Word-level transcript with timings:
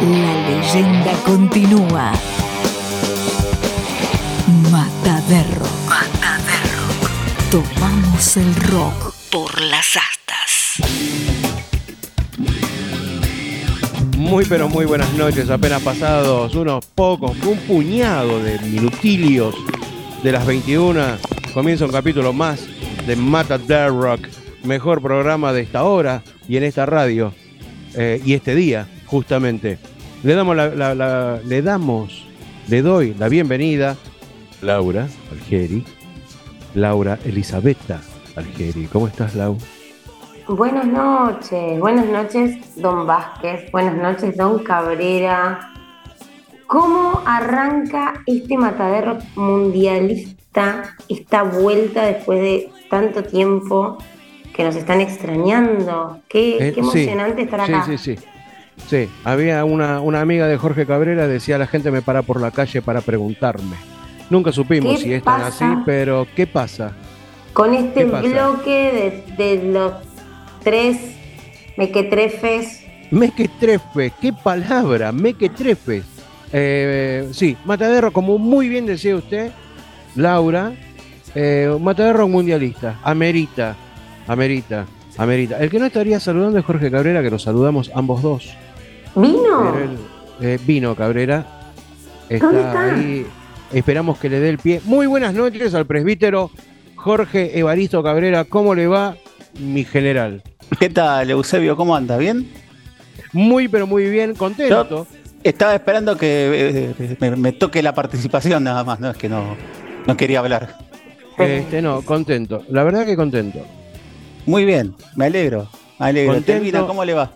La 0.00 0.48
leyenda 0.48 1.12
continúa. 1.24 2.12
Matadero. 4.70 5.66
Matadero. 5.88 6.84
Tomamos 7.50 8.36
el 8.36 8.54
rock 8.54 9.12
por 9.32 9.60
las 9.60 9.96
astas. 9.96 10.78
Muy 14.16 14.44
pero 14.44 14.68
muy 14.68 14.84
buenas 14.84 15.12
noches, 15.14 15.50
apenas 15.50 15.82
pasados 15.82 16.54
unos 16.54 16.86
pocos, 16.86 17.36
un 17.44 17.58
puñado 17.58 18.40
de 18.40 18.60
minutilios 18.60 19.56
de 20.22 20.30
las 20.30 20.46
21. 20.46 21.02
Comienza 21.52 21.86
un 21.86 21.92
capítulo 21.92 22.32
más 22.32 22.60
de 23.04 23.16
Mata 23.16 23.58
Rock, 23.88 24.28
mejor 24.62 25.02
programa 25.02 25.52
de 25.52 25.62
esta 25.62 25.82
hora 25.82 26.22
y 26.48 26.56
en 26.56 26.62
esta 26.62 26.86
radio 26.86 27.34
eh, 27.96 28.22
y 28.24 28.34
este 28.34 28.54
día, 28.54 28.86
justamente. 29.08 29.78
Le 30.22 30.34
damos 30.34 30.56
la, 30.56 30.68
la- 30.68 30.94
la- 30.94 31.40
le 31.44 31.62
damos, 31.62 32.26
le 32.68 32.82
doy 32.82 33.14
la 33.18 33.28
bienvenida, 33.28 33.96
Laura 34.62 35.06
Algeri, 35.32 35.84
Laura 36.74 37.18
Elisabetta 37.24 38.00
Algeri. 38.36 38.86
¿Cómo 38.86 39.06
estás, 39.08 39.34
Lau? 39.34 39.56
Buenas 40.48 40.86
noches, 40.86 41.78
buenas 41.78 42.06
noches, 42.06 42.74
don 42.76 43.06
Vázquez, 43.06 43.70
buenas 43.70 43.96
noches, 43.96 44.36
don 44.36 44.58
Cabrera. 44.64 45.72
¿Cómo 46.66 47.22
arranca 47.26 48.22
este 48.26 48.56
matadero 48.56 49.18
mundialista, 49.36 50.96
esta 51.08 51.42
vuelta 51.42 52.04
después 52.06 52.40
de 52.40 52.70
tanto 52.90 53.22
tiempo 53.22 53.98
que 54.54 54.64
nos 54.64 54.74
están 54.76 55.00
extrañando? 55.00 56.20
Qué, 56.28 56.56
Eh, 56.56 56.72
qué 56.74 56.74
sí, 56.74 56.80
emocionante 56.80 57.42
estar 57.42 57.60
acá. 57.60 57.84
Sí, 57.86 57.96
sí, 57.98 58.16
sí. 58.16 58.24
Sí, 58.86 59.08
había 59.24 59.64
una, 59.64 60.00
una 60.00 60.20
amiga 60.20 60.46
de 60.46 60.56
Jorge 60.56 60.86
Cabrera, 60.86 61.26
decía 61.28 61.58
la 61.58 61.66
gente 61.66 61.90
me 61.90 62.00
para 62.00 62.22
por 62.22 62.40
la 62.40 62.50
calle 62.50 62.80
para 62.80 63.00
preguntarme. 63.00 63.76
Nunca 64.30 64.52
supimos 64.52 64.96
¿Qué 64.96 65.02
si 65.02 65.12
es 65.14 65.22
tan 65.22 65.42
así, 65.42 65.64
pero 65.84 66.26
¿qué 66.36 66.46
pasa? 66.46 66.92
Con 67.52 67.74
este 67.74 68.04
bloque 68.04 69.24
de, 69.36 69.44
de 69.44 69.72
los 69.72 69.92
tres 70.62 70.98
mequetrefes. 71.76 72.84
Mequetrefe, 73.10 74.12
qué 74.20 74.32
palabra, 74.32 75.12
mequetrefe. 75.12 76.02
Eh, 76.52 77.28
sí, 77.32 77.56
Matadero, 77.64 78.12
como 78.12 78.38
muy 78.38 78.68
bien 78.68 78.86
decía 78.86 79.16
usted, 79.16 79.50
Laura, 80.14 80.72
eh, 81.34 81.74
Matadero 81.80 82.28
mundialista, 82.28 82.98
amerita, 83.02 83.76
amerita, 84.26 84.86
amerita. 85.16 85.58
El 85.58 85.70
que 85.70 85.78
no 85.78 85.86
estaría 85.86 86.20
saludando 86.20 86.58
es 86.58 86.64
Jorge 86.64 86.90
Cabrera, 86.90 87.22
que 87.22 87.30
nos 87.30 87.42
saludamos 87.42 87.90
ambos 87.94 88.22
dos. 88.22 88.54
¿Vino? 89.20 89.74
Eh, 90.40 90.58
vino 90.64 90.94
Cabrera. 90.94 91.44
Está, 92.28 92.46
¿Dónde 92.46 92.60
está? 92.62 92.94
ahí. 92.94 93.26
Esperamos 93.72 94.18
que 94.18 94.28
le 94.28 94.40
dé 94.40 94.48
el 94.48 94.58
pie. 94.58 94.80
Muy 94.84 95.06
buenas 95.06 95.34
noches 95.34 95.74
al 95.74 95.86
presbítero 95.86 96.50
Jorge 96.96 97.58
Evaristo 97.58 98.02
Cabrera. 98.02 98.44
¿Cómo 98.44 98.74
le 98.74 98.86
va, 98.86 99.16
mi 99.58 99.84
general? 99.84 100.42
¿Qué 100.78 100.88
tal, 100.88 101.30
Eusebio? 101.30 101.76
¿Cómo 101.76 101.96
anda? 101.96 102.16
¿Bien? 102.16 102.48
Muy, 103.32 103.68
pero 103.68 103.86
muy 103.86 104.08
bien, 104.08 104.34
contento. 104.34 105.06
Estaba 105.42 105.74
esperando 105.74 106.16
que 106.16 106.94
eh, 106.98 107.16
me, 107.20 107.36
me 107.36 107.52
toque 107.52 107.82
la 107.82 107.94
participación 107.94 108.64
nada 108.64 108.84
más, 108.84 109.00
no 109.00 109.10
es 109.10 109.16
que 109.16 109.28
no, 109.28 109.56
no 110.06 110.16
quería 110.16 110.40
hablar. 110.40 110.76
Este, 111.38 111.80
no, 111.80 112.02
contento. 112.02 112.62
La 112.68 112.82
verdad 112.82 113.06
que 113.06 113.16
contento. 113.16 113.60
Muy 114.46 114.64
bien, 114.64 114.94
me 115.14 115.26
alegro, 115.26 115.68
me 115.98 116.06
alegro. 116.06 116.34
Contento. 116.34 116.52
Telvina, 116.52 116.86
¿cómo 116.86 117.04
le 117.04 117.14
va? 117.14 117.30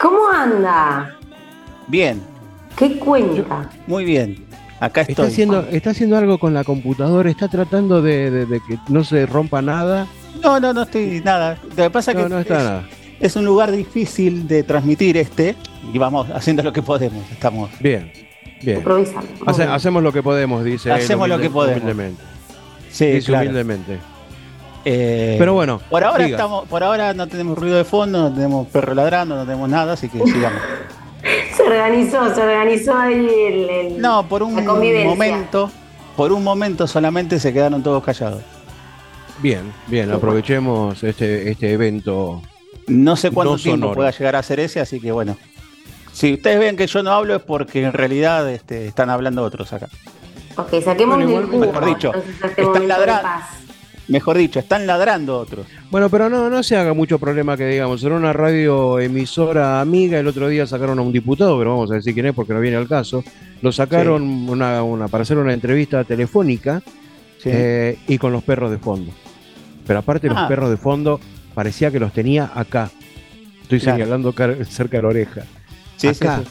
¿Cómo 0.00 0.28
anda? 0.32 1.16
Bien, 1.88 2.20
¿Qué 2.76 2.98
cuenta? 2.98 3.70
muy 3.86 4.04
bien. 4.04 4.44
Acá 4.78 5.00
Está 5.02 5.12
estoy. 5.12 5.26
haciendo, 5.28 5.60
está 5.70 5.90
haciendo 5.90 6.18
algo 6.18 6.38
con 6.38 6.52
la 6.52 6.62
computadora, 6.62 7.30
está 7.30 7.48
tratando 7.48 8.02
de, 8.02 8.30
de- 8.30 8.46
de 8.46 8.60
que 8.60 8.78
no 8.88 9.04
se 9.04 9.24
rompa 9.24 9.62
nada. 9.62 10.06
No, 10.42 10.60
no, 10.60 10.74
no 10.74 10.82
estoy 10.82 11.22
nada. 11.24 11.58
Lo 11.70 11.74
que 11.76 11.90
pasa 11.90 12.10
es 12.10 12.16
No, 12.18 12.24
que 12.24 12.28
no 12.28 12.38
está 12.40 12.58
es, 12.58 12.64
nada. 12.64 12.84
es 13.20 13.36
un 13.36 13.44
lugar 13.46 13.72
difícil 13.72 14.46
de 14.46 14.62
transmitir 14.64 15.16
este 15.16 15.56
y 15.92 15.96
vamos 15.98 16.28
haciendo 16.30 16.62
lo 16.62 16.74
que 16.74 16.82
podemos. 16.82 17.24
Estamos. 17.32 17.70
Bien, 17.80 18.12
bien. 18.62 18.84
Hace- 19.46 19.62
hacemos 19.64 20.02
lo 20.02 20.12
que 20.12 20.22
podemos, 20.22 20.62
dice. 20.62 20.90
él, 20.90 20.96
Hacemos 20.96 21.26
lo 21.26 21.38
que 21.38 21.48
podemos. 21.48 21.80
Humildemente. 21.82 22.22
Sí, 22.90 23.06
Dice 23.12 23.28
claro. 23.28 23.44
humildemente. 23.46 23.98
Eh, 24.88 25.34
Pero 25.36 25.52
bueno, 25.52 25.80
Por 25.90 26.04
ahora 26.04 26.22
diga. 26.24 26.36
estamos, 26.36 26.68
por 26.68 26.84
ahora 26.84 27.12
no 27.12 27.26
tenemos 27.26 27.58
ruido 27.58 27.76
de 27.76 27.82
fondo, 27.82 28.20
no 28.30 28.32
tenemos 28.32 28.68
perro 28.68 28.94
ladrando, 28.94 29.34
no 29.34 29.44
tenemos 29.44 29.68
nada, 29.68 29.94
así 29.94 30.08
que 30.08 30.24
sigamos. 30.24 30.60
Se 31.56 31.62
organizó, 31.64 32.32
se 32.32 32.40
organizó 32.40 32.96
ahí 32.96 33.14
el. 33.14 33.68
el- 33.68 34.00
No, 34.00 34.28
por 34.28 34.44
un 34.44 34.64
momento, 34.64 35.72
por 36.16 36.30
un 36.30 36.44
momento 36.44 36.86
solamente 36.86 37.40
se 37.40 37.52
quedaron 37.52 37.82
todos 37.82 38.04
callados. 38.04 38.42
Bien, 39.42 39.72
bien, 39.88 40.12
aprovechemos 40.12 41.02
este, 41.02 41.50
este 41.50 41.72
evento. 41.72 42.40
No 42.86 43.16
sé 43.16 43.32
cuánto 43.32 43.54
No 43.54 43.58
tiempo 43.58 43.92
pueda 43.92 44.12
llegar 44.12 44.36
a 44.36 44.42
ser 44.44 44.60
ese, 44.60 44.78
así 44.78 45.00
que 45.00 45.10
bueno. 45.10 45.36
Si 46.12 46.34
ustedes 46.34 46.60
ven 46.60 46.76
que 46.76 46.86
yo 46.86 47.02
no 47.02 47.10
hablo 47.10 47.34
es 47.34 47.42
porque 47.42 47.82
en 47.82 47.92
realidad 47.92 48.48
este, 48.48 48.86
están 48.86 49.10
hablando 49.10 49.42
otros 49.42 49.72
acá. 49.72 49.88
Ok, 50.56 50.80
saquemos 50.82 51.16
Bueno, 51.16 51.28
igual, 51.30 51.46
jugo. 51.46 51.58
mejor 51.66 51.84
dicho, 51.86 52.12
están 52.56 52.88
paz. 53.22 53.65
Mejor 54.08 54.38
dicho, 54.38 54.60
están 54.60 54.86
ladrando 54.86 55.36
otros. 55.38 55.66
Bueno, 55.90 56.08
pero 56.08 56.28
no, 56.28 56.48
no 56.48 56.62
se 56.62 56.76
haga 56.76 56.94
mucho 56.94 57.18
problema 57.18 57.56
que 57.56 57.66
digamos. 57.66 58.02
Era 58.04 58.14
una 58.14 58.32
radio 58.32 59.00
emisora 59.00 59.80
amiga. 59.80 60.18
El 60.20 60.28
otro 60.28 60.48
día 60.48 60.64
sacaron 60.66 60.98
a 61.00 61.02
un 61.02 61.12
diputado, 61.12 61.58
pero 61.58 61.70
vamos 61.72 61.90
a 61.90 61.94
decir 61.94 62.14
quién 62.14 62.26
es 62.26 62.32
porque 62.34 62.54
no 62.54 62.60
viene 62.60 62.76
al 62.76 62.86
caso. 62.86 63.24
Lo 63.62 63.72
sacaron 63.72 64.22
una, 64.48 64.82
una- 64.84 65.08
para 65.08 65.22
hacer 65.22 65.38
una 65.38 65.52
entrevista 65.52 66.04
telefónica 66.04 66.82
Sí. 67.38 67.50
eh, 67.52 67.98
y 68.06 68.16
con 68.18 68.32
los 68.32 68.42
perros 68.44 68.70
de 68.70 68.78
fondo. 68.78 69.10
Pero 69.86 69.98
aparte, 69.98 70.28
los 70.28 70.38
Ah. 70.38 70.46
perros 70.48 70.70
de 70.70 70.76
fondo 70.76 71.20
parecía 71.54 71.90
que 71.90 71.98
los 72.00 72.12
tenía 72.12 72.50
acá. 72.54 72.90
Estoy 73.62 73.80
Claro. 73.80 73.96
señalando 73.98 74.34
cerca 74.68 74.98
de 74.98 75.02
la 75.02 75.08
oreja. 75.08 75.42
Sí, 75.96 76.14
sí, 76.14 76.24
acá. 76.24 76.42
sí. 76.44 76.50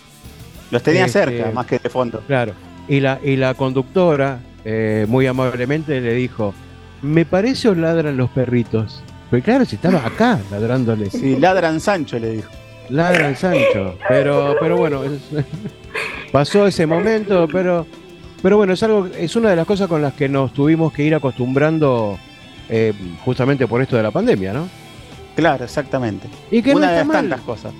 Los 0.71 0.83
tenía 0.83 1.05
Este- 1.05 1.19
cerca, 1.25 1.51
más 1.51 1.65
que 1.67 1.79
de 1.79 1.89
fondo. 1.89 2.21
Claro. 2.27 2.53
Y 2.89 2.99
la, 2.99 3.19
y 3.23 3.35
la 3.38 3.53
conductora, 3.53 4.39
eh, 4.65 5.05
muy 5.07 5.25
amablemente, 5.27 6.01
le 6.01 6.13
dijo: 6.13 6.53
Me 7.05 7.25
parece 7.25 7.69
o 7.69 7.75
ladran 7.75 8.17
los 8.17 8.29
perritos. 8.31 9.01
Pero 9.31 9.43
claro, 9.43 9.66
si 9.66 9.75
estaba 9.75 10.05
acá 10.05 10.39
ladrándoles. 10.51 11.11
Sí, 11.13 11.35
ladran 11.38 11.79
Sancho, 11.79 12.19
le 12.19 12.31
dijo. 12.31 12.49
Ladran 12.89 13.35
Sancho. 13.35 13.95
Pero, 14.07 14.55
pero 14.59 14.77
bueno, 14.77 15.03
es- 15.03 15.21
pasó 16.31 16.67
ese 16.67 16.85
momento, 16.85 17.47
pero, 17.51 17.85
pero 18.41 18.57
bueno, 18.57 18.73
es 18.73 18.83
algo, 18.83 19.07
es 19.17 19.35
una 19.35 19.49
de 19.49 19.55
las 19.55 19.65
cosas 19.65 19.88
con 19.88 20.01
las 20.01 20.13
que 20.13 20.29
nos 20.29 20.53
tuvimos 20.53 20.94
que 20.94 21.03
ir 21.03 21.15
acostumbrando 21.15 22.17
eh, 22.69 22.94
justamente 23.23 23.67
por 23.67 23.81
esto 23.81 23.95
de 23.97 24.03
la 24.03 24.11
pandemia, 24.11 24.53
¿no? 24.53 24.67
Claro, 25.35 25.65
exactamente. 25.65 26.27
Y 26.51 26.61
que 26.61 26.73
Una 26.73 26.88
no 26.88 26.91
de 26.91 26.97
las 26.99 27.07
mal. 27.07 27.15
tantas 27.17 27.41
cosas. 27.41 27.73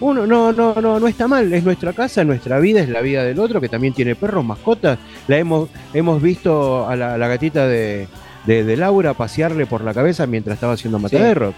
Uno, 0.00 0.26
no, 0.26 0.52
no, 0.52 0.74
no, 0.80 1.00
no 1.00 1.08
está 1.08 1.26
mal, 1.26 1.52
es 1.52 1.64
nuestra 1.64 1.92
casa, 1.92 2.20
es 2.20 2.26
nuestra 2.26 2.60
vida, 2.60 2.80
es 2.80 2.88
la 2.88 3.00
vida 3.00 3.24
del 3.24 3.38
otro, 3.40 3.60
que 3.60 3.68
también 3.68 3.92
tiene 3.94 4.14
perros, 4.14 4.44
mascotas. 4.44 4.98
La 5.26 5.38
hemos, 5.38 5.68
hemos 5.92 6.22
visto 6.22 6.88
a 6.88 6.94
la, 6.94 7.18
la 7.18 7.26
gatita 7.28 7.66
de, 7.66 8.06
de- 8.48 8.64
de 8.64 8.76
Laura 8.76 9.14
pasearle 9.14 9.66
por 9.66 9.82
la 9.84 9.92
cabeza 9.94 10.26
mientras 10.26 10.54
estaba 10.54 10.72
haciendo 10.72 10.98
matadero. 10.98 11.52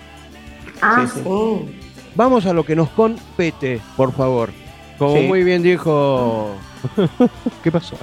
Ah, 0.83 1.07
Sí, 1.07 1.13
sí. 1.15 1.21
sí. 1.25 1.77
Vamos 2.17 2.45
a 2.47 2.53
lo 2.53 2.65
que 2.65 2.75
nos 2.75 2.89
compete, 2.91 3.81
por 3.97 4.13
favor. 4.13 4.51
Como 4.99 5.17
Sí. 5.17 5.23
muy 5.27 5.45
bien 5.45 5.63
dijo. 5.63 6.51
¿Qué 7.63 7.71
pasó? 7.71 7.97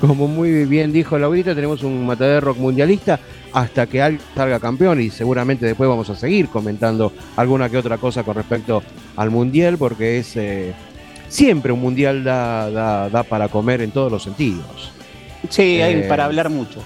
Como 0.00 0.26
muy 0.26 0.64
bien 0.64 0.92
dijo 0.92 1.18
Laurita, 1.18 1.54
tenemos 1.54 1.82
un 1.82 2.06
matadero 2.06 2.40
rock 2.40 2.58
mundialista 2.58 3.20
hasta 3.52 3.86
que 3.86 4.02
alguien 4.02 4.22
salga 4.34 4.58
campeón 4.58 5.00
y 5.00 5.10
seguramente 5.10 5.64
después 5.66 5.88
vamos 5.88 6.08
a 6.10 6.16
seguir 6.16 6.48
comentando 6.48 7.12
alguna 7.36 7.68
que 7.68 7.76
otra 7.78 7.98
cosa 7.98 8.22
con 8.24 8.34
respecto 8.34 8.82
al 9.16 9.30
mundial, 9.30 9.76
porque 9.78 10.18
es 10.18 10.36
eh, 10.36 10.72
siempre 11.28 11.72
un 11.72 11.80
mundial 11.80 12.24
da, 12.24 12.70
da, 12.70 13.08
da 13.10 13.22
para 13.22 13.48
comer 13.48 13.80
en 13.82 13.90
todos 13.92 14.10
los 14.10 14.22
sentidos. 14.22 14.90
Sí, 15.50 15.80
hay 15.82 15.94
Eh, 15.96 16.06
para 16.08 16.24
hablar 16.24 16.48
mucho. 16.50 16.80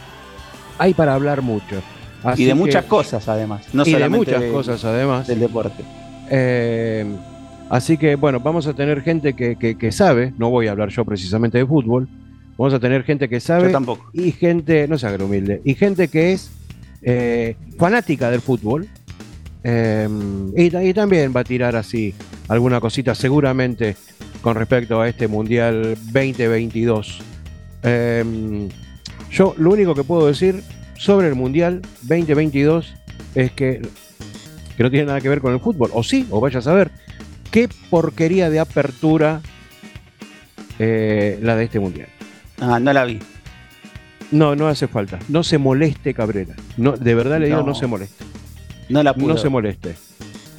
Hay 0.78 0.94
para 0.94 1.14
hablar 1.14 1.42
mucho. 1.42 1.82
Así 2.22 2.42
y 2.42 2.46
de 2.46 2.52
que- 2.52 2.54
muchas 2.58 2.84
cosas, 2.86 3.28
además. 3.28 3.66
No 3.72 3.82
y 3.82 3.86
de 3.86 3.92
solamente 3.92 4.32
muchas 4.32 4.50
cosas 4.52 4.84
además. 4.84 5.26
del 5.26 5.40
deporte. 5.40 5.82
Eh, 6.30 7.04
así 7.70 7.96
que 7.96 8.16
bueno, 8.16 8.40
vamos 8.40 8.66
a 8.66 8.74
tener 8.74 9.02
gente 9.02 9.34
que, 9.34 9.56
que- 9.56 9.76
que 9.76 9.92
sabe, 9.92 10.32
no 10.38 10.50
voy 10.50 10.66
a 10.68 10.72
hablar 10.72 10.88
yo 10.90 11.04
precisamente 11.04 11.58
de 11.58 11.66
fútbol, 11.66 12.08
vamos 12.56 12.74
a 12.74 12.80
tener 12.80 13.04
gente 13.04 13.28
que 13.28 13.40
sabe 13.40 13.64
Yo 13.66 13.72
tampoco. 13.72 14.10
y 14.12 14.32
gente, 14.32 14.86
no 14.88 14.98
se 14.98 15.06
haga 15.06 15.24
humilde, 15.24 15.60
y 15.64 15.74
gente 15.74 16.08
que 16.08 16.32
es 16.32 16.50
eh, 17.02 17.54
fanática 17.78 18.30
del 18.30 18.40
fútbol. 18.40 18.88
eh, 19.64 20.08
y 20.56 20.92
también 20.94 21.32
va 21.34 21.40
a 21.40 21.44
tirar 21.44 21.76
así 21.76 22.14
alguna 22.48 22.80
cosita 22.80 23.14
seguramente 23.14 23.96
con 24.42 24.54
respecto 24.56 25.00
a 25.00 25.08
este 25.08 25.28
Mundial 25.28 25.96
2022. 26.12 27.20
Eh, 27.82 28.68
yo 29.30 29.54
lo 29.58 29.70
único 29.70 29.94
que 29.94 30.04
puedo 30.04 30.26
decir 30.26 30.62
sobre 30.96 31.28
el 31.28 31.34
Mundial 31.34 31.82
2022 32.02 32.94
es 33.34 33.52
que, 33.52 33.82
que 34.76 34.82
no 34.82 34.90
tiene 34.90 35.06
nada 35.06 35.20
que 35.20 35.28
ver 35.28 35.40
con 35.40 35.52
el 35.52 35.60
fútbol, 35.60 35.90
o 35.92 36.02
sí, 36.02 36.26
o 36.30 36.40
vaya 36.40 36.58
a 36.58 36.62
saber, 36.62 36.90
qué 37.50 37.68
porquería 37.90 38.50
de 38.50 38.58
apertura 38.60 39.40
eh, 40.78 41.38
la 41.42 41.56
de 41.56 41.64
este 41.64 41.80
mundial. 41.80 42.08
Ah, 42.60 42.78
no 42.80 42.92
la 42.92 43.04
vi. 43.04 43.18
No, 44.30 44.54
no 44.54 44.68
hace 44.68 44.88
falta. 44.88 45.18
No 45.28 45.42
se 45.42 45.58
moleste 45.58 46.12
Cabrera. 46.14 46.54
No, 46.76 46.92
de 46.92 47.14
verdad 47.14 47.38
le 47.40 47.46
digo, 47.46 47.58
no, 47.58 47.66
No. 47.68 47.74
se 47.74 47.86
moleste. 47.86 48.24
No 48.88 49.02
la 49.02 49.14
pude. 49.14 49.26
No 49.28 49.36
se 49.38 49.48
moleste. 49.48 49.94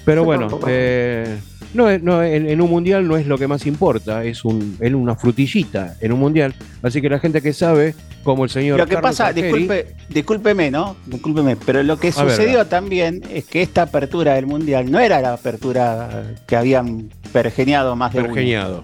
Pero 0.05 0.23
bueno, 0.23 0.59
eh, 0.67 1.37
no, 1.73 1.89
es- 1.89 2.01
no, 2.01 2.23
en, 2.23 2.49
en 2.49 2.61
un 2.61 2.69
mundial 2.69 3.07
no 3.07 3.17
es 3.17 3.27
lo 3.27 3.37
que 3.37 3.47
más 3.47 3.65
importa, 3.65 4.23
es, 4.23 4.43
un, 4.45 4.77
es 4.79 4.93
una 4.93 5.15
frutillita 5.15 5.95
en 6.01 6.11
un 6.11 6.19
mundial. 6.19 6.53
Así 6.81 7.01
que 7.01 7.09
la 7.09 7.19
gente 7.19 7.41
que 7.41 7.53
sabe, 7.53 7.93
como 8.23 8.43
el 8.43 8.49
señor 8.49 8.77
Lo 8.79 8.85
que 8.85 8.95
Carlos 8.95 9.11
pasa, 9.11 9.27
Argeri, 9.27 9.47
disculpe, 9.47 9.95
discúlpeme, 10.09 10.71
¿no? 10.71 10.95
Discúlpeme, 11.05 11.55
pero 11.57 11.83
lo 11.83 11.97
que 11.99 12.11
sucedió 12.11 12.65
también 12.67 13.21
es 13.31 13.45
que 13.45 13.61
esta 13.61 13.83
apertura 13.83 14.33
del 14.35 14.45
mundial 14.47 14.89
no 14.91 14.99
era 14.99 15.21
la 15.21 15.33
apertura 15.33 16.23
que 16.47 16.55
habían 16.55 17.09
pergeñado 17.31 17.95
más 17.95 18.13
de 18.13 18.19
uno. 18.19 18.33
pergeñado. 18.33 18.83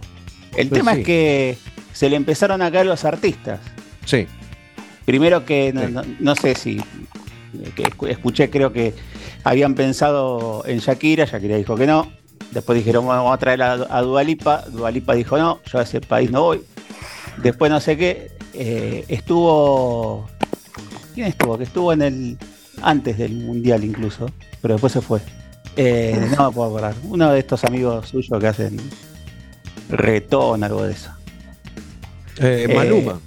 El 0.55 0.69
Pues 0.69 0.79
tema 0.79 0.93
sí. 0.93 0.99
es 1.01 1.05
que 1.05 1.57
se 1.93 2.09
le 2.09 2.15
empezaron 2.15 2.61
a 2.61 2.71
caer 2.71 2.85
los 2.85 3.03
artistas. 3.05 3.59
Sí, 4.05 4.27
Primero 5.05 5.45
que 5.45 5.71
no, 5.71 5.81
Sí. 5.85 5.91
no- 5.91 6.01
no 6.19 6.35
sé 6.35 6.55
si 6.55 6.77
que 7.75 7.83
escu- 7.83 8.09
escuché, 8.09 8.49
creo 8.49 8.73
que 8.73 8.93
habían 9.43 9.75
pensado 9.75 10.63
en 10.65 10.79
Shakira, 10.79 11.25
Shakira 11.25 11.57
dijo 11.57 11.75
que 11.75 11.85
no. 11.85 12.11
Después 12.55 12.77
dijeron, 12.77 13.05
vamos 13.05 13.33
a 13.33 13.37
traer 13.37 13.61
a, 13.61 13.73
a 13.73 14.01
Dualipa, 14.01 14.61
Dualipa 14.69 15.13
dijo 15.13 15.37
no, 15.37 15.59
yo 15.69 15.77
a 15.77 15.81
ese 15.81 15.99
país 15.99 16.31
no 16.31 16.41
voy. 16.41 16.61
Después 17.43 17.69
no 17.69 17.81
sé 17.81 17.97
qué, 17.97 18.31
eh, 18.53 19.03
estuvo. 19.09 20.25
¿Quién 21.13 21.27
estuvo? 21.27 21.57
Que 21.57 21.65
estuvo 21.65 21.91
en 21.91 22.01
el. 22.01 22.37
antes 22.81 23.17
del 23.17 23.33
mundial 23.33 23.83
incluso, 23.83 24.27
pero 24.61 24.75
después 24.75 24.93
se 24.93 25.01
fue. 25.01 25.19
Eh, 25.75 26.17
no 26.37 26.47
me 26.47 26.55
puedo 26.55 26.69
acordar. 26.69 26.95
Uno 27.03 27.29
de 27.33 27.39
estos 27.39 27.65
amigos 27.65 28.07
suyos 28.07 28.39
que 28.39 28.47
hacen 28.47 28.79
retón, 29.89 30.63
algo 30.63 30.83
de 30.83 30.93
eso. 30.93 31.11
Eh, 32.37 32.71
Maluma. 32.73 33.19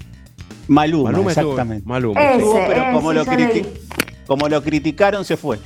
Maluma, 0.69 1.29
exactamente. 1.29 1.87
Maluma. 1.87 2.19
Ese, 2.19 2.65
pero 2.67 2.93
lo, 2.93 2.93
como 4.27 4.49
lo 4.49 4.63
criticaron, 4.63 5.23
se 5.27 5.37
fue. 5.37 5.59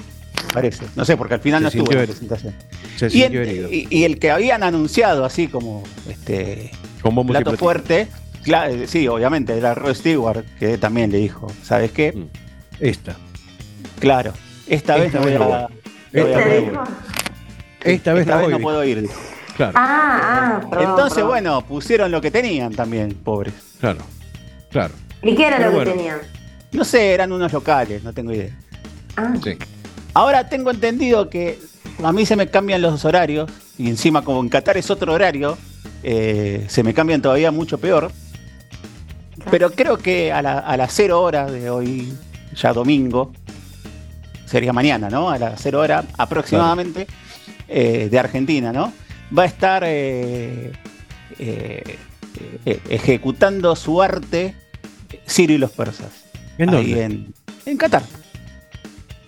Parece. 0.53 0.85
No 0.97 1.05
sé, 1.05 1.17
porque 1.17 1.35
al 1.35 1.41
final 1.41 1.61
Se 1.61 1.63
no 1.63 1.69
estuvo 1.69 1.93
en 1.93 1.99
la 1.99 2.05
presentación. 2.05 2.55
Se 2.97 3.09
Y, 3.17 3.23
en- 3.23 3.69
y- 3.71 3.87
y 3.91 4.05
el 4.05 4.19
que 4.19 4.31
habían 4.31 4.63
anunciado 4.63 5.25
así 5.25 5.49
como 5.49 5.83
este 6.09 6.71
Con 7.01 7.27
plato 7.27 7.57
fuerte, 7.57 8.09
eh, 8.45 8.85
sí, 8.87 9.09
obviamente, 9.09 9.57
era 9.57 9.75
Rod 9.75 9.95
Stewart, 9.95 10.45
que 10.59 10.77
también 10.79 11.11
le 11.11 11.19
dijo, 11.19 11.47
¿sabes 11.63 11.91
qué? 11.93 12.13
Mm. 12.13 12.27
Esta. 12.81 13.17
Claro, 13.99 14.33
esta, 14.67 14.97
vez 14.97 15.07
Esta 15.07 15.19
no 15.19 15.25
voy 15.25 15.31
vez 15.33 15.41
no 15.41 15.45
a. 15.45 15.49
voy. 15.49 15.77
no 16.13 16.23
voy 16.23 16.33
a 16.33 16.39
Esta 16.39 16.39
¿Te 16.39 16.45
poder 16.45 16.61
vez 16.63 16.71
dijo? 16.71 16.85
Esta 17.85 18.13
vez 18.15 18.27
no 18.27 18.49
no 18.49 18.59
puedo 18.61 18.85
ir. 18.85 19.03
dijo. 19.03 19.15
Claro, 19.57 19.73
Ah, 19.75 20.61
ah, 20.63 20.69
perdón, 20.71 20.89
Entonces, 20.91 21.15
perdón. 21.15 21.31
bueno, 21.31 21.67
pusieron 21.67 22.11
lo 22.11 22.21
que 22.21 22.31
tenían 22.31 22.73
también, 22.75 23.15
pobres. 23.15 23.55
claro, 23.81 24.01
claro. 24.71 24.95
¿Y 25.23 25.35
qué 25.35 25.47
era 25.47 25.59
Pero 25.59 25.73
lo 25.73 25.79
que 25.85 25.91
tenían? 25.93 26.19
No 26.73 26.85
sé, 26.85 27.13
eran 27.13 27.33
unos 27.33 27.53
locales, 27.53 28.03
no 28.03 28.13
tengo 28.13 28.33
idea. 28.33 28.57
Ah, 29.17 29.35
Sí. 29.43 29.57
Ahora 30.15 30.49
tengo 30.49 30.71
entendido 30.71 31.29
que 31.31 31.59
a 32.03 32.13
mí 32.13 32.27
se 32.27 32.37
me 32.37 32.49
cambian 32.49 32.83
los 32.83 33.05
horarios 33.05 33.51
y 33.79 33.89
encima 33.89 34.23
como 34.23 34.41
en 34.41 34.49
Qatar 34.49 34.77
es 34.77 34.91
otro 34.91 35.13
horario, 35.13 35.57
eh, 36.03 36.67
se 36.69 36.83
me 36.83 36.93
cambian 36.95 37.23
todavía 37.23 37.51
mucho 37.51 37.79
peor. 37.79 38.11
Pero 39.51 39.71
creo 39.73 39.97
que 39.99 40.31
a, 40.33 40.43
la- 40.43 40.59
a 40.59 40.77
las 40.77 40.93
0 40.95 41.21
horas 41.23 41.51
de 41.51 41.71
hoy, 41.71 42.13
ya 42.55 42.73
domingo, 42.73 43.33
sería 44.47 44.73
mañana, 44.73 45.09
¿no? 45.09 45.31
A 45.31 45.39
las 45.39 45.61
0 45.63 45.81
horas 45.81 46.05
aproximadamente 46.19 47.07
eh, 47.69 48.09
de 48.11 48.19
Argentina, 48.19 48.73
¿no? 48.73 48.93
Va 49.37 49.45
a 49.45 49.47
estar 49.47 49.83
eh, 49.87 50.73
ejecutando 52.89 53.75
su 53.77 54.03
arte 54.03 54.55
Ciro 55.27 55.53
y 55.55 55.59
los 55.59 55.71
persas. 55.71 56.11
¿En 56.59 56.69
ahí 56.71 56.91
dónde? 56.91 57.05
en, 57.05 57.35
en 57.67 57.77
Qatar. 57.79 58.03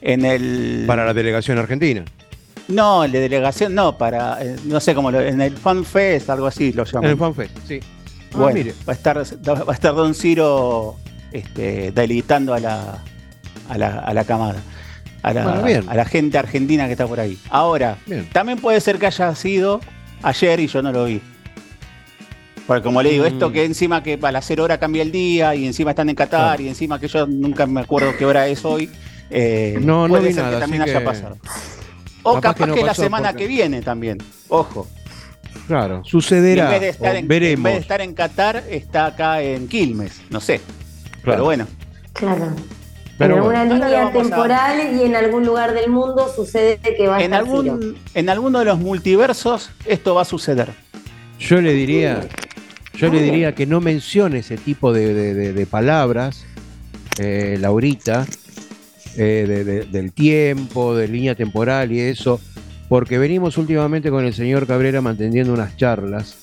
En 0.07 0.25
el. 0.25 0.85
Para 0.87 1.05
la 1.07 1.13
delegación 1.15 1.59
argentina. 1.59 2.05
No, 2.69 3.07
la 3.07 3.13
delegación 3.19 3.75
no, 3.75 3.99
para. 3.99 4.39
eh, 4.43 4.57
no 4.67 4.79
sé 4.81 4.95
cómo 4.95 5.11
lo. 5.11 5.21
En 5.21 5.41
el 5.41 5.57
Fan 5.57 5.85
Fest, 5.85 6.29
algo 6.31 6.47
así 6.47 6.73
lo 6.73 6.83
En 6.85 6.89
llaman. 6.93 7.11
el 7.11 7.17
FanFest, 7.17 7.59
sí. 7.67 7.81
Ah, 7.83 8.37
bueno, 8.39 8.55
mire. 8.55 8.75
va 8.89 8.93
a 8.93 8.97
estar, 8.97 9.19
va 9.19 9.73
a 9.73 9.75
estar 9.75 9.95
Don 9.95 10.15
Ciro 10.15 10.97
este, 11.33 11.91
deleitando 11.93 12.53
a 12.55 12.61
la, 12.61 13.03
a 13.69 13.79
la, 13.79 13.99
a 14.01 14.13
la 14.15 14.25
camada. 14.25 14.57
A 15.23 15.33
la, 15.33 15.45
Bueno, 15.45 15.63
bien. 15.63 15.85
a 15.89 15.95
la 15.95 16.05
gente 16.05 16.37
argentina 16.37 16.85
que 16.87 16.93
está 16.93 17.07
por 17.07 17.19
ahí. 17.19 17.39
Ahora, 17.49 17.97
Bien. 18.07 18.29
también 18.31 18.59
puede 18.59 18.79
ser 18.83 18.99
que 18.99 19.07
haya 19.07 19.35
sido 19.35 19.81
ayer 20.23 20.61
y 20.61 20.67
yo 20.67 20.83
no 20.83 20.93
lo 20.93 21.05
vi. 21.07 21.23
Porque 22.67 22.83
como 22.83 23.03
le 23.03 23.11
digo, 23.11 23.25
Mm. 23.25 23.29
esto 23.29 23.53
que 23.53 23.65
encima 23.65 24.03
que 24.03 24.19
a 24.21 24.33
las 24.33 24.45
0 24.47 24.65
hora 24.65 24.79
cambia 24.79 25.03
el 25.03 25.13
día 25.13 25.55
y 25.55 25.67
encima 25.67 25.91
están 25.91 26.09
en 26.09 26.15
Qatar 26.15 26.61
y 26.61 26.69
encima 26.69 26.99
que 26.99 27.09
yo 27.09 27.27
nunca 27.27 27.67
me 27.67 27.81
acuerdo 27.81 28.15
qué 28.19 28.25
hora 28.27 28.47
es 28.49 28.65
hoy. 28.65 28.91
Eh, 29.35 29.79
No, 29.81 30.03
no 30.03 30.09
puede 30.15 30.29
vi 30.29 30.35
ser 30.35 30.45
nada, 30.45 30.57
que 30.57 30.61
también 30.61 30.83
haya 30.83 30.99
que- 31.01 31.05
pasado. 31.05 31.37
O 32.23 32.35
Capaz 32.35 32.41
capaz, 32.41 32.55
que 32.65 32.67
no 32.71 32.75
que, 32.77 32.83
la 32.85 32.95
semana 32.95 33.29
porque- 33.31 33.43
que 33.45 33.49
viene 33.49 33.83
también. 33.83 34.19
Ojo. 34.49 34.87
Claro, 35.67 35.97
Y 35.97 35.99
en 35.99 36.05
sucederá. 36.05 36.71
vez, 36.71 36.81
de 36.81 36.89
estar 36.91 37.11
en, 37.17 37.23
en 37.25 37.29
Veremos. 37.29 37.65
vez 37.65 37.75
de 37.75 37.81
estar 37.81 38.01
en 38.01 38.15
Qatar, 38.15 38.65
está 38.71 39.07
acá 39.07 39.41
en 39.43 39.67
Quilmes. 39.69 40.21
No 40.31 40.41
sé. 40.41 40.61
Claro. 41.23 41.23
Pero 41.25 41.45
bueno. 41.45 41.67
claro. 42.13 42.53
Pero 43.17 43.37
en 43.37 43.43
bueno. 43.45 43.61
alguna 43.61 43.87
línea 43.89 44.07
a- 44.09 44.13
temporal 44.13 44.95
y 44.97 45.03
en 45.05 45.15
algún 45.17 45.47
lugar 45.47 45.73
del 45.73 45.89
mundo 45.91 46.31
sucede 46.35 46.79
que 46.79 47.07
va 47.07 47.17
a 47.17 47.19
En 47.21 47.33
estar 47.33 47.45
Ciro. 47.45 47.57
algún, 47.59 47.97
en 48.15 48.29
alguno 48.29 48.59
de 48.59 48.65
los 48.65 48.79
multiversos 48.79 49.71
esto 49.87 50.15
va 50.17 50.23
a 50.23 50.25
suceder. 50.25 50.71
Yo 51.39 51.61
le 51.61 51.73
diría, 51.73 52.27
yo 52.95 53.07
le 53.07 53.13
bien. 53.21 53.25
diría 53.25 53.55
que 53.55 53.67
no 53.67 53.81
mencione 53.81 54.39
ese 54.41 54.57
tipo 54.57 54.93
de, 54.93 55.15
de- 55.15 55.35
de- 55.35 55.53
de 55.53 55.67
palabras, 55.67 56.45
eh, 57.19 57.57
Laurita, 57.61 58.27
eh, 59.17 59.45
de- 59.49 59.65
de- 59.65 59.85
del 59.85 60.13
tiempo, 60.13 60.95
de 60.97 61.09
línea 61.09 61.35
temporal 61.35 61.93
y 61.93 62.01
eso, 62.01 62.41
porque 62.89 63.19
venimos 63.19 63.57
últimamente 63.59 64.11
con 64.11 64.25
el 64.25 64.35
señor 64.35 64.67
Cabrera 64.67 65.01
manteniendo 65.01 65.53
unas 65.53 65.77
charlas, 65.77 66.37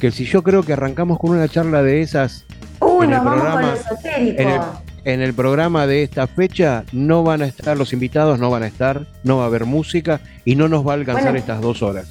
que 0.00 0.10
si 0.10 0.24
yo 0.24 0.42
creo 0.42 0.62
que 0.62 0.72
arrancamos 0.72 1.18
con 1.18 1.30
una 1.30 1.48
charla 1.48 1.82
de 1.82 2.00
esas 2.02 2.44
Uy, 2.80 3.06
en 3.06 3.12
el 3.14 3.20
programa- 3.20 3.62
lo 3.62 3.72
esotérico. 3.74 4.40
en 4.42 4.48
el, 4.48 4.60
en 5.04 5.20
el 5.22 5.34
programa 5.34 5.86
de 5.86 6.02
esta 6.02 6.26
fecha, 6.26 6.84
no 6.92 7.22
van 7.22 7.42
a 7.42 7.46
estar 7.46 7.76
los 7.76 7.92
invitados, 7.92 8.38
no 8.38 8.50
van 8.50 8.62
a 8.62 8.66
estar, 8.66 9.06
no 9.24 9.38
va 9.38 9.44
a 9.44 9.46
haber 9.46 9.64
música 9.64 10.20
y 10.44 10.56
no 10.56 10.68
nos 10.68 10.86
va 10.86 10.92
a 10.92 10.94
alcanzar 10.96 11.24
Bueno. 11.24 11.38
estas 11.38 11.60
dos 11.60 11.82
horas. 11.82 12.08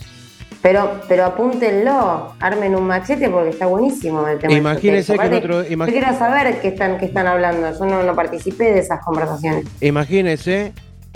Pero, 0.61 0.99
pero 1.07 1.25
apúntenlo, 1.25 2.33
armen 2.39 2.75
un 2.75 2.85
machete 2.85 3.29
porque 3.29 3.49
está 3.51 3.65
buenísimo 3.67 4.27
el 4.27 4.39
tema. 4.39 4.53
Imagínense 4.53 5.17
que 5.17 5.25
en 5.25 5.33
otro- 5.33 5.63
Yo 5.63 5.85
quiero 5.85 6.17
saber 6.19 6.59
qué 6.61 6.67
están, 6.69 6.97
qué 6.97 7.05
están 7.05 7.27
hablando. 7.27 7.71
Yo 7.77 7.85
no, 7.85 8.03
no 8.03 8.13
participé 8.15 8.65
de 8.73 8.79
esas 8.79 8.99
conversaciones. 9.05 9.65
Imagínense 9.79 10.73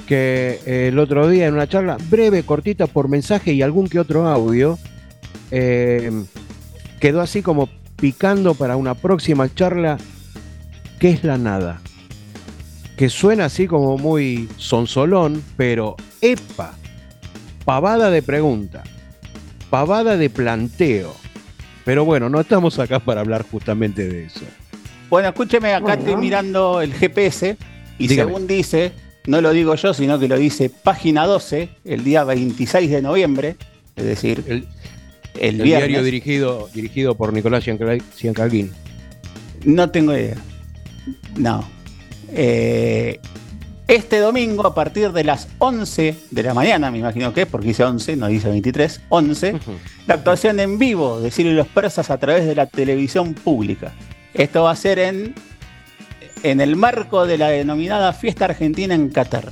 que 0.08 0.60
eh, 0.66 0.88
el 0.90 1.00
otro 1.00 1.28
día 1.28 1.48
en 1.48 1.56
una 1.56 1.68
charla 1.68 1.98
breve, 2.10 2.44
cortita 2.44 2.88
por 2.88 3.10
mensaje 3.10 3.52
y 3.52 3.62
algún 3.62 3.88
que 3.90 4.00
otro 4.00 4.28
audio, 4.28 4.78
eh, 5.52 6.10
quedó 7.02 7.20
así 7.20 7.42
como 7.42 7.68
picando 7.98 8.54
para 8.54 8.78
una 8.78 8.96
próxima 8.96 9.54
charla, 9.54 9.98
¿qué 11.00 11.10
es 11.10 11.24
la 11.26 11.38
nada? 11.38 11.82
Que 12.98 13.10
suena 13.10 13.46
así 13.46 13.68
como 13.68 13.98
muy 13.98 14.48
sonsolón, 14.58 15.44
pero 15.58 15.96
epa, 16.22 16.74
pavada 17.66 18.10
de 18.10 18.22
pregunta, 18.22 18.84
pavada 19.78 20.18
de 20.18 20.30
planteo. 20.30 21.16
Pero 21.84 22.06
bueno, 22.06 22.30
no 22.30 22.40
estamos 22.40 22.78
acá 22.78 23.00
para 23.00 23.22
hablar 23.22 23.44
justamente 23.50 24.08
de 24.08 24.26
eso. 24.26 24.42
Bueno, 25.10 25.30
escúcheme, 25.30 25.74
acá 25.74 25.82
Bueno. 25.96 26.00
estoy 26.04 26.16
mirando 26.18 26.80
el 26.80 26.94
GPS 26.94 27.58
y 27.98 28.08
Dígame. 28.08 28.30
según 28.30 28.46
dice, 28.46 28.92
no 29.26 29.42
lo 29.42 29.50
digo 29.52 29.74
yo, 29.74 29.96
sino 29.96 30.20
que 30.20 30.28
lo 30.28 30.38
dice 30.38 30.70
página 30.70 31.26
12, 31.26 31.70
el 31.86 32.04
día 32.04 32.24
26 32.24 32.92
de 32.92 33.02
noviembre, 33.02 33.56
es 33.96 34.06
decir, 34.06 34.44
El, 34.46 34.54
el, 34.54 34.66
el 35.40 35.62
viernes. 35.64 35.66
diario 35.88 36.04
dirigido, 36.04 36.70
dirigido 36.72 37.16
por 37.16 37.34
Nicolás 37.34 37.64
Ciancalguín. 37.64 38.72
No 39.66 39.90
tengo 39.90 40.14
idea. 40.14 40.36
No. 41.36 41.68
Eh, 42.30 43.20
este 43.96 44.20
domingo, 44.20 44.66
a 44.68 44.74
partir 44.76 45.12
de 45.12 45.24
las 45.24 45.48
11 45.60 46.16
de 46.32 46.44
la 46.44 46.54
mañana, 46.54 46.90
me 46.92 47.00
imagino 47.00 47.34
que 47.34 47.42
es, 47.44 47.48
porque 47.48 47.68
dice 47.68 47.84
11, 47.84 48.16
no 48.16 48.28
dice 48.28 48.50
23, 48.50 49.02
11, 49.10 49.56
la 50.08 50.14
actuación 50.16 50.60
en 50.60 50.78
vivo 50.80 51.20
de 51.20 51.32
Ciro 51.32 51.50
y 51.50 51.54
los 51.54 51.68
Persas 51.68 52.10
a 52.10 52.18
través 52.18 52.46
de 52.46 52.56
la 52.56 52.66
televisión 52.68 53.34
pública. 53.34 53.92
Esto 54.34 54.64
va 54.64 54.72
a 54.72 54.76
ser 54.76 55.00
en, 55.00 55.36
en 56.44 56.62
el 56.62 56.76
marco 56.76 57.26
de 57.26 57.38
la 57.38 57.50
denominada 57.50 58.14
Fiesta 58.14 58.46
Argentina 58.46 58.96
en 58.96 59.10
Qatar. 59.10 59.52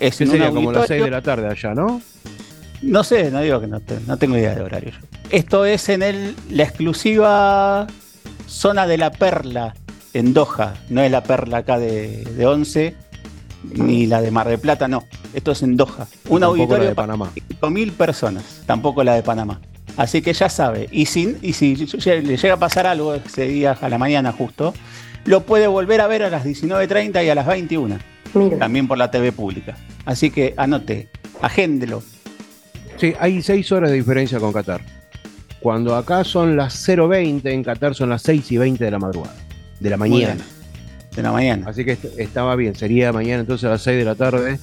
Es 0.00 0.16
sería 0.16 0.50
como 0.50 0.72
las 0.72 0.86
6 0.86 1.00
auditorio- 1.00 1.04
de 1.04 1.10
la 1.10 1.22
tarde 1.22 1.48
allá, 1.48 1.74
¿no? 1.74 2.00
no 2.82 3.04
sé, 3.04 3.30
no 3.30 3.40
digo 3.40 3.60
que 3.60 3.68
no, 3.68 3.80
no 4.06 4.16
tengo 4.16 4.36
idea 4.36 4.54
de 4.54 4.60
horario. 4.62 4.92
Esto 5.30 5.64
es 5.64 5.88
en 5.88 6.02
el, 6.02 6.34
la 6.50 6.64
exclusiva 6.64 7.86
zona 8.46 8.86
de 8.86 8.98
la 8.98 9.10
Perla 9.12 9.74
en 10.14 10.34
Doha. 10.34 10.74
No 10.90 11.00
es 11.00 11.10
la 11.10 11.22
Perla 11.22 11.58
acá 11.58 11.78
de, 11.78 12.24
de 12.24 12.46
11, 12.46 12.96
ni 13.74 14.06
la 14.06 14.20
de 14.20 14.30
Mar 14.30 14.48
del 14.48 14.58
Plata, 14.58 14.88
no. 14.88 15.04
Esto 15.34 15.52
es 15.52 15.62
en 15.62 15.76
Doha. 15.76 16.06
Un 16.28 16.40
Tampoco 16.40 16.40
la 16.40 16.46
auditorio 16.46 16.88
de 16.88 16.94
Panamá. 16.94 17.32
mil 17.70 17.92
personas. 17.92 18.62
Tampoco 18.66 19.04
la 19.04 19.14
de 19.14 19.22
Panamá. 19.22 19.60
Así 19.96 20.22
que 20.22 20.32
ya 20.32 20.48
sabe. 20.48 20.88
Y 20.90 21.06
si, 21.06 21.36
y 21.42 21.52
si 21.52 21.76
le 21.76 22.36
llega 22.36 22.54
a 22.54 22.58
pasar 22.58 22.86
algo 22.86 23.14
ese 23.14 23.46
día 23.46 23.76
a 23.80 23.88
la 23.88 23.98
mañana 23.98 24.32
justo, 24.32 24.72
lo 25.24 25.42
puede 25.44 25.66
volver 25.66 26.00
a 26.00 26.06
ver 26.06 26.22
a 26.22 26.30
las 26.30 26.44
19.30 26.44 27.24
y 27.24 27.28
a 27.28 27.34
las 27.34 27.46
21. 27.46 27.98
También 28.58 28.88
por 28.88 28.96
la 28.98 29.10
TV 29.10 29.32
pública. 29.32 29.76
Así 30.06 30.30
que 30.30 30.54
anote, 30.56 31.08
agéndelo. 31.42 32.02
Sí, 32.96 33.12
hay 33.20 33.42
seis 33.42 33.70
horas 33.72 33.90
de 33.90 33.96
diferencia 33.96 34.38
con 34.40 34.52
Qatar. 34.52 34.80
Cuando 35.60 35.94
acá 35.94 36.24
son 36.24 36.56
las 36.56 36.88
0.20, 36.88 37.50
en 37.50 37.62
Qatar 37.62 37.94
son 37.94 38.08
las 38.10 38.22
6 38.22 38.50
y 38.52 38.58
20 38.58 38.84
de 38.84 38.90
la 38.90 38.98
madrugada. 38.98 39.34
De 39.78 39.90
la 39.90 39.96
mañana. 39.96 40.36
De 41.14 41.22
la 41.22 41.32
mañana. 41.32 41.68
Así 41.68 41.84
que 41.84 41.98
estaba 42.16 42.56
bien. 42.56 42.74
Sería 42.74 43.12
mañana 43.12 43.40
entonces 43.40 43.66
a 43.66 43.70
las 43.70 43.82
6 43.82 43.98
de 43.98 44.04
la 44.04 44.14
tarde. 44.14 44.58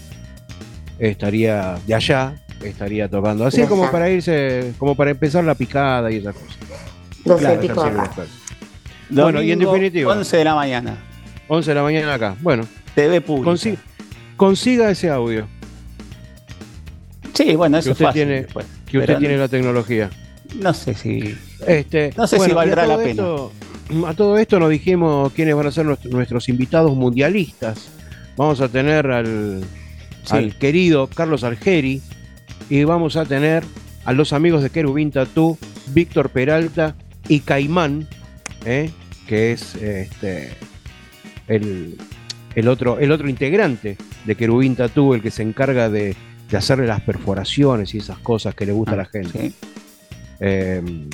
Estaría 0.98 1.78
de 1.86 1.96
allá, 1.96 2.36
estaría 2.64 3.08
tocando. 3.08 3.46
Así 3.46 3.64
como 3.64 3.90
para 3.92 4.10
irse, 4.10 4.74
como 4.78 4.96
para 4.96 5.12
empezar 5.12 5.44
la 5.44 5.56
picada 5.56 6.12
y 6.12 6.18
esas 6.18 6.36
cosas. 6.36 6.58
12 7.26 7.58
pico 7.58 7.82
acá. 7.82 8.10
bueno, 9.10 9.42
y 9.42 9.52
en 9.52 9.60
definitiva. 9.60 10.12
11 10.14 10.38
de 10.38 10.44
la 10.44 10.56
mañana. 10.56 10.98
11 11.48 11.72
de 11.72 11.76
la 11.76 11.84
mañana 11.84 12.14
acá. 12.14 12.36
Bueno. 12.42 12.68
TV 12.96 13.22
pública. 13.22 13.78
consiga 14.36 14.90
ese 14.90 15.10
audio. 15.10 15.48
Sí, 17.34 17.56
bueno, 17.56 17.78
eso 17.78 17.96
que 17.96 18.04
usted 18.04 18.14
tiene, 18.14 18.46
que 18.86 18.98
usted 18.98 19.18
tiene 19.18 19.38
la 19.38 19.48
tecnología. 19.48 20.10
No 20.56 20.74
sé 20.74 20.94
si. 20.94 21.38
Este, 21.66 22.12
no 22.18 22.28
sé 22.28 22.40
si 22.40 22.52
valdrá 22.52 22.86
la 22.86 22.98
pena. 22.98 23.24
A 24.06 24.14
todo 24.14 24.38
esto 24.38 24.60
nos 24.60 24.70
dijimos 24.70 25.32
quiénes 25.34 25.56
van 25.56 25.68
a 25.68 25.72
ser 25.72 25.86
nuestros, 25.86 26.50
invitados 26.50 26.96
mundialistas. 26.96 27.90
Vamos 28.38 28.62
a 28.62 28.70
tener 28.70 29.08
al, 29.08 29.64
al 30.30 30.56
querido 30.58 31.08
Carlos 31.08 31.44
Argeri, 31.44 32.02
y 32.70 32.84
vamos 32.84 33.16
a 33.16 33.26
tener 33.26 33.64
a 34.06 34.14
los 34.14 34.32
amigos 34.32 34.62
de 34.62 34.70
Querubín 34.70 35.12
Tatú, 35.12 35.58
Víctor 35.88 36.30
Peralta 36.30 36.96
y 37.28 37.40
Caimán, 37.42 38.08
¿eh? 38.66 38.92
que 39.28 39.52
es 39.52 39.76
este, 39.76 40.52
el, 41.48 41.98
otro, 42.68 43.00
el 43.00 43.12
otro 43.12 43.28
integrante 43.28 43.98
de 44.26 44.36
Querubín 44.36 44.76
Tatú, 44.76 45.16
el 45.16 45.22
que 45.22 45.32
se 45.32 45.42
encarga 45.44 45.90
de, 45.90 46.16
hacerle 46.56 46.88
las 46.88 47.02
perforaciones 47.02 47.94
y 47.94 48.00
esas 48.00 48.18
cosas 48.20 48.56
que 48.56 48.66
le 48.66 48.72
gusta 48.72 48.94
a 48.94 48.98
la 48.98 49.04
ah, 49.04 49.10
gente. 49.12 49.52
Em, 50.40 51.10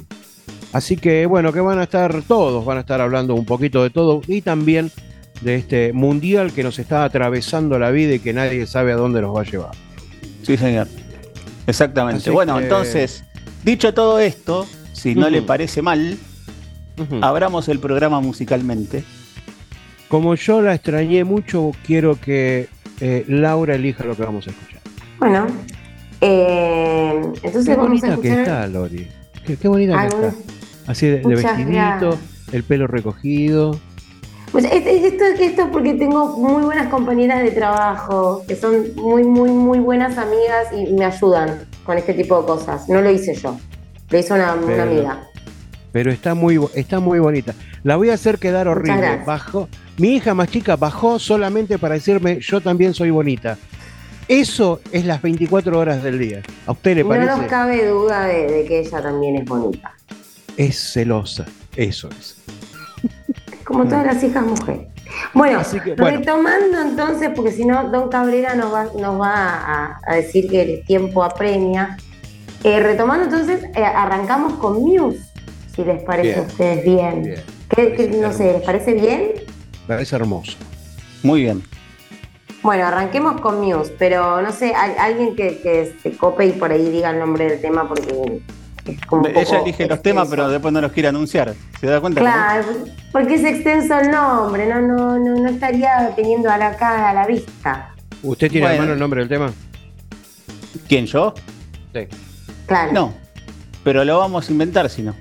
así 0.76 0.98
que 0.98 1.26
bueno, 1.26 1.54
que 1.54 1.62
van 1.62 1.80
a 1.80 1.84
estar 1.84 2.22
todos, 2.24 2.66
van 2.66 2.78
a 2.78 2.80
estar 2.82 3.00
hablando 3.00 3.34
un 3.34 3.46
poquito 3.46 3.82
de 3.82 3.92
todo 3.92 4.22
y 4.28 4.42
también 4.42 4.92
de 5.40 5.56
este 5.56 5.94
mundial 5.94 6.52
que 6.52 6.64
nos 6.64 6.80
está 6.80 7.06
atravesando 7.06 7.80
la 7.80 7.92
vida 7.92 8.16
y 8.16 8.20
que 8.20 8.34
nadie 8.34 8.68
sabe 8.68 8.92
a 8.92 8.98
dónde 8.98 9.22
nos 9.22 9.34
va 9.34 9.42
a 9.42 9.46
llevar. 9.46 9.72
Sí, 10.44 10.58
señor. 10.58 10.88
Exactamente. 11.66 12.30
bueno, 12.30 12.60
entonces, 12.60 13.24
dicho 13.64 13.94
todo 13.94 14.20
esto, 14.20 14.68
si 14.92 15.16
no 15.16 15.30
le 15.30 15.42
parece 15.42 15.82
mal, 15.82 16.18
abramos 17.22 17.70
el 17.70 17.80
programa 17.80 18.20
musicalmente. 18.20 19.06
Como 20.10 20.36
yo 20.36 20.62
la 20.62 20.76
extrañé 20.76 21.24
mucho, 21.24 21.72
quiero 21.86 22.20
que 22.20 22.68
eh, 23.00 23.24
Laura 23.30 23.76
elija 23.76 24.04
lo 24.04 24.16
que 24.18 24.24
vamos 24.24 24.46
a 24.48 24.50
escuchar. 24.50 24.82
Bueno, 25.20 25.48
eh, 26.20 27.22
entonces 27.44 27.66
qué 27.66 27.76
vamos 27.76 27.88
bonita 27.88 28.08
a 28.08 28.10
escuchar... 28.10 28.36
que 28.36 28.42
está, 28.42 28.68
Lori. 28.68 29.08
Qué, 29.46 29.68
bonita 29.68 30.02
que 30.02 30.08
está. 30.08 30.55
Así 30.88 31.08
de, 31.08 31.22
vestidito, 31.22 32.18
el 32.52 32.64
pelo 32.64 32.88
recogido. 32.88 33.80
Pues 34.52 34.66
esto, 34.66 35.26
esto 35.26 35.70
porque 35.72 35.96
tengo 35.96 36.38
muy 36.38 36.64
buenas 36.64 36.88
compañeras 36.88 37.44
de 37.44 37.52
trabajo, 37.52 38.44
que 38.48 38.56
son 38.56 38.96
muy, 38.96 39.24
muy, 39.24 39.52
muy 39.52 39.80
buenas 39.80 40.18
amigas 40.18 40.68
y 40.72 40.94
me 40.94 41.06
ayudan 41.06 41.68
con 41.84 41.98
este 41.98 42.14
tipo 42.14 42.40
de 42.40 42.46
cosas. 42.46 42.88
No 42.88 43.02
lo 43.02 43.12
hice 43.12 43.34
yo, 43.34 43.58
lo 44.10 44.18
hizo 44.18 44.36
una, 44.36 44.52
amiga. 44.52 45.24
Pero 45.92 46.12
está 46.12 46.36
muy, 46.36 46.60
está 46.74 47.00
muy 47.00 47.20
bonita. 47.20 47.54
La 47.84 47.98
voy 47.98 48.12
a 48.12 48.14
hacer 48.14 48.38
quedar 48.38 48.68
horrible. 48.68 49.24
Bajó, 49.26 49.68
mi 49.98 50.16
hija 50.16 50.34
más 50.34 50.50
chica 50.50 50.76
bajó 50.76 51.20
solamente 51.20 51.78
para 51.78 51.96
decirme 51.96 52.40
yo 52.40 52.62
también 52.62 52.94
soy 52.94 53.10
bonita. 53.10 53.58
Eso 54.28 54.80
es 54.92 55.06
las 55.06 55.22
24 55.22 55.78
horas 55.78 56.02
del 56.02 56.18
día. 56.18 56.42
¿A 56.66 56.72
usted 56.72 56.96
le 56.96 57.06
parece? 57.06 57.30
No 57.30 57.38
nos 57.38 57.48
cabe 57.48 57.86
duda 57.88 58.26
de 58.26 58.66
que 58.68 58.80
ella 58.80 59.02
también 59.02 59.36
es 59.36 59.46
bonita. 59.46 59.94
Es 60.58 60.94
celosa, 60.94 61.46
eso 61.76 62.10
es. 62.10 62.38
Como 63.64 63.86
todas 63.86 64.06
las 64.06 64.24
hijas 64.24 64.46
mujeres. 64.46 64.88
Bueno, 65.34 65.62
retomando 65.98 66.82
entonces, 66.82 67.30
porque 67.36 67.52
si 67.52 67.66
no, 67.66 67.90
Don 67.90 68.10
Cabrera 68.10 68.56
nos 68.56 68.74
va, 68.74 68.86
nos 68.98 69.20
va 69.20 69.98
a, 70.08 70.16
decir 70.16 70.50
que 70.50 70.62
el 70.62 70.86
tiempo 70.86 71.24
apremia. 71.24 71.98
Eh, 72.64 72.80
retomando 72.80 73.26
entonces, 73.26 73.64
eh, 73.76 73.84
arrancamos 73.84 74.54
con 74.54 74.82
Muse, 74.82 75.20
si 75.76 75.84
les 75.84 76.02
parece 76.04 76.40
a 76.40 76.42
ustedes 76.44 76.84
bien. 76.84 77.36
no 78.22 78.34
sé, 78.34 78.54
¿les 78.54 78.62
parece 78.64 78.94
bien? 78.94 79.32
Me 79.88 79.96
parece 79.96 80.16
hermoso. 80.16 80.58
Muy 81.22 81.42
bien. 81.42 81.64
Bueno, 82.64 82.86
arranquemos 82.86 83.40
con 83.42 83.62
Muse, 83.62 83.94
pero 84.00 84.42
no 84.42 84.52
sé, 84.52 84.74
alguien 84.74 85.36
que, 85.36 85.60
que 85.60 85.96
se 86.02 86.18
cope 86.18 86.48
y 86.48 86.52
por 86.54 86.72
ahí 86.72 86.90
diga 86.90 87.12
el 87.12 87.20
nombre 87.20 87.50
del 87.50 87.62
tema 87.62 87.88
porque 87.88 88.42
ella 88.86 89.60
elige 89.62 89.88
los 89.88 90.02
temas, 90.02 90.28
pero 90.30 90.48
después 90.50 90.74
no 90.74 90.82
los 90.82 90.92
quiere 90.92 91.10
anunciar. 91.10 91.54
¿Se 91.80 91.88
da 91.88 92.00
cuenta? 92.00 92.22
Claro, 92.22 92.66
porque 93.12 93.36
es 93.36 93.44
extenso 93.44 93.98
el 94.00 94.12
nombre, 94.12 94.68
no, 94.68 94.82
no, 94.82 95.18
no, 95.18 95.50
estaría 95.50 96.14
teniendo 96.16 96.50
a 96.50 96.58
la 96.58 96.76
cara 96.76 97.10
a 97.10 97.14
la 97.14 97.26
vista. 97.26 97.94
¿Usted 98.22 98.50
tiene 98.50 98.68
a 98.68 98.78
mano 98.78 98.94
el 98.94 99.00
nombre 99.00 99.22
del 99.22 99.30
tema? 99.30 99.52
¿Quién, 100.88 101.06
yo? 101.06 101.34
Sí. 101.94 102.08
Claro. 102.68 102.92
No, 102.92 103.14
pero 103.84 104.04
lo 104.04 104.20
vamos 104.20 104.50
a 104.50 104.52
inventar 104.52 104.90
si 104.90 105.02
no. 105.02 105.16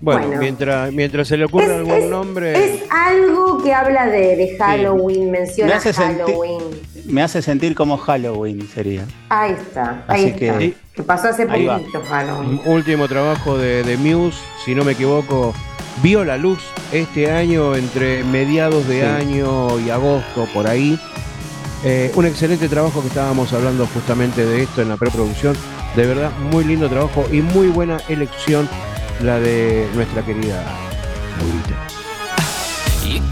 Bueno, 0.00 0.38
Mientras, 0.38 0.92
mientras 0.92 1.28
se 1.28 1.36
le 1.36 1.46
ocurra 1.46 1.76
algún 1.76 2.10
nombre. 2.10 2.52
Es 2.52 2.82
algo 2.90 3.62
que 3.62 3.72
habla 3.72 4.06
de, 4.06 4.56
Halloween, 4.58 5.30
menciona 5.30 5.80
Halloween. 5.80 6.62
me 7.06 7.22
hace 7.22 7.40
sentir 7.40 7.74
como 7.74 7.96
Halloween 7.96 8.68
sería. 8.68 9.04
Ahí 9.28 9.52
está, 9.52 10.04
ahí 10.06 10.26
está. 10.26 10.58
Que, 10.58 11.02
pasó 11.02 11.28
hace 11.28 11.46
poquito 11.46 12.02
Halloween. 12.08 12.60
Último 12.66 13.08
trabajo 13.08 13.56
de, 13.56 13.96
Muse, 13.98 14.38
si 14.64 14.74
no 14.74 14.84
me 14.84 14.92
equivoco, 14.92 15.54
vio 16.02 16.24
la 16.24 16.36
luz 16.36 16.58
este 16.92 17.30
año 17.30 17.74
entre 17.74 18.22
mediados 18.24 18.86
de 18.88 19.06
año 19.06 19.80
y 19.80 19.90
agosto, 19.90 20.46
por 20.52 20.66
ahí. 20.66 20.98
Eh, 21.84 22.10
un 22.16 22.26
excelente 22.26 22.68
trabajo 22.68 23.00
que 23.00 23.08
estábamos 23.08 23.52
hablando 23.52 23.86
justamente 23.86 24.44
de 24.44 24.62
esto 24.62 24.82
en 24.82 24.88
la 24.88 24.96
preproducción. 24.96 25.56
De 25.94 26.06
verdad, 26.06 26.30
muy 26.50 26.64
lindo 26.64 26.88
trabajo 26.88 27.24
y 27.32 27.40
muy 27.40 27.68
buena 27.68 27.98
elección 28.08 28.68
la 29.22 29.40
de 29.40 29.88
nuestra 29.94 30.24
querida 30.24 30.62
Laurita. 31.38 31.86
You 33.04 33.22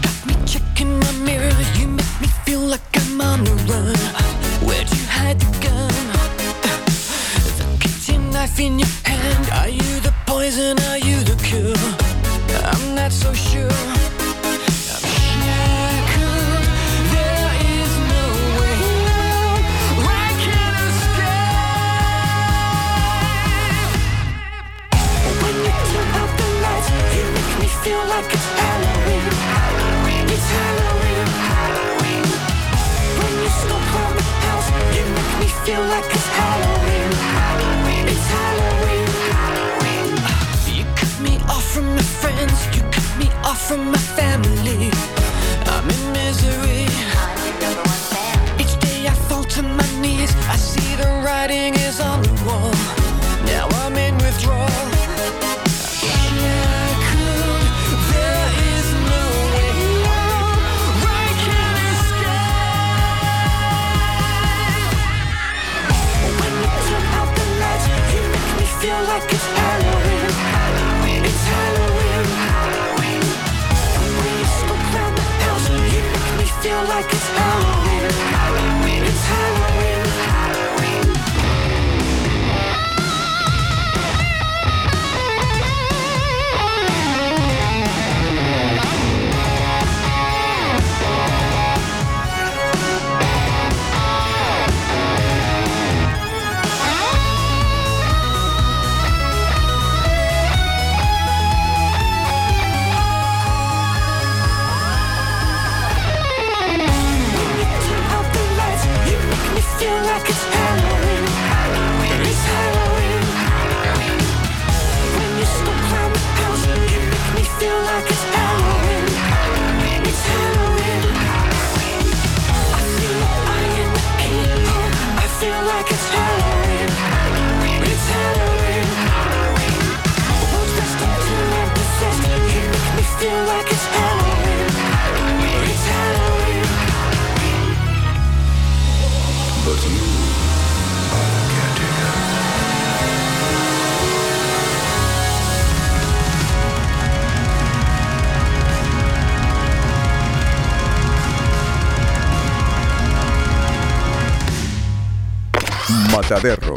Mataderro. 156.27 156.73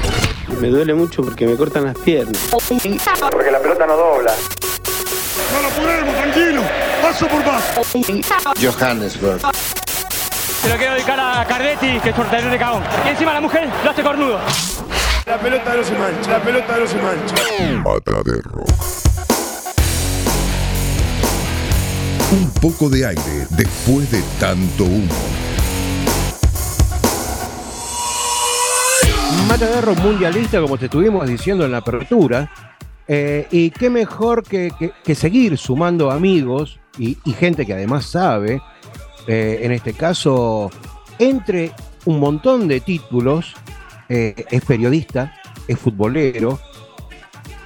Me 0.61 0.69
duele 0.69 0.93
mucho 0.93 1.23
porque 1.23 1.47
me 1.47 1.57
cortan 1.57 1.85
las 1.85 1.97
piernas. 1.97 2.37
Porque 2.51 3.51
la 3.51 3.59
pelota 3.59 3.87
no 3.87 3.97
dobla. 3.97 4.35
No 5.55 5.63
lo 5.63 5.69
podemos, 5.71 6.15
tranquilo. 6.17 6.63
Paso 7.01 7.27
por 7.29 7.43
paso. 7.43 7.83
Johannesburg. 8.61 9.41
Se 10.61 10.69
lo 10.69 10.77
quiero 10.77 10.93
dedicar 10.93 11.19
a 11.19 11.47
Cardetti, 11.47 11.99
que 12.01 12.11
es 12.11 12.15
portero 12.15 12.51
de 12.51 12.59
cagón. 12.59 12.83
Y 13.07 13.09
encima 13.09 13.33
la 13.33 13.41
mujer 13.41 13.71
lo 13.83 13.91
hace 13.91 14.03
cornudo. 14.03 14.39
La 15.25 15.39
pelota 15.39 15.75
no 15.75 15.83
se 15.83 15.93
mancha, 15.93 16.31
la 16.31 16.43
pelota 16.43 16.77
no 16.77 16.87
se 16.87 16.97
mancha. 16.97 17.35
Mataderro. 17.83 18.65
Un 22.33 22.51
poco 22.61 22.91
de 22.91 23.07
aire 23.07 23.47
después 23.49 24.11
de 24.11 24.23
tanto 24.39 24.85
humo. 24.85 25.48
Mataderro 29.61 29.97
mundialista, 29.97 30.61
como 30.61 30.79
te 30.79 30.85
estuvimos 30.85 31.27
diciendo 31.29 31.65
en 31.65 31.73
la 31.73 31.79
apertura. 31.79 32.49
eh, 33.09 33.49
y 33.51 33.71
qué 33.71 33.91
mejor 33.91 34.45
que, 34.45 34.71
que- 35.03 35.15
seguir 35.17 35.57
sumando 35.59 36.13
amigos 36.13 36.79
y, 36.97 37.17
gente 37.33 37.67
que 37.67 37.73
además 37.73 38.05
sabe, 38.05 38.61
eh, 39.27 39.59
en 39.63 39.73
este 39.73 39.95
caso, 39.95 40.71
entre 41.19 41.73
un 42.05 42.21
montón 42.21 42.69
de 42.69 42.81
títulos, 42.81 43.55
eh, 44.09 44.45
es 44.51 44.65
periodista, 44.65 45.35
es 45.67 45.77
futbolero, 45.79 46.61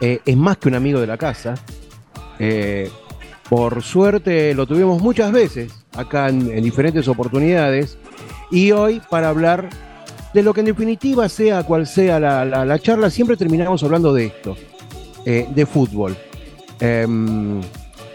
es 0.00 0.36
más 0.36 0.56
que 0.56 0.68
un 0.68 0.74
amigo 0.76 0.98
de 0.98 1.06
la 1.08 1.18
casa. 1.18 1.56
Por 3.50 3.82
suerte 3.82 4.54
lo 4.54 4.66
tuvimos 4.66 5.02
muchas 5.02 5.30
veces 5.30 5.84
acá 5.94 6.28
en 6.30 6.62
diferentes 6.62 7.06
oportunidades 7.06 7.98
y 8.50 8.70
hoy 8.72 9.02
para 9.10 9.28
hablar 9.28 9.68
de 10.32 10.42
lo 10.42 10.54
que 10.54 10.60
en 10.60 10.66
definitiva 10.66 11.28
sea 11.28 11.62
cual 11.64 11.86
sea 11.86 12.18
la, 12.20 12.44
la- 12.44 12.64
la 12.64 12.78
charla, 12.78 13.10
siempre 13.10 13.36
terminamos 13.36 13.82
hablando 13.82 14.12
de 14.14 14.26
esto, 14.26 14.56
eh, 15.26 15.46
de 15.54 15.66
fútbol. 15.66 16.16
Em, 16.80 17.60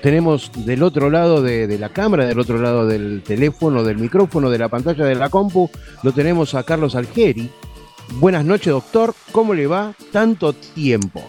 tenemos 0.01 0.51
del 0.65 0.83
otro 0.83 1.09
lado 1.09 1.41
de, 1.41 1.67
de 1.67 1.77
la 1.79 1.89
cámara, 1.89 2.25
del 2.25 2.39
otro 2.39 2.57
lado 2.57 2.85
del 2.85 3.23
teléfono, 3.25 3.83
del 3.83 3.97
micrófono, 3.97 4.49
de 4.49 4.57
la 4.57 4.67
pantalla 4.69 5.05
de 5.05 5.15
la 5.15 5.29
compu, 5.29 5.69
lo 6.03 6.11
tenemos 6.11 6.53
a 6.55 6.63
Carlos 6.63 6.95
Algeri. 6.95 7.49
Buenas 8.13 8.45
noches, 8.45 8.67
doctor. 8.73 9.13
¿Cómo 9.31 9.53
le 9.53 9.67
va? 9.67 9.93
Tanto 10.11 10.53
tiempo. 10.53 11.23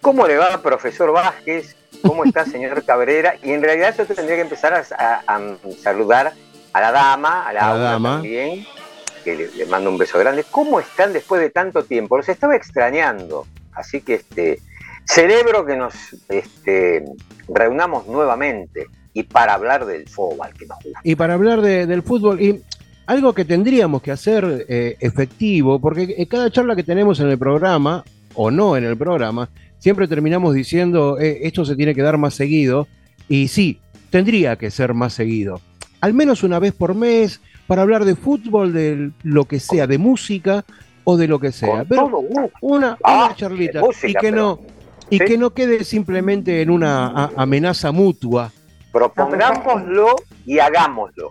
¿Cómo 0.00 0.26
le 0.26 0.36
va, 0.36 0.60
profesor 0.62 1.12
Vázquez? 1.12 1.74
¿Cómo 2.02 2.24
está, 2.24 2.44
señor 2.46 2.82
Cabrera? 2.84 3.34
Y 3.42 3.50
en 3.52 3.62
realidad 3.62 3.94
yo 3.96 4.04
tendría 4.06 4.36
que 4.36 4.42
empezar 4.42 4.72
a, 4.74 4.82
a- 5.26 5.36
a 5.36 5.40
saludar 5.82 6.32
a 6.72 6.80
la 6.80 6.92
dama, 6.92 7.48
a 7.48 7.52
la, 7.52 7.74
dama. 7.76 8.12
también, 8.14 8.64
que 9.22 9.50
le, 9.56 9.66
mando 9.66 9.90
un 9.90 9.98
beso 9.98 10.18
grande. 10.18 10.44
¿Cómo 10.50 10.80
están 10.80 11.12
después 11.12 11.40
de 11.40 11.50
tanto 11.50 11.84
tiempo? 11.84 12.16
Los 12.16 12.28
estaba 12.28 12.56
extrañando. 12.56 13.46
Así 13.74 14.00
que 14.00 14.14
este 14.14 14.58
celebro 15.04 15.64
que 15.66 15.76
nos 15.76 15.94
este, 16.28 17.04
reunamos 17.48 18.06
nuevamente 18.06 18.86
y 19.14 19.24
para 19.24 19.54
hablar 19.54 19.84
del 19.86 20.08
fútbol 20.08 20.48
que 20.58 20.66
nos 20.66 20.78
gusta. 20.82 21.00
Y 21.04 21.14
para 21.16 21.34
hablar 21.34 21.60
de- 21.60 21.86
del 21.86 22.02
fútbol, 22.02 22.40
y 22.40 22.62
algo 23.06 23.32
que 23.34 23.44
tendríamos 23.44 24.00
que 24.02 24.10
hacer 24.12 24.66
eh, 24.68 24.96
efectivo, 25.00 25.80
porque 25.80 26.14
en 26.16 26.26
cada 26.26 26.50
charla 26.50 26.76
que 26.76 26.82
tenemos 26.84 27.20
en 27.20 27.28
el 27.28 27.38
programa, 27.38 28.04
o 28.34 28.50
no 28.50 28.76
en 28.76 28.84
el 28.84 28.96
programa, 28.96 29.50
siempre 29.78 30.08
terminamos 30.08 30.54
diciendo, 30.54 31.18
eh, 31.20 31.40
esto 31.42 31.64
se 31.64 31.76
tiene 31.76 31.94
que 31.94 32.02
dar 32.02 32.16
más 32.16 32.34
seguido, 32.34 32.86
y 33.28 33.48
sí, 33.48 33.80
tendría 34.10 34.56
que 34.56 34.70
ser 34.70 34.94
más 34.94 35.12
seguido. 35.14 35.60
Al 36.00 36.14
menos 36.14 36.42
una 36.42 36.58
vez 36.58 36.72
por 36.72 36.94
mes, 36.94 37.40
para 37.72 37.80
hablar 37.80 38.04
de 38.04 38.14
fútbol, 38.16 38.74
de 38.74 39.12
lo 39.22 39.46
que 39.46 39.58
sea, 39.58 39.86
de 39.86 39.96
música 39.96 40.62
o 41.04 41.16
de 41.16 41.26
lo 41.26 41.38
que 41.40 41.52
sea. 41.52 41.70
Con 41.78 41.86
Pero 41.88 42.02
todo 42.04 42.16
gusto. 42.20 42.50
una, 42.60 42.98
Ah, 43.02 43.24
una 43.28 43.34
charlita, 43.34 43.80
música, 43.80 44.08
y 44.08 44.12
que 44.12 44.18
pero- 44.20 44.36
no... 44.36 44.58
Y 45.08 45.16
Sí. 45.16 45.24
que 45.24 45.38
no 45.38 45.50
quede 45.54 45.82
simplemente 45.82 46.60
en 46.60 46.68
una 46.68 47.06
a- 47.06 47.30
amenaza 47.34 47.90
mutua. 47.90 48.52
Propongámoslo 48.92 50.16
y 50.44 50.58
hagámoslo. 50.58 51.30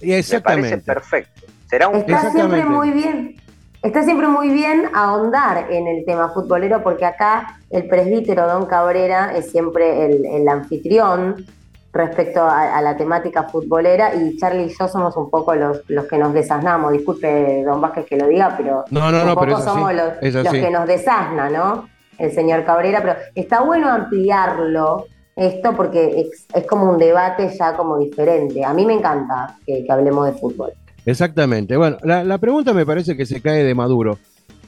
Me 0.00 0.16
Exactamente. 0.16 0.68
parece 0.68 0.84
perfecto. 0.86 1.40
Será 1.68 1.88
un 1.88 1.96
Está 1.96 2.30
siempre 2.30 2.64
muy 2.64 2.90
bien. 2.90 3.34
Está 3.82 4.04
siempre 4.04 4.28
muy 4.28 4.50
bien 4.50 4.84
ahondar 4.94 5.72
en 5.72 5.88
el 5.88 6.04
tema 6.04 6.28
futbolero 6.28 6.84
porque 6.84 7.04
acá 7.04 7.58
el 7.70 7.88
presbítero 7.88 8.46
Don 8.46 8.66
Cabrera 8.66 9.36
es 9.36 9.50
siempre 9.50 10.06
el, 10.06 10.24
el 10.24 10.48
anfitrión 10.48 11.44
respecto 11.92 12.40
a, 12.42 12.76
a 12.78 12.82
la 12.82 12.96
temática 12.96 13.44
futbolera 13.44 14.14
y 14.14 14.36
Charlie 14.36 14.64
y 14.66 14.74
yo 14.78 14.86
somos 14.88 15.16
un 15.16 15.28
poco 15.28 15.54
los, 15.54 15.82
los 15.88 16.04
que 16.06 16.18
nos 16.18 16.32
desasnamos. 16.32 16.92
Disculpe, 16.92 17.64
Don 17.64 17.80
Vázquez, 17.80 18.06
que 18.06 18.16
lo 18.16 18.28
diga, 18.28 18.54
pero 18.56 18.84
No, 18.90 19.10
no, 19.10 19.20
un 19.20 19.26
no, 19.26 19.34
poco 19.34 19.46
pero 19.46 19.60
somos 19.60 19.92
los, 19.94 20.34
los 20.34 20.52
que 20.52 20.70
nos 20.70 20.86
desasna, 20.86 21.50
¿no? 21.50 21.88
El 22.18 22.32
señor 22.32 22.64
Cabrera, 22.64 23.00
pero 23.00 23.16
está 23.34 23.62
bueno 23.62 23.88
ampliarlo 23.90 25.06
esto 25.36 25.72
porque 25.74 26.20
es, 26.20 26.46
es 26.54 26.66
como 26.66 26.90
un 26.90 26.98
debate 26.98 27.48
ya 27.58 27.74
como 27.76 27.98
diferente. 27.98 28.64
A 28.64 28.72
mí 28.74 28.84
me 28.84 28.94
encanta 28.94 29.56
que- 29.66 29.84
que 29.84 29.90
hablemos 29.92 30.26
de 30.26 30.32
fútbol. 30.32 30.72
Exactamente. 31.06 31.76
Bueno, 31.76 31.96
la, 32.02 32.22
la 32.24 32.36
pregunta 32.38 32.72
me 32.74 32.84
parece 32.84 33.16
que 33.16 33.24
se 33.26 33.40
cae 33.40 33.64
de 33.64 33.74
Maduro. 33.74 34.18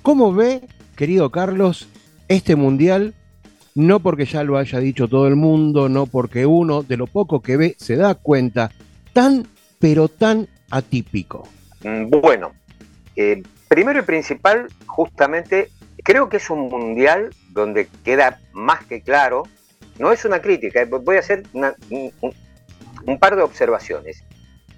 ¿Cómo 0.02 0.32
ve, 0.32 0.62
querido 0.96 1.30
Carlos, 1.30 1.88
este 2.28 2.56
mundial? 2.56 3.12
No 3.74 4.00
porque 4.00 4.26
ya 4.26 4.44
lo 4.44 4.58
haya 4.58 4.78
dicho 4.80 5.08
todo 5.08 5.26
el 5.26 5.36
mundo, 5.36 5.88
no 5.88 6.06
porque 6.06 6.44
uno 6.44 6.82
de 6.82 6.96
lo 6.96 7.06
poco 7.06 7.40
que 7.40 7.56
ve 7.56 7.74
se 7.78 7.96
da 7.96 8.14
cuenta, 8.14 8.70
tan, 9.12 9.46
pero 9.78 10.08
tan 10.08 10.46
atípico. 10.70 11.48
Mm, 11.82 12.10
Bueno, 12.10 12.52
eh, 13.16 13.42
primero 13.68 14.00
y 14.00 14.02
principal, 14.02 14.66
justamente, 14.86 15.70
creo 16.04 16.28
que 16.28 16.36
es 16.36 16.50
un 16.50 16.68
mundial 16.68 17.30
donde 17.50 17.88
queda 18.04 18.40
más 18.52 18.84
que 18.84 19.00
claro, 19.00 19.44
no 19.98 20.12
es 20.12 20.24
una 20.24 20.40
crítica, 20.40 20.82
eh, 20.82 20.84
voy 20.84 21.16
a 21.16 21.20
hacer 21.20 21.44
una- 21.54 21.74
un, 23.06 23.18
par 23.18 23.36
de 23.36 23.42
observaciones, 23.42 24.22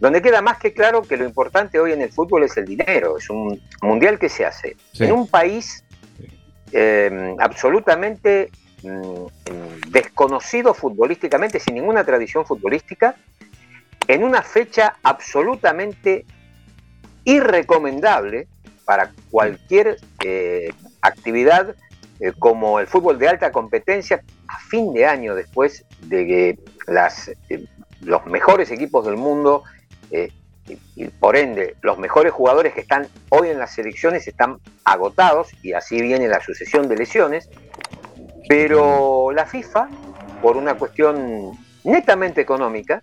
donde 0.01 0.23
queda 0.23 0.41
más 0.41 0.59
que 0.59 0.73
claro 0.73 1.03
que 1.03 1.17
lo 1.17 1.25
importante 1.25 1.79
hoy 1.81 1.93
en 1.93 2.03
el 2.03 2.11
fútbol 2.13 2.45
es 2.45 2.57
el 2.57 2.65
dinero, 2.65 3.19
es 3.19 3.29
un 3.31 3.61
mundial 3.83 4.19
que 4.19 4.29
se 4.29 4.45
hace 4.45 4.77
Sí. 4.93 5.05
en 5.05 5.13
un 5.13 5.27
país 5.27 5.81
eh, 6.73 7.37
absolutamente 7.39 8.51
desconocido 9.91 10.75
futbolísticamente, 10.75 11.59
sin 11.59 11.75
ninguna 11.75 12.05
tradición 12.05 12.45
futbolística, 12.45 13.17
en 14.09 14.25
una 14.25 14.43
fecha 14.43 14.97
absolutamente 15.03 16.27
irrecomendable 17.25 18.47
para 18.85 19.13
cualquier 19.31 19.97
eh, 20.23 20.71
actividad 21.01 21.75
eh, 22.21 22.33
como 22.39 22.79
el 22.79 22.87
fútbol 22.87 23.19
de 23.19 23.29
alta 23.29 23.51
competencia 23.51 24.23
a 24.47 24.59
fin 24.61 24.93
de 24.95 25.05
año 25.05 25.35
después 25.35 25.85
de 26.03 26.27
que 26.27 26.59
eh, 27.49 27.65
los 28.03 28.27
mejores 28.27 28.71
equipos 28.71 29.05
del 29.05 29.17
mundo 29.17 29.65
eh, 30.13 30.31
y, 30.69 30.79
y 30.95 31.09
por 31.09 31.37
ende 31.37 31.75
los 31.83 31.99
mejores 31.99 32.33
jugadores 32.33 32.73
que 32.73 32.83
están 32.83 33.09
hoy 33.31 33.49
en 33.49 33.59
las 33.59 33.75
selecciones 33.75 34.29
están 34.29 34.59
agotados 34.85 35.49
y 35.63 35.73
así 35.73 36.01
viene 36.01 36.29
la 36.29 36.41
sucesión 36.41 36.89
de 36.89 36.97
lesiones, 36.97 37.51
pero 38.49 39.31
la 39.33 39.47
FIFA, 39.47 39.89
por 40.43 40.57
una 40.57 40.75
cuestión 40.75 41.53
netamente 41.85 42.41
económica, 42.41 43.01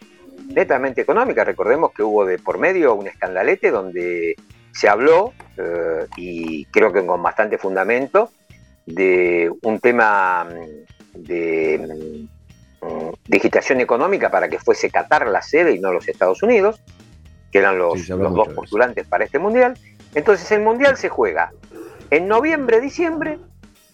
netamente 0.48 1.02
económica, 1.02 1.44
recordemos 1.44 1.92
que 1.92 2.04
hubo 2.04 2.26
de 2.26 2.40
por 2.40 2.58
medio 2.58 2.94
un 2.96 3.08
escandalete 3.08 3.72
donde 3.72 4.36
se 4.72 4.90
habló, 4.90 5.34
eh, 5.58 6.08
y 6.18 6.66
creo 6.66 6.92
que 6.92 7.06
con 7.06 7.22
bastante 7.22 7.58
fundamento, 7.58 8.32
de 8.86 9.52
un 9.62 9.80
tema 9.80 10.46
mm, 10.46 11.22
de 11.22 12.28
mm, 12.82 13.10
digitación 13.28 13.82
económica 13.82 14.32
para 14.32 14.50
que 14.50 14.60
fuese 14.60 14.90
Qatar 14.90 15.28
la 15.28 15.42
sede 15.42 15.74
y 15.74 15.80
no 15.80 15.92
los 15.92 16.08
Estados 16.08 16.42
Unidos, 16.44 16.82
que 17.52 17.60
eran 17.60 17.78
los, 17.78 18.02
Sí, 18.02 18.14
los 18.14 18.34
dos 18.34 18.50
postulantes 18.50 19.06
para 19.08 19.26
este 19.26 19.40
mundial. 19.40 19.78
Entonces 20.16 20.52
el 20.52 20.62
mundial 20.62 20.98
se 20.98 21.10
juega 21.10 21.52
en 22.10 22.28
noviembre, 22.28 22.82
diciembre, 22.82 23.40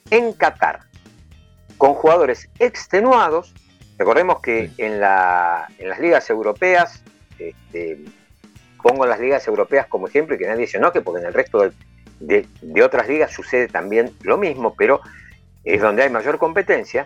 en 0.10 0.34
Qatar, 0.34 0.82
con 1.78 1.94
jugadores 1.94 2.50
extenuados. 2.60 3.54
Recordemos 3.98 4.42
que 4.42 4.72
en, 4.78 5.00
la, 5.00 5.68
en 5.78 5.90
las 5.90 6.00
ligas 6.00 6.30
europeas, 6.30 7.04
este, 7.40 8.00
pongo 8.82 9.06
las 9.06 9.20
ligas 9.20 9.48
europeas 9.48 9.88
como 9.88 10.08
ejemplo 10.08 10.36
y 10.36 10.38
que 10.38 10.48
nadie 10.48 10.68
se 10.68 10.78
enoje, 10.78 11.02
porque 11.02 11.22
en 11.22 11.28
el 11.28 11.34
resto 11.34 11.72
de, 12.20 12.46
de 12.62 12.84
otras 12.84 13.08
ligas 13.08 13.32
sucede 13.32 13.68
también 13.68 14.14
lo 14.22 14.38
mismo, 14.38 14.76
pero 14.76 15.02
es 15.64 15.82
donde 15.82 16.04
hay 16.04 16.10
mayor 16.10 16.38
competencia. 16.38 17.06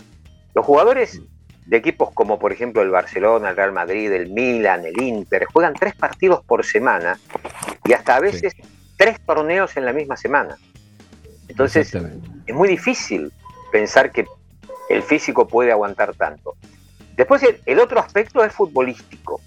Los 0.54 0.66
jugadores 0.66 1.22
de 1.66 1.78
equipos 1.78 2.12
como 2.14 2.40
por 2.40 2.52
ejemplo 2.52 2.82
el 2.82 2.90
Barcelona, 2.90 3.52
el 3.52 3.56
Real 3.56 3.72
Madrid, 3.72 4.12
el 4.12 4.30
Milan, 4.30 4.86
el 4.86 5.02
Inter, 5.02 5.46
juegan 5.46 5.74
tres 5.74 5.96
partidos 5.96 6.44
por 6.44 6.66
semana 6.66 7.20
y 7.86 7.94
hasta 7.94 8.16
a 8.16 8.20
veces 8.20 8.54
tres 8.98 9.20
torneos 9.26 9.78
en 9.78 9.86
la 9.86 9.94
misma 9.94 10.18
semana. 10.18 10.58
Entonces 11.48 11.94
es 12.46 12.56
muy 12.56 12.68
difícil 12.68 13.32
pensar 13.72 14.12
que 14.12 14.26
el 14.92 15.04
físico 15.04 15.48
puede 15.48 15.72
aguantar 15.72 16.14
tanto. 16.16 16.56
Después 17.16 17.44
el, 17.66 17.80
otro 17.80 18.00
aspecto 18.00 18.44
es 18.44 18.54
futbolístico 18.54 19.42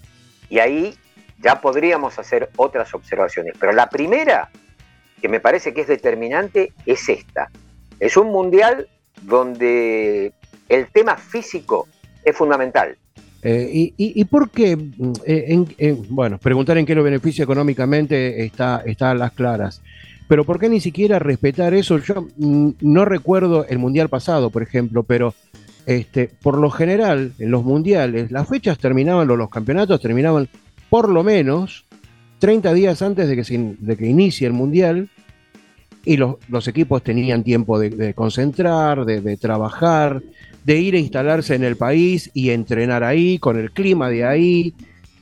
y 0.49 0.59
ahí 0.59 0.95
ya 1.39 1.59
podríamos 1.61 2.17
hacer 2.19 2.49
otras 2.55 2.93
observaciones, 2.93 3.55
pero 3.59 3.71
la 3.73 3.89
primera 3.89 4.49
que 5.21 5.27
me 5.27 5.39
parece 5.39 5.73
que 5.73 5.81
es 5.81 5.87
determinante 5.87 6.71
es 6.85 7.09
esta. 7.09 7.49
Es 7.99 8.17
un 8.17 8.27
mundial 8.27 8.87
donde 9.21 10.33
el 10.69 10.87
tema 10.87 11.17
físico 11.17 11.87
es 12.23 12.35
fundamental. 12.35 12.97
Eh, 13.41 13.93
y, 13.95 14.25
por 14.25 14.49
qué? 14.49 14.75
Mm, 14.75 15.13
eh, 15.25 15.95
bueno, 16.09 16.39
preguntar 16.39 16.79
en 16.79 16.85
qué 16.85 16.95
lo 16.95 17.03
beneficia 17.03 17.43
económicamente 17.43 18.43
está, 18.43 18.81
está 18.85 19.11
a 19.11 19.15
las 19.15 19.31
claras. 19.33 19.83
Pero 20.27 20.43
¿por 20.43 20.59
qué 20.59 20.69
ni 20.69 20.79
siquiera 20.79 21.19
respetar 21.19 21.73
eso? 21.73 21.99
Yo 21.99 22.27
no 22.37 23.05
recuerdo 23.05 23.65
el 23.67 23.77
mundial 23.77 24.09
pasado, 24.09 24.49
por 24.49 24.63
ejemplo, 24.63 25.03
pero 25.03 25.33
este, 25.85 26.31
por 26.41 26.57
lo 26.57 26.71
general, 26.71 27.33
en 27.37 27.51
los 27.51 27.63
mundiales, 27.63 28.31
las 28.31 28.47
fechas 28.47 28.77
terminaban, 28.79 29.27
los, 29.27 29.49
campeonatos 29.49 30.01
terminaban 30.01 30.49
por 30.89 31.09
lo 31.09 31.23
menos 31.23 31.85
30 32.39 32.73
días 32.73 33.01
antes 33.01 33.27
de 33.27 33.35
que, 33.35 33.75
de 33.79 33.97
que 33.97 34.05
inicie 34.07 34.47
el 34.47 34.53
mundial 34.53 35.09
y 36.05 36.17
los, 36.17 36.35
los 36.49 36.67
equipos 36.67 37.03
tenían 37.03 37.43
tiempo 37.43 37.79
de, 37.79 38.13
concentrar, 38.13 39.05
de, 39.05 39.37
trabajar, 39.37 40.21
de 40.63 40.77
ir 40.77 40.95
a 40.95 40.99
instalarse 40.99 41.55
en 41.55 41.63
el 41.63 41.75
país 41.75 42.29
y 42.33 42.51
entrenar 42.51 43.03
ahí, 43.03 43.39
con 43.39 43.59
el 43.59 43.71
clima 43.71 44.09
de 44.09 44.25
ahí. 44.25 44.73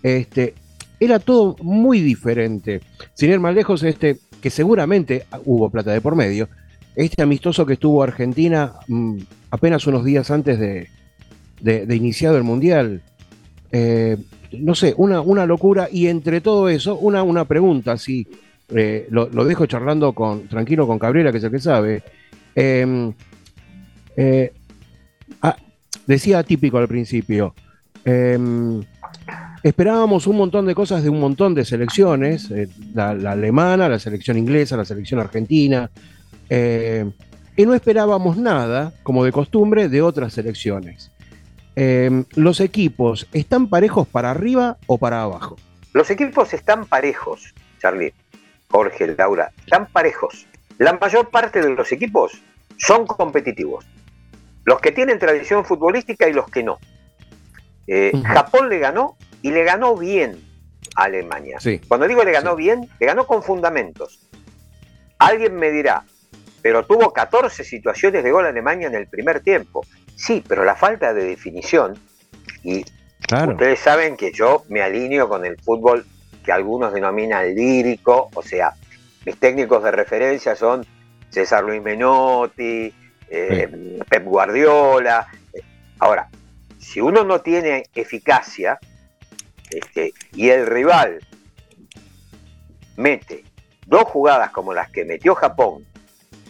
Este, 0.01 0.53
era 0.99 1.19
todo 1.19 1.55
muy 1.61 2.01
diferente. 2.01 2.81
Sin 3.13 3.31
ir 3.31 3.39
más 3.39 3.55
lejos, 3.55 3.83
este, 3.83 4.17
que 4.43 4.49
seguramente 4.49 5.25
hubo 5.45 5.69
plata 5.69 5.93
de 5.93 6.01
por 6.01 6.17
medio, 6.17 6.49
este 6.97 7.23
amistoso 7.23 7.65
que 7.65 7.73
estuvo 7.73 8.03
Argentina 8.03 8.73
mm, 8.89 9.19
apenas 9.51 9.87
unos 9.87 10.03
días 10.03 10.29
antes 10.31 10.59
de, 10.59 10.89
de, 11.61 11.95
iniciado 11.95 12.35
el 12.35 12.43
Mundial. 12.43 13.01
Eh, 13.71 14.17
no 14.51 14.75
sé, 14.75 14.93
una, 14.97 15.21
una 15.21 15.45
locura. 15.45 15.87
Y 15.89 16.07
entre 16.07 16.41
todo 16.41 16.67
eso, 16.67 16.97
una, 16.97 17.23
una 17.23 17.45
pregunta, 17.45 17.97
si 17.97 18.27
eh, 18.67 19.07
lo, 19.09 19.27
dejo 19.45 19.65
charlando 19.65 20.11
con, 20.11 20.49
tranquilo 20.49 20.85
con 20.87 20.99
Cabrera, 20.99 21.31
que 21.31 21.37
es 21.37 21.43
el 21.45 21.51
que 21.51 21.59
sabe. 21.59 22.03
Em, 22.53 23.13
eh, 24.17 24.51
ah, 25.41 25.55
decía 26.05 26.43
típico 26.43 26.79
al 26.79 26.89
principio. 26.89 27.55
Esperábamos 29.63 30.27
un 30.27 30.37
montón 30.37 30.65
de 30.65 30.75
cosas 30.75 31.03
de 31.03 31.09
un 31.09 31.19
montón 31.19 31.55
de 31.55 31.65
selecciones, 31.65 32.51
eh, 32.51 32.67
la, 32.93 33.11
alemana, 33.11 33.87
la 33.87 33.97
selección 33.97 34.37
inglesa, 34.37 34.77
la 34.77 34.85
selección 34.85 35.19
argentina, 35.19 35.89
y 37.55 37.65
no 37.65 37.73
esperábamos 37.73 38.37
nada, 38.37 38.93
como 39.03 39.23
de 39.23 39.31
costumbre, 39.31 39.89
de 39.89 40.01
otras 40.01 40.33
selecciones. 40.33 41.11
Em, 41.75 42.25
¿Los 42.35 42.59
equipos 42.59 43.27
están 43.33 43.67
parejos 43.67 44.07
para 44.07 44.31
arriba 44.31 44.77
o 44.87 44.97
para 44.97 45.23
abajo? 45.23 45.57
Los 45.93 46.09
equipos 46.09 46.53
están 46.53 46.85
parejos, 46.85 47.53
Charlie. 47.79 48.13
Jorge, 48.69 49.15
Laura, 49.15 49.51
están 49.59 49.87
parejos. 49.87 50.47
La 50.79 50.93
mayor 50.93 51.29
parte 51.29 51.61
de 51.61 51.69
los 51.69 51.91
equipos 51.91 52.41
son 52.77 53.05
competitivos. 53.05 53.85
Los 54.65 54.79
que 54.81 54.91
tienen 54.91 55.19
tradición 55.19 55.63
futbolística 55.63 56.27
y 56.27 56.33
los 56.33 56.49
que 56.49 56.63
no. 56.63 56.79
Eh, 57.85 58.11
Japón 58.23 58.69
le 58.69 58.79
ganó 58.79 59.15
y 59.43 59.51
le 59.51 59.63
ganó 59.63 59.95
bien 59.95 60.41
a 60.95 61.03
Alemania. 61.03 61.59
Cuando 61.87 62.07
digo 62.07 62.23
le 62.23 62.31
ganó 62.31 62.55
bien, 62.55 62.89
le 62.99 63.05
ganó 63.05 63.27
con 63.27 63.43
fundamentos. 63.43 64.27
Alguien 65.19 65.55
me 65.55 65.69
dirá, 65.69 66.03
pero 66.63 66.85
tuvo 66.85 67.13
14 67.13 67.63
situaciones 67.63 68.23
de 68.23 68.31
gol 68.31 68.45
a 68.45 68.49
Alemania 68.49 68.87
en 68.87 68.95
el 68.95 69.07
primer 69.07 69.41
tiempo. 69.41 69.85
Sí, 70.15 70.43
pero 70.47 70.63
la 70.63 70.75
falta 70.75 71.13
de 71.13 71.25
definición, 71.25 71.99
y 72.63 72.85
ustedes 73.29 73.79
saben 73.79 74.15
que 74.15 74.31
yo 74.31 74.63
me 74.69 74.81
alineo 74.81 75.27
con 75.27 75.45
el 75.45 75.59
fútbol 75.59 76.05
que 76.43 76.51
algunos 76.51 76.93
denominan 76.93 77.53
lírico, 77.53 78.29
o 78.33 78.41
sea, 78.41 78.73
mis 79.25 79.37
técnicos 79.37 79.83
de 79.83 79.91
referencia 79.91 80.55
son 80.55 80.85
César 81.29 81.63
Luis 81.63 81.81
Menotti, 81.81 82.93
eh, 83.29 83.99
Pep 84.09 84.23
Guardiola. 84.25 85.27
Ahora, 85.99 86.29
si 86.79 87.01
uno 87.01 87.23
no 87.23 87.41
tiene 87.41 87.85
eficacia 87.95 88.79
este, 89.73 90.13
y 90.33 90.49
el 90.49 90.67
rival 90.67 91.19
mete 92.95 93.43
dos 93.85 94.03
jugadas 94.03 94.51
como 94.51 94.73
las 94.73 94.89
que 94.89 95.05
metió 95.05 95.35
Japón, 95.35 95.85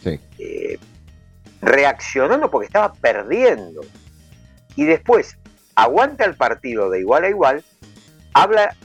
eh, 0.06 0.78
reaccionando 1.62 2.52
porque 2.52 2.68
estaba 2.68 2.94
perdiendo, 2.94 3.82
y 4.76 4.86
después 4.86 5.38
aguanta 5.76 6.26
el 6.26 6.36
partido 6.36 6.90
de 6.90 7.00
igual 7.00 7.24
a 7.24 7.30
igual, 7.30 7.64
habla 8.34 8.76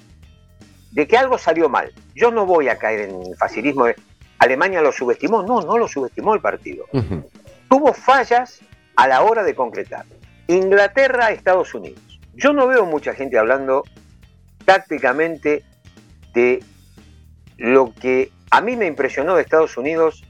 de 0.92 1.06
que 1.06 1.16
algo 1.16 1.38
salió 1.38 1.68
mal. 1.68 1.92
Yo 2.14 2.30
no 2.30 2.46
voy 2.46 2.68
a 2.68 2.78
caer 2.78 3.08
en 3.08 3.22
el 3.22 3.36
facilismo 3.36 3.86
de 3.86 3.96
Alemania 4.38 4.80
lo 4.80 4.92
subestimó. 4.92 5.42
No, 5.42 5.60
no 5.60 5.78
lo 5.78 5.88
subestimó 5.88 6.34
el 6.34 6.40
partido. 6.40 6.86
Tuvo 7.68 7.92
fallas 7.92 8.60
a 8.96 9.08
la 9.08 9.22
hora 9.22 9.42
de 9.42 9.54
concretar. 9.54 10.06
Inglaterra, 10.46 11.30
Estados 11.30 11.74
Unidos. 11.74 12.00
Yo 12.34 12.52
no 12.52 12.66
veo 12.66 12.86
mucha 12.86 13.14
gente 13.14 13.36
hablando 13.36 13.84
tácticamente 14.68 15.64
de 16.34 16.62
lo 17.56 17.94
que 17.94 18.30
a 18.50 18.60
mí 18.60 18.76
me 18.76 18.84
impresionó 18.84 19.34
de 19.34 19.40
Estados 19.40 19.78
Unidos, 19.78 20.24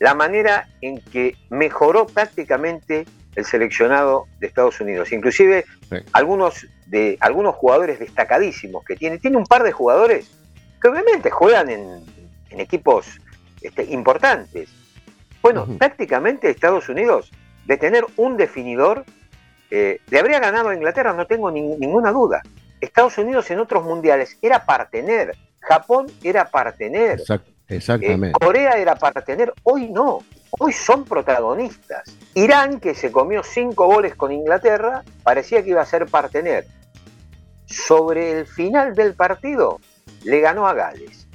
la 0.00 0.14
manera 0.14 0.68
en 0.80 1.00
que 1.00 1.36
mejoró 1.48 2.04
tácticamente 2.04 3.04
el 3.36 3.44
seleccionado 3.44 4.26
de 4.40 4.48
Estados 4.48 4.80
Unidos. 4.80 5.12
Inclusive 5.12 5.64
algunos, 6.12 6.66
de, 6.86 7.18
algunos 7.20 7.54
jugadores 7.54 8.00
destacadísimos 8.00 8.84
que 8.84 8.96
tiene. 8.96 9.18
Tiene 9.18 9.36
un 9.36 9.46
par 9.46 9.62
de 9.62 9.70
jugadores 9.70 10.28
que 10.82 10.88
obviamente 10.88 11.30
juegan 11.30 11.70
en, 11.70 12.04
equipos 12.50 13.06
este, 13.62 13.84
importantes. 13.84 14.70
Bueno, 15.40 15.68
prácticamente 15.78 16.50
Estados 16.50 16.88
Unidos, 16.88 17.30
de 17.64 17.76
tener 17.76 18.04
un 18.16 18.36
definidor, 18.36 19.04
eh, 19.70 20.00
le 20.10 20.18
habría 20.18 20.40
ganado 20.40 20.70
a 20.70 20.74
Inglaterra, 20.74 21.12
no 21.12 21.28
tengo 21.28 21.52
ninguna 21.52 22.10
duda. 22.10 22.42
Estados 22.80 23.18
Unidos 23.18 23.50
en 23.50 23.60
otros 23.60 23.84
mundiales 23.84 24.38
era 24.42 24.64
partener, 24.64 25.36
Japón 25.60 26.06
era 26.22 26.46
partener, 26.46 27.20
exactamente. 27.68 28.28
Eh, 28.28 28.32
Corea 28.32 28.72
era 28.78 28.94
partener, 28.96 29.52
hoy 29.62 29.88
no. 29.88 30.20
Hoy 30.58 30.72
son 30.72 31.04
protagonistas. 31.04 32.04
Irán, 32.34 32.80
que 32.80 32.94
se 32.94 33.12
comió 33.12 33.42
cinco 33.42 33.86
goles 33.86 34.14
con 34.14 34.32
Inglaterra, 34.32 35.04
parecía 35.22 35.62
que 35.62 35.70
iba 35.70 35.82
a 35.82 35.86
ser 35.86 36.06
partener. 36.06 36.66
Sobre 37.66 38.32
el 38.32 38.46
final 38.46 38.94
del 38.94 39.14
partido, 39.14 39.78
le 40.24 40.40
ganó 40.40 40.66
a 40.66 40.72
Gales. 40.72 41.26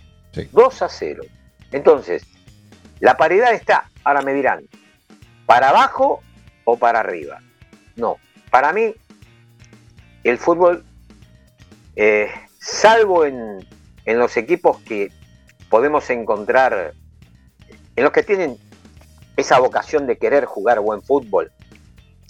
2 0.51 0.81
a 0.81 0.89
0. 0.89 1.23
Entonces, 1.71 2.23
la 2.99 3.17
paridad 3.17 3.53
está, 3.53 3.89
ahora 4.03 4.21
me 4.21 4.33
dirán, 4.33 4.63
¿para 5.45 5.69
abajo 5.69 6.21
o 6.63 6.77
para 6.77 7.01
arriba? 7.01 7.39
No, 7.95 8.17
para 8.49 8.73
mí, 8.73 8.95
el 10.23 10.37
fútbol, 10.37 10.83
eh, 11.95 12.29
salvo 12.59 13.25
en, 13.25 13.65
en 14.05 14.19
los 14.19 14.37
equipos 14.37 14.79
que 14.81 15.11
podemos 15.69 16.09
encontrar, 16.09 16.93
en 17.95 18.03
los 18.03 18.11
que 18.11 18.23
tienen 18.23 18.57
esa 19.37 19.59
vocación 19.59 20.07
de 20.07 20.17
querer 20.17 20.45
jugar 20.45 20.79
buen 20.79 21.01
fútbol. 21.01 21.51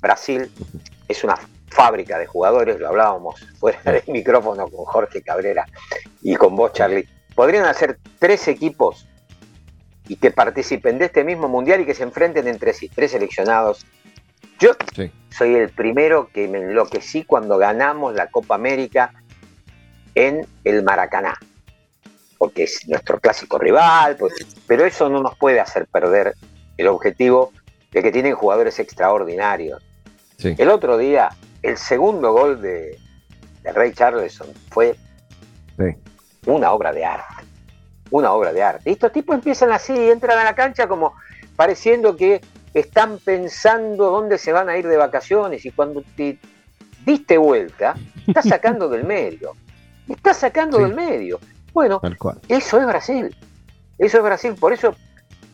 Brasil 0.02 0.52
es 1.08 1.24
una 1.24 1.38
fábrica 1.70 2.18
de 2.18 2.28
jugadores, 2.28 2.80
lo 2.80 2.88
hablábamos 2.88 3.40
fuera 3.60 3.80
del 3.84 4.04
micrófono 4.08 4.68
con 4.68 4.86
Jorge 4.86 5.22
Cabrera 5.22 5.66
y 6.22 6.36
con 6.36 6.56
vos, 6.56 6.74
Charlie. 6.74 7.08
Podrían 7.36 7.66
hacer 7.66 8.00
tres 8.20 8.48
equipos 8.48 9.08
y 10.08 10.18
que 10.18 10.32
participen 10.32 11.00
de 11.00 11.06
este 11.06 11.24
mismo 11.24 11.48
mundial 11.48 11.82
y 11.82 11.86
que 11.86 11.96
se 11.96 12.04
enfrenten 12.04 12.48
entre 12.48 12.74
sí, 12.74 12.90
tres 12.90 13.12
seleccionados. 13.12 13.86
Yo 14.60 14.72
soy 15.30 15.56
el 15.56 15.70
primero 15.70 16.30
que 16.32 16.48
me 16.48 16.60
enloquecí 16.60 17.24
cuando 17.24 17.58
ganamos 17.58 18.14
la 18.14 18.28
Copa 18.30 18.56
América 18.56 19.14
en 20.16 20.46
el 20.64 20.84
Maracaná, 20.84 21.38
porque 22.38 22.64
es 22.64 22.88
nuestro 22.88 23.20
clásico 23.20 23.58
rival, 23.58 24.16
pues, 24.18 24.34
pero 24.68 24.86
eso 24.86 25.10
no 25.10 25.22
nos 25.22 25.38
puede 25.38 25.60
hacer 25.60 25.88
perder 25.88 26.36
el 26.78 26.88
objetivo 26.88 27.52
de 27.92 28.02
que 28.02 28.12
tienen 28.12 28.36
jugadores 28.36 28.80
extraordinarios. 28.80 29.82
El 30.40 30.70
otro 30.70 30.98
día 30.98 31.30
el 31.62 31.78
segundo 31.78 32.34
gol 32.34 32.62
de, 32.62 32.98
de 33.62 33.72
Ray 33.72 33.94
Charleston 33.94 34.48
fue 34.70 34.96
Sí. 35.78 35.96
una 36.46 36.72
obra 36.72 36.92
de 36.92 37.06
arte. 37.06 37.44
Una 38.12 38.32
obra 38.34 38.52
de 38.54 38.62
arte. 38.62 38.90
Y 38.90 38.94
estos 38.94 39.12
tipos 39.12 39.34
empiezan 39.36 39.72
así, 39.72 39.94
entran 40.10 40.38
a 40.38 40.44
la 40.44 40.54
cancha 40.54 40.88
como 40.88 41.14
pareciendo 41.56 42.16
que 42.18 42.42
están 42.74 43.18
pensando 43.20 44.12
dónde 44.12 44.38
se 44.38 44.52
van 44.52 44.68
a 44.70 44.78
ir 44.78 44.88
de 44.88 44.98
vacaciones 44.98 45.66
y 45.66 45.72
cuando 45.72 46.04
te 46.16 46.38
diste 47.06 47.38
vuelta, 47.38 47.96
estás 48.28 48.46
sacando 48.50 48.90
del 48.90 49.04
medio. 49.06 49.54
Estás 50.08 50.38
sacando 50.38 50.78
Sí. 50.78 50.84
del 50.84 50.96
medio. 50.96 51.40
Bueno, 51.74 52.02
eso 52.48 52.80
es 52.80 52.86
Brasil. 52.86 53.36
Eso 53.98 54.18
es 54.18 54.24
Brasil. 54.24 54.56
Por 54.60 54.74
eso 54.74 54.96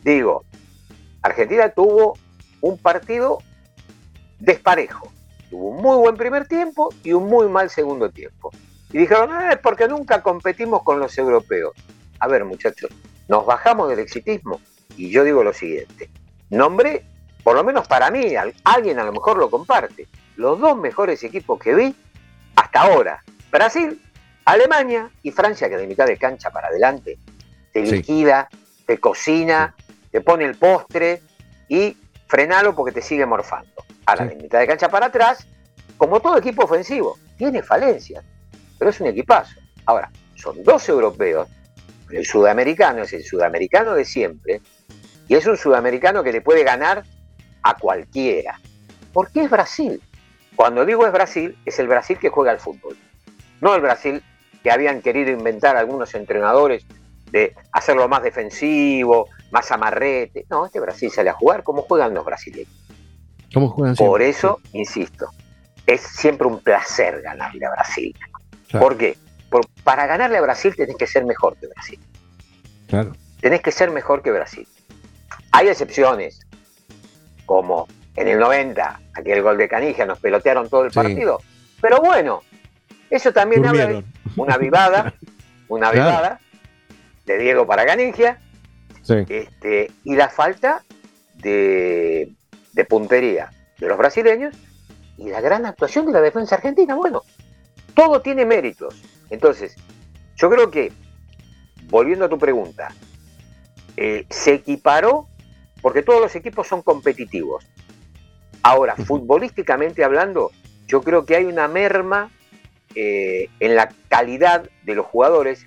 digo, 0.04 0.44
Argentina 1.22 1.68
tuvo 1.70 2.18
un 2.60 2.78
partido 2.78 3.38
desparejo. 4.38 5.12
Tuvo 5.50 5.70
un 5.70 5.82
muy 5.82 5.96
buen 5.98 6.16
primer 6.16 6.46
tiempo 6.46 6.90
y 7.02 7.12
un 7.12 7.26
muy 7.26 7.48
mal 7.48 7.70
segundo 7.70 8.10
tiempo. 8.10 8.50
Y 8.92 8.98
dijeron, 8.98 9.30
ah, 9.32 9.52
es 9.52 9.58
porque 9.58 9.88
nunca 9.88 10.22
competimos 10.22 10.82
con 10.82 10.98
los 10.98 11.16
europeos. 11.18 11.72
A 12.18 12.28
ver, 12.28 12.44
muchachos, 12.44 12.90
nos 13.28 13.46
bajamos 13.46 13.88
del 13.88 13.98
exitismo. 14.00 14.60
Y 14.96 15.10
yo 15.10 15.24
digo 15.24 15.42
lo 15.44 15.52
siguiente. 15.52 16.10
Nombré, 16.50 17.04
por 17.44 17.54
lo 17.56 17.64
menos 17.64 17.86
para 17.88 18.10
mí, 18.10 18.34
al- 18.36 18.54
alguien 18.64 18.98
a 18.98 19.04
lo 19.04 19.12
mejor 19.12 19.38
lo 19.38 19.48
comparte, 19.50 20.08
los 20.36 20.58
dos 20.58 20.76
mejores 20.76 21.22
equipos 21.22 21.58
que 21.60 21.74
vi 21.74 21.94
hasta 22.56 22.82
ahora. 22.82 23.22
Brasil, 23.50 24.00
Alemania 24.44 25.10
y 25.22 25.30
Francia, 25.30 25.68
que 25.68 25.76
de 25.76 25.86
mitad 25.86 26.06
de 26.06 26.16
cancha 26.16 26.50
para 26.50 26.68
adelante 26.68 27.18
te 27.72 27.86
Sí. 27.86 27.92
liquida, 27.96 28.48
te 28.86 28.98
cocina, 28.98 29.74
te 30.10 30.20
pone 30.20 30.44
el 30.44 30.56
postre 30.56 31.22
y 31.68 31.96
frenalo 32.26 32.74
porque 32.74 32.92
te 32.92 33.02
sigue 33.02 33.26
morfando. 33.26 33.84
Ahora, 34.06 34.24
Sí. 34.28 34.34
de 34.34 34.42
mitad 34.42 34.58
de 34.58 34.66
cancha 34.66 34.88
para 34.88 35.06
atrás, 35.06 35.46
como 35.96 36.20
todo 36.20 36.38
equipo 36.38 36.64
ofensivo, 36.64 37.18
tiene 37.36 37.62
falencias, 37.62 38.24
pero 38.78 38.90
es 38.90 39.00
un 39.00 39.06
equipazo. 39.08 39.60
Ahora, 39.86 40.10
son 40.34 40.62
dos 40.64 40.88
europeos, 40.88 41.48
el 42.10 42.26
sudamericano 42.26 43.02
es 43.02 43.12
el 43.12 43.24
sudamericano 43.24 43.94
de 43.94 44.04
siempre, 44.04 44.60
y 45.28 45.34
es 45.36 45.46
un 45.46 45.56
sudamericano 45.56 46.24
que 46.24 46.32
le 46.32 46.40
puede 46.40 46.64
ganar 46.64 47.04
a 47.62 47.74
cualquiera. 47.76 48.58
Porque 49.12 49.44
es 49.44 49.50
Brasil. 49.50 50.00
Cuando 50.56 50.84
digo 50.84 51.06
es 51.06 51.12
Brasil, 51.12 51.56
es 51.64 51.78
el 51.78 51.86
Brasil 51.86 52.18
que 52.18 52.30
juega 52.30 52.50
al 52.50 52.58
fútbol. 52.58 52.96
No 53.60 53.74
el 53.74 53.80
Brasil 53.80 54.22
que 54.62 54.70
habían 54.70 55.00
querido 55.02 55.30
inventar 55.30 55.76
algunos 55.76 56.14
entrenadores 56.14 56.84
de 57.30 57.54
hacerlo 57.72 58.08
más 58.08 58.22
defensivo, 58.22 59.28
más 59.50 59.70
amarrete. 59.70 60.46
No, 60.50 60.66
este 60.66 60.80
Brasil 60.80 61.10
sale 61.10 61.30
a 61.30 61.34
jugar 61.34 61.62
como 61.62 61.82
juegan 61.82 62.12
los 62.14 62.24
brasileños. 62.24 62.68
¿Cómo 63.54 63.68
juegan 63.70 63.96
siempre? 63.96 64.10
Por 64.10 64.22
eso, 64.22 64.60
insisto, 64.72 65.28
es 65.86 66.00
siempre 66.00 66.46
un 66.46 66.60
placer 66.60 67.20
ganarle 67.22 67.66
a 67.66 67.70
Brasil. 67.70 68.14
Claro. 68.68 68.86
¿Por 68.86 68.96
qué? 68.98 69.16
Por- 69.48 69.66
para 69.82 70.06
ganarle 70.06 70.38
a 70.38 70.40
Brasil 70.42 70.74
tenés 70.76 70.96
que 70.96 71.06
ser 71.06 71.24
mejor 71.24 71.56
que 71.56 71.66
Brasil. 71.68 71.98
Claro. 72.88 73.12
Tenés 73.40 73.60
que 73.62 73.72
ser 73.72 73.90
mejor 73.90 74.22
que 74.22 74.30
Brasil. 74.30 74.66
Hay 75.52 75.68
excepciones, 75.68 76.40
como 77.46 77.88
en 78.16 78.28
el 78.28 78.38
90, 78.38 79.00
aquel 79.14 79.42
gol 79.42 79.56
de 79.56 79.68
Canija, 79.68 80.04
nos 80.04 80.18
pelotearon 80.20 80.68
todo 80.68 80.84
el 80.84 80.90
Sí. 80.90 80.96
partido. 80.96 81.40
Pero 81.80 82.00
bueno, 82.00 82.42
eso 83.10 83.32
también 83.32 83.66
habla 83.66 83.86
de 83.86 84.04
una 84.36 84.56
vivada, 84.56 85.12
una 85.68 85.90
Claro. 85.90 86.08
vivada 86.10 86.40
de 87.26 87.38
Diego 87.38 87.66
para 87.66 87.84
Canigia, 87.86 88.40
Sí. 89.02 89.14
este, 89.28 89.90
y 90.04 90.14
la 90.16 90.28
falta 90.28 90.82
de, 91.34 92.32
de 92.72 92.84
puntería 92.84 93.50
de 93.78 93.88
los 93.88 93.96
brasileños 93.98 94.54
y 95.16 95.28
la 95.30 95.40
gran 95.40 95.64
actuación 95.66 96.06
de 96.06 96.12
la 96.12 96.20
defensa 96.20 96.56
argentina. 96.56 96.94
Bueno, 96.94 97.22
todo 97.94 98.20
tiene 98.20 98.44
méritos. 98.44 98.94
Entonces, 99.30 99.74
yo 100.36 100.50
creo 100.50 100.70
que, 100.70 100.92
volviendo 101.88 102.24
a 102.26 102.28
tu 102.28 102.38
pregunta, 102.38 102.88
eh, 103.96 104.26
se 104.30 104.54
equiparó 104.54 105.28
porque 105.82 106.02
todos 106.02 106.20
los 106.20 106.34
equipos 106.36 106.66
son 106.68 106.82
competitivos. 106.82 107.66
Ahora, 108.62 108.96
futbolísticamente 108.96 110.04
hablando, 110.04 110.50
yo 110.86 111.02
creo 111.02 111.24
que 111.24 111.36
hay 111.36 111.44
una 111.46 111.68
merma 111.68 112.30
eh, 112.94 113.48
en 113.60 113.76
la 113.76 113.92
calidad 114.08 114.68
de 114.84 114.94
los 114.94 115.06
jugadores, 115.06 115.66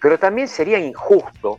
pero 0.00 0.18
también 0.18 0.48
sería 0.48 0.78
injusto, 0.78 1.58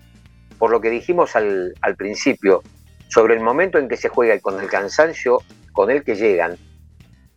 por 0.57 0.71
lo 0.71 0.81
que 0.81 0.89
dijimos 0.89 1.35
al, 1.35 1.73
al 1.81 1.95
principio, 1.95 2.63
sobre 3.07 3.33
el 3.35 3.41
momento 3.41 3.77
en 3.77 3.87
que 3.87 3.97
se 3.97 4.09
juega 4.09 4.35
y 4.35 4.39
con 4.39 4.59
el 4.59 4.67
cansancio 4.67 5.39
con 5.73 5.89
el 5.91 6.03
que 6.03 6.15
llegan, 6.15 6.57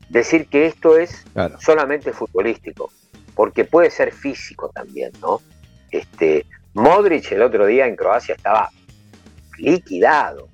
decir 0.09 0.47
que 0.49 0.67
esto 0.67 0.97
es 0.99 1.25
Claro. 1.33 1.59
solamente 1.61 2.13
futbolístico, 2.13 2.93
porque 3.35 3.65
puede 3.65 3.91
ser 3.91 4.13
físico 4.13 4.71
también, 4.75 5.13
¿no? 5.21 5.41
Este, 5.91 6.47
Modric 6.75 7.31
el 7.33 7.43
otro 7.43 7.67
día 7.67 7.87
en 7.87 7.97
Croacia 7.97 8.35
estaba 8.35 8.71
liquidado, 9.59 10.49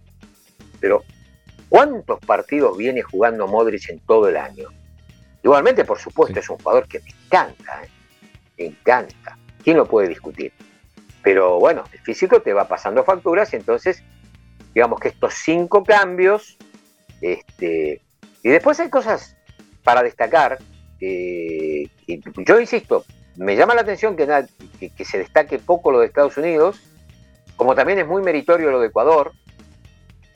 pero 0.80 1.04
¿cuántos 1.68 2.18
partidos 2.20 2.76
viene 2.76 3.02
jugando 3.02 3.46
Modric 3.46 3.88
en 3.90 3.98
todo 4.00 4.28
el 4.28 4.36
año? 4.36 4.68
Igualmente, 5.42 5.84
por 5.84 5.98
supuesto, 5.98 6.34
Sí. 6.34 6.40
es 6.40 6.50
un 6.50 6.58
jugador 6.58 6.86
que 6.86 7.00
me 7.00 7.10
encanta, 7.10 7.82
¿eh? 7.84 7.88
me 8.58 8.66
encanta. 8.66 9.36
¿Quién 9.62 9.76
lo 9.76 9.86
puede 9.86 10.08
discutir? 10.08 10.52
Pero 11.22 11.58
bueno, 11.58 11.84
el 11.92 11.98
físico 12.00 12.40
te 12.42 12.52
va 12.52 12.66
pasando 12.68 13.04
facturas 13.04 13.52
y 13.52 13.56
entonces, 13.56 14.02
digamos 14.74 15.00
que 15.00 15.08
estos 15.08 15.34
cinco 15.34 15.84
cambios, 15.84 16.56
este, 17.20 18.00
y 18.42 18.48
después 18.48 18.80
hay 18.80 18.90
cosas 18.90 19.36
para 19.84 20.02
destacar. 20.02 20.58
eh, 21.02 21.88
yo 22.46 22.60
insisto, 22.60 23.06
me 23.36 23.56
llama 23.56 23.74
la 23.74 23.80
atención 23.80 24.16
que, 24.16 24.26
que- 24.78 24.90
que 24.90 25.04
se 25.06 25.16
destaque 25.16 25.58
poco 25.58 25.90
lo 25.90 26.00
de 26.00 26.06
Estados 26.06 26.36
Unidos, 26.36 26.78
como 27.56 27.74
también 27.74 27.98
es 28.00 28.06
muy 28.06 28.20
meritorio 28.22 28.70
lo 28.70 28.80
de 28.80 28.88
Ecuador, 28.88 29.32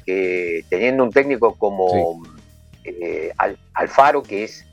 que 0.07 0.65
teniendo 0.71 1.05
un 1.05 1.11
técnico 1.11 1.55
como 1.57 2.23
eh, 2.85 3.33
Al- 3.37 3.59
Alfaro, 3.75 4.23
que 4.23 4.45
es 4.45 4.67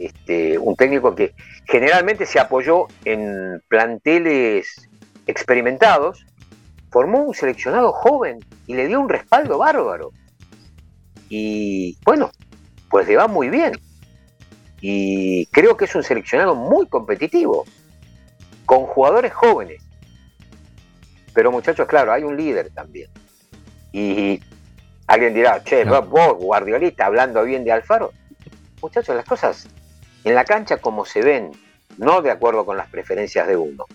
este, 0.00 0.56
un 0.56 0.76
técnico 0.76 1.14
que 1.14 1.34
generalmente 1.66 2.24
se 2.24 2.40
apoyó 2.40 2.86
en 3.04 3.62
planteles 3.68 4.88
experimentados, 5.26 6.24
formó 6.90 7.22
un 7.22 7.34
seleccionado 7.34 7.92
joven 7.92 8.40
y 8.66 8.74
le 8.74 8.88
dio 8.88 8.98
un 8.98 9.10
respaldo 9.10 9.58
bárbaro. 9.58 10.10
Y 11.28 11.98
bueno, 12.02 12.30
pues 12.88 13.06
le 13.06 13.16
va 13.16 13.28
muy 13.28 13.50
bien. 13.50 13.72
Y 14.80 15.44
creo 15.46 15.76
que 15.76 15.84
es 15.84 15.94
un 15.94 16.02
seleccionado 16.02 16.54
muy 16.54 16.86
competitivo, 16.88 17.66
con 18.64 18.86
jugadores 18.86 19.34
jóvenes. 19.34 19.82
Pero 21.34 21.52
muchachos, 21.52 21.86
claro, 21.86 22.10
hay 22.10 22.24
un 22.24 22.38
líder 22.38 22.70
también. 22.70 23.10
Y 23.92 24.40
alguien 25.06 25.34
dirá, 25.34 25.62
che, 25.62 25.84
vos, 25.84 26.38
guardiolista, 26.38 27.04
hablando 27.04 27.44
bien 27.44 27.64
de 27.64 27.72
Alfaro. 27.72 28.12
Muchachos, 28.80 29.14
las 29.14 29.26
cosas 29.26 29.68
en 30.24 30.34
la 30.34 30.44
cancha 30.44 30.76
como 30.78 31.04
se 31.04 31.22
ven, 31.22 31.50
no 31.98 32.22
de 32.22 32.30
acuerdo 32.30 32.64
con 32.64 32.76
las 32.76 32.88
preferencias 32.88 33.46
de 33.46 33.56
uno. 33.56 33.86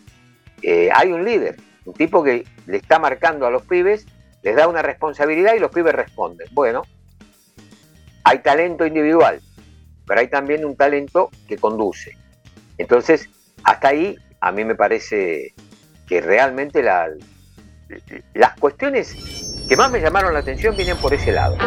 Eh, 0.61 0.89
hay 0.93 1.11
un 1.11 1.23
líder, 1.23 1.57
un 1.85 1.93
tipo 1.93 2.23
que 2.23 2.45
le 2.65 2.77
está 2.77 2.99
marcando 2.99 3.45
a 3.45 3.51
los 3.51 3.63
pibes, 3.63 4.05
les 4.41 4.55
da 4.55 4.67
una 4.67 4.81
responsabilidad 4.81 5.53
y 5.55 5.59
los 5.59 5.71
pibes 5.71 5.93
responden. 5.93 6.47
Bueno, 6.51 6.83
hay 8.23 8.39
talento 8.39 8.85
individual, 8.85 9.41
pero 10.07 10.19
hay 10.19 10.27
también 10.27 10.65
un 10.65 10.75
talento 10.75 11.29
que 11.47 11.57
conduce. 11.57 12.17
Entonces, 12.77 13.29
hasta 13.63 13.89
ahí 13.89 14.17
a 14.41 14.51
mí 14.51 14.63
me 14.65 14.75
parece 14.75 15.53
que 16.07 16.21
realmente 16.21 16.83
la- 16.83 17.09
las 18.33 18.53
cuestiones 18.59 19.65
que 19.67 19.75
más 19.75 19.91
me 19.91 19.99
llamaron 20.01 20.33
la 20.33 20.39
atención 20.39 20.75
vienen 20.75 20.97
por 20.97 21.13
ese 21.13 21.31
lado. 21.31 21.57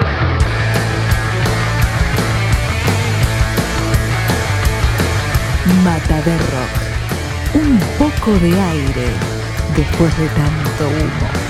Mata 5.88 6.20
de 6.20 6.37
Rock. 6.37 7.64
Un 7.64 7.79
poco 7.96 8.38
de 8.40 8.53
aire 8.61 9.09
después 9.74 10.14
de 10.18 10.29
tanto 10.29 10.87
humo. 10.87 11.47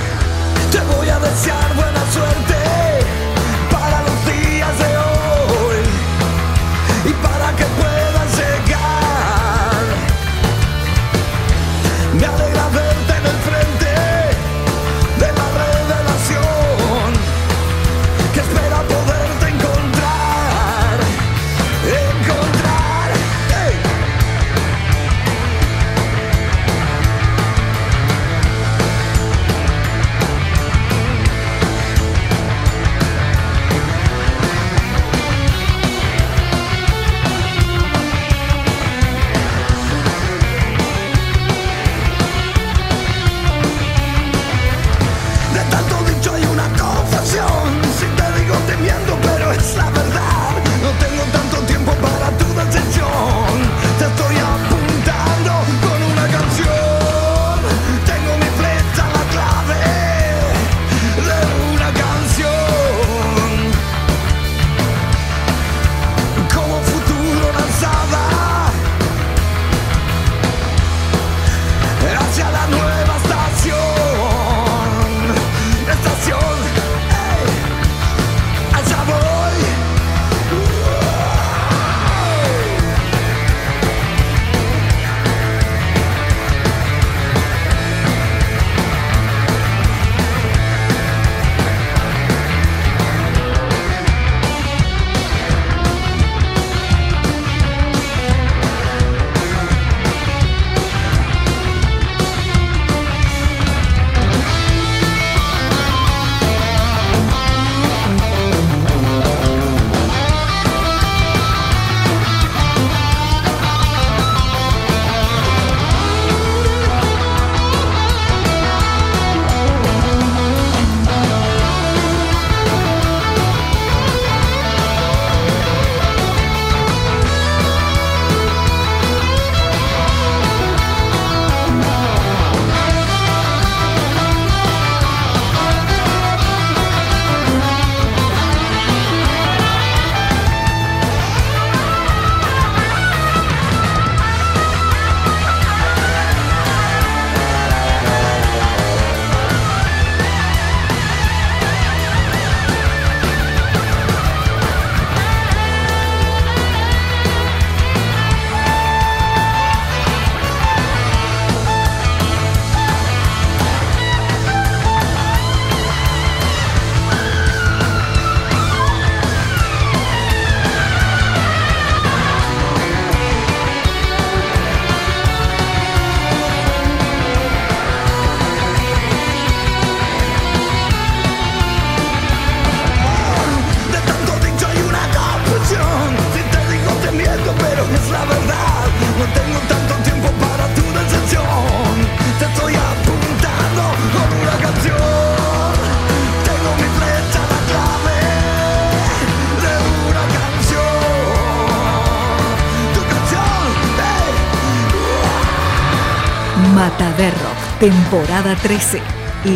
Temporada 207.80 208.56
13. 208.56 209.00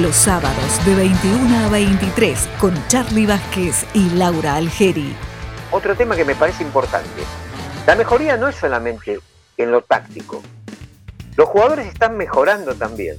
Los 0.00 0.14
sábados 0.14 0.86
de 0.86 0.94
21 0.94 1.66
a 1.66 1.68
23 1.70 2.48
con 2.60 2.72
Charlie 2.86 3.26
Vázquez 3.26 3.84
y 3.94 4.10
Laura 4.10 4.54
Algeri. 4.54 5.12
Otro 5.72 5.96
tema 5.96 6.14
que 6.14 6.24
me 6.24 6.36
parece 6.36 6.62
importante. 6.62 7.22
La 7.84 7.96
mejoría 7.96 8.36
no 8.36 8.46
es 8.46 8.54
solamente 8.54 9.18
en 9.56 9.72
lo 9.72 9.82
táctico. 9.82 10.40
Los 11.36 11.48
jugadores 11.48 11.88
están 11.88 12.16
mejorando 12.16 12.76
también. 12.76 13.16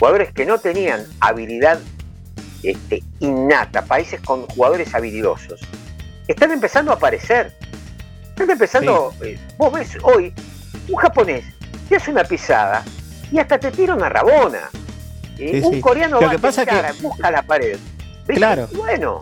Jugadores 0.00 0.32
que 0.32 0.44
no 0.44 0.58
tenían 0.58 1.06
habilidad 1.20 1.78
este, 2.64 3.04
innata, 3.20 3.84
países 3.84 4.20
con 4.22 4.48
jugadores 4.48 4.92
habilidosos, 4.92 5.60
están 6.26 6.50
empezando 6.50 6.90
a 6.90 6.96
aparecer. 6.96 7.56
Están 8.30 8.50
empezando, 8.50 9.14
eh, 9.22 9.38
vos 9.56 9.72
ves 9.72 9.96
hoy, 10.02 10.34
un 10.88 10.96
japonés 10.96 11.44
te 11.88 11.94
hace 11.94 12.10
una 12.10 12.24
pisada 12.24 12.84
y 13.32 13.38
hasta 13.38 13.58
te 13.58 13.70
tira 13.70 13.94
una 13.94 14.08
rabona. 14.08 14.70
Eh, 15.38 15.60
Sí, 15.60 15.66
un 15.66 15.74
sí. 15.74 15.80
coreano 15.80 16.16
Lo 16.20 16.26
va 16.26 16.30
que 16.30 16.36
a 16.36 16.40
pasa 16.40 16.64
cara, 16.64 16.92
que- 16.92 17.02
busca 17.02 17.30
la 17.30 17.42
pared. 17.42 17.76
¿Viste? 18.20 18.34
Claro. 18.34 18.68
Bueno, 18.74 19.20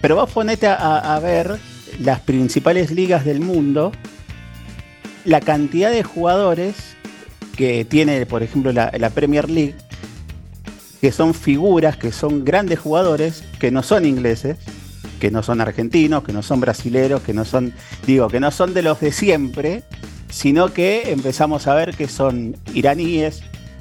Pero 0.00 0.14
vos 0.16 0.30
ponete 0.30 0.66
a, 0.68 1.14
a 1.14 1.18
ver 1.20 1.56
las 2.00 2.20
principales 2.20 2.90
ligas 2.90 3.24
del 3.24 3.40
mundo, 3.40 3.90
la 5.24 5.40
cantidad 5.40 5.90
de 5.90 6.02
jugadores 6.04 6.74
que 7.56 7.84
tiene, 7.84 8.26
por 8.26 8.42
ejemplo, 8.42 8.72
la, 8.72 8.92
la 8.98 9.10
Premier 9.10 9.50
League, 9.50 9.74
que 11.00 11.10
son 11.12 11.34
figuras, 11.34 11.96
que 11.96 12.12
son 12.12 12.44
grandes 12.44 12.78
jugadores, 12.78 13.42
que 13.58 13.70
no 13.70 13.82
son 13.82 14.04
ingleses, 14.04 14.56
que 15.20 15.30
no 15.30 15.42
son 15.42 15.60
argentinos, 15.60 16.22
que 16.22 16.32
no 16.32 16.42
son 16.42 16.60
brasileros, 16.60 17.22
que 17.22 17.32
no 17.32 17.44
son, 17.44 17.72
digo, 18.06 18.28
que 18.28 18.38
no 18.40 18.50
son 18.50 18.74
de 18.74 18.82
los 18.82 19.00
de 19.00 19.12
siempre, 19.12 19.82
sino 20.36 20.74
que 20.74 21.12
empezamos 21.12 21.66
a 21.66 21.74
ver 21.74 21.96
que 21.96 22.08
son 22.08 22.58
iraníes, 22.74 23.40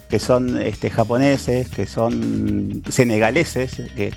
que 0.10 0.20
son 0.20 0.62
este, 0.62 0.90
japoneses, 0.90 1.68
que 1.68 1.86
son 1.86 2.82
senegaleses, 2.90 3.82
que 3.94 4.14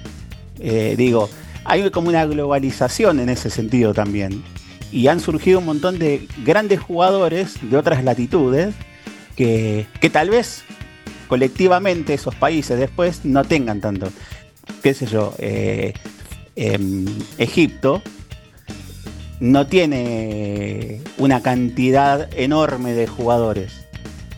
eh, 0.60 0.94
digo, 0.96 1.28
hay 1.64 1.90
como 1.90 2.10
una 2.10 2.24
globalización 2.26 3.18
en 3.18 3.28
ese 3.28 3.50
sentido 3.50 3.92
también. 3.92 4.44
Y 4.92 5.08
han 5.08 5.18
surgido 5.18 5.58
un 5.58 5.64
montón 5.64 5.98
de 5.98 6.28
grandes 6.44 6.78
jugadores 6.78 7.56
de 7.60 7.76
otras 7.76 8.04
latitudes 8.04 8.72
que, 9.34 9.86
que 10.00 10.08
tal 10.08 10.30
vez 10.30 10.62
colectivamente 11.26 12.14
esos 12.14 12.36
países 12.36 12.78
después 12.78 13.24
no 13.24 13.42
tengan 13.42 13.80
tanto. 13.80 14.12
Qué 14.80 14.94
sé 14.94 15.06
yo, 15.06 15.34
eh, 15.38 15.92
em, 16.54 17.04
Egipto 17.36 18.00
no 19.40 19.66
tiene 19.66 21.00
una 21.16 21.42
cantidad 21.42 22.28
enorme 22.36 22.92
de 22.92 23.06
jugadores, 23.06 23.86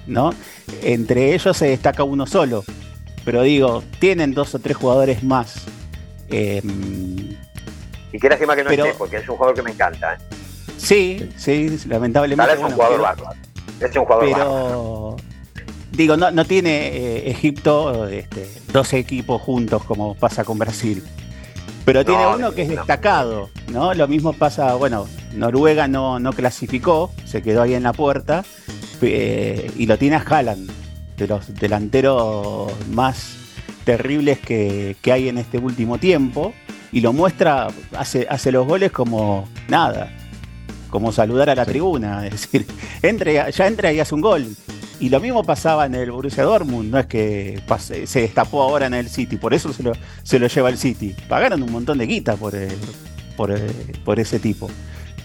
¿no? 0.07 0.33
Entre 0.83 1.35
ellos 1.35 1.57
se 1.57 1.69
destaca 1.69 2.05
uno 2.05 2.27
solo, 2.27 2.65
pero 3.25 3.43
digo, 3.43 3.83
tienen 3.99 4.33
dos 4.33 4.55
o 4.55 4.59
tres 4.59 4.77
jugadores 4.77 5.23
más. 5.23 5.65
Em, 6.29 7.37
y 8.13 8.19
qué 8.19 8.29
lástima 8.29 8.55
que 8.55 8.65
no 8.65 8.71
Pero- 8.71 8.85
esté, 8.87 8.99
porque 8.99 9.17
es 9.17 9.29
un 9.29 9.37
jugador 9.37 9.55
que 9.57 9.63
me 9.63 9.71
encanta. 9.71 10.15
¿eh? 10.15 10.19
sí, 10.77 11.31
sí, 11.37 11.79
lamentablemente. 11.87 12.55
Es 12.55 12.59
un 12.61 12.71
jugador 12.73 13.15
pero-. 13.17 13.91
Es 13.91 13.97
un 13.97 14.05
jugador 14.05 14.25
pero 14.25 15.17
digo, 15.93 16.17
no, 16.17 16.31
no 16.31 16.45
tiene 16.45 16.89
eh, 16.89 17.31
Egipto 17.31 18.09
este, 18.09 18.49
dos 18.73 18.93
equipos 18.93 19.41
juntos 19.43 19.85
como 19.85 20.15
pasa 20.15 20.45
con 20.45 20.59
Brasil. 20.59 21.05
Pero 21.85 22.05
tiene 22.05 22.23
No, 22.23 22.37
uno 22.37 22.53
que 22.53 22.63
es 22.63 22.69
destacado, 22.69 23.51
¿no? 23.69 23.95
Lo 23.95 24.07
mismo 24.07 24.33
pasa, 24.33 24.75
bueno, 24.75 25.07
Noruega 25.35 25.89
no, 25.89 26.19
no 26.21 26.33
clasificó, 26.33 27.13
se 27.25 27.43
quedó 27.43 27.63
ahí 27.63 27.75
en 27.75 27.83
la 27.83 27.93
puerta, 27.93 28.45
eh, 29.03 29.71
y 29.77 29.87
lo 29.87 29.99
tiene 29.99 30.17
a 30.17 30.25
Haaland, 30.27 30.71
de 31.17 31.27
los 31.27 31.55
delanteros 31.55 32.73
más 32.91 33.37
terribles 33.85 34.39
que, 34.39 34.97
que 35.01 35.13
hay 35.13 35.29
en 35.29 35.39
este 35.39 35.59
último 35.59 35.99
tiempo, 35.99 36.53
y 36.93 37.01
lo 37.01 37.13
muestra, 37.13 37.69
hace, 37.97 38.27
hace 38.29 38.53
los 38.53 38.67
goles 38.67 38.93
como 38.93 39.49
nada, 39.69 40.11
como 40.91 41.13
saludar 41.13 41.51
a 41.51 41.55
la 41.55 41.65
tribuna, 41.65 42.27
es 42.27 42.33
decir, 42.33 42.67
entre, 43.03 43.51
ya 43.53 43.67
entra 43.67 43.93
y 43.93 44.01
hace 44.01 44.15
un 44.15 44.21
gol. 44.21 44.47
Y 45.01 45.09
lo 45.09 45.19
mismo 45.19 45.43
pasaba 45.43 45.87
en 45.87 45.95
el 45.95 46.11
Borussia 46.11 46.45
Dortmund, 46.45 46.91
no 46.91 46.99
es 46.99 47.07
que 47.07 47.61
se 48.05 48.21
destapó 48.21 48.63
ahora 48.63 48.87
en 48.87 48.93
el 48.95 49.09
City, 49.09 49.37
por 49.39 49.55
eso 49.55 49.73
se 49.73 49.83
lo, 49.83 49.93
se 50.23 50.39
lo 50.39 50.47
lleva 50.47 50.69
el 50.69 50.77
City. 50.77 51.15
Pagaron 51.27 51.63
un 51.63 51.73
montón 51.73 51.97
de 51.99 52.07
guita 52.07 52.37
por, 52.37 52.55
el- 52.55 52.77
por, 54.05 54.21
ese 54.21 54.39
tipo. 54.39 54.69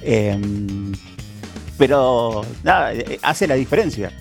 Em, 0.01 0.93
pero 1.77 2.45
nada, 2.63 2.93
eh, 2.93 3.19
hace 3.21 3.47
la 3.47 3.55
diferencia. 3.55 4.11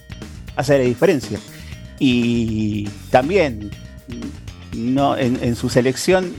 Hace 0.57 0.79
la 0.79 0.85
diferencia. 0.85 1.39
Y 2.01 2.89
también 3.11 3.71
no, 4.77 5.17
en, 5.17 5.39
en 5.41 5.55
su 5.55 5.69
selección 5.69 6.33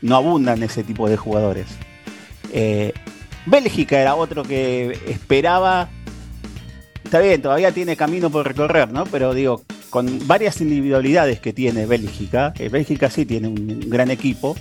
no 0.00 0.14
abundan 0.14 0.62
ese 0.62 0.84
tipo 0.84 1.08
de 1.08 1.16
jugadores. 1.16 1.66
Eh, 2.52 2.92
Bélgica 3.46 3.98
era 4.00 4.14
otro 4.14 4.44
que 4.44 4.96
esperaba. 5.08 5.88
Está 7.08 7.20
bien, 7.20 7.40
todavía 7.40 7.72
tiene 7.72 7.96
camino 7.96 8.28
por 8.28 8.46
recorrer, 8.46 8.92
¿no? 8.92 9.04
Pero 9.04 9.32
digo, 9.32 9.62
con 9.88 10.26
varias 10.28 10.60
individualidades 10.60 11.40
que 11.40 11.54
tiene 11.54 11.86
Bélgica, 11.86 12.52
eh, 12.58 12.68
Bélgica 12.68 13.08
sí 13.08 13.24
tiene 13.24 13.48
un 13.48 13.80
gran 13.88 14.10
equipo. 14.10 14.54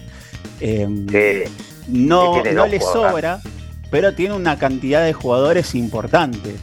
eh, 0.61 0.87
Sí, 1.45 1.51
no, 1.89 2.31
no 2.53 2.67
le 2.67 2.77
sobra, 2.79 3.41
pero 3.91 4.13
tiene 4.13 4.33
una 4.33 4.57
cantidad 4.57 5.03
de 5.03 5.11
jugadores 5.11 5.75
importante. 5.75 6.55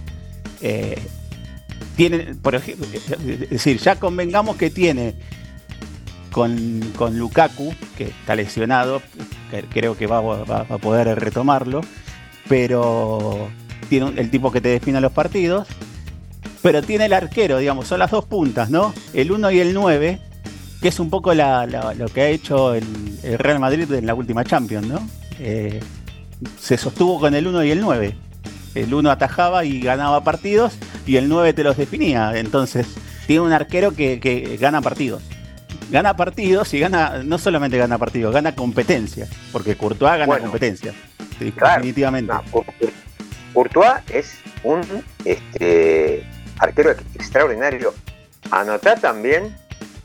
Eh, 0.62 0.97
tiene, 1.97 2.35
por 2.35 2.55
ejemplo, 2.55 2.87
es 2.95 3.51
decir, 3.51 3.76
ya 3.78 3.97
convengamos 3.97 4.57
que 4.57 4.70
tiene 4.70 5.14
con, 6.32 6.80
con 6.97 7.18
Lukaku, 7.18 7.74
que 7.99 8.05
está 8.05 8.35
lesionado, 8.35 9.03
que 9.51 9.64
creo 9.64 9.99
que 9.99 10.07
va, 10.07 10.22
va- 10.22 10.45
va 10.45 10.61
a 10.76 10.78
poder 10.78 11.18
retomarlo, 11.20 11.82
pero 12.49 13.49
tiene 13.89 14.07
un- 14.07 14.18
el 14.18 14.30
tipo 14.30 14.51
que 14.53 14.61
te 14.61 14.68
define 14.68 15.01
los 15.01 15.12
partidos, 15.12 15.66
pero 16.62 16.82
tiene 16.82 17.07
el 17.07 17.12
arquero, 17.12 17.59
digamos, 17.59 17.87
son 17.89 17.99
las 17.99 18.11
dos 18.11 18.24
puntas, 18.24 18.70
¿no? 18.70 18.95
El 19.12 19.32
1 19.32 19.51
y 19.51 19.61
el 19.61 19.74
9, 19.74 20.18
que 20.80 20.89
es 20.89 20.99
un 21.01 21.11
poco 21.11 21.35
la- 21.35 21.66
la- 21.66 21.95
lo 21.95 22.07
que 22.07 22.20
ha 22.22 22.28
hecho 22.28 22.74
el, 22.74 22.85
el 23.22 23.39
Real 23.39 23.59
Madrid 23.61 23.91
en 23.93 24.07
la 24.07 24.14
última 24.14 24.45
Champions, 24.45 24.87
¿no? 24.87 25.09
Eh, 25.39 25.80
se 26.61 26.76
sostuvo 26.76 27.18
con 27.20 27.35
el 27.35 27.47
1 27.47 27.64
y 27.64 27.70
el 27.70 27.80
9. 27.80 28.16
El 28.74 28.93
1 28.93 29.11
atajaba 29.11 29.64
y 29.64 29.80
ganaba 29.80 30.24
partidos 30.24 30.74
y 31.07 31.16
el 31.16 31.28
9 31.28 31.53
te 31.53 31.62
los 31.62 31.76
definía. 31.76 32.32
Entonces, 32.37 32.87
tiene 33.26 33.43
un 33.43 33.53
arquero 33.53 33.93
que, 33.95 34.18
que 34.20 34.57
gana 34.61 34.80
partidos. 34.80 35.22
Gana 35.91 36.16
partidos 36.16 36.72
y 36.74 36.80
gana, 36.80 37.22
no 37.24 37.39
solamente 37.39 37.76
gana 37.78 37.99
partidos, 37.99 38.35
gana 38.35 38.55
competencia. 38.55 39.28
Porque 39.53 39.76
Courtois 39.76 40.12
gana 40.12 40.26
Bueno. 40.26 40.45
competencia. 40.45 40.93
Claro. 41.57 41.74
definitivamente. 41.76 42.32
No, 42.32 42.43
Cour- 42.51 42.64
Cour- 42.80 42.93
Courtois 43.55 44.03
es 44.11 44.39
un 44.65 44.83
este, 45.25 46.23
arquero 46.59 46.91
ex- 46.91 47.03
extraordinario. 47.15 47.95
Anotá 48.51 48.97
también 48.97 49.57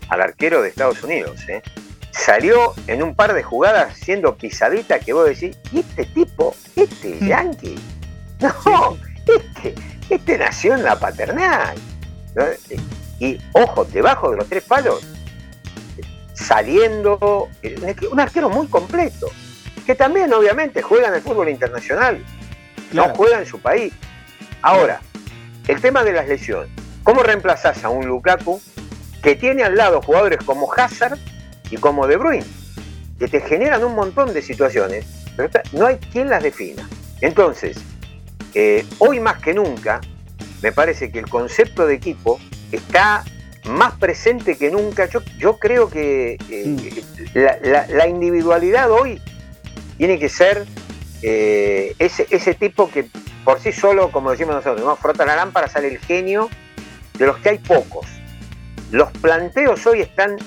al 0.07 0.21
arquero 0.21 0.61
de 0.61 0.69
Estados 0.69 1.03
Unidos. 1.03 1.41
¿eh? 1.49 1.61
Salió 2.11 2.73
en 2.87 3.03
un 3.03 3.15
par 3.15 3.33
de 3.33 3.43
jugadas 3.43 3.97
siendo 3.97 4.35
pisadita 4.35 4.99
que 4.99 5.11
vos 5.13 5.27
decís, 5.27 5.57
¿y 5.73 5.79
este 5.79 6.05
tipo? 6.05 6.55
¿Este 6.75 7.17
Mm. 7.21 7.27
yankee? 7.27 7.75
No, 8.39 8.97
este, 9.27 9.75
este 10.09 10.37
nació 10.37 10.75
en 10.75 10.83
la 10.83 10.97
paternal. 10.97 11.75
¿no? 12.35 12.45
Y 13.19 13.37
ojo, 13.51 13.83
debajo 13.83 14.31
de 14.31 14.37
los 14.37 14.47
tres 14.47 14.63
palos, 14.63 15.05
saliendo, 16.33 17.49
eh, 17.63 17.95
un 18.11 18.19
arquero 18.19 18.49
muy 18.49 18.67
completo, 18.67 19.27
que 19.85 19.95
también 19.95 20.31
obviamente 20.33 20.81
juega 20.81 21.09
en 21.09 21.15
el 21.15 21.21
fútbol 21.21 21.49
internacional, 21.49 22.23
Claro. 22.91 23.09
no 23.09 23.15
juega 23.15 23.39
en 23.39 23.45
su 23.45 23.59
país. 23.59 23.93
Ahora, 24.61 25.01
el 25.67 25.79
tema 25.81 26.03
de 26.03 26.13
las 26.13 26.27
lesiones. 26.27 26.69
¿Cómo 27.03 27.23
reemplazás 27.23 27.83
a 27.83 27.89
un 27.89 28.05
Lukaku 28.07 28.61
que 29.23 29.35
tiene 29.35 29.63
al 29.63 29.75
lado 29.75 30.01
jugadores 30.01 30.39
como 30.45 30.71
Hazard 30.73 31.17
y 31.71 31.77
como 31.77 32.07
De 32.07 32.17
Bruyne, 32.17 32.45
que 33.17 33.27
te 33.27 33.41
generan 33.41 33.83
un 33.83 33.95
montón 33.95 34.33
de 34.33 34.41
situaciones, 34.41 35.05
pero 35.35 35.49
no 35.73 35.87
hay 35.87 35.97
quien 35.97 36.29
las 36.29 36.43
defina? 36.43 36.87
Entonces, 37.21 37.77
eh, 38.53 38.85
hoy 38.99 39.19
más 39.19 39.39
que 39.41 39.53
nunca, 39.53 40.01
me 40.61 40.71
parece 40.71 41.11
que 41.11 41.19
el 41.19 41.29
concepto 41.29 41.85
de 41.85 41.95
equipo 41.95 42.39
está 42.71 43.23
más 43.65 43.93
presente 43.93 44.57
que 44.57 44.71
nunca. 44.71 45.05
Yo, 45.05 45.21
yo 45.37 45.57
creo 45.57 45.89
que 45.89 46.37
eh, 46.49 47.03
la, 47.33 47.57
la- 47.61 47.87
la 47.87 48.07
individualidad 48.07 48.91
hoy 48.91 49.21
tiene 49.97 50.17
que 50.19 50.29
ser 50.29 50.65
eh, 51.21 51.95
ese, 51.99 52.27
ese 52.29 52.53
tipo 52.53 52.89
que 52.89 53.09
por 53.43 53.59
sí 53.59 53.71
solo, 53.71 54.11
como 54.11 54.31
decimos 54.31 54.55
nosotros, 54.55 54.85
¿no? 54.85 54.95
frota 54.95 55.25
la 55.25 55.35
lámpara, 55.35 55.67
sale 55.67 55.87
el 55.87 55.99
genio, 55.99 56.49
de 57.17 57.25
los 57.25 57.37
que 57.37 57.49
hay 57.49 57.57
pocos. 57.57 58.05
Los 58.91 59.11
planteos 59.11 59.85
hoy 59.85 60.01
están 60.01 60.37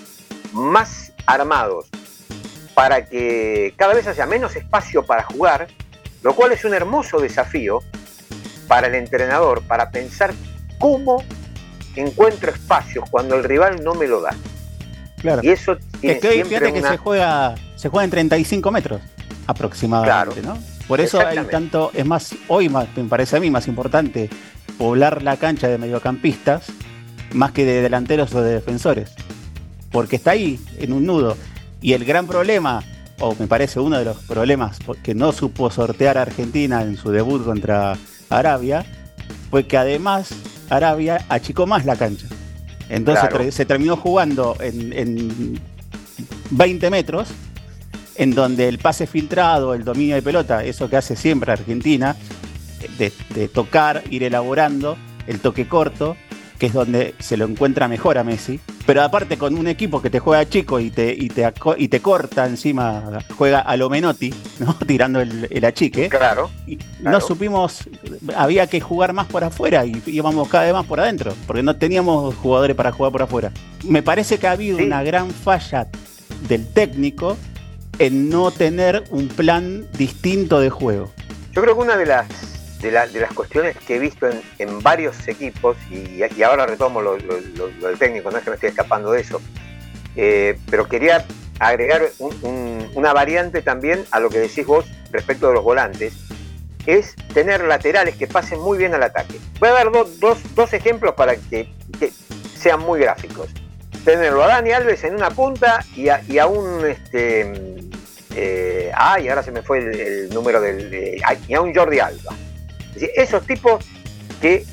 más 0.52 1.12
armados 1.26 1.88
para 2.74 3.04
que 3.06 3.74
cada 3.76 3.94
vez 3.94 4.06
haya 4.06 4.26
menos 4.26 4.56
espacio 4.56 5.04
para 5.04 5.22
jugar, 5.22 5.68
lo 6.22 6.34
cual 6.34 6.52
es 6.52 6.64
un 6.64 6.74
hermoso 6.74 7.18
desafío 7.20 7.80
para 8.68 8.86
el 8.86 8.94
entrenador, 8.94 9.62
para 9.62 9.90
pensar 9.90 10.32
cómo 10.78 11.22
encuentro 11.94 12.50
espacios 12.50 13.08
cuando 13.10 13.36
el 13.36 13.44
rival 13.44 13.82
no 13.84 13.94
me 13.94 14.06
lo 14.06 14.20
da. 14.20 14.34
Claro. 15.18 15.42
Y 15.44 15.50
eso 15.50 15.76
tiene 16.00 16.16
Es 16.16 16.20
que 16.22 16.28
hoy 16.28 16.44
fíjate 16.44 16.72
que 16.72 16.82
se 16.82 16.96
juega, 16.96 17.54
se 17.76 17.88
juega 17.88 18.04
en 18.04 18.10
35 18.10 18.70
metros 18.70 19.00
aproximadamente, 19.46 20.42
¿no? 20.42 20.58
Por 20.88 21.00
eso 21.00 21.20
hay 21.24 21.38
tanto, 21.46 21.90
es 21.94 22.04
más, 22.04 22.34
hoy 22.48 22.68
más, 22.68 22.88
me 22.96 23.04
parece 23.04 23.36
a 23.36 23.40
mí 23.40 23.50
más 23.50 23.68
importante 23.68 24.28
poblar 24.78 25.22
la 25.22 25.36
cancha 25.36 25.68
de 25.68 25.78
mediocampistas 25.78 26.66
más 27.32 27.52
que 27.52 27.64
de 27.64 27.80
delanteros 27.82 28.34
o 28.34 28.42
de 28.42 28.54
defensores. 28.54 29.14
Porque 29.90 30.16
está 30.16 30.32
ahí, 30.32 30.58
en 30.78 30.92
un 30.92 31.06
nudo. 31.06 31.36
Y 31.80 31.92
el 31.94 32.04
gran 32.04 32.26
problema, 32.26 32.82
o 33.20 33.34
me 33.38 33.46
parece 33.46 33.80
uno 33.80 33.98
de 33.98 34.04
los 34.04 34.16
problemas 34.18 34.78
que 35.02 35.14
no 35.14 35.32
supo 35.32 35.70
sortear 35.70 36.18
a 36.18 36.22
Argentina 36.22 36.82
en 36.82 36.96
su 36.96 37.10
debut 37.10 37.44
contra 37.44 37.96
Arabia, 38.28 38.84
fue 39.50 39.66
que 39.66 39.76
además 39.76 40.30
Arabia 40.70 41.24
achicó 41.28 41.66
más 41.66 41.84
la 41.84 41.96
cancha. 41.96 42.26
Entonces 42.88 43.28
Claro. 43.28 43.52
se 43.52 43.64
terminó 43.64 43.96
jugando 43.96 44.56
en, 44.60 44.92
en 44.92 45.60
20 46.50 46.90
metros, 46.90 47.28
en 48.16 48.34
donde 48.34 48.68
el 48.68 48.78
pase 48.78 49.06
filtrado, 49.06 49.74
el 49.74 49.84
dominio 49.84 50.14
de 50.14 50.22
pelota, 50.22 50.64
eso 50.64 50.88
que 50.90 50.96
hace 50.96 51.16
siempre 51.16 51.52
Argentina, 51.52 52.16
de, 52.98 53.12
de 53.34 53.48
tocar, 53.48 54.02
ir 54.10 54.22
elaborando, 54.24 54.96
el 55.26 55.40
toque 55.40 55.68
corto, 55.68 56.16
que 56.58 56.66
es 56.66 56.72
donde 56.74 57.14
se 57.18 57.36
lo 57.36 57.44
encuentra 57.46 57.88
mejor 57.88 58.18
a 58.18 58.24
Messi. 58.24 58.60
Pero 58.86 59.02
aparte 59.02 59.36
con 59.38 59.56
un 59.56 59.66
equipo 59.68 60.02
que 60.02 60.10
te 60.10 60.18
juega 60.18 60.48
chico 60.48 60.78
y 60.80 60.90
te, 60.90 61.12
y 61.12 61.28
te, 61.28 61.52
y 61.76 61.88
te 61.88 62.00
corta 62.00 62.46
encima, 62.46 63.20
juega 63.36 63.60
a 63.60 63.76
lo 63.76 63.88
Menotti, 63.88 64.32
¿no? 64.58 64.74
tirando 64.86 65.20
el, 65.20 65.46
el 65.50 65.64
achique. 65.64 66.08
Claro. 66.08 66.50
Y 66.66 66.78
no 67.00 67.20
supimos, 67.20 67.88
había 68.36 68.66
que 68.66 68.80
jugar 68.80 69.12
más 69.12 69.26
por 69.26 69.42
afuera 69.44 69.84
y 69.86 70.02
íbamos 70.06 70.48
cada 70.48 70.64
vez 70.64 70.72
más 70.72 70.86
por 70.86 70.98
adentro, 71.00 71.32
porque 71.46 71.62
no 71.62 71.76
teníamos 71.76 72.34
jugadores 72.36 72.74
para 72.76 72.90
jugar 72.92 73.12
por 73.12 73.22
afuera. 73.22 73.52
Me 73.84 74.02
parece 74.02 74.38
que 74.38 74.46
ha 74.48 74.52
habido 74.52 74.78
Sí. 74.78 74.84
una 74.84 75.02
gran 75.04 75.30
falla 75.30 75.88
del 76.48 76.66
técnico 76.68 77.36
en 77.98 78.28
no 78.28 78.50
tener 78.50 79.04
un 79.10 79.28
plan 79.28 79.86
distinto 79.92 80.60
de 80.60 80.70
juego. 80.70 81.12
Yo 81.52 81.62
creo 81.62 81.74
que 81.74 81.80
una 81.82 81.96
de 81.96 82.06
las, 82.06 82.26
de, 82.80 82.90
la- 82.90 83.06
de 83.06 83.20
las 83.20 83.32
cuestiones 83.32 83.76
que 83.76 83.96
he 83.96 83.98
visto 83.98 84.26
en, 84.28 84.40
en 84.58 84.80
varios 84.82 85.28
equipos, 85.28 85.76
y, 85.90 86.20
y 86.36 86.42
ahora 86.42 86.66
retomo 86.66 87.00
lo, 87.02 87.16
lo- 87.18 87.38
lo- 87.56 87.68
del 87.88 87.98
técnico, 87.98 88.30
no 88.30 88.38
es 88.38 88.44
que 88.44 88.50
me 88.50 88.54
estoy 88.56 88.70
escapando 88.70 89.12
de 89.12 89.20
eso, 89.20 89.40
eh, 90.16 90.58
pero 90.70 90.88
quería 90.88 91.24
agregar 91.58 92.02
un- 92.18 92.36
un- 92.42 92.90
una 92.94 93.12
variante 93.12 93.62
también 93.62 94.04
a 94.10 94.20
lo 94.20 94.30
que 94.30 94.38
decís 94.38 94.66
vos 94.66 94.84
respecto 95.12 95.48
de 95.48 95.54
los 95.54 95.62
volantes, 95.64 96.14
es 96.86 97.14
tener 97.32 97.62
laterales 97.64 98.16
que 98.16 98.26
pasen 98.26 98.58
muy 98.60 98.76
bien 98.78 98.92
al 98.94 99.02
ataque. 99.04 99.38
Voy 99.60 99.68
a 99.68 99.72
dar 99.72 99.92
do- 99.92 100.10
dos, 100.18 100.38
dos 100.56 100.72
ejemplos 100.72 101.14
para 101.14 101.36
que, 101.36 101.68
que 102.00 102.10
sean 102.58 102.80
muy 102.80 102.98
gráficos. 103.00 103.50
Tenerlo 104.04 104.42
a 104.42 104.48
Dani 104.48 104.72
Alves 104.72 105.04
en 105.04 105.14
una 105.14 105.30
punta 105.30 105.84
y 105.94 106.08
a, 106.08 106.22
y 106.28 106.38
a 106.38 106.46
un 106.46 106.84
este, 106.84 107.52
eh, 108.34 108.90
ay, 108.96 109.28
ahora 109.28 109.42
se 109.44 109.52
me 109.52 109.62
fue 109.62 109.78
el, 109.78 110.00
el 110.00 110.30
número 110.30 110.60
del. 110.60 110.90
de- 110.90 111.22
y 111.48 111.54
a 111.54 111.60
un 111.60 111.72
Jordi 111.74 112.00
Alba. 112.00 112.34
Es 112.88 112.94
decir, 112.94 113.10
esos 113.16 113.46
tipos 113.46 113.84
que 114.40 114.64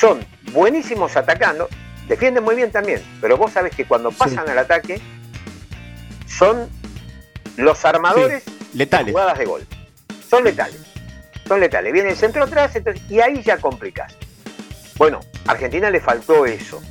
son 0.00 0.24
buenísimos 0.52 1.16
atacando, 1.16 1.68
defienden 2.08 2.42
muy 2.42 2.56
bien 2.56 2.72
también, 2.72 3.02
pero 3.20 3.36
vos 3.36 3.52
sabés 3.52 3.74
que 3.74 3.84
cuando 3.84 4.10
pasan 4.10 4.48
al 4.48 4.58
ataque 4.58 5.00
son 6.26 6.68
los 7.56 7.84
armadores 7.84 8.44
de 8.44 8.52
Letales. 8.74 9.12
jugadas 9.12 9.38
de 9.38 9.44
gol. 9.44 9.66
Son 10.28 10.44
letales. 10.44 10.80
Son 11.46 11.60
letales. 11.60 11.92
Viene 11.92 12.10
el 12.10 12.16
centro 12.16 12.44
atrás 12.44 12.74
entonces, 12.76 13.02
y 13.08 13.20
ahí 13.20 13.42
ya 13.42 13.58
complicás. 13.58 14.14
Bueno, 14.96 15.20
a 15.46 15.52
Argentina 15.52 15.88
le 15.90 16.00
faltó 16.00 16.44
eso. 16.46 16.82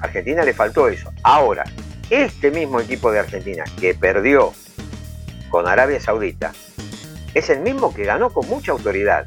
Argentina 0.00 0.44
le 0.44 0.54
faltó 0.54 0.88
eso. 0.88 1.12
Ahora, 1.22 1.64
este 2.10 2.50
mismo 2.50 2.80
equipo 2.80 3.10
de 3.12 3.20
Argentina 3.20 3.64
que 3.80 3.94
perdió 3.94 4.52
con 5.50 5.66
Arabia 5.68 6.00
Saudita 6.00 6.52
es 7.34 7.50
el 7.50 7.60
mismo 7.60 7.94
que 7.94 8.04
ganó 8.04 8.30
con 8.30 8.48
mucha 8.48 8.72
autoridad 8.72 9.24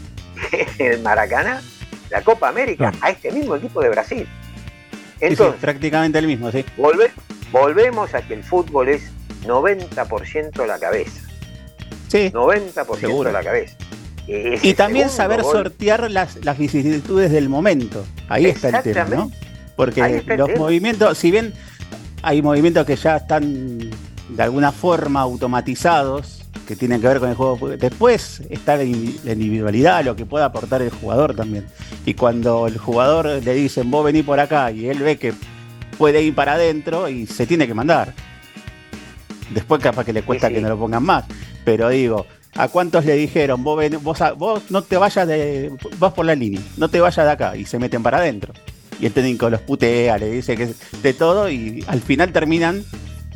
en 0.78 0.92
el 0.92 1.00
Maracaná 1.02 1.62
la 2.10 2.22
Copa 2.22 2.48
América 2.48 2.92
a 3.00 3.10
este 3.10 3.30
mismo 3.32 3.56
equipo 3.56 3.80
de 3.82 3.88
Brasil. 3.90 4.26
Sí, 4.90 4.96
sí, 5.18 5.26
Entonces, 5.26 5.60
prácticamente 5.60 6.18
el 6.18 6.26
mismo, 6.26 6.50
sí. 6.50 6.64
volve- 6.76 7.10
volvemos 7.50 8.14
a 8.14 8.22
que 8.22 8.34
el 8.34 8.42
fútbol 8.44 8.88
es 8.88 9.10
90% 9.44 10.66
la 10.66 10.78
cabeza. 10.78 11.20
Sí. 12.08 12.30
90% 12.32 12.98
Seguro. 13.00 13.32
la 13.32 13.42
cabeza. 13.42 13.76
Ese 14.26 14.66
Y 14.68 14.74
también 14.74 15.10
saber 15.10 15.42
gol- 15.42 15.52
sortear 15.52 16.10
las, 16.10 16.36
las 16.44 16.56
vicisitudes 16.58 17.30
del 17.30 17.48
momento. 17.48 18.04
Ahí 18.28 18.46
está 18.46 18.68
el 18.68 18.82
tema, 18.82 19.04
¿no? 19.10 19.30
Porque 19.76 20.22
los 20.36 20.48
movimientos, 20.56 21.18
si 21.18 21.30
bien 21.30 21.52
hay 22.22 22.40
movimientos 22.42 22.86
que 22.86 22.96
ya 22.96 23.16
están 23.16 23.78
de 24.28 24.42
alguna 24.42 24.72
forma 24.72 25.20
automatizados, 25.20 26.40
que 26.66 26.76
tienen 26.76 27.00
que 27.00 27.08
ver 27.08 27.18
con 27.20 27.28
el 27.28 27.34
juego, 27.34 27.68
después 27.76 28.42
está 28.48 28.76
la 28.76 28.84
indi- 28.84 29.18
la 29.24 29.32
individualidad, 29.32 30.02
lo 30.04 30.16
que 30.16 30.24
pueda 30.24 30.46
aportar 30.46 30.80
el 30.80 30.90
jugador 30.90 31.34
también. 31.34 31.66
Y 32.06 32.14
cuando 32.14 32.66
el 32.66 32.78
jugador 32.78 33.26
le 33.26 33.54
dicen, 33.54 33.90
vos 33.90 34.04
vení 34.04 34.22
por 34.22 34.40
acá, 34.40 34.70
y 34.70 34.86
él 34.88 34.98
ve 35.00 35.18
que 35.18 35.34
puede 35.98 36.22
ir 36.22 36.34
para 36.34 36.54
adentro 36.54 37.08
y 37.08 37.26
se 37.26 37.46
tiene 37.46 37.66
que 37.66 37.74
mandar. 37.74 38.14
Después 39.50 39.82
capaz 39.82 40.04
que 40.04 40.12
le 40.12 40.22
cuesta 40.22 40.48
sí. 40.48 40.54
que 40.54 40.60
no 40.60 40.68
lo 40.68 40.78
pongan 40.78 41.02
más. 41.02 41.24
Pero 41.64 41.88
digo, 41.90 42.26
¿a 42.56 42.68
cuántos 42.68 43.04
le 43.04 43.14
dijeron, 43.14 43.62
vos, 43.62 43.78
ven- 43.78 43.98
vos, 44.02 44.18
vos 44.38 44.62
no 44.70 44.82
te 44.82 44.96
vayas 44.96 45.28
de. 45.28 45.70
vas 45.98 46.12
por 46.14 46.24
la 46.24 46.34
línea, 46.34 46.60
no 46.76 46.88
te 46.88 47.00
vayas 47.00 47.26
de 47.26 47.32
acá? 47.32 47.56
Y 47.56 47.66
se 47.66 47.78
meten 47.78 48.02
para 48.02 48.18
adentro. 48.18 48.52
Y 49.00 49.06
el 49.06 49.12
técnico 49.12 49.50
los 49.50 49.60
putea, 49.60 50.18
le 50.18 50.30
dice 50.30 50.56
que 50.56 50.72
de 51.02 51.12
todo, 51.14 51.50
y 51.50 51.84
al 51.88 52.00
final 52.00 52.32
terminan 52.32 52.84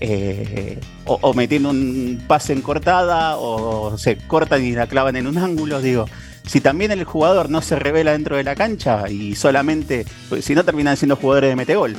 eh, 0.00 0.78
o, 1.04 1.18
o 1.20 1.34
metiendo 1.34 1.70
un 1.70 2.22
pase 2.28 2.52
en 2.52 2.62
cortada, 2.62 3.36
o 3.36 3.98
se 3.98 4.16
cortan 4.16 4.64
y 4.64 4.72
la 4.72 4.86
clavan 4.86 5.16
en 5.16 5.26
un 5.26 5.36
ángulo. 5.38 5.80
Digo, 5.80 6.06
si 6.46 6.61
también 6.61 6.90
el 6.92 7.04
jugador 7.04 7.50
no 7.50 7.61
se 7.61 7.76
revela 7.76 8.12
dentro 8.12 8.36
de 8.36 8.44
la 8.44 8.54
cancha 8.54 9.09
y 9.11 9.34
solamente. 9.34 10.06
pues, 10.28 10.44
si 10.44 10.54
no 10.54 10.64
terminan 10.64 10.96
siendo 10.96 11.16
jugadores 11.16 11.50
de 11.50 11.56
metegol. 11.56 11.96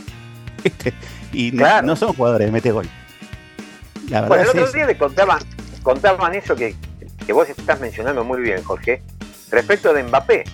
¿viste? 0.64 0.94
y 1.34 1.52
no, 1.52 1.58
Claro. 1.60 1.88
no 1.88 1.96
son 1.96 2.14
jugadores 2.14 2.48
de 2.48 2.52
metegol. 2.52 2.88
La 4.10 4.22
verdad 4.22 4.28
Bueno, 4.30 4.44
el 4.52 4.60
otro 4.60 4.72
día 4.72 4.86
le 4.88 4.98
contaban, 4.98 5.40
contaban 5.84 6.34
eso 6.34 6.56
que, 6.56 6.76
que 7.26 7.34
vos 7.34 7.48
estás 7.50 7.80
mencionando 7.80 8.24
muy 8.24 8.42
bien, 8.42 8.64
Jorge, 8.64 9.04
respecto 9.52 9.94
de 9.94 10.04
Mbappé, 10.04 10.46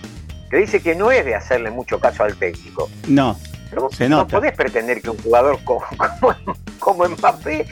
que 0.56 0.62
dice 0.62 0.82
que 0.82 0.96
no 0.96 1.12
es 1.12 1.26
de 1.26 1.36
hacerle 1.36 1.70
mucho 1.70 2.00
caso 2.00 2.24
al 2.24 2.38
técnico. 2.38 2.90
No, 3.10 3.38
Pero 3.70 3.82
vos 3.82 3.96
Se 3.96 4.08
no 4.08 4.26
podés 4.26 4.54
pretender 4.54 5.02
que 5.02 5.10
un 5.10 5.18
jugador 5.18 5.60
como, 5.66 5.82
como, 6.22 6.36
como 6.80 7.10
Mbappé 7.10 7.68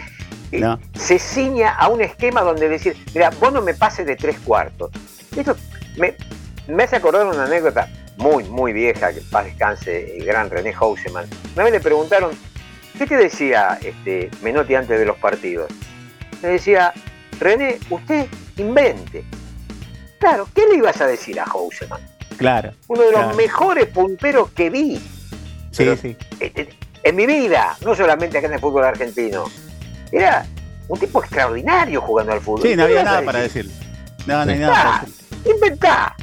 eh, 0.51 0.59
No. 0.59 0.77
se 0.93 1.17
ciña 1.17 1.75
a 1.75 1.87
un 1.87 2.01
esquema 2.01 2.41
donde 2.41 2.67
decir, 2.67 2.97
mira, 3.13 3.29
vos 3.39 3.53
no 3.53 3.61
me 3.61 3.73
pases 3.73 4.05
de 4.05 4.17
tres 4.17 4.37
cuartos. 4.41 4.91
Esto 5.33 5.55
me, 5.95 6.13
me 6.67 6.83
hace 6.83 6.97
acordar 6.97 7.25
una 7.25 7.45
anécdota 7.45 7.87
muy, 8.17 8.43
muy 8.49 8.73
vieja, 8.73 9.13
que 9.13 9.21
paz 9.21 9.45
descanse 9.45 10.17
el 10.17 10.25
gran 10.25 10.49
René 10.49 10.73
Houseman. 10.73 11.25
Una 11.55 11.63
vez 11.63 11.71
le 11.71 11.79
preguntaron, 11.79 12.31
¿qué 12.97 13.07
te 13.07 13.15
decía 13.15 13.79
este 13.81 14.29
Menotti 14.41 14.75
antes 14.75 14.99
de 14.99 15.05
los 15.05 15.15
partidos? 15.19 15.71
Le 16.41 16.49
decía, 16.49 16.91
René, 17.39 17.79
usted 17.89 18.27
invente. 18.57 19.23
Claro, 20.19 20.49
¿qué 20.53 20.65
le 20.67 20.75
ibas 20.75 20.99
a 20.99 21.07
decir 21.07 21.39
a 21.39 21.45
Houseman? 21.45 22.01
Claro. 22.37 22.71
Uno 22.87 23.01
de 23.03 23.11
los 23.11 23.35
mejores 23.35 23.87
punteros 23.87 24.49
que 24.51 24.69
vi 24.69 24.99
Sí, 25.71 25.85
sí. 26.01 26.15
en- 26.39 26.69
en 27.03 27.15
mi 27.15 27.25
vida, 27.25 27.75
no 27.83 27.95
solamente 27.95 28.37
acá 28.37 28.47
en 28.47 28.53
el 28.53 28.59
fútbol 28.59 28.85
argentino. 28.85 29.45
Era 30.11 30.45
un 30.87 30.99
tipo 30.99 31.21
extraordinario 31.21 32.01
jugando 32.01 32.31
al 32.33 32.41
fútbol. 32.41 32.61
Sí, 32.61 32.75
no 32.75 32.85
¿Qué 32.85 32.91
había 32.93 33.03
nada 33.03 33.21
para 33.23 33.39
decir? 33.39 33.69
No, 34.25 34.45
no 34.45 34.51
hay 34.51 34.59
nada 34.59 34.73
para 34.73 35.05
decir. 35.05 35.51
Inventá. 35.53 36.15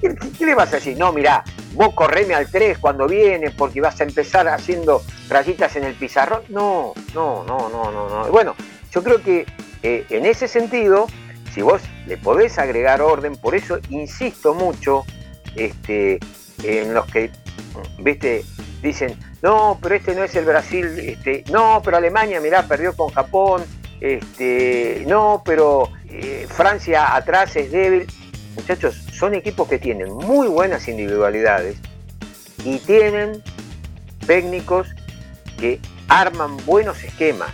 ¿Qué, 0.00 0.14
qué- 0.14 0.30
qué 0.38 0.46
le 0.46 0.54
vas 0.54 0.68
a 0.72 0.76
decir? 0.76 0.96
No, 0.96 1.12
mirá, 1.12 1.42
vos 1.74 1.92
correme 1.94 2.34
al 2.34 2.48
3 2.50 2.78
cuando 2.78 3.06
viene 3.06 3.50
porque 3.50 3.80
vas 3.80 4.00
a 4.00 4.04
empezar 4.04 4.48
haciendo 4.48 5.02
rayitas 5.28 5.74
en 5.76 5.84
el 5.84 5.94
pizarrón. 5.94 6.42
No, 6.48 6.92
no, 7.14 7.44
no, 7.44 7.68
no, 7.68 7.90
no. 7.90 8.08
no. 8.08 8.24
Bueno, 8.30 8.54
yo 8.92 9.02
creo 9.02 9.22
que 9.22 9.46
eh, 9.82 10.06
en 10.10 10.26
ese 10.26 10.46
sentido, 10.48 11.06
si 11.54 11.62
vos 11.62 11.82
le 12.06 12.16
podés 12.16 12.58
agregar 12.58 13.02
orden, 13.02 13.36
por 13.36 13.54
eso 13.54 13.78
insisto 13.88 14.54
mucho 14.54 15.04
este, 15.56 16.18
en 16.62 16.94
los 16.94 17.06
que, 17.06 17.30
viste, 17.98 18.44
dicen, 18.82 19.16
no, 19.42 19.78
pero 19.80 19.94
este 19.94 20.14
no 20.14 20.24
es 20.24 20.34
el 20.34 20.44
Brasil, 20.44 20.86
este, 20.98 21.44
no, 21.50 21.80
pero 21.84 21.96
Alemania, 21.96 22.40
mirá, 22.40 22.66
perdió 22.66 22.94
con 22.94 23.10
Japón, 23.10 23.62
este, 24.00 25.04
no, 25.06 25.42
pero 25.44 25.90
eh, 26.08 26.46
Francia 26.48 27.14
atrás 27.14 27.56
es 27.56 27.70
débil. 27.70 28.06
Muchachos, 28.56 29.06
son 29.12 29.34
equipos 29.34 29.68
que 29.68 29.78
tienen 29.78 30.12
muy 30.12 30.48
buenas 30.48 30.88
individualidades 30.88 31.76
y 32.64 32.78
tienen 32.78 33.42
técnicos 34.26 34.88
que 35.58 35.80
arman 36.08 36.56
buenos 36.66 37.02
esquemas, 37.04 37.52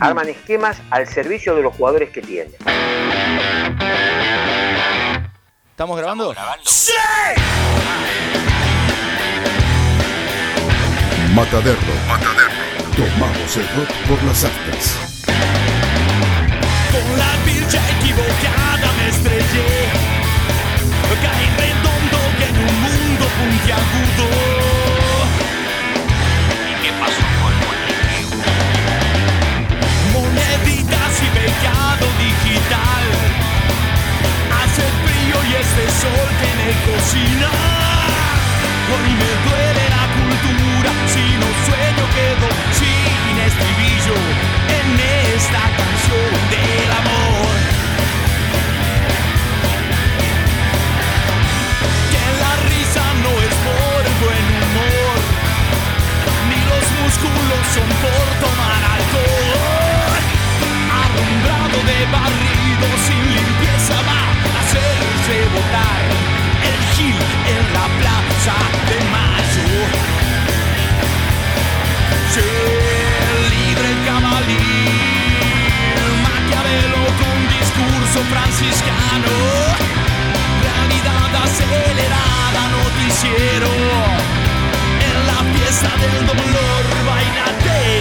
arman 0.00 0.28
esquemas 0.28 0.80
al 0.90 1.06
servicio 1.06 1.54
de 1.56 1.62
los 1.62 1.74
jugadores 1.74 2.10
que 2.10 2.22
tienen. 2.22 2.54
¿Estamos 5.74 5.98
grabando? 5.98 6.32
Mataderro. 11.34 11.94
Tomamos 12.94 13.56
el 13.56 13.66
rock 13.74 13.90
por 14.08 14.22
las 14.22 14.44
astas. 14.44 14.96
Con 16.92 17.18
la 17.18 17.32
pilcha 17.44 17.80
equivocada 17.98 18.92
me 18.98 19.08
estrellé. 19.08 19.90
Caí 21.24 21.46
redondo 21.58 22.18
que 22.38 22.44
en 22.44 22.56
un 22.56 22.74
mundo 22.80 23.24
puntiagudo. 23.36 24.26
¿Y 26.70 26.72
qué 26.84 26.90
pasó 27.00 27.24
con 27.42 27.54
Moneditas 30.12 31.14
y 31.20 31.28
pecado 31.34 32.06
digital. 32.20 33.04
Y 35.46 35.52
este 35.52 35.84
sol 36.00 36.28
que 36.40 36.50
me 36.58 36.70
cocina. 36.86 37.50
Hoy 38.92 39.08
me 39.20 39.32
duele 39.44 39.84
la 39.96 40.04
cultura, 40.16 40.90
si 41.12 41.24
no 41.40 41.48
sueño 41.66 42.04
quedo 42.16 42.48
sin 42.78 43.34
estribillo 43.48 44.16
en 44.78 44.88
esta 45.34 45.62
canción 45.80 46.32
del 46.52 46.90
amor. 47.00 47.56
Que 52.12 52.24
la 52.42 52.52
risa 52.70 53.04
no 53.24 53.32
es 53.46 53.54
por 53.68 54.02
buen 54.24 54.46
humor, 54.64 55.16
ni 56.48 56.60
los 56.72 56.84
músculos 57.00 57.62
son 57.74 57.88
por 58.04 58.26
tomar 58.44 58.82
alcohol. 58.96 60.22
Arrumbrado 61.04 61.78
de 61.90 61.98
barrido 62.16 62.86
sin 63.06 63.22
limpieza 63.34 63.96
va 64.08 64.33
a 65.24 65.30
hacerse 65.30 65.48
votar 65.48 66.02
el 66.68 66.76
gil 66.94 67.16
en 67.48 67.62
la 67.72 67.86
plaza 67.98 68.56
de 68.88 68.98
mayo. 69.14 69.68
Ser 72.32 72.44
libre 73.52 73.86
el 73.90 73.98
cabalí, 74.04 74.68
Maquiavelo 76.24 77.04
con 77.20 77.38
discurso 77.56 78.20
franciscano, 78.32 79.36
realidad 80.62 81.30
acelerada, 81.44 82.62
noticiero. 82.78 83.72
En 85.08 85.16
la 85.26 85.40
fiesta 85.54 85.90
del 86.02 86.26
dolor, 86.26 86.82
bailate 87.06 87.98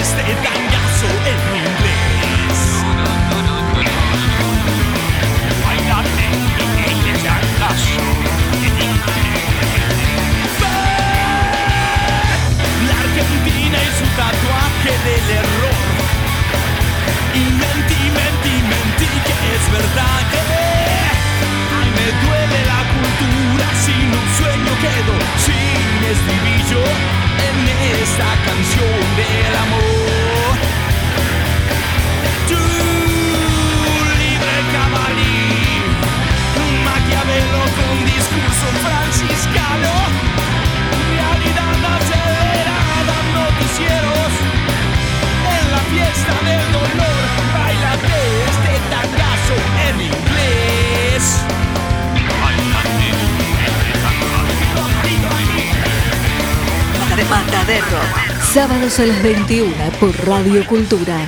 Sábados 58.96 59.00
a 59.00 59.06
las 59.06 59.24
21 59.24 59.74
por 60.00 60.28
Radio 60.28 60.66
Cultura. 60.68 61.28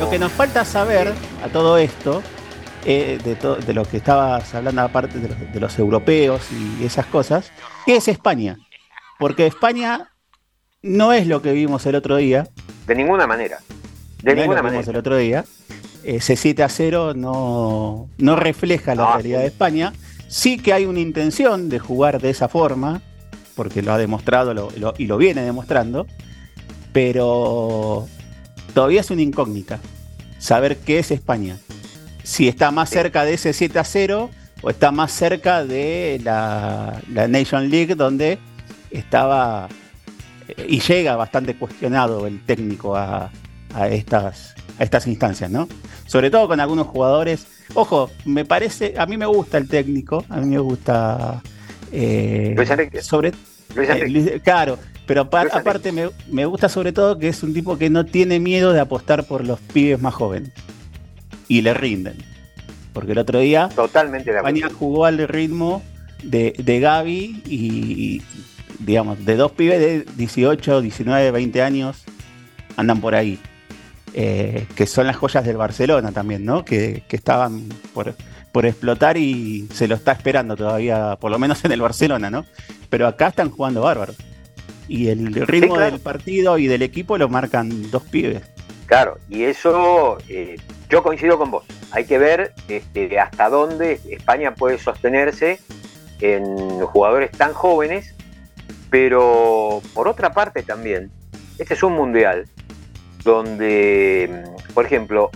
Lo 0.00 0.10
que 0.10 0.18
nos 0.18 0.30
falta 0.32 0.64
saber 0.64 1.12
a 1.42 1.48
todo 1.48 1.78
esto, 1.78 2.22
eh, 2.84 3.18
de, 3.24 3.34
to- 3.34 3.56
de 3.56 3.72
lo 3.74 3.84
que 3.84 3.96
estabas 3.96 4.54
hablando 4.54 4.82
aparte 4.82 5.18
de 5.18 5.28
los, 5.28 5.52
de 5.52 5.60
los 5.60 5.78
europeos 5.78 6.42
y 6.52 6.84
esas 6.84 7.06
cosas, 7.06 7.50
¿qué 7.86 7.96
es 7.96 8.08
España? 8.08 8.58
Porque 9.18 9.46
España 9.46 10.10
no 10.82 11.12
es 11.12 11.26
lo 11.26 11.42
que 11.42 11.52
vimos 11.52 11.84
el 11.86 11.94
otro 11.96 12.16
día. 12.16 12.46
De 12.86 12.94
ninguna 12.94 13.26
manera. 13.26 13.58
De 14.22 14.34
no 14.34 14.40
es 14.42 14.46
ninguna 14.48 14.60
lo 14.62 14.68
que 14.68 14.70
vimos 14.70 14.86
manera. 14.86 14.90
el 14.90 14.96
otro 14.96 15.16
día. 15.16 15.44
Ese 16.04 16.36
7 16.36 16.62
a 16.62 16.68
0 16.68 17.14
no, 17.14 18.08
no 18.18 18.36
refleja 18.36 18.94
la 18.94 19.04
No. 19.04 19.12
realidad 19.14 19.40
de 19.40 19.46
España. 19.46 19.92
Sí 20.28 20.58
que 20.58 20.72
hay 20.72 20.84
una 20.84 21.00
intención 21.00 21.68
de 21.68 21.78
jugar 21.78 22.20
de 22.20 22.30
esa 22.30 22.48
forma, 22.48 23.02
porque 23.56 23.82
lo 23.82 23.92
ha 23.92 23.98
demostrado 23.98 24.54
lo- 24.54 24.70
lo- 24.76 24.94
y 24.98 25.06
lo 25.06 25.16
viene 25.16 25.42
demostrando, 25.42 26.06
pero 26.92 28.06
todavía 28.74 29.00
es 29.00 29.10
una 29.10 29.22
incógnita 29.22 29.78
saber 30.38 30.76
qué 30.78 30.98
es 30.98 31.10
España. 31.10 31.56
Si 32.22 32.48
está 32.48 32.70
más 32.70 32.90
cerca 32.90 33.24
de 33.24 33.34
ese 33.34 33.52
7 33.52 33.78
a 33.78 33.84
0 33.84 34.30
o 34.62 34.70
está 34.70 34.90
más 34.90 35.12
cerca 35.12 35.64
de 35.64 36.20
la, 36.22 37.00
la 37.12 37.26
Nation 37.28 37.70
League, 37.70 37.94
donde 37.94 38.38
estaba 38.90 39.68
eh, 40.48 40.66
y 40.68 40.80
llega 40.80 41.16
bastante 41.16 41.54
cuestionado 41.56 42.26
el 42.26 42.40
técnico 42.44 42.96
a, 42.96 43.30
a 43.74 43.88
estas, 43.88 44.54
a 44.78 44.84
estas 44.84 45.06
instancias, 45.06 45.50
¿no? 45.50 45.68
Sobre 46.06 46.30
todo 46.30 46.48
con 46.48 46.60
algunos 46.60 46.86
jugadores. 46.86 47.46
Ojo, 47.74 48.10
me 48.24 48.44
parece, 48.44 48.94
a 48.98 49.06
mí 49.06 49.16
me 49.16 49.26
gusta 49.26 49.58
el 49.58 49.68
técnico, 49.68 50.24
a 50.28 50.38
mí 50.38 50.46
me 50.46 50.58
gusta. 50.58 51.42
eh, 51.92 52.54
Luis 52.56 52.70
Enrique. 52.70 53.02
Sobre, 53.02 53.32
Luis 53.74 53.88
eh, 53.88 53.92
Enrique. 53.92 54.40
Claro, 54.40 54.78
pero 55.08 55.22
aparte 55.22 55.90
me, 55.90 56.10
me 56.30 56.44
gusta 56.44 56.68
sobre 56.68 56.92
todo 56.92 57.18
que 57.18 57.28
es 57.28 57.42
un 57.42 57.54
tipo 57.54 57.78
que 57.78 57.88
no 57.88 58.04
tiene 58.04 58.38
miedo 58.38 58.74
de 58.74 58.80
apostar 58.80 59.24
por 59.24 59.42
los 59.42 59.58
pibes 59.58 60.02
más 60.02 60.12
jóvenes. 60.12 60.52
Y 61.48 61.62
le 61.62 61.72
rinden. 61.72 62.18
Porque 62.92 63.12
el 63.12 63.18
otro 63.18 63.38
día 63.38 63.70
Totalmente 63.74 64.30
de 64.30 64.36
España 64.36 64.68
jugó 64.68 65.06
al 65.06 65.26
ritmo 65.26 65.82
de, 66.22 66.52
de 66.58 66.80
Gaby 66.80 67.42
y, 67.46 68.22
digamos, 68.80 69.24
de 69.24 69.36
dos 69.36 69.52
pibes 69.52 69.80
de 69.80 70.04
18, 70.16 70.82
19, 70.82 71.30
20 71.30 71.62
años 71.62 72.04
andan 72.76 73.00
por 73.00 73.14
ahí. 73.14 73.40
Eh, 74.12 74.66
que 74.74 74.86
son 74.86 75.06
las 75.06 75.16
joyas 75.16 75.42
del 75.42 75.56
Barcelona 75.56 76.12
también, 76.12 76.44
¿no? 76.44 76.66
Que, 76.66 77.02
que 77.08 77.16
estaban 77.16 77.66
por, 77.94 78.14
por 78.52 78.66
explotar 78.66 79.16
y 79.16 79.68
se 79.72 79.88
lo 79.88 79.94
está 79.94 80.12
esperando 80.12 80.54
todavía, 80.54 81.16
por 81.18 81.30
lo 81.30 81.38
menos 81.38 81.64
en 81.64 81.72
el 81.72 81.80
Barcelona, 81.80 82.28
¿no? 82.28 82.44
Pero 82.90 83.06
acá 83.06 83.28
están 83.28 83.48
jugando 83.48 83.80
bárbaro. 83.80 84.12
Y 84.88 85.08
el 85.08 85.34
ritmo 85.46 85.74
claro. 85.74 85.90
del 85.92 86.00
partido 86.00 86.58
y 86.58 86.66
del 86.66 86.82
equipo 86.82 87.18
lo 87.18 87.28
marcan 87.28 87.90
dos 87.90 88.02
pibes. 88.04 88.42
Claro, 88.86 89.18
y 89.28 89.44
eso 89.44 90.16
eh, 90.28 90.56
yo 90.88 91.02
coincido 91.02 91.38
con 91.38 91.50
vos. 91.50 91.64
Hay 91.90 92.06
que 92.06 92.18
ver 92.18 92.54
este, 92.68 93.20
hasta 93.20 93.50
dónde 93.50 94.00
España 94.10 94.54
puede 94.54 94.78
sostenerse 94.78 95.60
en 96.20 96.80
jugadores 96.86 97.30
tan 97.32 97.52
jóvenes, 97.52 98.14
pero 98.90 99.82
por 99.92 100.08
otra 100.08 100.32
parte 100.32 100.62
también, 100.62 101.10
este 101.58 101.74
es 101.74 101.82
un 101.82 101.92
mundial 101.92 102.48
donde, 103.24 104.44
mm, 104.46 104.72
por 104.72 104.86
ejemplo, 104.86 105.30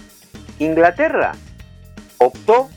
Inglaterra 0.59 1.33
optó 2.19 2.71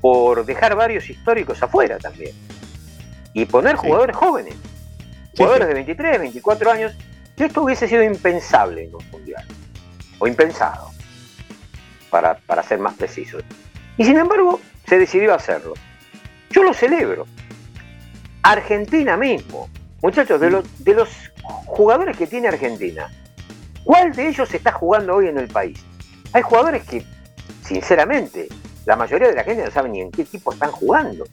por 0.00 0.46
dejar 0.46 0.76
varios 0.76 1.10
históricos 1.10 1.62
afuera 1.62 1.98
también 1.98 2.32
y 3.34 3.44
poner 3.44 3.76
Sí. 3.76 3.82
jugadores 3.86 4.16
jóvenes, 4.16 4.54
jugadores 5.36 5.66
sí. 5.66 5.68
de 5.68 5.74
23, 5.74 6.18
24 6.20 6.70
años, 6.70 6.96
esto 7.36 7.62
hubiese 7.62 7.88
sido 7.88 8.02
impensable 8.02 8.84
en 8.84 8.94
un 8.94 9.10
mundial 9.10 9.44
o 10.18 10.26
impensado, 10.26 10.90
para, 12.10 12.34
para 12.34 12.62
ser 12.62 12.78
más 12.78 12.94
preciso. 12.94 13.38
Y 13.96 14.04
sin 14.04 14.16
embargo, 14.16 14.60
se 14.86 14.98
decidió 14.98 15.34
hacerlo. 15.34 15.74
Yo 16.50 16.62
lo 16.62 16.72
celebro. 16.74 17.26
Argentina 18.42 19.16
mismo, 19.16 19.68
muchachos, 20.02 20.40
de 20.40 20.50
los, 20.50 20.84
de 20.84 20.94
los 20.94 21.08
jugadores 21.66 22.16
que 22.16 22.26
tiene 22.26 22.48
Argentina, 22.48 23.10
¿cuál 23.84 24.12
de 24.12 24.28
ellos 24.28 24.52
está 24.54 24.72
jugando 24.72 25.16
hoy 25.16 25.28
en 25.28 25.38
el 25.38 25.48
país? 25.48 25.78
Hay 26.32 26.42
jugadores 26.42 26.84
que, 26.84 27.04
sinceramente, 27.62 28.48
la 28.86 28.96
mayoría 28.96 29.28
de 29.28 29.34
la 29.34 29.44
gente 29.44 29.64
no 29.64 29.70
sabe 29.70 29.88
ni 29.88 30.00
en 30.00 30.10
qué 30.10 30.22
equipo 30.22 30.52
están 30.52 30.70
jugando. 30.70 31.24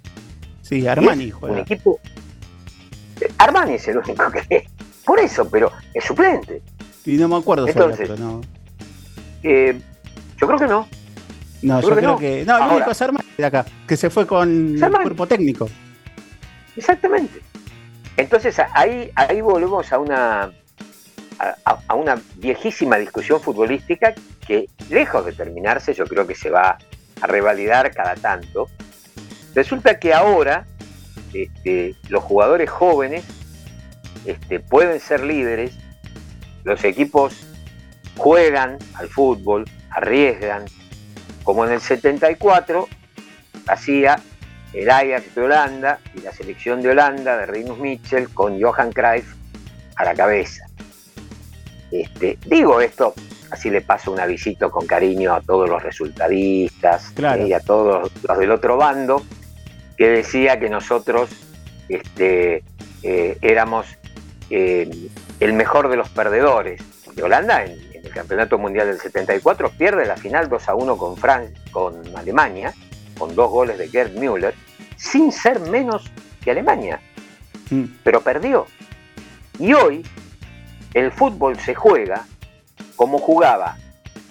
Sí, 0.62 0.88
Armani 0.88 1.30
es 1.30 1.36
Un 1.42 1.60
equipo. 1.60 2.00
Armani 3.38 3.76
es 3.76 3.88
el 3.88 3.98
único 3.98 4.32
que. 4.32 4.68
Por 5.06 5.20
eso, 5.20 5.48
pero 5.50 5.72
es 5.94 6.04
suplente. 6.04 6.62
Y 7.06 7.14
no 7.18 7.28
me 7.28 7.36
acuerdo 7.36 7.68
Entonces, 7.68 8.20
no. 8.20 8.42
Eh, 9.44 9.80
yo 10.38 10.48
creo 10.48 10.60
que 10.60 10.68
no. 10.68 10.88
No, 11.62 11.82
yo 11.82 11.90
yo 11.90 11.96
creo 11.96 11.96
que 11.96 12.08
no. 12.08 12.18
que. 12.18 12.46
No, 12.46 12.58
el 12.58 12.76
único 12.76 12.92
es 12.92 13.02
Armani 13.02 13.30
de 13.38 13.46
acá, 13.46 13.66
que 13.88 13.96
se 13.98 14.10
fue 14.10 14.26
con 14.26 14.76
el 14.82 14.92
cuerpo 14.92 15.28
técnico. 15.28 15.70
Exactamente. 16.76 17.42
Entonces 18.18 18.60
ahí, 18.74 19.12
ahí 19.16 19.42
volvemos 19.42 19.92
a 19.92 20.00
una, 20.00 20.52
a 21.38 21.94
una 21.94 22.20
viejísima 22.38 22.98
discusión 22.98 23.42
futbolística 23.42 24.14
que, 24.46 24.70
lejos 24.90 25.26
de 25.26 25.34
terminarse, 25.34 25.94
yo 25.94 26.06
creo 26.06 26.26
que 26.26 26.36
se 26.36 26.50
va 26.50 26.78
a 27.22 27.28
revalidar 27.28 27.92
cada 27.94 28.16
tanto. 28.16 28.68
Resulta 29.54 30.00
que 30.00 30.14
ahora 30.14 30.66
este, 31.44 31.96
los 32.10 32.24
jugadores 32.24 32.70
jóvenes 32.70 33.24
este, 34.26 34.60
pueden 34.60 35.00
ser 35.00 35.24
líderes, 35.24 35.74
los 36.64 36.84
equipos 36.84 37.36
juegan 38.18 38.78
al 38.96 39.08
fútbol, 39.10 39.66
arriesgan, 39.92 40.66
como 41.44 41.66
en 41.66 41.74
el 41.74 41.82
74 41.82 42.88
hacía 43.68 44.20
el 44.74 44.90
Ajax 44.90 45.36
de 45.36 45.42
Holanda 45.42 46.00
y 46.16 46.22
la 46.22 46.32
selección 46.32 46.82
de 46.82 46.90
Holanda 46.90 47.38
de 47.38 47.46
Rinus 47.46 47.78
Mitchell 47.80 48.30
con 48.30 48.60
Johan 48.62 48.92
Cruyff 48.92 49.36
a 49.96 50.06
la 50.06 50.14
cabeza. 50.16 50.66
Este, 51.92 52.38
digo 52.48 52.82
esto, 52.82 53.14
así 53.52 53.70
le 53.70 53.82
paso 53.82 54.12
un 54.12 54.20
avisito 54.20 54.72
con 54.72 54.86
cariño 54.88 55.34
a 55.34 55.42
todos 55.42 55.70
los 55.70 55.82
resultadistas 55.84 57.12
Claro. 57.16 57.46
y 57.46 57.54
a 57.54 57.60
todos 57.60 58.12
los 58.28 58.38
del 58.38 58.52
otro 58.52 58.76
bando, 58.78 59.24
que 59.98 60.08
decía 60.10 60.60
que 60.60 60.70
nosotros 60.70 61.30
este, 61.90 62.64
eh, 63.04 63.38
éramos 63.42 63.88
eh, 64.50 64.90
el 65.40 65.54
mejor 65.54 65.90
de 65.90 65.98
los 65.98 66.10
perdedores. 66.10 66.82
Porque 67.06 67.24
Holanda 67.24 67.64
en, 67.64 67.72
en 67.94 68.06
el 68.06 68.12
Campeonato 68.12 68.58
Mundial 68.58 68.88
del 68.88 69.00
74 69.00 69.72
pierde 69.72 70.06
la 70.06 70.18
final 70.18 70.50
2 70.50 70.70
a 70.70 70.76
1 70.76 70.98
con, 70.98 71.16
Fran- 71.16 71.54
con 71.72 72.02
Alemania, 72.18 72.74
con 73.18 73.36
dos 73.36 73.50
goles 73.50 73.78
de 73.78 73.88
Gerd 73.90 74.12
Müller, 74.18 74.54
sin 74.98 75.32
ser 75.32 75.60
menos 75.62 76.12
que 76.44 76.52
Alemania, 76.52 77.00
Mm. 77.72 77.86
pero 78.04 78.22
perdió. 78.22 78.68
Y 79.58 79.74
hoy 79.74 80.06
el 80.94 81.12
fútbol 81.12 81.58
se 81.60 81.74
juega 81.74 82.26
como 82.96 83.18
jugaba 83.18 83.76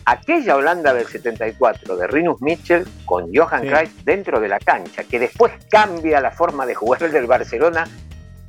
aquella 0.06 0.56
Holanda 0.56 0.92
del 0.92 1.06
74 1.06 1.96
de 1.96 2.06
Rinus 2.06 2.40
Mitchell 2.42 2.86
con 3.04 3.34
Johan 3.34 3.62
Sí. 3.62 3.68
Cruyff 3.68 3.92
dentro 4.04 4.40
de 4.40 4.48
la 4.48 4.58
cancha, 4.58 5.04
que 5.04 5.18
después 5.18 5.52
cambia 5.70 6.20
la 6.20 6.30
forma 6.30 6.66
de 6.66 6.74
jugar 6.74 7.02
el 7.04 7.12
del 7.12 7.26
Barcelona 7.26 7.86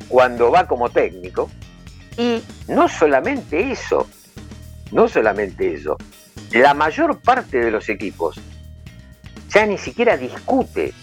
cuando 0.10 0.52
va 0.52 0.68
como 0.68 0.90
técnico. 0.90 1.50
Y 2.18 2.42
no 2.68 2.88
solamente 2.88 3.72
eso, 3.72 4.08
no 4.92 5.08
solamente 5.08 5.74
eso, 5.74 5.98
la 6.52 6.74
mayor 6.74 7.20
parte 7.20 7.60
de 7.60 7.72
los 7.72 7.90
equipos 7.90 8.40
ya 9.50 9.66
ni 9.66 9.78
siquiera 9.78 10.16
discute 10.18 10.94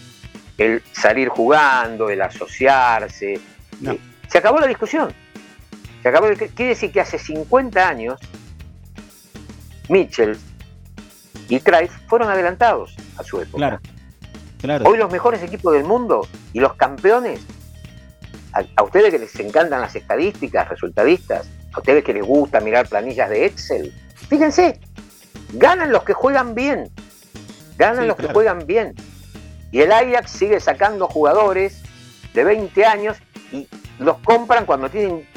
el 0.57 0.83
salir 0.91 1.29
jugando, 1.29 2.09
el 2.09 2.21
asociarse. 2.21 3.39
No. 3.81 3.93
Eh, 3.93 3.99
Se 4.27 4.37
acabó 4.37 4.59
la 4.59 4.67
discusión. 4.67 5.11
Se 6.03 6.09
acabó. 6.09 6.27
Quiere 6.55 6.69
decir 6.69 6.91
que 6.91 7.01
hace 7.01 7.17
50 7.17 7.87
años 7.87 8.19
Mitchell 9.89 10.37
y 11.49 11.59
Cruyff 11.59 11.91
fueron 12.07 12.29
adelantados 12.29 12.95
a 13.17 13.23
su 13.23 13.41
época. 13.41 13.57
Claro. 13.57 13.79
Claro. 14.59 14.85
Hoy 14.87 14.97
los 14.97 15.11
mejores 15.11 15.43
equipos 15.43 15.73
del 15.73 15.83
mundo 15.83 16.25
y 16.53 16.59
los 16.59 16.75
campeones, 16.75 17.41
a, 18.53 18.63
a 18.77 18.83
ustedes 18.83 19.11
que 19.11 19.19
les 19.19 19.37
encantan 19.39 19.81
las 19.81 19.93
estadísticas 19.95 20.69
resultadistas, 20.69 21.49
a 21.73 21.79
ustedes 21.79 22.03
que 22.03 22.13
les 22.13 22.23
gusta 22.23 22.61
mirar 22.61 22.87
planillas 22.87 23.29
de 23.29 23.45
Excel, 23.45 23.93
fíjense, 24.29 24.79
ganan 25.53 25.91
los 25.91 26.03
que 26.03 26.13
juegan 26.13 26.55
bien, 26.55 26.89
ganan 27.77 28.03
Sí, 28.03 28.07
los 28.07 28.15
que 28.15 28.27
juegan 28.27 28.65
bien. 28.65 28.95
Y 29.71 29.81
el 29.81 29.91
Ajax 29.91 30.31
sigue 30.31 30.59
sacando 30.59 31.07
jugadores 31.07 31.81
de 32.33 32.43
20 32.43 32.85
años 32.85 33.17
y 33.51 33.67
los 33.99 34.17
compran 34.19 34.65
cuando 34.65 34.89
tienen, 34.89 35.27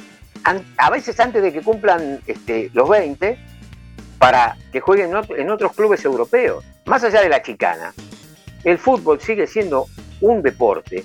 a 0.76 0.90
veces 0.90 1.18
antes 1.18 1.42
de 1.42 1.52
que 1.52 1.62
cumplan 1.62 2.20
este, 2.26 2.70
los 2.74 2.88
20, 2.88 3.38
para 4.26 4.56
que 4.72 4.80
jueguen 4.80 5.10
en, 5.10 5.16
otro- 5.16 5.36
en 5.36 5.50
otros 5.50 5.72
clubes 5.72 6.04
europeos. 6.04 6.64
Más 6.86 7.04
allá 7.04 7.20
de 7.22 7.28
la 7.28 7.42
chicana, 7.42 7.94
el 8.64 8.76
fútbol 8.78 9.20
sigue 9.20 9.46
siendo 9.46 9.86
un 10.20 10.42
deporte 10.42 11.04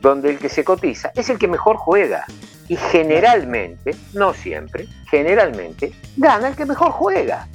donde 0.00 0.30
el 0.30 0.38
que 0.38 0.48
se 0.48 0.64
cotiza 0.64 1.12
es 1.14 1.28
el 1.28 1.38
que 1.38 1.48
mejor 1.48 1.76
juega. 1.76 2.24
Y 2.68 2.76
generalmente, 2.76 3.94
no 4.14 4.32
siempre, 4.32 4.88
generalmente, 5.10 5.92
gana 6.16 6.48
el 6.48 6.56
que 6.56 6.64
mejor 6.64 6.92
juega. 6.92 7.46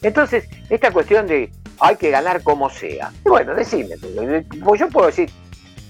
Entonces, 0.00 0.44
esta 0.70 0.92
cuestión 0.92 1.26
de 1.26 1.50
hay 1.80 1.96
que 1.96 2.10
ganar 2.10 2.42
como 2.44 2.70
sea. 2.70 3.10
Y 3.26 3.28
bueno, 3.28 3.54
decime, 3.54 3.96
pues 4.64 4.80
yo 4.80 4.88
puedo 4.90 5.08
decir, 5.08 5.28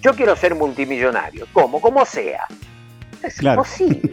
yo 0.01 0.15
quiero 0.15 0.35
ser 0.35 0.55
multimillonario. 0.55 1.47
¿Cómo? 1.53 1.79
Como 1.81 2.07
sea. 2.07 2.45
Es 3.23 3.35
Claro. 3.37 3.61
imposible. 3.61 4.13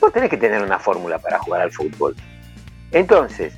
Vos 0.00 0.10
tenés 0.10 0.30
que 0.30 0.38
tener 0.38 0.62
una 0.62 0.78
fórmula 0.78 1.18
para 1.18 1.38
jugar 1.38 1.60
al 1.60 1.70
fútbol. 1.70 2.16
Entonces, 2.92 3.52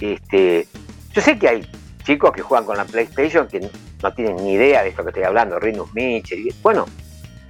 este, 0.00 0.66
yo 1.12 1.20
sé 1.22 1.38
que 1.38 1.48
hay 1.48 1.66
chicos 2.04 2.32
que 2.32 2.42
juegan 2.42 2.64
con 2.66 2.76
la 2.76 2.84
PlayStation 2.84 3.46
que 3.46 3.60
no 4.02 4.12
tienen 4.14 4.36
ni 4.36 4.54
idea 4.54 4.82
de 4.82 4.88
esto 4.90 5.02
que 5.02 5.10
estoy 5.10 5.24
hablando, 5.24 5.58
Rinus 5.58 5.92
Mitchell. 5.94 6.52
Bueno, 6.62 6.86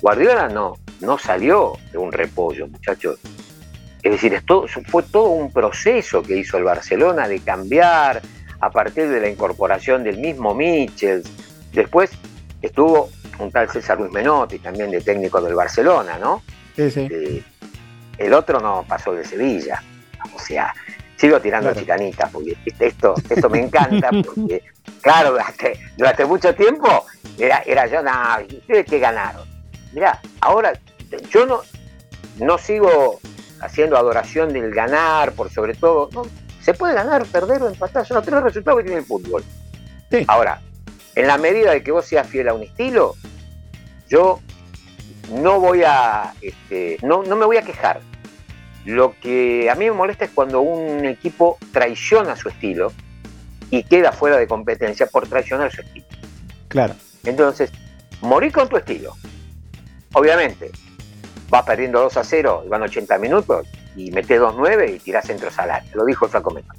Guardiola 0.01 0.49
no, 0.49 0.75
no 1.01 1.17
salió 1.19 1.75
de 1.93 1.99
un 1.99 2.13
repollo, 2.13 2.67
muchachos. 2.67 3.19
Es 4.03 4.11
decir, 4.13 4.35
es 4.35 4.45
todo- 4.45 4.67
fue 4.89 5.03
todo 5.05 5.31
un 5.31 5.53
proceso 5.53 6.23
que 6.23 6.37
hizo 6.37 6.59
el 6.59 6.65
Barcelona 6.65 7.29
de 7.29 7.39
cambiar 7.41 8.21
a 8.61 8.71
partir 8.71 9.09
de 9.09 9.21
la 9.21 9.29
incorporación 9.29 10.03
del 10.05 10.19
mismo 10.19 10.55
Mitchell. 10.55 11.23
Después 11.73 12.11
estuvo 12.61 13.11
un 13.39 13.51
tal 13.51 13.71
César 13.71 13.99
Luis 13.99 14.13
Menotti, 14.13 14.59
también 14.59 14.91
de 14.91 15.01
técnico 15.01 15.41
del 15.41 15.55
Barcelona, 15.55 16.19
¿no? 16.19 16.43
Sí, 16.77 16.91
sí. 16.91 17.09
Eh, 17.11 17.43
el 18.19 18.35
otro 18.35 18.61
no 18.61 18.85
pasó 18.87 19.13
de 19.13 19.25
Sevilla. 19.25 19.83
O 20.35 20.39
sea, 20.39 20.75
sigo 21.23 21.41
tirando 21.41 21.69
Claro. 21.71 21.81
chicanitas 21.81 22.31
porque 22.33 22.57
esto, 22.81 23.15
esto 23.31 23.49
me 23.49 23.61
encanta 23.61 24.11
porque, 24.11 24.65
claro, 25.01 25.31
durante, 25.31 25.79
durante 25.97 26.25
mucho 26.25 26.53
tiempo 26.53 27.07
era, 27.39 27.63
era 27.65 27.87
yo, 27.87 28.01
¿y 28.49 28.57
¿ustedes 28.57 28.87
qué 28.87 28.99
ganaron? 28.99 29.47
Mirá, 29.93 30.21
ahora 30.41 30.73
yo 31.31 31.47
no, 31.47 31.61
no 32.41 32.59
sigo 32.59 33.21
haciendo 33.61 33.97
adoración 33.97 34.53
del 34.53 34.75
ganar 34.75 35.31
por 35.33 35.49
sobre 35.49 35.75
todo. 35.75 36.09
No, 36.13 36.23
se 36.61 36.75
puede 36.75 36.95
ganar, 36.95 37.25
perder 37.27 37.63
o 37.63 37.69
empatar, 37.69 38.05
son 38.05 38.17
los 38.17 38.25
tres 38.25 38.43
resultados 38.43 38.81
que 38.81 38.87
tiene 38.87 38.99
el 39.01 39.07
fútbol. 39.07 39.45
Sí. 40.11 40.25
Ahora, 40.27 40.61
en 41.15 41.29
la 41.29 41.39
medida 41.39 41.71
de 41.71 41.85
que 41.85 41.93
vos 41.93 42.05
seas 42.05 42.27
fiel 42.27 42.49
a 42.49 42.55
un 42.55 42.65
estilo, 42.65 43.15
yo 44.09 44.41
no 45.31 45.61
voy 45.61 45.85
a 45.85 46.35
este, 46.41 46.99
no, 47.03 47.23
no 47.23 47.37
me 47.37 47.47
voy 47.47 47.59
a 47.59 47.63
quejar. 47.63 48.01
Lo 48.85 49.15
que 49.21 49.71
a 49.71 49.75
mí 49.75 49.85
me 49.87 49.93
molesta 49.93 50.25
es 50.25 50.31
cuando 50.33 50.61
un 50.61 51.05
equipo 51.05 51.59
traiciona 51.73 52.35
su 52.37 52.49
estilo 52.49 52.93
y 53.71 53.85
queda 53.85 54.13
fuera 54.13 54.37
de 54.37 54.47
competencia 54.47 55.07
por 55.07 55.27
traicionar 55.29 55.71
su 55.73 55.83
estilo. 55.83 56.07
Claro. 56.69 56.95
Entonces, 57.25 57.71
morí 58.21 58.51
con 58.51 58.69
tu 58.69 58.77
estilo. 58.77 59.15
Obviamente, 60.15 60.71
vas 61.49 61.63
perdiendo 61.65 62.01
2 62.01 62.17
a 62.17 62.25
0 62.25 62.63
y 62.67 62.69
van 62.69 62.83
80 62.83 63.19
minutos 63.19 63.67
y 63.97 64.11
metes 64.11 64.41
2-9 64.41 64.97
y 64.97 64.99
tirás 64.99 65.27
centro 65.27 65.51
salario. 65.51 65.91
Lo 65.95 66.05
dijo 66.05 66.25
el 66.25 66.31
Flaco 66.31 66.51
Meta. 66.51 66.75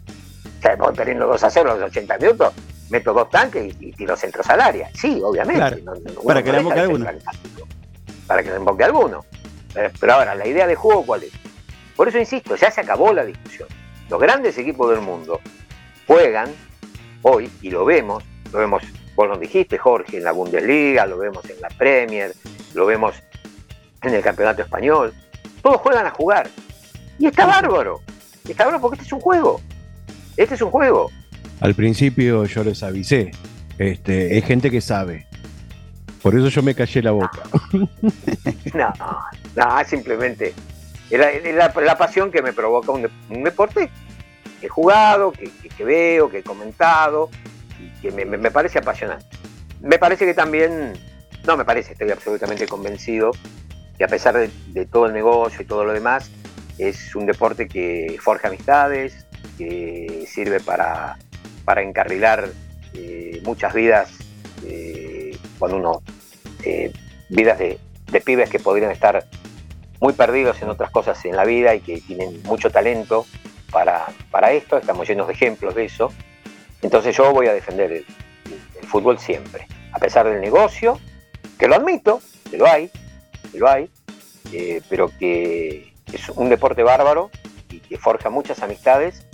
O 0.60 0.62
sea, 0.62 0.76
voy 0.76 0.94
perdiendo 0.94 1.28
2 1.28 1.44
a 1.44 1.50
0 1.50 1.72
a 1.72 1.76
los 1.76 1.90
80 1.90 2.18
minutos, 2.20 2.54
meto 2.90 3.14
dos 3.14 3.30
tanques 3.30 3.74
y, 3.80 3.88
y 3.88 3.92
tiro 3.94 4.16
centro 4.16 4.44
salaria. 4.44 4.90
Sí, 4.94 5.20
obviamente. 5.24 5.60
Claro. 5.60 5.78
No- 5.84 5.94
no- 5.96 6.22
Para 6.22 6.44
que 6.44 6.52
le 6.52 6.58
emboque 6.60 6.80
alguno. 6.80 7.06
Para 8.28 8.44
que 8.44 8.50
le 8.50 8.56
emboque 8.56 8.84
alguno. 8.84 9.26
Pero 10.00 10.14
ahora, 10.14 10.36
la 10.36 10.48
idea 10.48 10.68
de 10.68 10.76
juego, 10.76 11.06
¿cuál 11.06 11.24
es? 11.24 11.32
Por 11.96 12.08
eso 12.08 12.18
insisto, 12.18 12.56
ya 12.56 12.72
se 12.72 12.82
acabó 12.82 13.14
la 13.14 13.26
discusión. 13.26 13.68
Los 14.10 14.20
grandes 14.20 14.58
equipos 14.58 14.90
del 14.90 15.02
mundo 15.02 15.40
juegan 16.08 16.50
hoy, 17.22 17.50
y 17.62 17.70
lo 17.70 17.86
vemos, 17.86 18.24
lo 18.52 18.60
vemos, 18.60 18.84
vos 19.16 19.28
lo 19.28 19.38
dijiste, 19.38 19.78
Jorge, 19.78 20.18
en 20.18 20.24
la 20.24 20.32
Bundesliga, 20.32 21.06
lo 21.06 21.18
vemos 21.18 21.50
en 21.50 21.60
la 21.62 21.70
Premier, 21.70 22.34
lo 22.74 22.86
vemos 22.86 23.16
en 24.02 24.14
el 24.14 24.22
Campeonato 24.22 24.62
Español. 24.62 25.14
Todos 25.62 25.78
juegan 25.78 26.06
a 26.06 26.12
jugar. 26.12 26.50
Y 27.18 27.28
está 27.28 27.46
bárbaro. 27.46 28.02
Está 28.48 28.66
bárbaro 28.66 28.82
porque 28.82 28.96
este 28.96 29.08
es 29.08 29.14
un 29.14 29.22
juego. 29.22 29.62
Este 30.36 30.56
es 30.56 30.62
un 30.62 30.72
juego. 30.72 31.10
Al 31.62 31.76
principio 31.76 32.46
yo 32.46 32.64
les 32.64 32.84
avisé. 32.84 33.32
Este, 33.78 34.38
es 34.38 34.46
gente 34.46 34.70
que 34.70 34.82
sabe. 34.82 35.28
Por 36.22 36.36
eso 36.38 36.50
yo 36.50 36.62
me 36.62 36.76
callé 36.76 37.02
la 37.02 37.12
boca. 37.12 37.44
No, 38.74 38.92
no, 39.56 39.84
simplemente 39.86 40.54
la, 41.18 41.32
la- 41.32 41.74
la 41.82 41.98
pasión 41.98 42.32
que 42.32 42.42
me 42.42 42.54
provoca 42.54 42.92
un, 42.92 43.04
de- 43.04 43.10
un 43.30 43.44
deporte 43.44 43.90
que 44.60 44.68
he 44.68 44.70
jugado, 44.70 45.32
que, 45.32 45.50
que- 45.76 45.84
veo, 45.84 46.30
que 46.30 46.40
he 46.40 46.44
comentado, 46.44 47.30
y 47.80 47.90
que 48.02 48.12
me, 48.12 48.52
parece 48.52 48.80
apasionante. 48.80 49.26
Me 49.82 49.98
parece 50.00 50.26
que 50.26 50.34
también 50.34 50.94
no 51.46 51.58
me 51.58 51.66
parece, 51.66 51.92
estoy 51.94 52.10
absolutamente 52.12 52.68
convencido 52.68 53.32
que 53.98 54.06
a 54.06 54.08
pesar 54.08 54.36
de, 54.38 54.50
de 54.68 54.86
todo 54.86 55.06
el 55.08 55.14
negocio 55.14 55.62
y 55.62 55.66
todo 55.66 55.84
lo 55.86 55.94
demás, 55.94 56.32
es 56.78 57.16
un 57.16 57.26
deporte 57.26 57.68
que 57.68 58.18
forja 58.22 58.48
amistades, 58.48 59.26
que 59.58 60.26
sirve 60.28 60.60
para, 60.60 61.18
para 61.66 61.82
encarrilar 61.84 62.50
eh, 62.96 63.40
muchas 63.44 63.74
vidas 63.74 64.10
eh, 64.66 65.38
cuando 65.60 65.78
uno, 65.78 66.02
eh, 66.64 66.92
vidas 67.30 67.60
de, 67.60 67.78
de 68.12 68.22
pibes 68.22 68.50
que 68.50 68.60
podrían 68.60 68.90
estar 68.92 69.26
muy 70.04 70.12
perdidos 70.12 70.62
en 70.62 70.70
otras 70.70 70.92
cosas 70.92 71.24
en 71.24 71.38
la 71.38 71.46
vida 71.46 71.74
y 71.74 71.80
que 71.80 72.02
tienen 72.02 72.44
mucho 72.44 72.70
talento 72.70 73.26
para, 73.72 74.06
para 74.32 74.52
esto, 74.52 74.78
estamos 74.78 75.08
llenos 75.08 75.28
de 75.28 75.34
ejemplos 75.34 75.74
de 75.76 75.86
eso. 75.86 76.12
Entonces 76.82 77.16
yo 77.16 77.32
voy 77.32 77.48
a 77.48 77.54
defender 77.54 77.90
el, 77.94 78.06
el 78.82 78.86
fútbol 78.88 79.18
siempre, 79.18 79.66
a 79.94 80.00
pesar 80.00 80.28
del 80.30 80.42
negocio, 80.42 81.00
que 81.58 81.70
lo 81.70 81.76
admito, 81.76 82.20
que 82.52 82.58
lo 82.58 82.68
hay, 82.68 82.92
que 83.50 83.58
lo 83.60 83.70
hay, 83.70 83.90
eh, 84.52 84.82
pero 84.90 85.10
que 85.18 85.94
es 86.12 86.28
un 86.36 86.50
deporte 86.50 86.84
bárbaro 86.84 87.32
y 87.72 87.80
que 87.80 87.98
forja 87.98 88.30
muchas 88.30 88.62
amistades 88.62 89.26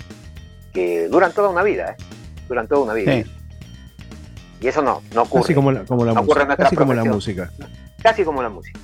que 0.72 1.08
duran 1.08 1.34
toda 1.34 1.50
una 1.50 1.64
vida, 1.64 1.96
¿eh? 1.98 2.04
duran 2.48 2.68
toda 2.68 2.84
una 2.84 2.94
vida. 2.94 3.12
Sí. 3.12 3.26
Y 4.62 4.68
eso 4.68 4.84
no, 4.84 5.02
no 5.16 5.24
ocurre. 5.24 5.42
Casi 5.42 5.56
como 5.56 5.72
la, 5.72 5.84
como 5.86 6.06
la 6.06 6.14
No 6.14 6.22
ocurre 6.22 6.44
en 6.44 6.48
música. 6.50 6.64
Casi 6.64 6.76
como 6.76 6.94
la 6.94 7.04
música. 7.06 7.52
Casi 8.04 8.24
como 8.24 8.44
la 8.44 8.50
música. 8.50 8.80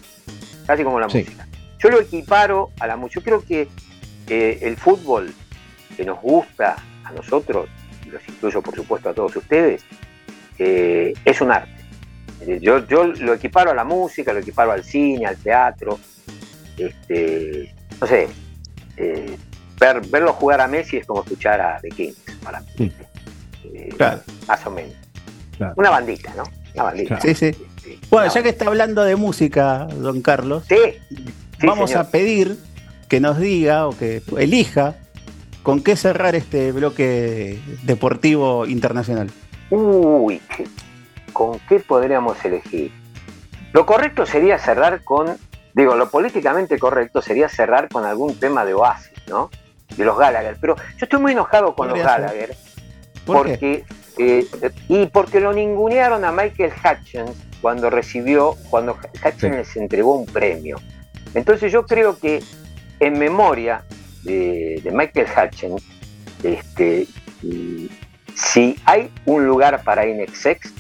Casi 0.66 0.84
como 0.84 1.00
la 1.00 1.10
Sí. 1.10 1.20
música. 1.20 1.45
Yo 1.80 1.90
lo 1.90 2.00
equiparo 2.02 2.72
a 2.80 2.88
la 2.88 2.96
música. 2.96 3.20
Yo 3.20 3.24
creo 3.24 3.46
que 3.46 3.68
eh, 4.28 4.60
el 4.62 4.78
fútbol 4.78 5.34
que 5.96 6.04
nos 6.06 6.20
gusta 6.22 6.76
a 7.04 7.12
nosotros, 7.12 7.70
y 8.06 8.10
los 8.10 8.22
incluyo 8.28 8.62
por 8.62 8.76
supuesto 8.76 9.10
a 9.10 9.14
todos 9.14 9.36
ustedes, 9.36 9.84
eh, 10.58 11.14
es 11.24 11.42
un 11.42 11.52
arte. 11.52 11.72
Yo, 12.62 12.86
yo 12.88 13.06
lo 13.06 13.34
equiparo 13.34 13.72
a 13.72 13.74
la 13.74 13.84
música, 13.84 14.34
lo 14.34 14.40
equiparo 14.40 14.72
al 14.72 14.84
cine, 14.84 15.26
al 15.26 15.38
teatro. 15.38 16.00
Este, 16.78 17.74
no 18.00 18.08
sé, 18.08 18.28
eh, 18.98 19.38
ver, 19.80 20.02
verlo 20.08 20.34
jugar 20.34 20.62
a 20.62 20.68
Messi 20.68 20.98
es 20.98 21.06
como 21.06 21.24
escuchar 21.24 21.62
a 21.62 21.80
The 21.80 21.90
Kings 21.90 22.18
para 22.44 22.60
mí. 22.62 22.68
Sí. 22.78 22.92
Eh, 23.74 23.90
Claro. 23.98 24.22
Más 24.48 24.66
o 24.66 24.72
menos. 24.72 24.94
Claro. 25.58 25.74
Una 25.78 25.90
bandita, 25.90 26.34
¿no? 26.36 26.44
Una 26.74 26.84
bandita. 26.84 27.22
Sí, 27.22 27.34
sí. 27.34 27.52
Sí. 27.82 28.00
Bueno, 28.10 28.32
ya 28.34 28.44
que 28.44 28.50
está 28.50 28.68
hablando 28.68 29.04
de 29.04 29.16
música, 29.16 29.86
don 29.86 30.22
Carlos, 30.22 30.66
Sí, 30.68 30.76
sí, 31.66 31.70
vamos 31.70 31.90
señor. 31.92 32.06
a 32.06 32.10
pedir 32.10 32.58
que 33.10 33.20
nos 33.20 33.38
diga 33.40 33.88
o 33.88 33.98
que 33.98 34.22
elija 34.38 34.96
con 35.64 35.84
qué 35.84 35.96
cerrar 35.96 36.36
este 36.36 36.72
bloque 36.72 37.60
deportivo 37.84 38.66
internacional. 38.66 39.30
Uy, 39.70 40.42
¿qué- 40.56 40.68
¿con 41.34 41.60
qué 41.68 41.80
podríamos 41.80 42.44
elegir? 42.46 42.92
Lo 43.74 43.86
correcto 43.86 44.26
sería 44.26 44.58
cerrar 44.60 45.04
con, 45.04 45.38
digo, 45.74 45.96
lo 45.96 46.10
políticamente 46.10 46.78
correcto 46.80 47.22
sería 47.22 47.50
cerrar 47.50 47.90
con 47.90 48.06
algún 48.06 48.36
tema 48.40 48.64
de 48.64 48.74
Oasis, 48.74 49.12
¿no? 49.28 49.50
De 49.98 50.06
los 50.06 50.18
Gallagher. 50.18 50.58
Pero 50.62 50.76
yo 50.76 50.84
estoy 51.02 51.20
muy 51.20 51.32
enojado 51.34 51.76
con 51.76 51.90
los. 51.90 51.98
Gallagher 52.00 52.56
¿Por 53.26 53.38
porque 53.38 53.84
eh, 54.18 54.46
y 54.88 55.08
porque 55.08 55.40
lo 55.42 55.52
ningunearon 55.52 56.24
a 56.26 56.32
Michael 56.32 56.72
Hutchins 56.72 57.32
cuando 57.62 57.90
recibió, 57.90 58.56
cuando 58.70 58.94
Hutchins 58.94 59.36
Sí. 59.42 59.50
les 59.50 59.76
entregó 59.78 60.16
un 60.16 60.26
premio. 60.28 60.78
Entonces 61.36 61.72
yo 61.72 61.86
creo 61.86 62.18
que 62.18 62.42
en 63.00 63.20
memoria 63.20 63.84
de, 64.24 64.82
de 64.84 64.92
Michael 64.92 65.28
Hutchins, 65.28 65.84
este, 66.44 67.08
si 68.34 68.76
hay 68.86 69.12
un 69.26 69.46
lugar 69.46 69.84
para 69.84 70.08
Inexex, 70.08 70.74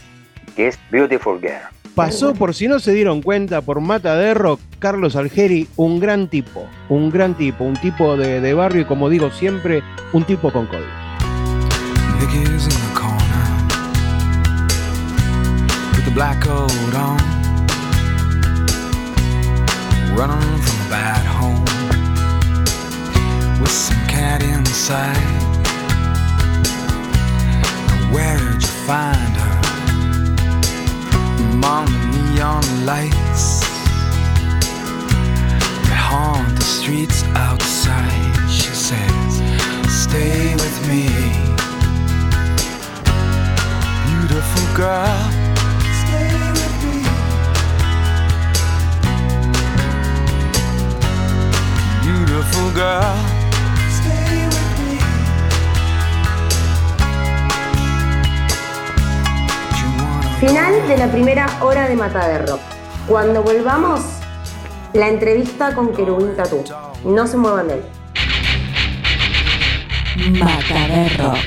que 0.56 0.68
es 0.68 0.80
Beautiful 0.89 1.39
Girl. 1.39 1.62
Pasó, 1.93 2.34
por 2.34 2.53
si 2.53 2.68
no 2.68 2.80
se 2.80 2.91
dieron 2.93 3.22
cuenta, 3.22 3.62
por 3.62 3.80
Mataderro, 3.80 4.60
Carlos 4.80 5.16
Algeri, 5.16 5.68
un 5.78 5.99
gran 5.99 6.30
tipo, 6.30 6.68
un 6.89 7.10
gran 7.10 7.38
tipo, 7.38 7.64
un 7.64 7.80
tipo 7.80 8.18
de, 8.18 8.41
de 8.41 8.53
barrio 8.53 8.82
y 8.82 8.86
como 8.86 9.10
digo 9.10 9.32
siempre, 9.32 9.82
un 10.12 10.26
tipo 10.26 10.51
con 10.51 10.66
código. 10.68 11.06
Black 16.16 16.45
coat 16.45 16.72
on, 16.95 17.35
running 20.16 20.61
from 20.61 20.86
a 20.86 20.89
bad 20.89 21.26
home 21.26 21.61
with 23.59 23.72
some 23.72 23.99
cat 24.07 24.41
inside. 24.41 25.18
Where 28.13 28.38
did 28.38 28.61
you 28.61 28.74
find 28.88 29.36
her? 29.43 29.55
Among 31.51 31.86
the 31.88 32.32
neon 32.34 32.86
lights 32.86 33.59
that 35.86 35.99
haunt 36.09 36.55
the 36.55 36.63
streets 36.63 37.24
outside. 37.36 38.49
She 38.49 38.74
says, 38.74 39.41
Stay 40.03 40.53
with 40.55 40.88
me 40.88 41.45
beautiful 44.07 44.76
girl. 44.76 45.45
Beautiful 52.46 52.72
girl. 52.74 53.16
Stay 53.89 54.46
with 54.46 54.80
me. 54.80 55.00
You 59.80 59.88
wanna 59.98 60.39
Final 60.39 60.88
de 60.88 60.98
la 60.98 61.08
primera 61.12 61.46
hora 61.62 61.88
de 61.88 61.96
Mata 61.96 62.28
de 62.28 62.39
Rock. 62.46 62.62
Cuando 63.08 63.41
volvamos, 63.41 64.02
la 64.93 65.08
entrevista 65.10 65.74
con 65.74 65.93
Querubín 65.93 66.36
Tatú. 66.36 66.64
No 67.04 67.26
se 67.28 67.38
muevan 67.38 67.68
de 67.68 67.74
él. 67.76 67.84
Mata 70.39 70.88
de 70.88 71.10
Rock. 71.18 71.38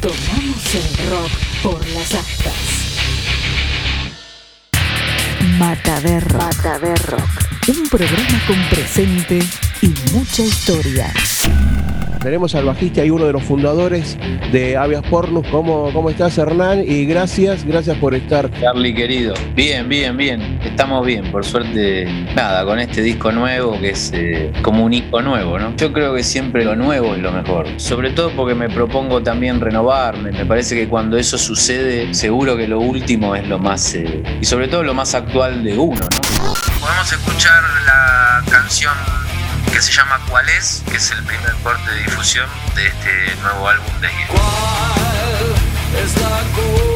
Tomamos 0.00 0.74
el 0.74 1.10
rock 1.10 1.30
por 1.62 1.86
las 1.88 2.14
astas. 2.14 2.33
Mata 5.66 5.98
de 6.02 6.20
Rock. 6.20 6.42
Mata 6.42 6.78
de 6.78 6.94
Rock. 6.94 7.30
Un 7.68 7.88
programa 7.88 8.38
con 8.46 8.56
presente 8.68 9.38
y 9.80 9.94
mucha 10.12 10.42
historia. 10.42 11.10
Tenemos 12.22 12.54
al 12.54 12.66
bajista 12.66 13.02
y 13.02 13.08
uno 13.08 13.24
de 13.24 13.32
los 13.32 13.42
fundadores 13.42 14.18
de 14.52 14.76
Avias 14.76 15.02
Pornus. 15.08 15.46
¿Cómo, 15.48 15.90
¿Cómo 15.94 16.10
estás, 16.10 16.36
Hernán? 16.36 16.84
Y 16.86 17.06
gracias, 17.06 17.64
gracias 17.64 17.96
por 17.96 18.14
estar. 18.14 18.50
Charlie 18.60 18.94
querido, 18.94 19.32
bien, 19.54 19.88
bien, 19.88 20.18
bien. 20.18 20.53
Estamos 20.74 21.06
bien, 21.06 21.30
por 21.30 21.44
suerte, 21.44 22.04
nada, 22.34 22.64
con 22.64 22.80
este 22.80 23.00
disco 23.00 23.30
nuevo 23.30 23.78
que 23.80 23.90
es 23.90 24.10
eh, 24.12 24.52
como 24.60 24.84
un 24.84 24.92
hijo 24.92 25.22
nuevo, 25.22 25.56
¿no? 25.56 25.76
Yo 25.76 25.92
creo 25.92 26.12
que 26.16 26.24
siempre 26.24 26.64
lo 26.64 26.74
nuevo 26.74 27.14
es 27.14 27.20
lo 27.22 27.30
mejor. 27.30 27.68
Sobre 27.76 28.10
todo 28.10 28.30
porque 28.30 28.56
me 28.56 28.68
propongo 28.68 29.22
también 29.22 29.60
renovarme. 29.60 30.32
Me 30.32 30.44
parece 30.44 30.74
que 30.74 30.88
cuando 30.88 31.16
eso 31.16 31.38
sucede, 31.38 32.12
seguro 32.12 32.56
que 32.56 32.66
lo 32.66 32.80
último 32.80 33.36
es 33.36 33.46
lo 33.46 33.60
más. 33.60 33.94
eh, 33.94 34.20
y 34.40 34.44
sobre 34.44 34.66
todo 34.66 34.82
lo 34.82 34.94
más 34.94 35.14
actual 35.14 35.62
de 35.62 35.78
uno, 35.78 36.00
¿no? 36.00 36.54
Podemos 36.80 37.12
escuchar 37.12 37.62
la 37.86 38.42
canción 38.50 38.94
que 39.72 39.80
se 39.80 39.92
llama 39.92 40.18
¿Cuál 40.28 40.48
es? 40.48 40.82
que 40.90 40.96
es 40.96 41.08
el 41.12 41.22
primer 41.22 41.52
corte 41.62 41.88
de 41.88 41.98
difusión 42.02 42.48
de 42.74 42.88
este 42.88 43.36
nuevo 43.42 43.68
álbum 43.68 44.00
de 44.00 44.08
Guido. 44.08 44.32
¿Cuál 44.32 46.04
es 46.04 46.20
la 46.20 46.93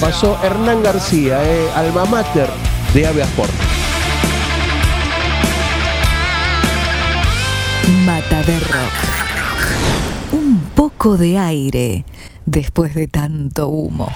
Pasó 0.00 0.36
Hernán 0.42 0.82
García, 0.82 1.40
eh, 1.44 1.70
alma 1.76 2.04
mater 2.04 2.50
de 2.92 3.06
Avias 3.06 3.28
Pornus. 3.36 3.54
Mata 8.04 8.42
de 8.42 8.58
Rock. 8.58 10.32
Un 10.32 10.58
poco 10.74 11.16
de 11.16 11.38
aire 11.38 12.04
después 12.46 12.94
de 12.96 13.06
tanto 13.06 13.68
humo. 13.68 14.08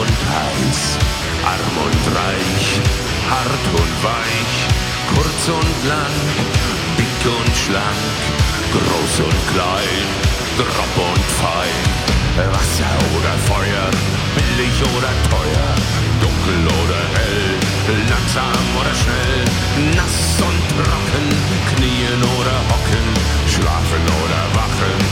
Und 0.00 0.18
heiß, 0.32 0.98
arm 1.44 1.76
und 1.86 2.04
reich, 2.16 2.80
hart 3.30 3.66
und 3.72 3.94
weich, 4.02 4.54
kurz 5.14 5.42
und 5.48 5.88
lang, 5.88 6.16
dick 6.98 7.22
und 7.26 7.56
schlank, 7.56 8.16
groß 8.72 9.26
und 9.26 9.40
klein, 9.52 10.06
grob 10.56 10.94
und 10.96 11.24
fein, 11.40 11.82
Wasser 12.52 12.96
oder 13.16 13.34
Feuer, 13.48 13.90
billig 14.36 14.76
oder 14.96 15.12
teuer, 15.28 15.68
dunkel 16.20 16.62
oder 16.82 17.02
hell, 17.16 17.62
lang 17.88 18.08
langsam 18.08 18.64
oder 18.80 18.94
schnell, 18.94 19.40
nass 19.96 20.40
und 20.40 20.62
trocken, 20.72 21.26
knien 21.74 22.22
oder 22.38 22.56
hocken, 22.70 23.06
schlafen 23.46 24.04
oder 24.22 24.40
wachen, 24.56 25.11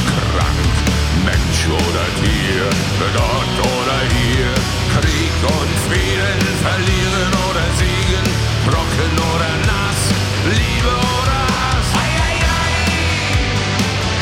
oder 1.71 2.05
Tier, 2.19 2.69
dort 3.15 3.57
oder 3.59 3.99
hier, 4.15 4.53
Krieg 4.93 5.37
und 5.59 5.73
Frieden, 5.87 6.39
verlieren 6.61 7.31
oder 7.49 7.65
siegen, 7.79 8.25
trocken 8.65 9.13
oder 9.31 9.53
nass, 9.69 10.01
Liebe 10.45 10.93
oder 11.19 11.41
Hass, 11.59 11.89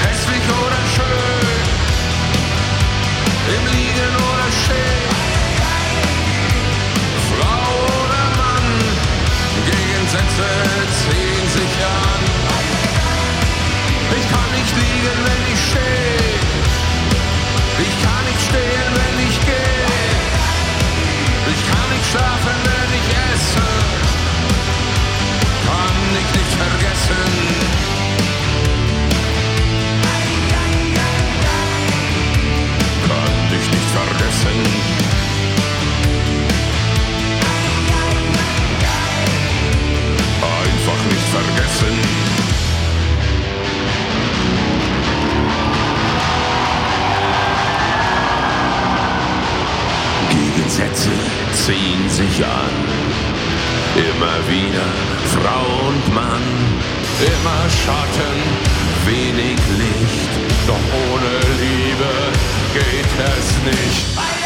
hässlich 0.04 0.46
oder 0.64 0.82
schön, 0.96 1.64
im 3.56 3.64
Liegen 3.74 4.14
oder 4.30 4.50
Stehen, 4.64 5.10
Frau 7.30 7.70
oder 8.04 8.26
Mann, 8.40 8.68
Gegensätze 9.66 10.50
ziehen 11.02 11.48
sich 11.50 11.74
an. 11.86 12.22
Ich 14.18 14.26
kann 14.32 14.52
nicht 14.58 14.76
liegen, 14.76 15.18
wenn 15.26 15.54
ich 15.54 15.60
stehe. 15.70 16.39
Ich 17.82 18.04
kann 18.04 18.26
nicht 18.26 18.42
stehen, 18.42 18.92
wenn 18.94 19.28
ich 19.28 19.40
gehe. 19.40 19.80
Ich 21.54 21.62
kann 21.72 21.90
nicht 21.94 22.06
schlafen, 22.12 22.58
wenn 22.68 22.92
ich 23.00 23.08
esse. 23.32 23.68
Kann 25.66 25.98
ich 26.22 26.30
nicht 26.38 26.54
vergessen. 26.64 27.32
Kann 33.08 33.36
dich 33.50 33.68
nicht 33.76 33.90
vergessen. 33.98 34.58
Einfach 40.42 41.02
nicht 41.12 41.28
vergessen. 41.30 42.29
Ziehen 51.70 52.10
sich 52.10 52.44
an. 52.44 52.76
Immer 53.96 54.38
wieder 54.50 54.88
Frau 55.36 55.88
und 55.88 56.14
Mann, 56.16 56.42
immer 57.20 57.70
Schatten, 57.70 58.38
wenig 59.06 59.60
Licht. 59.78 60.32
Doch 60.66 60.76
ohne 60.76 61.34
Liebe 61.62 62.12
geht 62.74 63.12
es 63.38 63.78
nicht. 63.78 64.39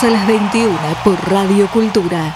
A 0.00 0.10
las 0.10 0.26
21 0.26 0.74
por 1.04 1.30
Radio 1.30 1.68
Cultura. 1.68 2.34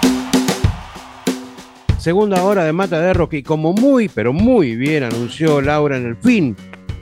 Segunda 1.97 2.43
hora 2.43 2.63
de 2.63 2.71
Mata 2.71 3.01
de 3.01 3.13
Rock 3.13 3.41
como 3.43 3.73
muy, 3.73 4.09
pero 4.09 4.31
muy 4.31 4.75
bien 4.75 5.03
anunció 5.03 5.59
Laura 5.59 5.97
en 5.97 6.05
el 6.05 6.15
fin 6.17 6.55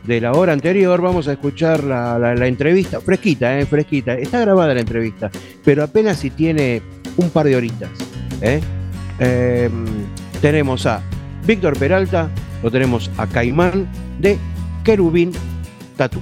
de 0.05 0.21
la 0.21 0.31
hora 0.31 0.53
anterior, 0.53 1.01
vamos 1.01 1.27
a 1.27 1.33
escuchar 1.33 1.83
la, 1.83 2.47
entrevista, 2.47 3.01
fresquita, 3.01 3.59
eh, 3.59 3.65
fresquita. 3.65 4.13
Está 4.13 4.39
grabada 4.39 4.73
la 4.73 4.79
entrevista, 4.79 5.29
pero 5.65 5.83
apenas 5.83 6.19
si 6.19 6.29
tiene 6.29 6.81
un 7.17 7.29
par 7.31 7.47
de 7.47 7.57
horitas. 7.57 7.91
¿eh? 8.41 8.61
Eh, 9.19 9.69
tenemos 10.41 10.85
a 10.85 11.01
Víctor 11.45 11.77
Peralta, 11.77 12.29
lo 12.63 12.71
tenemos 12.71 13.11
a 13.17 13.27
Caimán 13.27 13.87
de 14.19 14.37
Querubín 14.85 15.33
Tatú. 15.97 16.21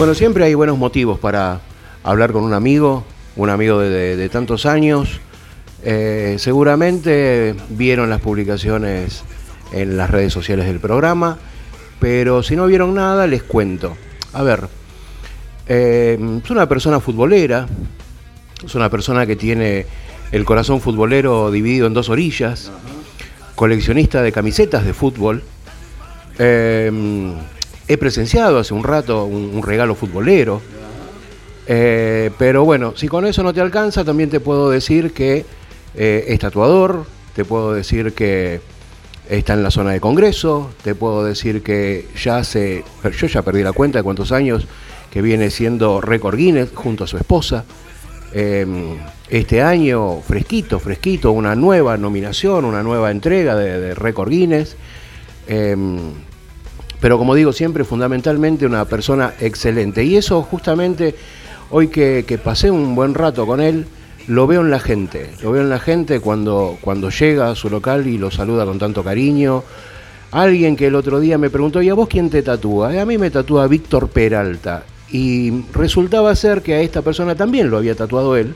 Bueno, 0.00 0.14
siempre 0.14 0.44
hay 0.44 0.54
buenos 0.54 0.78
motivos 0.78 1.18
para 1.18 1.60
hablar 2.04 2.32
con 2.32 2.42
un 2.42 2.54
amigo, 2.54 3.04
un 3.36 3.50
amigo 3.50 3.80
de, 3.80 4.28
tantos 4.30 4.64
años. 4.64 5.20
Eh, 5.84 6.36
seguramente 6.38 7.54
vieron 7.68 8.08
las 8.08 8.22
publicaciones 8.22 9.24
en 9.72 9.98
las 9.98 10.08
redes 10.08 10.32
sociales 10.32 10.64
del 10.64 10.80
programa, 10.80 11.36
pero 11.98 12.42
si 12.42 12.56
no 12.56 12.66
vieron 12.66 12.94
nada, 12.94 13.26
les 13.26 13.42
cuento. 13.42 13.94
A 14.32 14.42
ver, 14.42 14.68
eh, 15.66 16.18
es 16.42 16.50
una 16.50 16.66
persona 16.66 16.98
futbolera, 17.00 17.66
es 18.64 18.74
una 18.74 18.88
persona 18.88 19.26
que 19.26 19.36
tiene 19.36 19.84
el 20.32 20.46
corazón 20.46 20.80
futbolero 20.80 21.50
dividido 21.50 21.86
en 21.86 21.92
dos 21.92 22.08
orillas, 22.08 22.72
coleccionista 23.54 24.22
de 24.22 24.32
camisetas 24.32 24.82
de 24.86 24.94
fútbol. 24.94 25.42
Eh, 26.38 26.90
he 27.90 27.98
presenciado 27.98 28.60
hace 28.60 28.72
un 28.72 28.84
rato 28.84 29.24
un, 29.24 29.60
regalo 29.64 29.96
futbolero. 29.96 30.62
Eh, 31.66 32.30
pero 32.38 32.64
bueno, 32.64 32.94
si 32.96 33.08
con 33.08 33.26
eso 33.26 33.42
no 33.42 33.52
te 33.52 33.60
alcanza, 33.60 34.04
también 34.04 34.30
te 34.30 34.38
puedo 34.38 34.70
decir 34.70 35.12
que 35.12 35.44
eh, 35.96 36.24
es 36.28 36.38
tatuador, 36.38 37.04
te 37.34 37.44
puedo 37.44 37.74
decir 37.74 38.12
que 38.12 38.60
está 39.28 39.54
en 39.54 39.64
la 39.64 39.72
zona 39.72 39.90
de 39.90 39.98
Congreso, 39.98 40.70
te 40.84 40.94
puedo 40.94 41.24
decir 41.24 41.64
que 41.64 42.06
ya 42.16 42.38
hace, 42.38 42.84
yo 43.18 43.26
ya 43.26 43.42
perdí 43.42 43.64
la 43.64 43.72
cuenta 43.72 43.98
de 43.98 44.04
cuántos 44.04 44.30
años 44.30 44.68
que 45.10 45.20
viene 45.20 45.50
siendo 45.50 46.00
récord 46.00 46.36
Guinness 46.36 46.70
junto 46.72 47.02
a 47.02 47.06
su 47.08 47.16
esposa. 47.16 47.64
Eh, 48.32 48.64
este 49.28 49.62
año, 49.62 50.20
fresquito, 50.20 50.78
fresquito, 50.78 51.32
una 51.32 51.56
nueva 51.56 51.96
nominación, 51.96 52.64
una 52.64 52.84
nueva 52.84 53.10
entrega 53.10 53.56
de, 53.56 53.80
de 53.80 53.94
récord 53.96 54.30
Guinness. 54.30 54.76
Eh, 55.48 55.76
pero 57.00 57.18
como 57.18 57.34
digo 57.34 57.52
siempre, 57.52 57.84
fundamentalmente 57.84 58.66
una 58.66 58.84
persona 58.84 59.32
excelente. 59.40 60.04
Y 60.04 60.16
eso 60.16 60.42
justamente 60.42 61.14
hoy 61.70 61.88
que, 61.88 62.24
que 62.26 62.38
pasé 62.38 62.70
un 62.70 62.94
buen 62.94 63.14
rato 63.14 63.46
con 63.46 63.60
él, 63.60 63.86
lo 64.26 64.46
veo 64.46 64.60
en 64.60 64.70
la 64.70 64.80
gente. 64.80 65.30
Lo 65.42 65.52
veo 65.52 65.62
en 65.62 65.70
la 65.70 65.78
gente 65.80 66.20
cuando, 66.20 66.76
cuando 66.80 67.10
llega 67.10 67.50
a 67.50 67.54
su 67.54 67.70
local 67.70 68.06
y 68.06 68.18
lo 68.18 68.30
saluda 68.30 68.64
con 68.66 68.78
tanto 68.78 69.02
cariño. 69.02 69.64
Alguien 70.32 70.76
que 70.76 70.86
el 70.86 70.94
otro 70.94 71.18
día 71.18 71.38
me 71.38 71.50
preguntó, 71.50 71.82
¿y 71.82 71.88
a 71.88 71.94
vos 71.94 72.06
quién 72.08 72.30
te 72.30 72.42
tatúa? 72.42 72.94
"Eh, 72.94 73.00
A 73.00 73.06
mí 73.06 73.18
me 73.18 73.30
tatúa 73.30 73.66
Víctor 73.66 74.08
Peralta. 74.08 74.84
Y 75.10 75.64
resultaba 75.72 76.34
ser 76.36 76.62
que 76.62 76.74
a 76.74 76.80
esta 76.82 77.02
persona 77.02 77.34
también 77.34 77.70
lo 77.70 77.78
había 77.78 77.94
tatuado 77.94 78.36
él. 78.36 78.54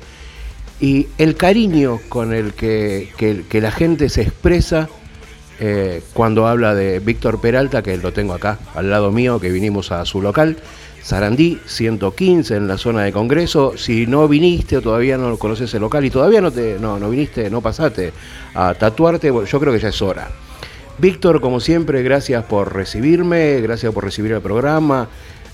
y 0.81 1.07
el 1.19 1.37
cariño 1.37 2.01
con 2.09 2.35
el 2.35 2.53
que- 2.53 3.09
que 3.17 3.61
la 3.61 3.71
gente 3.71 4.09
se 4.09 4.23
expresa 4.23 4.89
eh, 5.61 6.03
cuando 6.13 6.47
habla 6.47 6.75
de 6.75 6.99
Víctor 6.99 7.41
Peralta, 7.41 7.83
que 7.83 7.97
lo 7.97 8.13
tengo 8.13 8.35
acá 8.35 8.59
al 8.75 8.91
lado 8.91 9.13
mío, 9.13 9.41
que 9.41 9.51
vinimos 9.51 9.93
a 9.93 10.05
su 10.05 10.21
local, 10.21 10.57
Sarandí 11.03 11.61
115 11.67 12.57
en 12.57 12.67
la 12.67 12.79
zona 12.79 13.03
de 13.03 13.13
Congreso. 13.13 13.75
Si 13.77 14.07
no 14.07 14.27
viniste 14.27 14.79
o 14.79 14.83
todavía 14.83 15.19
no 15.19 15.37
conoces 15.37 15.73
el 15.75 15.83
local 15.83 16.05
y 16.05 16.11
todavía 16.11 16.41
no, 16.41 16.51
te, 16.51 16.79
no, 16.81 16.99
no 16.99 17.11
viniste, 17.11 17.51
no 17.51 17.61
pasaste 17.61 18.13
a 18.55 18.75
tatuarte, 18.75 19.29
yo 19.29 19.61
creo 19.61 19.73
que 19.73 19.79
ya 19.79 19.89
es 19.89 20.03
hora. 20.03 20.29
Víctor, 20.99 21.41
como 21.41 21.61
siempre, 21.61 22.03
gracias 22.03 22.45
por 22.45 22.75
recibirme, 22.75 23.61
gracias 23.61 23.93
por 23.93 24.05
recibir 24.05 24.33
el 24.33 24.41
programa, 24.41 25.09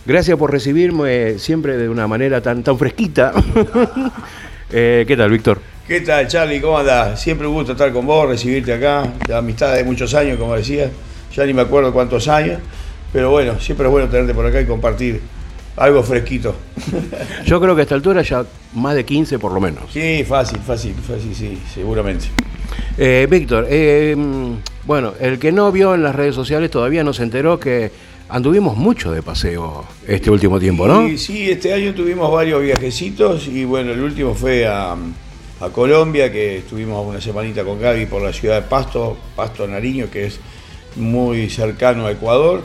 gracias 0.07 0.39
por 0.39 0.53
recibirme 0.53 1.39
siempre 1.39 1.77
de 1.77 1.89
una 1.89 2.07
manera 2.07 2.41
tan, 2.41 2.63
tan 2.63 2.79
fresquita. 2.79 3.33
Eh, 4.73 5.05
¿Qué 5.05 5.17
tal, 5.17 5.33
Víctor? 5.33 5.70
¿Qué 5.91 6.03
tal, 6.03 6.29
Charlie? 6.29 6.61
¿Cómo 6.61 6.79
andás? 6.79 7.21
Siempre 7.21 7.49
un 7.49 7.55
gusto 7.55 7.73
estar 7.73 7.93
con 7.93 8.07
vos, 8.07 8.29
recibirte 8.29 8.73
acá. 8.73 9.13
La 9.27 9.39
amistad 9.39 9.75
de 9.75 9.83
muchos 9.83 10.15
años, 10.15 10.39
como 10.39 10.55
decías. 10.55 10.89
Ya 11.35 11.45
ni 11.45 11.53
me 11.53 11.63
acuerdo 11.63 11.93
cuántos 11.93 12.29
años. 12.29 12.61
Pero 13.13 13.33
bueno, 13.33 13.59
siempre 13.59 13.87
es 13.87 13.91
bueno 13.91 14.09
tenerte 14.09 14.33
por 14.33 14.47
acá 14.47 14.61
y 14.61 14.67
compartir 14.67 15.21
algo 15.75 16.05
fresquito. 16.05 16.55
Yo 17.45 17.61
creo 17.61 17.75
que 17.75 17.81
a 17.81 17.83
esta 17.83 17.97
altura 17.97 18.23
ya 18.23 18.47
más 18.73 18.95
de 18.95 19.05
15 19.05 19.41
por 19.41 19.51
lo 19.51 19.61
menos. 19.61 19.93
Sí, 19.93 20.23
fácil, 20.23 20.61
fácil, 20.61 20.95
fácil, 20.95 21.35
sí, 21.35 21.59
seguramente. 21.75 22.27
Eh, 22.97 23.27
Víctor, 23.29 23.67
eh, 23.69 24.15
mm, 24.17 24.53
bueno, 24.87 25.15
el 25.19 25.41
que 25.41 25.51
no 25.51 25.73
vio 25.73 25.97
en 25.97 26.05
las 26.05 26.15
redes 26.15 26.37
sociales 26.37 26.71
todavía 26.71 27.03
no 27.03 27.13
se 27.13 27.25
enteró 27.25 27.59
que 27.59 27.91
anduvimos 28.29 28.77
mucho 28.77 29.11
de 29.11 29.23
paseo 29.23 29.85
este 30.07 30.31
último 30.31 30.61
tiempo, 30.61 30.87
¿no? 30.87 31.09
Y 31.09 31.19
sí, 31.19 31.51
este 31.51 31.75
año 31.75 31.93
tuvimos 31.95 32.31
varios 32.31 32.63
viajecitos 32.63 33.49
y 33.49 33.65
bueno, 33.65 33.91
el 33.91 34.01
último 34.01 34.37
fue 34.37 34.69
a, 34.69 34.95
a 35.61 35.69
Colombia, 35.69 36.33
que 36.33 36.59
estuvimos 36.59 37.07
una 37.07 37.21
semanita 37.21 37.63
con 37.65 37.79
Gaby 37.79 38.07
por 38.07 38.23
la 38.23 38.33
ciudad 38.33 38.63
de 38.63 38.63
Pasto, 38.63 39.17
Pasto 39.37 39.67
Nariño, 39.67 40.11
que 40.11 40.27
es 40.27 40.41
muy 40.97 41.51
cercano 41.51 42.07
a 42.07 42.13
Ecuador. 42.13 42.63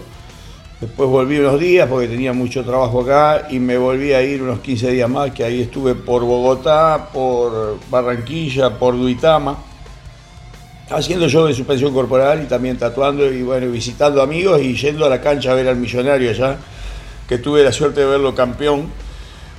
Después 0.79 1.09
volví 1.09 1.37
unos 1.39 1.59
días 1.59 1.89
porque 1.89 2.07
tenía 2.07 2.31
mucho 2.31 2.63
trabajo 2.63 3.01
acá 3.01 3.47
y 3.49 3.59
me 3.59 3.77
volví 3.77 4.13
a 4.13 4.21
ir 4.21 4.41
unos 4.41 4.59
15 4.59 4.91
días 4.91 5.09
más, 5.09 5.31
que 5.31 5.43
ahí 5.43 5.61
estuve 5.61 5.93
por 5.93 6.23
Bogotá, 6.23 7.09
por 7.11 7.79
Barranquilla, 7.89 8.77
por 8.79 8.95
Duitama, 8.95 9.57
haciendo 10.89 11.27
show 11.27 11.47
de 11.47 11.53
suspensión 11.53 11.93
corporal 11.93 12.43
y 12.43 12.45
también 12.45 12.77
tatuando 12.77 13.29
y 13.29 13.41
bueno, 13.41 13.69
visitando 13.71 14.21
amigos 14.21 14.61
y 14.61 14.73
yendo 14.75 15.05
a 15.05 15.09
la 15.09 15.19
cancha 15.19 15.51
a 15.51 15.55
ver 15.55 15.67
al 15.67 15.75
millonario 15.75 16.29
allá, 16.29 16.57
que 17.27 17.39
tuve 17.39 17.61
la 17.61 17.73
suerte 17.73 18.01
de 18.01 18.05
verlo 18.05 18.33
campeón, 18.33 18.89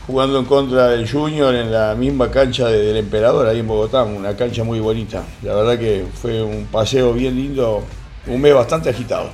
jugando 0.07 0.39
en 0.39 0.45
contra 0.45 0.89
del 0.89 1.11
Junior 1.11 1.55
en 1.55 1.73
la 1.73 1.95
misma 1.95 2.31
cancha 2.31 2.69
de- 2.69 2.79
del 2.79 2.97
Emperador, 2.99 3.47
ahí 3.47 3.59
en 3.61 3.67
Bogotá, 3.67 4.05
una 4.05 4.37
cancha 4.37 4.63
muy 4.65 4.79
bonita. 4.81 5.25
La 5.43 5.55
verdad 5.55 5.79
que 5.79 6.05
fue 6.21 6.43
un 6.43 6.67
paseo 6.67 7.13
bien 7.13 7.35
lindo, 7.35 7.83
un 8.27 8.41
mes 8.41 8.55
bastante 8.55 8.91
agitado. 8.91 9.31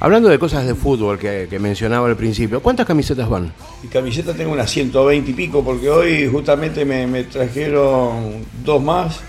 Hablando 0.00 0.28
de 0.28 0.38
cosas 0.38 0.64
de 0.64 0.74
fútbol 0.76 1.18
que, 1.18 1.48
que 1.50 1.58
mencionaba 1.58 2.06
al 2.06 2.16
principio, 2.16 2.60
¿cuántas 2.62 2.86
camisetas 2.86 3.28
van? 3.28 3.52
Y 3.82 3.88
camiseta 3.88 4.32
tengo 4.32 4.52
unas 4.52 4.70
120 4.70 5.30
y 5.30 5.34
pico, 5.34 5.64
porque 5.64 5.90
hoy 5.90 6.28
justamente 6.28 6.84
me, 6.84 7.06
me 7.06 7.24
trajeron 7.24 8.44
dos 8.64 8.80
más. 8.82 9.20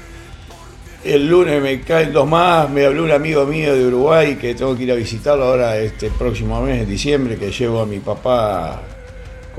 El 1.03 1.27
lunes 1.27 1.61
me 1.63 1.79
caen 1.81 2.11
dos 2.11 2.27
más, 2.27 2.69
me 2.69 2.85
habló 2.85 3.05
un 3.05 3.11
amigo 3.11 3.45
mío 3.45 3.73
de 3.73 3.85
Uruguay 3.87 4.35
que 4.35 4.53
tengo 4.53 4.75
que 4.75 4.83
ir 4.83 4.91
a 4.91 4.95
visitarlo 4.95 5.45
ahora 5.45 5.77
este 5.77 6.09
próximo 6.11 6.61
mes, 6.61 6.83
en 6.83 6.89
diciembre, 6.89 7.37
que 7.37 7.49
llevo 7.51 7.79
a 7.81 7.85
mi 7.85 7.99
papá 7.99 8.81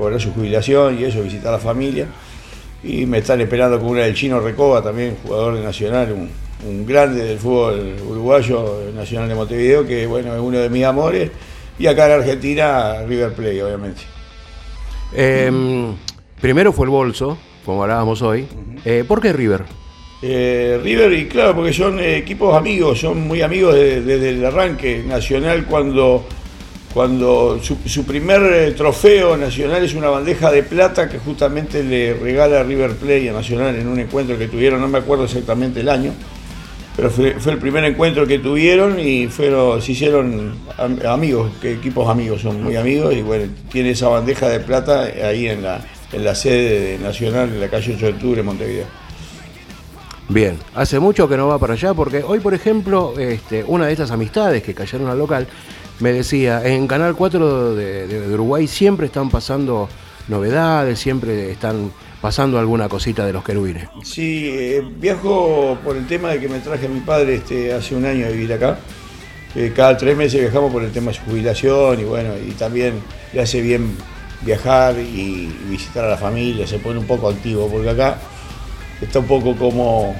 cobrar 0.01 0.19
su 0.19 0.33
jubilación 0.33 0.99
y 0.99 1.03
eso, 1.03 1.21
visitar 1.21 1.49
a 1.49 1.51
la 1.53 1.59
familia. 1.59 2.07
Y 2.83 3.05
me 3.05 3.19
están 3.19 3.39
esperando 3.41 3.79
con 3.79 3.89
una 3.89 4.01
del 4.01 4.15
Chino 4.15 4.39
Recoba, 4.39 4.81
también 4.81 5.15
jugador 5.23 5.55
de 5.55 5.63
Nacional, 5.63 6.11
un, 6.11 6.29
un 6.67 6.85
grande 6.85 7.23
del 7.23 7.37
fútbol 7.37 7.95
uruguayo, 8.09 8.91
Nacional 8.95 9.29
de 9.29 9.35
Montevideo, 9.35 9.85
que 9.85 10.07
bueno, 10.07 10.33
es 10.33 10.41
uno 10.41 10.57
de 10.57 10.69
mis 10.69 10.83
amores. 10.83 11.29
Y 11.77 11.85
acá 11.85 12.07
en 12.07 12.11
Argentina, 12.21 13.03
River 13.07 13.33
Plate, 13.33 13.63
obviamente. 13.63 14.01
Eh, 15.13 15.51
primero 16.39 16.71
fue 16.73 16.85
el 16.85 16.89
bolso, 16.91 17.37
como 17.65 17.83
hablábamos 17.83 18.21
hoy. 18.23 18.47
Eh, 18.85 19.03
¿Por 19.07 19.21
qué 19.21 19.33
River? 19.33 19.61
Eh, 20.23 20.79
River, 20.83 21.13
y 21.13 21.27
claro, 21.27 21.55
porque 21.55 21.73
son 21.73 21.99
equipos 21.99 22.55
amigos, 22.55 22.99
son 22.99 23.27
muy 23.27 23.41
amigos 23.41 23.73
de- 23.75 24.01
desde 24.01 24.29
el 24.29 24.45
arranque. 24.45 25.03
Nacional, 25.05 25.65
cuando, 25.65 26.25
cuando 26.93 27.59
su, 27.61 28.03
primer 28.05 28.41
eh, 28.41 28.71
trofeo 28.71 29.37
nacional 29.37 29.83
es 29.83 29.93
una 29.93 30.09
bandeja 30.09 30.51
de 30.51 30.63
plata 30.63 31.07
que 31.07 31.19
justamente 31.19 31.83
le 31.83 32.13
regala 32.13 32.63
River 32.63 32.95
Plate 32.95 33.29
a 33.29 33.33
Nacional 33.33 33.75
en 33.75 33.87
un 33.87 33.99
encuentro 33.99 34.37
que 34.37 34.47
tuvieron, 34.47 34.81
no 34.81 34.87
me 34.87 34.97
acuerdo 34.97 35.23
exactamente 35.23 35.79
el 35.79 35.89
año, 35.89 36.11
pero 36.95 37.09
fue, 37.09 37.35
el 37.45 37.57
primer 37.59 37.85
encuentro 37.85 38.27
que 38.27 38.39
tuvieron 38.39 38.99
y 38.99 39.27
fueron, 39.27 39.81
se 39.81 39.93
hicieron 39.93 40.53
am- 40.77 40.99
amigos, 41.07 41.51
que 41.61 41.73
equipos 41.73 42.09
amigos, 42.09 42.41
son 42.41 42.61
muy 42.61 42.75
amigos, 42.75 43.13
y 43.13 43.21
bueno, 43.21 43.45
tiene 43.71 43.91
esa 43.91 44.09
bandeja 44.09 44.49
de 44.49 44.59
plata 44.59 45.03
ahí 45.03 45.47
en 45.47 45.63
la, 45.63 45.79
en 46.11 46.25
la 46.25 46.35
sede 46.35 46.97
de 46.97 46.99
Nacional, 46.99 47.49
en 47.49 47.61
la 47.61 47.69
calle 47.69 47.93
8 47.95 48.05
de 48.05 48.11
octubre, 48.11 48.39
en 48.41 48.45
Montevideo. 48.45 48.85
Bien, 50.27 50.57
hace 50.75 50.99
mucho 50.99 51.27
que 51.27 51.35
no 51.35 51.47
va 51.47 51.59
para 51.59 51.73
allá 51.73 51.93
porque 51.93 52.23
hoy, 52.25 52.39
por 52.39 52.53
ejemplo, 52.53 53.13
este, 53.19 53.65
una 53.65 53.87
de 53.87 53.91
estas 53.91 54.11
amistades 54.11 54.63
que 54.63 54.73
cayeron 54.73 55.09
al 55.09 55.17
local 55.17 55.45
me 56.01 56.11
decía, 56.11 56.61
en 56.65 56.87
Canal 56.87 57.15
4 57.15 57.75
de, 57.75 58.27
Uruguay 58.33 58.67
siempre 58.67 59.05
están 59.05 59.29
pasando 59.29 59.87
novedades, 60.27 60.99
siempre 60.99 61.51
están 61.51 61.91
pasando 62.21 62.59
alguna 62.59 62.89
cosita 62.89 63.25
de 63.25 63.33
los 63.33 63.43
querubines. 63.43 63.87
Sí, 64.03 64.49
eh, 64.51 64.83
viajo 64.97 65.77
por 65.83 65.95
el 65.97 66.07
tema 66.07 66.29
de 66.29 66.39
que 66.39 66.47
me 66.47 66.59
traje 66.59 66.85
a 66.85 66.89
mi 66.89 66.99
padre 66.99 67.35
este, 67.35 67.73
hace 67.73 67.95
un 67.95 68.05
año 68.05 68.25
a 68.25 68.29
vivir 68.29 68.53
acá. 68.53 68.79
Eh, 69.55 69.73
cada 69.75 69.97
tres 69.97 70.15
meses 70.15 70.39
viajamos 70.39 70.71
por 70.71 70.83
el 70.83 70.91
tema 70.91 71.11
de 71.11 71.17
su 71.17 71.23
jubilación 71.23 71.99
y 71.99 72.03
bueno, 72.03 72.31
y 72.37 72.51
también 72.51 72.93
le 73.33 73.41
hace 73.41 73.61
bien 73.61 73.95
viajar 74.41 74.95
y, 74.97 75.01
y 75.01 75.69
visitar 75.69 76.05
a 76.05 76.09
la 76.09 76.17
familia, 76.17 76.65
se 76.65 76.79
pone 76.79 76.99
un 76.99 77.05
poco 77.05 77.27
activo, 77.29 77.67
porque 77.67 77.89
acá 77.89 78.17
está 79.01 79.19
un 79.19 79.27
poco 79.27 79.55
como, 79.55 80.15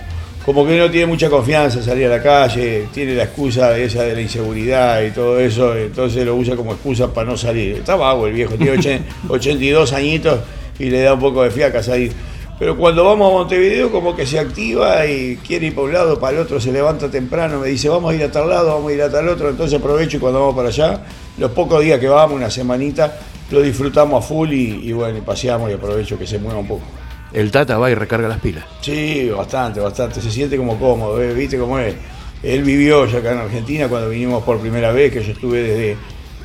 como 0.45 0.65
que 0.65 0.77
no 0.77 0.89
tiene 0.89 1.05
mucha 1.05 1.29
confianza 1.29 1.77
en 1.79 1.83
salir 1.85 2.07
a 2.07 2.09
la 2.17 2.21
calle, 2.23 2.87
tiene 2.93 3.13
la 3.13 3.23
excusa 3.23 3.77
esa 3.77 4.03
de 4.03 4.15
la 4.15 4.21
inseguridad 4.21 5.01
y 5.03 5.11
todo 5.11 5.39
eso, 5.39 5.75
entonces 5.77 6.25
lo 6.25 6.35
usa 6.35 6.55
como 6.55 6.71
excusa 6.73 7.13
para 7.13 7.29
no 7.29 7.37
salir. 7.37 7.75
Está 7.77 7.95
vago 7.95 8.25
el 8.27 8.33
viejo, 8.33 8.55
tiene 8.55 8.73
ochen- 8.77 9.01
82 9.29 9.93
añitos 9.93 10.39
y 10.79 10.89
le 10.89 11.01
da 11.01 11.13
un 11.13 11.19
poco 11.19 11.43
de 11.43 11.51
fiaca 11.51 11.83
salir. 11.83 12.11
Pero 12.57 12.77
cuando 12.77 13.03
vamos 13.03 13.29
a 13.31 13.33
Montevideo 13.37 13.91
como 13.91 14.15
que 14.15 14.25
se 14.25 14.37
activa 14.37 15.05
y 15.07 15.35
quiere 15.37 15.67
ir 15.67 15.75
para 15.75 15.85
un 15.87 15.93
lado, 15.93 16.19
para 16.19 16.37
el 16.37 16.43
otro, 16.43 16.59
se 16.59 16.71
levanta 16.71 17.09
temprano, 17.09 17.59
me 17.59 17.67
dice 17.67 17.89
vamos 17.89 18.11
a 18.11 18.15
ir 18.15 18.23
a 18.23 18.31
tal 18.31 18.49
lado, 18.49 18.73
vamos 18.75 18.91
a 18.91 18.93
ir 18.95 19.01
a 19.01 19.09
tal 19.11 19.27
otro, 19.29 19.49
entonces 19.49 19.79
aprovecho 19.79 20.17
y 20.17 20.19
cuando 20.19 20.39
vamos 20.41 20.55
para 20.55 20.69
allá, 20.69 21.01
los 21.39 21.51
pocos 21.51 21.81
días 21.83 21.99
que 21.99 22.07
vamos, 22.07 22.35
una 22.35 22.51
semanita, 22.51 23.17
lo 23.49 23.61
disfrutamos 23.61 24.23
a 24.23 24.27
full 24.27 24.51
y, 24.53 24.89
y 24.89 24.91
bueno, 24.91 25.17
y 25.17 25.21
paseamos 25.21 25.71
y 25.71 25.73
aprovecho 25.73 26.17
que 26.19 26.27
se 26.27 26.37
mueva 26.37 26.59
un 26.59 26.67
poco. 26.67 26.83
El 27.33 27.51
Tata 27.51 27.77
va 27.77 27.89
y 27.89 27.95
recarga 27.95 28.27
las 28.27 28.39
pilas. 28.39 28.65
Sí, 28.81 29.29
bastante, 29.29 29.79
bastante. 29.79 30.21
Se 30.21 30.31
siente 30.31 30.57
como 30.57 30.77
cómodo, 30.77 31.21
¿eh? 31.21 31.33
¿viste 31.33 31.57
cómo 31.57 31.79
es? 31.79 31.95
Él 32.43 32.63
vivió 32.63 33.05
ya 33.05 33.19
acá 33.19 33.33
en 33.33 33.39
Argentina 33.39 33.87
cuando 33.87 34.09
vinimos 34.09 34.43
por 34.43 34.59
primera 34.59 34.91
vez, 34.91 35.13
que 35.13 35.23
yo 35.23 35.31
estuve 35.31 35.61
desde 35.61 35.97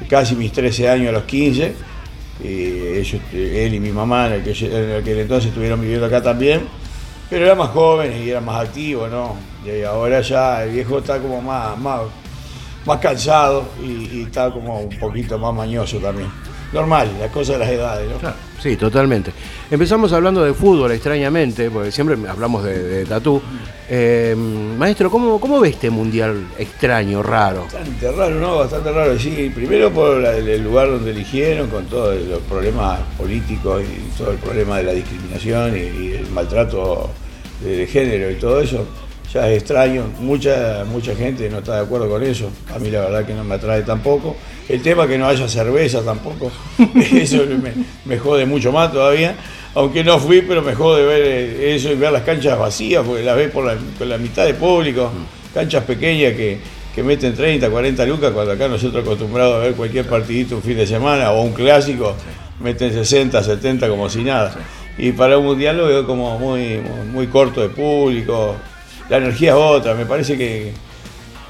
casi 0.09 0.37
mis 0.37 0.53
13 0.53 0.89
años 0.89 1.09
a 1.09 1.13
los 1.13 1.25
15. 1.25 1.75
Y 2.45 2.49
ellos, 2.99 3.21
él 3.33 3.75
y 3.75 3.81
mi 3.81 3.91
mamá 3.91 4.27
en 4.27 4.43
aquel, 4.43 4.73
en 4.73 5.01
aquel 5.01 5.19
entonces 5.21 5.49
estuvieron 5.49 5.81
viviendo 5.81 6.07
acá 6.07 6.23
también. 6.23 6.63
Pero 7.29 7.45
era 7.47 7.55
más 7.57 7.71
joven 7.71 8.23
y 8.23 8.31
era 8.31 8.41
más 8.41 8.67
activo, 8.67 9.09
¿no? 9.09 9.37
Y 9.65 9.83
ahora 9.83 10.21
ya 10.21 10.63
el 10.63 10.71
viejo 10.71 10.99
está 10.99 11.19
como 11.19 11.43
más, 11.43 11.77
más, 11.79 12.03
más 12.85 13.01
cansado 13.01 13.69
y, 13.83 14.19
y 14.19 14.23
está 14.27 14.53
como 14.53 14.79
un 14.79 14.97
poquito 14.99 15.37
más 15.37 15.53
mañoso 15.53 15.99
también. 15.99 16.31
Normal, 16.73 17.11
la 17.19 17.29
cosa 17.29 17.55
de 17.55 17.59
las 17.59 17.69
edades, 17.71 18.09
¿no? 18.11 18.46
Sí, 18.63 18.77
totalmente. 18.77 19.33
Empezamos 19.71 20.13
hablando 20.13 20.43
de 20.43 20.55
fútbol, 20.55 20.91
extrañamente, 20.93 21.71
porque 21.71 21.93
siempre 21.93 22.17
hablamos 22.29 22.65
de, 22.65 22.83
de 22.83 23.05
tatú. 23.05 23.41
Eh, 23.89 24.35
maestro, 24.37 25.11
¿cómo, 25.11 25.39
¿cómo 25.39 25.61
ve 25.61 25.69
este 25.69 25.91
mundial 25.91 26.49
extraño, 26.59 27.23
raro? 27.23 27.65
Bastante 27.65 28.11
raro, 28.11 28.35
¿no? 28.41 28.59
Bastante 28.59 28.91
raro, 28.93 29.19
sí. 29.19 29.53
Primero 29.55 29.93
por 29.93 30.25
el 30.25 30.63
lugar 30.65 30.89
donde 30.89 31.11
eligieron, 31.11 31.69
con 31.69 31.85
todos 31.87 32.21
los 32.27 32.41
problemas 32.41 33.01
políticos 33.17 33.83
y 33.85 34.19
todo 34.19 34.33
el 34.33 34.39
problema 34.39 34.79
de 34.79 34.85
la 34.85 34.93
discriminación 34.93 35.77
y, 35.77 35.81
y 35.81 36.13
el 36.15 36.27
maltrato 36.31 37.11
de 37.63 37.87
género 37.87 38.31
y 38.31 38.35
todo 38.37 38.61
eso. 38.61 38.87
Ya 39.33 39.49
es 39.51 39.59
extraño, 39.59 40.05
mucha, 40.21 40.85
mucha 40.91 41.15
gente 41.15 41.51
no 41.51 41.59
está 41.59 41.77
de 41.77 41.81
acuerdo 41.83 42.09
con 42.09 42.23
eso. 42.23 42.51
A 42.75 42.79
mí 42.79 42.91
la 42.91 43.01
verdad 43.01 43.27
que 43.27 43.35
no 43.35 43.45
me 43.45 43.57
atrae 43.57 43.83
tampoco. 43.83 44.35
El 44.69 44.83
tema 44.83 45.07
que 45.07 45.17
no 45.17 45.29
haya 45.29 45.49
cerveza 45.49 46.03
tampoco, 46.03 46.51
eso 47.13 47.45
me, 47.47 47.73
me 48.05 48.19
jode 48.19 48.47
mucho 48.47 48.73
más 48.73 48.93
todavía. 48.93 49.37
Aunque 49.77 50.03
no 50.03 50.19
fui, 50.19 50.41
pero 50.41 50.63
me 50.63 50.75
jode 50.75 51.05
ver 51.05 51.23
eh, 51.23 51.75
eso 51.77 51.93
y 51.93 51.97
ver 51.97 52.11
las 52.11 52.23
canchas 52.23 52.59
vacías, 52.59 53.05
porque 53.05 53.23
las 53.23 53.37
ves 53.37 53.51
por 53.51 53.67
la, 54.07 54.17
mitad 54.17 54.47
de 54.47 54.55
público. 54.55 55.13
Canchas 55.53 55.85
pequeñas 55.85 56.33
que, 56.33 56.59
que 56.95 57.03
meten 57.03 57.35
30, 57.35 57.69
40 57.69 58.07
lucas, 58.07 58.33
cuando 58.33 58.53
acá 58.53 58.69
nosotros 58.69 59.05
acostumbrados 59.05 59.57
a 59.57 59.59
ver 59.59 59.75
cualquier 59.75 60.07
partidito 60.07 60.57
un 60.57 60.63
fin 60.63 60.79
de 60.79 60.87
semana 60.87 61.31
o 61.31 61.43
un 61.43 61.53
clásico, 61.53 62.15
meten 62.59 62.91
60, 62.91 63.43
70 63.43 63.87
como 63.91 64.09
si 64.09 64.25
nada. 64.25 64.57
Y 64.97 65.13
para 65.13 65.37
un 65.37 65.45
mundial 65.45 65.77
lo 65.77 65.89
veo 65.89 66.07
como 66.07 66.39
muy, 66.39 66.81
muy, 67.13 67.27
corto 67.27 67.61
de 67.61 67.69
público. 67.69 68.57
La 69.11 69.19
energía 69.19 69.51
es 69.51 69.57
otra, 69.59 69.93
me 69.93 70.07
parece 70.07 70.39
que, 70.39 70.73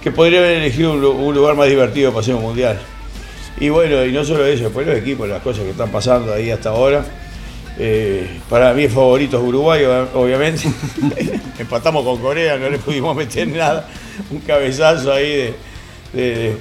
que 0.02 0.10
podría 0.10 0.40
haber 0.40 0.56
elegido 0.56 0.94
un, 0.94 1.04
un 1.04 1.32
lugar 1.32 1.54
más 1.54 1.68
divertido 1.68 2.10
para 2.10 2.22
hacer 2.22 2.34
un 2.34 2.42
mundial. 2.42 2.76
Y 3.59 3.68
bueno, 3.70 4.04
y 4.04 4.12
no 4.12 4.24
solo 4.24 4.44
eso, 4.44 4.64
después 4.64 4.86
los 4.86 4.96
equipos, 4.96 5.28
las 5.28 5.42
cosas 5.42 5.64
que 5.64 5.70
están 5.70 5.90
pasando 5.90 6.32
ahí 6.32 6.50
hasta 6.50 6.70
ahora. 6.70 7.04
Eh, 7.78 8.26
para 8.48 8.72
mí 8.72 8.88
favorito 8.88 9.38
es 9.38 9.42
Uruguay, 9.42 9.82
ob- 9.84 10.09
obviamente. 10.14 10.68
Empatamos 11.59 12.04
con 12.04 12.18
Corea, 12.20 12.57
no 12.59 12.68
le 12.68 12.78
pudimos 12.78 13.16
meter 13.16 13.48
nada. 13.48 13.88
Un 14.30 14.40
cabezazo 14.40 15.12
ahí 15.12 15.54
de, 16.12 16.57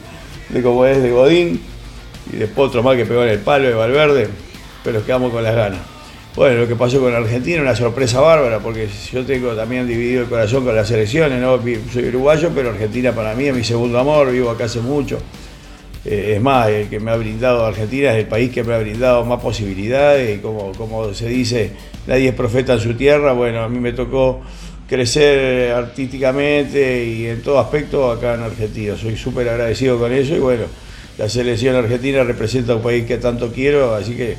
de, 0.50 0.62
como 0.62 0.86
es 0.86 1.02
de 1.02 1.12
Godín. 1.12 1.62
Y 2.32 2.38
después 2.38 2.70
otro 2.70 2.82
más 2.82 2.96
que 2.96 3.06
pegó 3.06 3.24
en 3.24 3.30
el 3.30 3.40
palo 3.40 3.68
de 3.68 3.74
Valverde. 3.74 4.28
Pero 4.84 5.06
quedamos 5.06 5.32
con 5.32 5.44
las 5.44 5.56
ganas. 5.56 5.80
Bueno, 6.36 6.60
lo 6.62 6.68
que 6.68 6.76
pasó 6.76 7.00
con 7.00 7.14
Argentina, 7.14 7.62
una 7.62 7.76
sorpresa 7.76 8.20
bárbara, 8.20 8.60
porque 8.60 8.90
yo 9.14 9.26
tengo 9.26 9.54
también 9.54 9.88
dividido 9.88 10.24
el 10.24 10.28
corazón 10.28 10.66
con 10.66 10.76
las 10.76 10.88
selecciones, 10.88 11.42
¿no? 11.42 11.60
Soy 11.94 12.10
uruguayo, 12.10 12.52
pero 12.54 12.72
Argentina 12.72 13.14
para 13.14 13.34
mí 13.36 13.46
es 13.46 13.56
mi 13.56 13.64
segundo 13.64 13.98
amor, 14.00 14.32
vivo 14.32 14.50
acá 14.50 14.66
hace 14.66 14.82
mucho. 14.82 15.18
Eh, 16.06 16.34
es 16.36 16.42
más, 16.42 16.70
el 16.70 16.88
que 16.88 17.00
me 17.00 17.10
ha 17.10 17.16
brindado 17.16 17.66
Argentina 17.66 18.14
es 18.14 18.20
el 18.20 18.28
país 18.28 18.52
que 18.52 18.64
me 18.64 18.76
ha 18.76 18.78
brindado 18.78 19.26
más 19.26 19.42
posibilidades 19.42 20.38
y 20.38 20.40
como, 20.40 20.72
como 20.74 21.12
se 21.16 21.28
dice, 21.28 21.72
nadie 22.06 22.30
es 22.30 22.36
profeta 22.36 22.74
en 22.74 22.80
su 22.80 22.94
tierra. 22.94 23.34
Bueno, 23.34 23.64
a 23.64 23.70
mí 23.70 23.80
me 23.80 23.94
tocó 23.94 24.42
crecer 24.88 25.72
artísticamente 25.72 27.06
y 27.06 27.26
en 27.26 27.42
todo 27.42 27.60
aspecto 27.60 28.12
acá 28.12 28.36
en 28.36 28.42
Argentina. 28.42 28.96
Soy 28.96 29.18
súper 29.18 29.50
agradecido 29.50 29.98
con 29.98 30.14
eso 30.14 30.36
y 30.36 30.40
bueno, 30.40 30.66
la 31.18 31.28
selección 31.28 31.76
argentina 31.76 32.24
representa 32.24 32.76
un 32.76 32.84
país 32.84 33.06
que 33.06 33.18
tanto 33.18 33.52
quiero, 33.52 33.96
así 33.96 34.16
que 34.16 34.38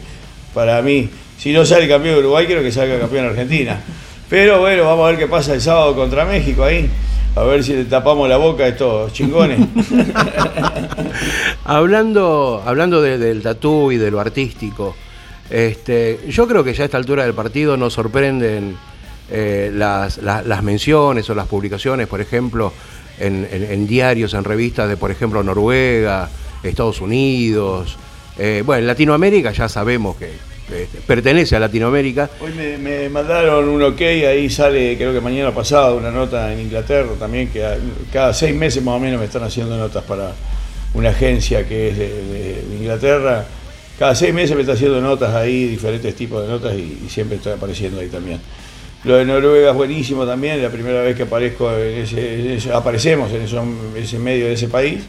para 0.54 0.80
mí, 0.82 1.08
si 1.36 1.52
no 1.52 1.66
sale 1.66 1.88
campeón 1.88 2.14
de 2.14 2.20
Uruguay, 2.20 2.46
quiero 2.46 2.62
que 2.62 2.70
salga 2.70 2.98
campeón 2.98 3.26
Argentina. 3.26 3.80
Pero 4.28 4.60
bueno, 4.60 4.84
vamos 4.84 5.06
a 5.06 5.10
ver 5.10 5.18
qué 5.18 5.26
pasa 5.26 5.54
el 5.54 5.60
sábado 5.60 5.94
contra 5.94 6.24
México 6.24 6.64
ahí. 6.64 6.88
A 7.36 7.44
ver 7.44 7.62
si 7.62 7.74
le 7.74 7.84
tapamos 7.84 8.28
la 8.28 8.38
boca 8.38 8.64
a 8.64 8.68
estos 8.68 9.12
chingones. 9.12 9.60
Hablando, 11.64 12.62
hablando 12.64 13.02
de- 13.02 13.18
del 13.18 13.42
tatú 13.42 13.90
y 13.92 13.96
de 13.96 14.10
lo 14.10 14.20
artístico, 14.20 14.94
este, 15.50 16.20
yo 16.28 16.46
creo 16.46 16.64
que 16.64 16.74
ya 16.74 16.82
a 16.82 16.86
esta 16.86 16.96
altura 16.96 17.24
del 17.24 17.34
partido 17.34 17.76
nos 17.76 17.92
sorprenden 17.94 18.76
eh, 19.30 19.70
las, 19.74 20.18
la- 20.18 20.42
las 20.42 20.62
menciones 20.62 21.28
o 21.28 21.34
las 21.34 21.46
publicaciones, 21.48 22.06
por 22.06 22.20
ejemplo, 22.20 22.72
en 23.18 23.86
diarios, 23.86 24.34
en 24.34 24.44
revistas 24.44 24.88
de, 24.88 24.96
por 24.96 25.10
ejemplo, 25.10 25.42
Noruega, 25.42 26.28
Estados 26.62 27.00
Unidos. 27.00 27.96
Eh, 28.38 28.62
bueno, 28.64 28.80
en 28.82 28.86
Latinoamérica 28.86 29.52
ya 29.52 29.68
sabemos 29.68 30.16
que 30.16 30.30
eh, 30.72 30.88
pertenece 31.06 31.56
a 31.56 31.60
Latinoamérica. 31.60 32.30
Hoy 32.40 32.52
me, 32.52 32.76
me 32.78 33.08
mandaron 33.08 33.68
un 33.68 33.82
ok, 33.82 34.00
ahí 34.00 34.50
sale, 34.50 34.96
creo 34.96 35.12
que 35.12 35.20
mañana 35.20 35.52
pasado, 35.52 35.96
una 35.96 36.10
nota 36.10 36.52
en 36.52 36.60
Inglaterra 36.60 37.10
también, 37.18 37.48
que 37.48 37.64
cada 38.12 38.32
seis 38.34 38.54
meses 38.54 38.82
más 38.82 38.96
o 38.96 38.98
menos 38.98 39.18
me 39.20 39.26
están 39.26 39.42
haciendo 39.44 39.76
notas 39.76 40.02
para 40.04 40.32
una 40.94 41.10
agencia 41.10 41.66
que 41.68 41.88
es 41.90 41.98
de, 41.98 42.08
de- 42.08 42.64
Inglaterra. 42.80 43.44
Cada 43.98 44.14
seis 44.14 44.32
meses 44.34 44.54
me 44.54 44.60
está 44.62 44.72
haciendo 44.74 45.00
notas 45.00 45.34
ahí, 45.34 45.66
diferentes 45.68 46.14
tipos 46.14 46.42
de 46.42 46.48
notas, 46.48 46.74
y, 46.74 47.02
y 47.06 47.08
siempre 47.08 47.36
estoy 47.36 47.52
apareciendo 47.54 48.00
ahí 48.00 48.08
también. 48.08 48.40
Lo 49.04 49.16
de 49.16 49.24
Noruega 49.24 49.70
es 49.70 49.76
buenísimo 49.76 50.26
también, 50.26 50.60
la 50.62 50.68
primera 50.68 51.00
vez 51.00 51.16
que 51.16 51.22
aparezco 51.22 51.72
en 51.76 51.98
ese, 52.02 52.40
en 52.40 52.50
ese- 52.52 52.72
aparecemos 52.72 53.30
en 53.32 53.42
en 53.42 54.02
ese 54.02 54.18
medio 54.18 54.46
de 54.46 54.52
ese 54.54 54.68
país. 54.68 55.04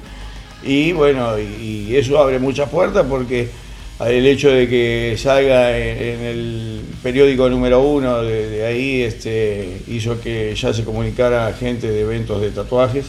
Y 0.63 0.91
bueno, 0.91 1.37
y, 1.39 1.87
y 1.89 1.95
eso 1.95 2.17
abre 2.19 2.39
muchas 2.39 2.69
puertas 2.69 3.05
porque 3.09 3.49
el 3.99 4.25
hecho 4.27 4.49
de 4.51 4.67
que 4.67 5.15
salga 5.17 5.75
en, 5.75 6.21
el 6.21 6.81
periódico 7.01 7.49
número 7.49 7.81
uno 7.81 8.21
de, 8.21 8.65
ahí 8.65 9.01
este, 9.01 9.81
hizo 9.87 10.19
que 10.21 10.53
ya 10.55 10.73
se 10.73 10.83
comunicara 10.83 11.51
gente 11.53 11.89
de 11.89 12.01
eventos 12.01 12.41
de 12.41 12.51
tatuajes 12.51 13.05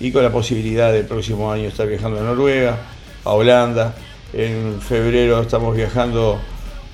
y 0.00 0.10
con 0.10 0.22
la 0.22 0.32
posibilidad 0.32 0.92
del 0.92 1.06
próximo 1.06 1.50
año 1.50 1.68
estar 1.68 1.86
viajando 1.86 2.20
a 2.20 2.22
Noruega, 2.22 2.76
a 3.24 3.32
Holanda. 3.32 3.94
En 4.32 4.80
febrero 4.80 5.40
estamos 5.40 5.76
viajando 5.76 6.40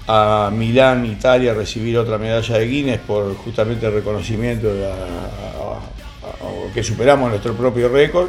a 0.06 0.50
Milán, 0.52 1.06
Italia, 1.06 1.52
a 1.52 1.54
recibir 1.54 1.96
otra 1.96 2.18
medalla 2.18 2.59
de 2.59 2.66
Guinness 2.66 3.00
por 3.00 3.34
justamente 3.36 3.86
el 3.86 3.94
reconocimiento 3.94 4.72
de 4.72 4.88
que 6.74 6.82
superamos 6.82 7.30
nuestro 7.30 7.54
propio 7.54 7.88
récord. 7.88 8.28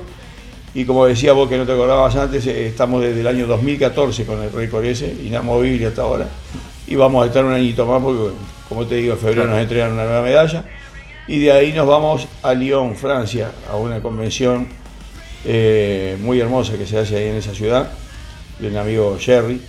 Y 0.75 0.85
como 0.85 1.05
decía 1.05 1.33
vos 1.33 1.47
que 1.47 1.57
no 1.57 1.65
te 1.65 1.71
acordabas 1.71 2.15
antes, 2.15 2.45
eh, 2.47 2.67
estamos 2.67 3.01
desde 3.01 3.21
el 3.21 3.27
año 3.27 3.45
2014 3.45 4.25
con 4.25 4.41
el 4.41 4.51
récord 4.51 4.83
ese, 4.85 5.15
inamovible 5.23 5.87
hasta 5.87 6.01
ahora. 6.01 6.27
Y 6.87 6.95
vamos 6.95 7.23
a 7.23 7.27
estar 7.27 7.45
un 7.45 7.53
añito 7.53 7.85
más 7.85 8.01
porque, 8.01 8.33
como 8.67 8.85
te 8.85 8.95
digo, 8.95 9.13
en 9.13 9.19
febrero 9.19 9.45
nos 9.45 9.59
entregan 9.59 9.91
una 9.91 10.05
nueva 10.05 10.23
medalla. 10.23 10.65
Y 11.27 11.39
de 11.39 11.51
ahí 11.51 11.73
nos 11.73 11.87
vamos 11.87 12.27
a 12.41 12.53
Lyon, 12.53 12.95
Francia, 12.95 13.51
a 13.71 13.75
una 13.75 14.01
convención 14.01 14.67
eh, 15.45 16.17
muy 16.19 16.39
hermosa 16.39 16.75
que 16.75 16.87
se 16.87 16.97
hace 16.97 17.17
ahí 17.17 17.27
en 17.29 17.35
esa 17.35 17.53
ciudad, 17.53 17.91
de 18.59 18.67
un 18.67 18.77
amigo 18.77 19.15
Jerry. 19.19 19.61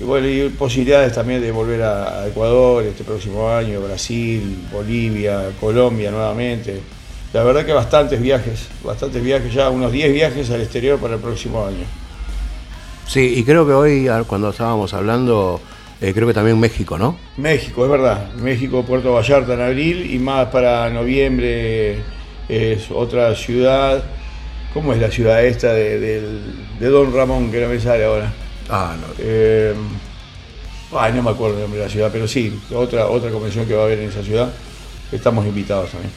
Y 0.00 0.04
bueno, 0.04 0.26
y 0.26 0.48
posibilidades 0.48 1.12
también 1.12 1.42
de 1.42 1.52
volver 1.52 1.82
a, 1.82 2.22
a 2.22 2.28
Ecuador 2.28 2.82
este 2.84 3.04
próximo 3.04 3.50
año, 3.50 3.80
Brasil, 3.82 4.66
Bolivia, 4.72 5.50
Colombia 5.60 6.10
nuevamente. 6.10 6.80
La 7.32 7.44
verdad 7.44 7.64
que 7.64 7.72
bastantes 7.72 8.20
viajes, 8.20 8.68
bastantes 8.84 9.22
viajes 9.22 9.52
ya, 9.54 9.70
unos 9.70 9.92
10 9.92 10.12
viajes 10.12 10.50
al 10.50 10.60
exterior 10.60 10.98
para 10.98 11.14
el 11.14 11.20
próximo 11.20 11.64
año. 11.64 11.84
Sí, 13.06 13.34
y 13.36 13.44
creo 13.44 13.66
que 13.66 13.72
hoy, 13.72 14.08
a- 14.08 14.24
cuando 14.24 14.50
estábamos 14.50 14.92
hablando, 14.94 15.60
eh, 16.00 16.12
creo 16.14 16.26
que 16.26 16.34
también 16.34 16.58
México, 16.58 16.98
¿no? 16.98 17.16
México, 17.36 17.84
es 17.84 17.90
verdad. 17.90 18.32
México, 18.34 18.84
Puerto 18.84 19.12
Vallarta 19.12 19.54
en 19.54 19.60
abril 19.60 20.12
y 20.12 20.18
más 20.18 20.46
para 20.48 20.90
noviembre 20.90 21.98
es 22.48 22.90
otra 22.90 23.34
ciudad. 23.36 24.02
¿Cómo 24.74 24.92
es 24.92 25.00
la 25.00 25.10
ciudad 25.10 25.44
esta 25.44 25.72
de 25.72 26.20
Don 26.80 27.12
Ramón 27.12 27.50
que 27.52 27.60
no 27.60 27.68
me 27.68 27.80
sale 27.80 28.04
ahora? 28.04 28.32
Ah, 28.68 28.96
no. 29.00 29.06
Eh, 29.18 29.74
ay, 30.96 31.12
no 31.12 31.22
me 31.22 31.30
acuerdo 31.30 31.56
el 31.56 31.62
nombre 31.62 31.80
de 31.80 31.86
la 31.86 31.90
ciudad, 31.92 32.08
pero 32.12 32.26
sí, 32.28 32.56
otra, 32.72 33.06
otra 33.08 33.30
convención 33.30 33.66
que 33.66 33.74
va 33.74 33.82
a 33.82 33.84
haber 33.86 33.98
en 34.00 34.08
esa 34.08 34.22
ciudad. 34.22 34.52
Estamos 35.10 35.44
invitados 35.44 35.90
también. 35.90 36.12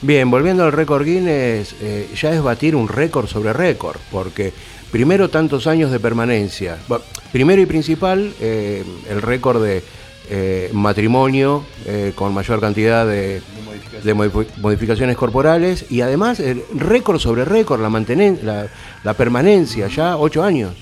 Bien, 0.00 0.30
volviendo 0.30 0.64
al 0.64 0.72
récord 0.72 1.04
Guinness, 1.04 1.74
eh, 1.80 2.08
ya 2.14 2.32
es 2.32 2.40
batir 2.42 2.76
un 2.76 2.86
récord 2.88 3.26
sobre 3.26 3.52
récord, 3.52 3.96
porque 4.12 4.52
primero 4.92 5.28
tantos 5.28 5.66
años 5.66 5.90
de 5.90 5.98
permanencia. 5.98 6.78
Bueno, 6.86 7.04
primero 7.32 7.60
y 7.60 7.66
principal, 7.66 8.32
eh, 8.40 8.84
el 9.10 9.20
récord 9.22 9.62
de 9.62 9.82
eh, 10.30 10.70
matrimonio 10.72 11.64
con 12.14 12.32
mayor 12.34 12.60
cantidad 12.60 13.06
de, 13.06 13.40
de 14.04 14.14
modifi- 14.14 14.46
modificaciones 14.58 15.16
corporales 15.16 15.86
y 15.90 16.02
además 16.02 16.38
el 16.38 16.62
récord 16.74 17.18
sobre 17.18 17.44
récord, 17.44 17.80
la, 17.80 17.88
la, 18.42 18.66
la 19.02 19.14
permanencia, 19.14 19.88
ya 19.88 20.16
ocho 20.16 20.44
años. 20.44 20.74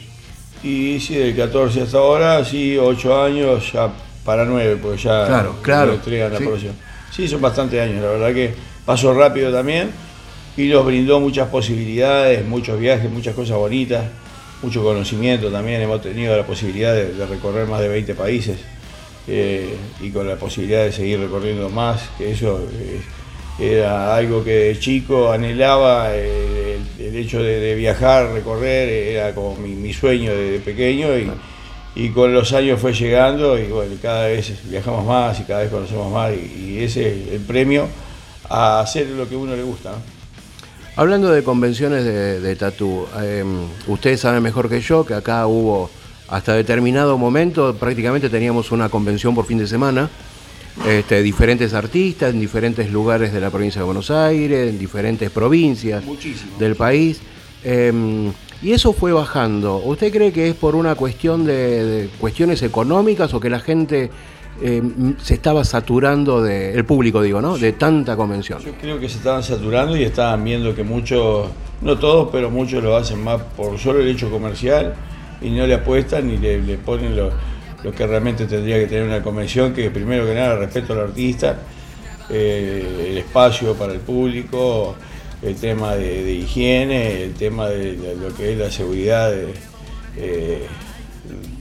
Y 0.62 0.98
sí, 1.00 1.14
del 1.14 1.36
14 1.36 1.82
hasta 1.82 1.98
ahora, 1.98 2.44
sí, 2.44 2.76
8 2.76 3.22
años, 3.24 3.72
ya 3.72 3.88
para 4.24 4.44
9, 4.44 4.78
porque 4.82 4.98
ya 5.02 5.26
Claro, 5.26 5.54
claro, 5.62 5.86
lo 5.86 5.94
entregan 5.94 6.32
la 6.32 6.38
sí. 6.38 6.44
Sí, 7.14 7.28
son 7.28 7.40
bastantes 7.40 7.80
años, 7.80 8.02
la 8.02 8.08
verdad 8.10 8.34
que 8.34 8.52
pasó 8.86 9.12
rápido 9.12 9.52
también 9.52 9.90
y 10.56 10.68
nos 10.68 10.86
brindó 10.86 11.20
muchas 11.20 11.48
posibilidades, 11.48 12.46
muchos 12.46 12.80
viajes, 12.80 13.10
muchas 13.10 13.34
cosas 13.34 13.58
bonitas, 13.58 14.06
mucho 14.62 14.82
conocimiento 14.82 15.50
también. 15.50 15.82
Hemos 15.82 16.00
tenido 16.00 16.34
la 16.34 16.46
posibilidad 16.46 16.94
de, 16.94 17.26
recorrer 17.26 17.66
más 17.66 17.80
de 17.80 17.88
20 17.88 18.14
países 18.14 18.58
eh, 19.28 19.76
y 20.00 20.10
con 20.10 20.26
la 20.26 20.36
posibilidad 20.36 20.84
de 20.84 20.92
seguir 20.92 21.20
recorriendo 21.20 21.68
más, 21.68 22.08
que 22.16 22.30
eso 22.30 22.66
eh, 22.72 23.00
era 23.58 24.14
algo 24.14 24.42
que 24.42 24.52
de 24.52 24.78
chico 24.78 25.30
anhelaba, 25.30 26.08
eh, 26.12 26.78
el, 26.98 27.16
hecho 27.16 27.42
de, 27.42 27.74
viajar, 27.74 28.32
recorrer, 28.32 28.88
era 28.88 29.34
como 29.34 29.56
mi, 29.56 29.92
sueño 29.92 30.34
de, 30.34 30.58
pequeño 30.60 31.08
y, 31.18 31.30
y 31.96 32.10
con 32.10 32.32
los 32.32 32.52
años 32.52 32.80
fue 32.80 32.92
llegando 32.94 33.58
y 33.58 33.64
bueno, 33.64 33.94
cada 34.00 34.28
vez 34.28 34.54
viajamos 34.70 35.04
más 35.04 35.38
y 35.40 35.44
cada 35.44 35.60
vez 35.62 35.70
conocemos 35.70 36.10
más 36.12 36.32
y, 36.32 36.76
y 36.76 36.84
ese 36.84 37.08
es 37.08 37.32
el 37.32 37.40
premio 37.40 37.88
a 38.48 38.80
hacer 38.80 39.08
lo 39.08 39.28
que 39.28 39.34
a 39.34 39.38
uno 39.38 39.56
le 39.56 39.62
gusta. 39.62 39.90
¿no? 39.92 39.96
Hablando 40.96 41.30
de 41.30 41.42
convenciones 41.42 42.04
de, 42.04 42.40
de 42.40 42.56
tatú, 42.56 43.06
eh, 43.20 43.44
ustedes 43.86 44.20
saben 44.20 44.42
mejor 44.42 44.68
que 44.68 44.80
yo 44.80 45.04
que 45.04 45.14
acá 45.14 45.46
hubo 45.46 45.90
hasta 46.28 46.54
determinado 46.54 47.18
momento, 47.18 47.74
prácticamente 47.74 48.30
teníamos 48.30 48.72
una 48.72 48.88
convención 48.88 49.34
por 49.34 49.44
fin 49.46 49.58
de 49.58 49.66
semana, 49.66 50.08
este, 50.86 51.22
diferentes 51.22 51.74
artistas 51.74 52.32
en 52.32 52.40
diferentes 52.40 52.90
lugares 52.90 53.32
de 53.32 53.40
la 53.40 53.50
provincia 53.50 53.80
de 53.80 53.84
Buenos 53.84 54.10
Aires, 54.10 54.70
en 54.70 54.78
diferentes 54.78 55.30
provincias 55.30 56.02
del 56.58 56.76
país. 56.76 57.20
eh, 57.62 58.32
y 58.62 58.72
eso 58.72 58.94
fue 58.94 59.12
bajando. 59.12 59.76
¿Usted 59.84 60.10
cree 60.10 60.32
que 60.32 60.48
es 60.48 60.54
por 60.54 60.76
una 60.76 60.94
cuestión 60.94 61.44
de, 61.44 61.84
de 61.84 62.08
cuestiones 62.18 62.62
económicas 62.62 63.34
o 63.34 63.40
que 63.40 63.50
la 63.50 63.60
gente 63.60 64.10
eh, 64.62 64.82
se 65.22 65.34
estaba 65.34 65.64
saturando 65.64 66.42
de, 66.42 66.72
el 66.74 66.84
público 66.84 67.22
digo, 67.22 67.40
¿no? 67.40 67.58
De 67.58 67.72
tanta 67.72 68.16
convención. 68.16 68.60
Yo 68.62 68.72
creo 68.80 68.98
que 68.98 69.08
se 69.08 69.18
estaban 69.18 69.42
saturando 69.42 69.96
y 69.96 70.02
estaban 70.04 70.42
viendo 70.44 70.74
que 70.74 70.82
muchos, 70.82 71.48
no 71.82 71.98
todos, 71.98 72.28
pero 72.32 72.50
muchos 72.50 72.82
lo 72.82 72.96
hacen 72.96 73.22
más 73.22 73.40
por 73.56 73.78
solo 73.78 74.00
el 74.00 74.08
hecho 74.08 74.30
comercial 74.30 74.94
y 75.40 75.50
no 75.50 75.66
le 75.66 75.74
apuestan 75.74 76.28
ni 76.28 76.38
le, 76.38 76.60
le 76.62 76.76
ponen 76.78 77.16
lo- 77.16 77.30
que 77.94 78.04
realmente 78.04 78.46
tendría 78.46 78.78
que 78.80 78.86
tener 78.86 79.04
una 79.04 79.22
convención, 79.22 79.72
que 79.72 79.90
primero 79.90 80.26
que 80.26 80.34
nada 80.34 80.56
respeto 80.56 80.92
al 80.94 81.00
artista, 81.00 81.56
eh, 82.28 83.06
el 83.10 83.18
espacio 83.18 83.74
para 83.74 83.92
el 83.92 84.00
público, 84.00 84.96
el 85.40 85.54
tema 85.54 85.94
de, 85.94 86.32
higiene, 86.32 87.22
el 87.22 87.34
tema 87.34 87.68
de, 87.68 88.16
lo 88.20 88.34
que 88.34 88.52
es 88.52 88.58
la 88.58 88.70
seguridad, 88.72 89.32
eh, 90.16 90.66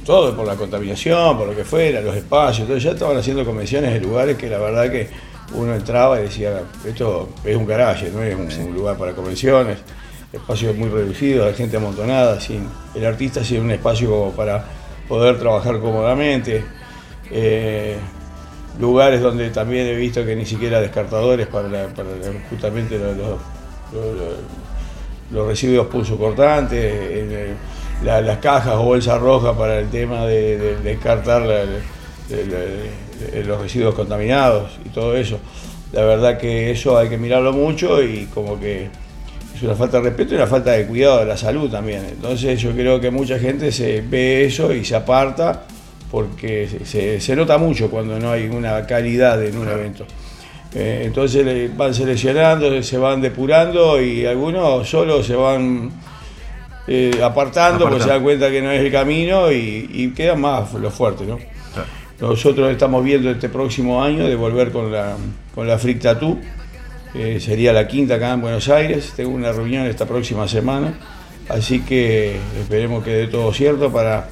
todo 0.06 0.36
por 0.36 0.46
la 0.46 0.56
contaminación, 0.56 1.38
por 1.38 1.48
lo 1.48 1.56
que 1.56 1.64
fuera, 1.66 2.00
los 2.02 2.16
espacios, 2.16 2.60
entonces 2.62 2.84
ya 2.84 2.92
estaban 2.92 3.18
haciendo 3.18 3.44
convenciones 3.44 3.96
en 3.96 4.04
lugares 4.04 4.38
que 4.38 4.48
la 4.50 4.60
verdad 4.60 4.90
que 4.92 5.10
uno 5.54 5.74
entraba 5.76 6.20
y 6.20 6.24
decía, 6.24 6.62
esto 6.86 7.30
es 7.44 7.56
un 7.56 7.66
garaje, 7.66 8.12
no 8.14 8.22
es 8.24 8.36
un, 8.36 8.68
un 8.70 8.74
lugar 8.76 8.98
para 8.98 9.14
convenciones, 9.14 9.78
espacios 10.32 10.76
muy 10.76 10.90
reducidos, 10.90 11.48
hay 11.48 11.54
gente 11.56 11.78
amontonada, 11.78 12.40
sin, 12.40 12.68
el 12.94 13.06
artista 13.06 13.44
sin 13.44 13.62
un 13.62 13.72
espacio 13.72 14.10
como 14.10 14.32
para 14.32 14.64
poder 15.08 15.40
trabajar 15.40 15.80
cómodamente. 15.80 16.64
Eh, 17.32 17.96
lugares 18.80 19.22
donde 19.22 19.50
también 19.52 19.88
he 19.88 19.96
visto 19.96 20.26
que 20.26 20.36
ni 20.36 20.46
siquiera 20.46 20.82
descartadores 20.82 21.48
para, 21.48 21.68
la- 21.70 21.88
para 21.88 22.10
la- 22.10 22.50
justamente 22.50 22.98
los, 23.00 23.16
los- 23.18 23.40
los- 23.94 24.36
los 25.32 25.48
residuos 25.48 25.88
pulso 25.88 26.18
cortantes, 26.18 26.94
la- 28.04 28.22
las 28.22 28.38
cajas 28.40 28.76
o 28.76 28.84
bolsas 28.84 29.20
rojas 29.20 29.56
para 29.58 29.80
el 29.80 29.90
tema 29.90 30.26
de, 30.26 30.58
de 30.58 30.76
descartar 30.78 31.42
la- 31.44 31.66
de- 31.66 33.44
los 33.46 33.62
residuos 33.62 33.96
contaminados 33.96 34.72
y 34.86 34.90
todo 34.90 35.16
eso. 35.16 35.40
La 35.94 36.04
verdad 36.04 36.38
que 36.38 36.72
eso 36.72 36.98
hay 36.98 37.08
que 37.10 37.18
mirarlo 37.18 37.54
mucho 37.54 38.02
y 38.04 38.26
como 38.34 38.60
que 38.60 38.90
es 39.56 39.64
una 39.64 39.76
falta 39.76 39.98
de 39.98 40.04
respeto 40.10 40.34
y 40.34 40.38
una 40.38 40.48
falta 40.48 40.72
de 40.72 40.86
cuidado 40.86 41.20
de 41.20 41.26
la 41.26 41.38
salud 41.38 41.70
también. 41.70 42.04
Entonces 42.10 42.60
yo 42.60 42.72
creo 42.72 43.00
que 43.00 43.10
mucha 43.12 43.40
gente 43.40 43.72
se 43.72 44.02
ve 44.02 44.46
eso 44.46 44.74
y 44.74 44.84
se 44.84 44.96
aparta 44.96 45.64
porque 46.12 46.68
se, 46.68 46.86
se- 46.86 47.22
se 47.22 47.36
nota 47.36 47.58
mucho 47.58 47.90
cuando 47.90 48.20
no 48.20 48.32
hay 48.32 48.48
una 48.48 48.86
calidad 48.86 49.42
en 49.44 49.58
un 49.58 49.68
evento. 49.70 50.06
Eh, 50.74 51.04
entonces 51.06 51.76
van 51.78 51.94
seleccionando, 51.94 52.84
se 52.84 52.98
van 52.98 53.22
depurando 53.22 54.02
y 54.02 54.26
algunos 54.26 54.90
solo 54.90 55.24
se 55.24 55.36
van 55.36 55.90
eh, 56.88 57.20
apartando 57.24 57.86
porque 57.86 58.04
se 58.04 58.10
dan 58.10 58.24
cuenta 58.24 58.50
que 58.52 58.62
no 58.62 58.72
es 58.72 58.82
el 58.82 58.92
camino 58.92 59.52
y, 59.52 59.90
y 59.92 60.10
quedan 60.12 60.42
más 60.42 60.74
los 60.74 60.94
fuertes. 60.94 61.28
¿no? 61.28 61.40
Nosotros 62.20 62.72
estamos 62.72 63.04
viendo 63.04 63.30
este 63.30 63.50
próximo 63.50 64.02
año 64.02 64.26
de 64.26 64.36
volver 64.36 64.72
con 64.72 64.92
la, 64.92 65.16
con 65.54 65.68
la 65.68 65.78
Freak 65.78 66.00
Tattoo. 66.00 66.40
Eh, 67.14 67.40
sería 67.40 67.74
la 67.74 67.88
quinta 67.88 68.16
acá 68.16 68.34
en 68.34 68.42
Buenos 68.42 68.70
Aires. 68.70 69.14
Tengo 69.16 69.32
una 69.32 69.52
reunión 69.52 69.86
esta 69.86 70.06
próxima 70.06 70.48
semana. 70.48 70.94
Así 71.50 71.82
que 71.82 72.38
esperemos 72.60 73.04
que 73.04 73.12
dé 73.12 73.28
todo 73.28 73.52
cierto 73.54 73.92
para 73.92 74.30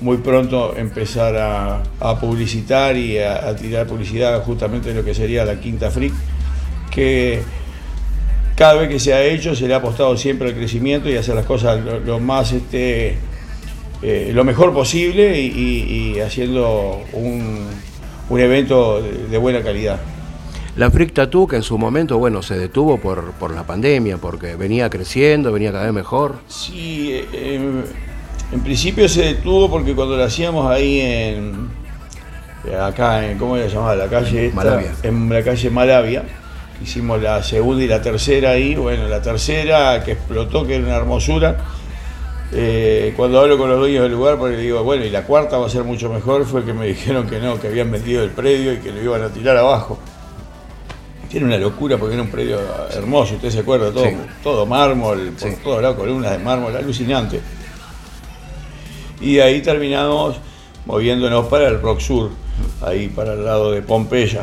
muy 0.00 0.18
pronto 0.18 0.74
empezar 0.76 1.36
a, 1.36 1.82
a 2.00 2.20
publicitar 2.20 2.96
y 2.96 3.18
a, 3.18 3.48
a 3.48 3.56
tirar 3.56 3.86
publicidad 3.86 4.42
justamente 4.42 4.90
de 4.90 4.94
lo 4.94 5.04
que 5.04 5.14
sería 5.14 5.44
la 5.44 5.60
quinta 5.60 5.90
Freak. 5.90 6.12
Que 6.90 7.42
cada 8.56 8.74
vez 8.74 8.88
que 8.88 8.98
se 8.98 9.12
ha 9.14 9.22
hecho 9.22 9.54
se 9.54 9.68
le 9.68 9.74
ha 9.74 9.76
apostado 9.76 10.16
siempre 10.16 10.48
al 10.48 10.54
crecimiento 10.54 11.08
y 11.08 11.16
hacer 11.16 11.34
las 11.36 11.46
cosas 11.46 11.84
lo, 11.84 12.00
lo 12.00 12.18
más 12.18 12.52
este, 12.52 13.16
eh, 14.02 14.30
lo 14.34 14.42
mejor 14.44 14.72
posible 14.72 15.38
y, 15.40 15.46
y- 15.46 16.16
y 16.16 16.20
haciendo 16.20 17.02
un, 17.12 17.66
un 18.30 18.40
evento 18.40 19.00
de, 19.02 19.28
de 19.28 19.38
buena 19.38 19.62
calidad. 19.62 20.00
La 20.76 20.90
Freak 20.90 21.12
Tattoo, 21.14 21.46
que 21.46 21.56
en 21.56 21.62
su 21.62 21.78
momento, 21.78 22.18
bueno, 22.18 22.42
se 22.42 22.58
detuvo 22.58 22.98
por, 22.98 23.32
por 23.32 23.54
la 23.54 23.64
pandemia, 23.66 24.18
porque 24.18 24.56
venía 24.56 24.90
creciendo, 24.90 25.50
venía 25.52 25.72
cada 25.72 25.84
vez 25.84 25.94
mejor. 25.94 26.36
Sí, 26.48 27.12
eh, 27.12 27.24
eh, 27.32 27.60
en 28.52 28.60
principio 28.60 29.08
se 29.08 29.22
detuvo 29.22 29.70
porque 29.70 29.94
cuando 29.94 30.16
lo 30.16 30.24
hacíamos 30.24 30.70
ahí 30.70 31.00
en 31.00 31.68
acá 32.80 33.26
en 33.30 33.38
cómo 33.38 33.56
se 33.56 33.68
llamaba 33.68 33.94
la 33.96 34.06
calle 34.08 34.46
esta? 34.46 34.56
Malavia. 34.56 34.92
en 35.02 35.28
la 35.30 35.42
calle 35.42 35.70
Malavia 35.70 36.22
hicimos 36.82 37.20
la 37.22 37.42
segunda 37.42 37.82
y 37.84 37.88
la 37.88 38.00
tercera 38.02 38.50
ahí 38.50 38.74
bueno 38.74 39.08
la 39.08 39.22
tercera 39.22 40.02
que 40.04 40.12
explotó 40.12 40.66
que 40.66 40.76
era 40.76 40.84
una 40.84 40.96
hermosura 40.96 41.56
Eh, 42.52 43.12
cuando 43.16 43.40
hablo 43.40 43.58
con 43.58 43.68
los 43.68 43.78
dueños 43.80 44.04
del 44.04 44.12
lugar 44.12 44.38
porque 44.38 44.56
digo 44.56 44.82
bueno 44.84 45.04
y 45.04 45.10
la 45.10 45.24
cuarta 45.24 45.58
va 45.58 45.66
a 45.66 45.68
ser 45.68 45.82
mucho 45.82 46.08
mejor 46.08 46.44
fue 46.46 46.64
que 46.64 46.72
me 46.72 46.86
dijeron 46.94 47.26
que 47.28 47.40
no 47.40 47.58
que 47.60 47.66
habían 47.66 47.90
vendido 47.90 48.22
el 48.22 48.30
predio 48.30 48.72
y 48.72 48.76
que 48.78 48.92
lo 48.92 49.02
iban 49.02 49.22
a 49.22 49.28
tirar 49.30 49.56
abajo 49.56 49.98
tiene 51.28 51.46
una 51.46 51.58
locura 51.58 51.96
porque 51.98 52.14
era 52.14 52.22
un 52.22 52.30
predio 52.30 52.60
hermoso, 52.94 53.34
usted 53.34 53.50
se 53.50 53.58
acuerda, 53.58 53.90
todo, 53.90 54.04
Sí. 54.04 54.16
todo 54.44 54.64
mármol, 54.64 55.32
por 55.38 55.54
todos 55.56 55.82
lados, 55.82 55.96
columnas 55.96 56.30
de 56.30 56.38
mármol, 56.38 56.74
alucinante. 56.76 57.40
Y 59.20 59.40
ahí 59.40 59.60
terminamos 59.60 60.36
moviéndonos 60.86 61.46
para 61.48 61.66
el 61.66 61.82
Rock 61.82 61.98
Sur, 62.00 62.30
ahí 62.80 63.08
para 63.08 63.32
el 63.32 63.44
lado 63.44 63.72
de 63.72 63.82
Pompeya. 63.82 64.42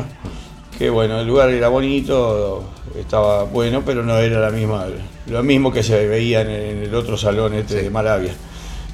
Que 0.78 0.90
bueno, 0.90 1.20
el 1.20 1.26
lugar 1.26 1.50
era 1.50 1.68
bonito, 1.68 2.64
estaba 2.98 3.44
bueno, 3.44 3.82
pero 3.86 4.02
no 4.02 4.18
era 4.18 4.40
la 4.40 4.50
misma, 4.50 4.86
lo 5.28 5.42
mismo 5.42 5.72
que 5.72 5.82
se 5.84 6.06
veía 6.06 6.40
en 6.40 6.50
el, 6.50 6.94
otro 6.94 7.16
salón 7.16 7.54
este 7.54 7.82
de 7.82 7.90
Maravia. 7.90 8.32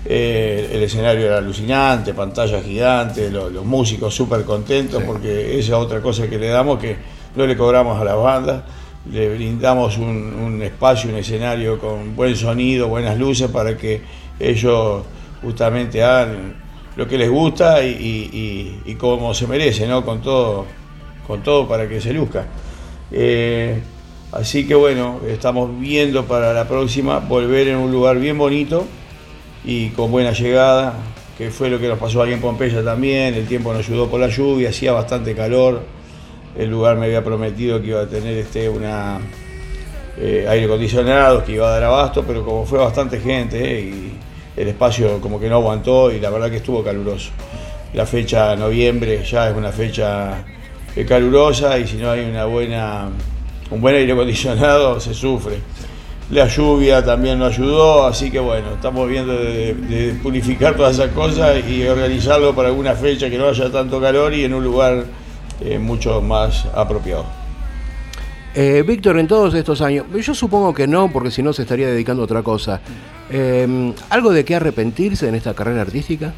Eh, 0.04 0.70
el 0.72 0.82
escenario 0.82 1.26
era 1.26 1.38
alucinante, 1.38 2.12
pantalla 2.14 2.62
gigante, 2.62 3.30
lo- 3.30 3.48
los 3.50 3.64
músicos 3.64 4.14
súper 4.14 4.44
contentos 4.44 5.02
porque 5.02 5.58
esa 5.58 5.72
es 5.72 5.78
otra 5.78 6.00
cosa 6.00 6.28
que 6.28 6.38
le 6.38 6.48
damos 6.48 6.78
que 6.78 6.96
no 7.36 7.46
le 7.46 7.56
cobramos 7.56 8.00
a 8.00 8.04
las 8.04 8.16
bandas, 8.16 8.62
le 9.10 9.34
brindamos 9.34 9.96
un, 9.98 10.06
un 10.34 10.62
espacio, 10.62 11.10
un 11.10 11.16
escenario 11.16 11.78
con 11.78 12.14
buen 12.16 12.34
sonido, 12.36 12.88
buenas 12.88 13.18
luces 13.18 13.50
para 13.50 13.76
que 13.76 14.00
ellos 14.38 15.02
justamente 15.42 16.02
hagan 16.02 16.56
lo 16.96 17.06
que 17.06 17.16
les 17.18 17.30
gusta 17.30 17.82
y, 17.82 17.88
y- 17.90 18.36
y- 18.86 18.90
y 18.92 18.94
como 18.96 19.32
se 19.34 19.46
merece, 19.46 19.86
¿no? 19.86 20.04
Con 20.04 20.20
todo, 20.22 20.64
con 21.26 21.42
todo 21.42 21.68
para 21.68 21.88
que 21.88 22.00
se 22.00 22.12
luzca. 22.12 22.46
Eh, 23.12 23.80
así 24.32 24.66
que 24.66 24.74
bueno, 24.74 25.20
estamos 25.28 25.78
viendo 25.78 26.24
para 26.24 26.52
la 26.52 26.66
próxima 26.68 27.18
volver 27.18 27.68
en 27.68 27.76
un 27.76 27.90
lugar 27.90 28.18
bien 28.18 28.38
bonito 28.38 28.86
y 29.64 29.90
con 29.90 30.10
buena 30.10 30.32
llegada, 30.32 30.94
que 31.36 31.50
fue 31.50 31.68
lo 31.70 31.78
que 31.78 31.88
nos 31.88 31.98
pasó 31.98 32.22
ahí 32.22 32.32
en 32.32 32.40
Pompeya 32.40 32.82
también, 32.82 33.34
el 33.34 33.46
tiempo 33.46 33.72
nos 33.72 33.86
ayudó 33.86 34.08
por 34.08 34.20
la 34.20 34.28
lluvia, 34.28 34.70
hacía 34.70 34.92
bastante 34.92 35.34
calor, 35.34 35.82
el 36.56 36.70
lugar 36.70 36.96
me 36.96 37.06
había 37.06 37.22
prometido 37.22 37.80
que 37.80 37.88
iba 37.88 38.02
a 38.02 38.06
tener 38.06 38.36
este 38.36 38.68
una 38.68 39.20
eh, 40.18 40.46
aire 40.48 40.66
acondicionado, 40.66 41.44
que 41.44 41.52
iba 41.52 41.68
a 41.68 41.70
dar 41.70 41.84
abasto, 41.84 42.24
pero 42.26 42.44
como 42.44 42.66
fue 42.66 42.78
bastante 42.78 43.20
gente 43.20 43.78
eh, 43.78 43.80
y 43.80 44.12
el 44.60 44.68
espacio 44.68 45.20
como 45.20 45.40
que 45.40 45.48
no 45.48 45.56
aguantó 45.56 46.10
y 46.10 46.20
la 46.20 46.30
verdad 46.30 46.50
que 46.50 46.56
estuvo 46.56 46.82
caluroso. 46.82 47.30
La 47.94 48.06
fecha 48.06 48.54
noviembre 48.56 49.24
ya 49.24 49.48
es 49.48 49.56
una 49.56 49.72
fecha 49.72 50.44
eh, 50.96 51.04
calurosa 51.04 51.78
y 51.78 51.86
si 51.86 51.96
no 51.96 52.10
hay 52.10 52.20
una 52.20 52.44
buena, 52.44 53.08
un 53.70 53.80
buen 53.80 53.94
aire 53.94 54.12
acondicionado 54.12 55.00
se 55.00 55.14
sufre. 55.14 55.58
La 56.30 56.46
lluvia 56.46 57.04
también 57.04 57.40
nos 57.40 57.54
ayudó, 57.54 58.06
así 58.06 58.30
que 58.30 58.38
bueno, 58.38 58.74
estamos 58.74 59.08
viendo 59.08 59.32
de, 59.32 60.16
purificar 60.22 60.76
todas 60.76 60.94
esas 60.94 61.10
cosas 61.10 61.56
y 61.68 61.84
organizarlo 61.88 62.54
para 62.54 62.68
alguna 62.68 62.94
fecha 62.94 63.28
que 63.28 63.36
no 63.36 63.48
haya 63.48 63.68
tanto 63.72 64.00
calor 64.00 64.32
y 64.32 64.44
en 64.44 64.54
un 64.54 64.62
lugar 64.62 65.06
eh, 65.60 65.80
mucho 65.80 66.20
más 66.20 66.66
apropiado. 66.72 67.26
Eh, 68.54 68.84
Víctor, 68.86 69.18
en 69.18 69.28
todos 69.28 69.54
estos 69.54 69.80
años, 69.80 70.06
yo 70.24 70.34
supongo 70.34 70.74
que 70.74 70.86
no, 70.86 71.10
porque 71.12 71.30
si 71.30 71.42
no 71.42 71.52
se 71.52 71.62
estaría 71.62 71.88
dedicando 71.88 72.22
a 72.22 72.24
otra 72.24 72.42
cosa. 72.42 72.80
Eh, 73.30 73.92
¿Algo 74.10 74.32
de 74.32 74.44
qué 74.44 74.56
arrepentirse 74.56 75.28
en 75.28 75.36
esta 75.36 75.54
carrera 75.54 75.82
artística? 75.82 76.32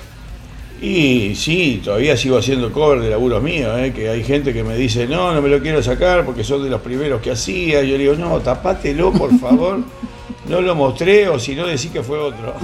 Y 0.82 1.36
sí, 1.36 1.80
todavía 1.84 2.16
sigo 2.16 2.36
haciendo 2.36 2.72
cover 2.72 2.98
de 2.98 3.08
laburos 3.08 3.40
míos, 3.40 3.72
¿eh? 3.78 3.92
que 3.94 4.08
hay 4.08 4.24
gente 4.24 4.52
que 4.52 4.64
me 4.64 4.74
dice, 4.74 5.06
no, 5.06 5.32
no 5.32 5.40
me 5.40 5.48
lo 5.48 5.62
quiero 5.62 5.80
sacar 5.80 6.24
porque 6.24 6.42
son 6.42 6.64
de 6.64 6.70
los 6.70 6.80
primeros 6.80 7.22
que 7.22 7.30
hacía. 7.30 7.82
Yo 7.82 7.96
le 7.96 7.98
digo, 7.98 8.14
no, 8.16 8.40
tapátelo, 8.40 9.12
por 9.12 9.38
favor. 9.38 9.78
No 10.48 10.60
lo 10.60 10.74
mostré 10.74 11.28
o 11.28 11.38
si 11.38 11.54
no, 11.54 11.68
decí 11.68 11.90
que 11.90 12.02
fue 12.02 12.18
otro. 12.18 12.56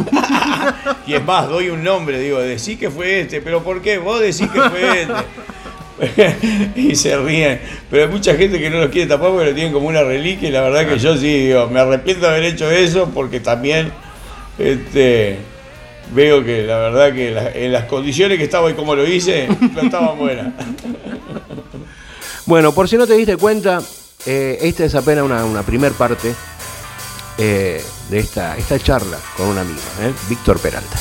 y 1.06 1.14
es 1.14 1.24
más, 1.24 1.48
doy 1.48 1.68
un 1.70 1.84
nombre, 1.84 2.18
digo, 2.18 2.40
decí 2.40 2.76
que 2.76 2.90
fue 2.90 3.20
este, 3.20 3.40
pero 3.40 3.62
¿por 3.62 3.80
qué? 3.80 3.98
Vos 3.98 4.18
decís 4.18 4.48
que 4.48 4.60
fue 4.62 5.02
este. 5.02 6.74
y 6.74 6.96
se 6.96 7.16
ríen. 7.16 7.60
Pero 7.88 8.02
hay 8.02 8.10
mucha 8.10 8.34
gente 8.34 8.58
que 8.58 8.68
no 8.68 8.78
los 8.78 8.88
quiere 8.88 9.06
tapar 9.06 9.30
porque 9.30 9.50
lo 9.50 9.54
tienen 9.54 9.72
como 9.72 9.86
una 9.86 10.02
reliquia 10.02 10.48
y 10.48 10.52
la 10.52 10.62
verdad 10.62 10.88
que 10.88 10.98
yo 10.98 11.16
sí, 11.16 11.46
digo, 11.46 11.68
me 11.68 11.78
arrepiento 11.78 12.26
de 12.26 12.32
haber 12.32 12.44
hecho 12.46 12.68
eso 12.68 13.12
porque 13.14 13.38
también 13.38 13.92
este, 14.58 15.38
veo 16.14 16.44
que 16.44 16.62
la 16.62 16.78
verdad 16.78 17.12
que 17.14 17.30
la- 17.30 17.51
en 17.52 17.72
las 17.72 17.85
condiciones 17.85 18.39
que 18.39 18.44
estaba 18.44 18.70
y 18.70 18.74
como 18.74 18.94
lo 18.94 19.06
hice, 19.06 19.48
no 19.74 19.80
estaba 19.80 20.12
buena. 20.12 20.55
Bueno, 22.47 22.72
por 22.72 22.89
si 22.89 22.97
no 22.97 23.06
te 23.06 23.14
diste 23.14 23.36
cuenta, 23.36 23.80
eh, 24.26 24.59
esta 24.62 24.85
es 24.85 24.94
apenas 24.94 25.24
una, 25.24 25.44
una 25.44 25.62
primer 25.62 25.93
parte 25.93 26.35
eh, 27.39 27.82
de 28.10 28.18
esta, 28.18 28.56
esta 28.56 28.78
charla 28.78 29.18
con 29.36 29.47
un 29.48 29.59
amigo, 29.59 29.80
¿eh? 30.02 30.12
Víctor 30.28 30.59
Peralta. 30.59 30.98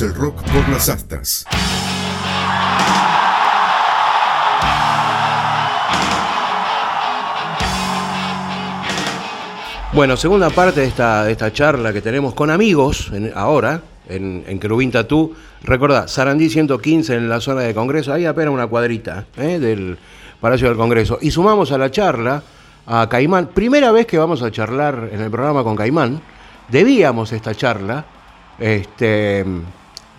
El 0.00 0.12
rock 0.12 0.42
por 0.50 0.68
las 0.70 0.88
astas. 0.88 1.46
Bueno, 9.92 10.16
segunda 10.16 10.50
parte 10.50 10.80
de 10.80 10.86
esta, 10.88 11.22
de 11.24 11.30
esta 11.30 11.52
charla 11.52 11.92
que 11.92 12.02
tenemos 12.02 12.34
con 12.34 12.50
amigos 12.50 13.12
ahora, 13.36 13.82
en, 14.08 14.42
en 14.48 14.58
Querubín 14.58 14.90
Tatú. 14.90 15.32
Recordá, 15.62 16.08
Sarandí 16.08 16.50
115 16.50 17.14
en 17.14 17.28
la 17.28 17.40
zona 17.40 17.60
de 17.60 17.72
Congreso, 17.72 18.12
ahí 18.12 18.26
apenas 18.26 18.52
una 18.52 18.66
cuadrita 18.66 19.26
¿eh? 19.36 19.60
del 19.60 19.96
Palacio 20.40 20.66
del 20.66 20.76
Congreso. 20.76 21.18
Y 21.20 21.30
sumamos 21.30 21.70
a 21.70 21.78
la 21.78 21.92
charla 21.92 22.42
a 22.84 23.08
Caimán. 23.08 23.46
Primera 23.54 23.92
vez 23.92 24.06
que 24.06 24.18
vamos 24.18 24.42
a 24.42 24.50
charlar 24.50 25.10
en 25.12 25.20
el 25.20 25.30
programa 25.30 25.62
con 25.62 25.76
Caimán. 25.76 26.20
Debíamos 26.68 27.30
esta 27.30 27.54
charla. 27.54 28.04
Este, 28.58 29.44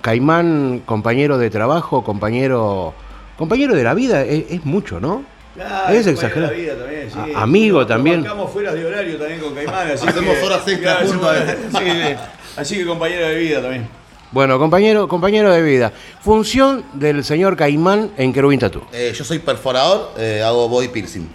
Caimán, 0.10 0.84
compañero 0.86 1.40
de 1.40 1.50
trabajo, 1.50 2.04
compañero, 2.04 2.94
compañero 3.40 3.74
de 3.74 3.84
la 3.84 3.96
vida, 3.96 4.22
es, 4.22 4.46
es 4.52 4.64
mucho, 4.64 5.00
¿no? 5.00 5.24
Claro, 5.56 5.96
es 5.96 6.06
compañero 6.06 6.12
exagerado. 6.12 6.52
de 6.52 6.58
la 6.58 6.62
vida 6.62 6.76
también, 6.78 7.10
sí. 7.12 7.34
A- 7.36 7.42
amigo 7.42 7.80
Nos 7.80 7.88
también. 7.88 8.26
fuera 8.54 8.72
de 8.76 8.86
horario 8.86 9.18
también 9.18 9.40
con 9.40 9.56
Caimán. 9.56 9.88
Así 9.90 10.08
Hacemos 10.08 10.36
que- 10.38 10.44
horas 10.44 10.68
extras 10.68 10.96
claro, 10.98 11.08
juntos, 11.10 11.28
hacemos- 11.28 11.72
sí, 11.82 11.90
sí. 11.90 12.16
Así 12.56 12.78
que 12.78 12.86
compañero 12.86 13.28
de 13.30 13.36
vida 13.36 13.62
también. 13.64 13.88
Bueno, 14.32 14.60
compañero, 14.60 15.08
compañero 15.08 15.52
de 15.52 15.64
vida. 15.64 15.92
Función 16.22 16.86
del 16.94 17.24
señor 17.24 17.58
Caimán 17.58 18.12
en 18.16 18.32
Querubín 18.32 18.60
Tatú. 18.60 18.84
Eh, 18.94 19.12
yo 19.18 19.24
soy 19.26 19.40
perforador, 19.40 20.12
eh, 20.20 20.44
hago 20.46 20.70
body 20.70 20.90
piercing. 20.90 21.28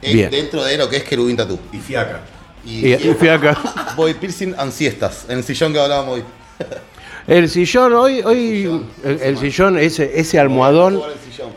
Eh, 0.00 0.14
Bien. 0.14 0.30
Dentro 0.30 0.64
de 0.64 0.78
lo 0.78 0.88
que 0.88 0.96
es 0.96 1.04
querubín 1.04 1.36
tatú. 1.36 1.58
Y 1.70 1.76
fiaca. 1.78 2.20
Y, 2.64 2.94
y 2.94 3.14
fiaca. 3.14 3.58
Body 3.96 4.14
piercing 4.14 4.54
and 4.56 4.72
siestas, 4.72 5.26
en 5.28 5.36
el 5.36 5.44
sillón 5.44 5.70
que 5.74 5.80
hablábamos 5.80 6.14
hoy. 6.14 6.24
El 7.26 7.48
sillón, 7.48 7.92
hoy, 7.94 8.20
hoy 8.22 8.82
el, 9.02 9.20
el 9.20 9.38
sillón, 9.38 9.78
ese, 9.78 10.18
ese 10.20 10.38
almohadón, 10.38 11.00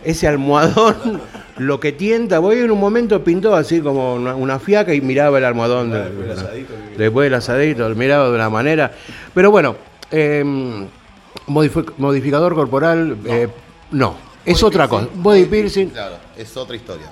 ese 0.03 0.27
almohadón, 0.27 1.21
lo 1.57 1.79
que 1.79 1.91
tienta, 1.91 2.39
voy 2.39 2.59
en 2.59 2.71
un 2.71 2.79
momento 2.79 3.21
pintó 3.23 3.53
así 3.53 3.81
como 3.81 4.13
una, 4.15 4.33
una 4.35 4.59
fiaca 4.59 4.93
y 4.93 5.01
miraba 5.01 5.37
el 5.39 5.45
almohadón. 5.45 5.91
de- 5.91 6.09
después 6.97 7.25
del 7.25 7.33
asadito, 7.33 7.89
miraba 7.95 8.29
de 8.29 8.35
una 8.35 8.49
manera. 8.49 8.93
Pero 9.33 9.51
bueno, 9.51 9.75
eh, 10.09 10.41
modifi- 11.47 11.91
modificador 11.97 12.55
corporal, 12.55 13.17
eh, 13.25 13.49
no, 13.91 14.15
es 14.45 14.63
otra 14.63 14.87
cosa. 14.87 15.07
Body 15.15 15.45
piercing, 15.45 15.89
Claro, 15.89 16.15
es 16.37 16.55
otra 16.55 16.77
historia. 16.77 17.07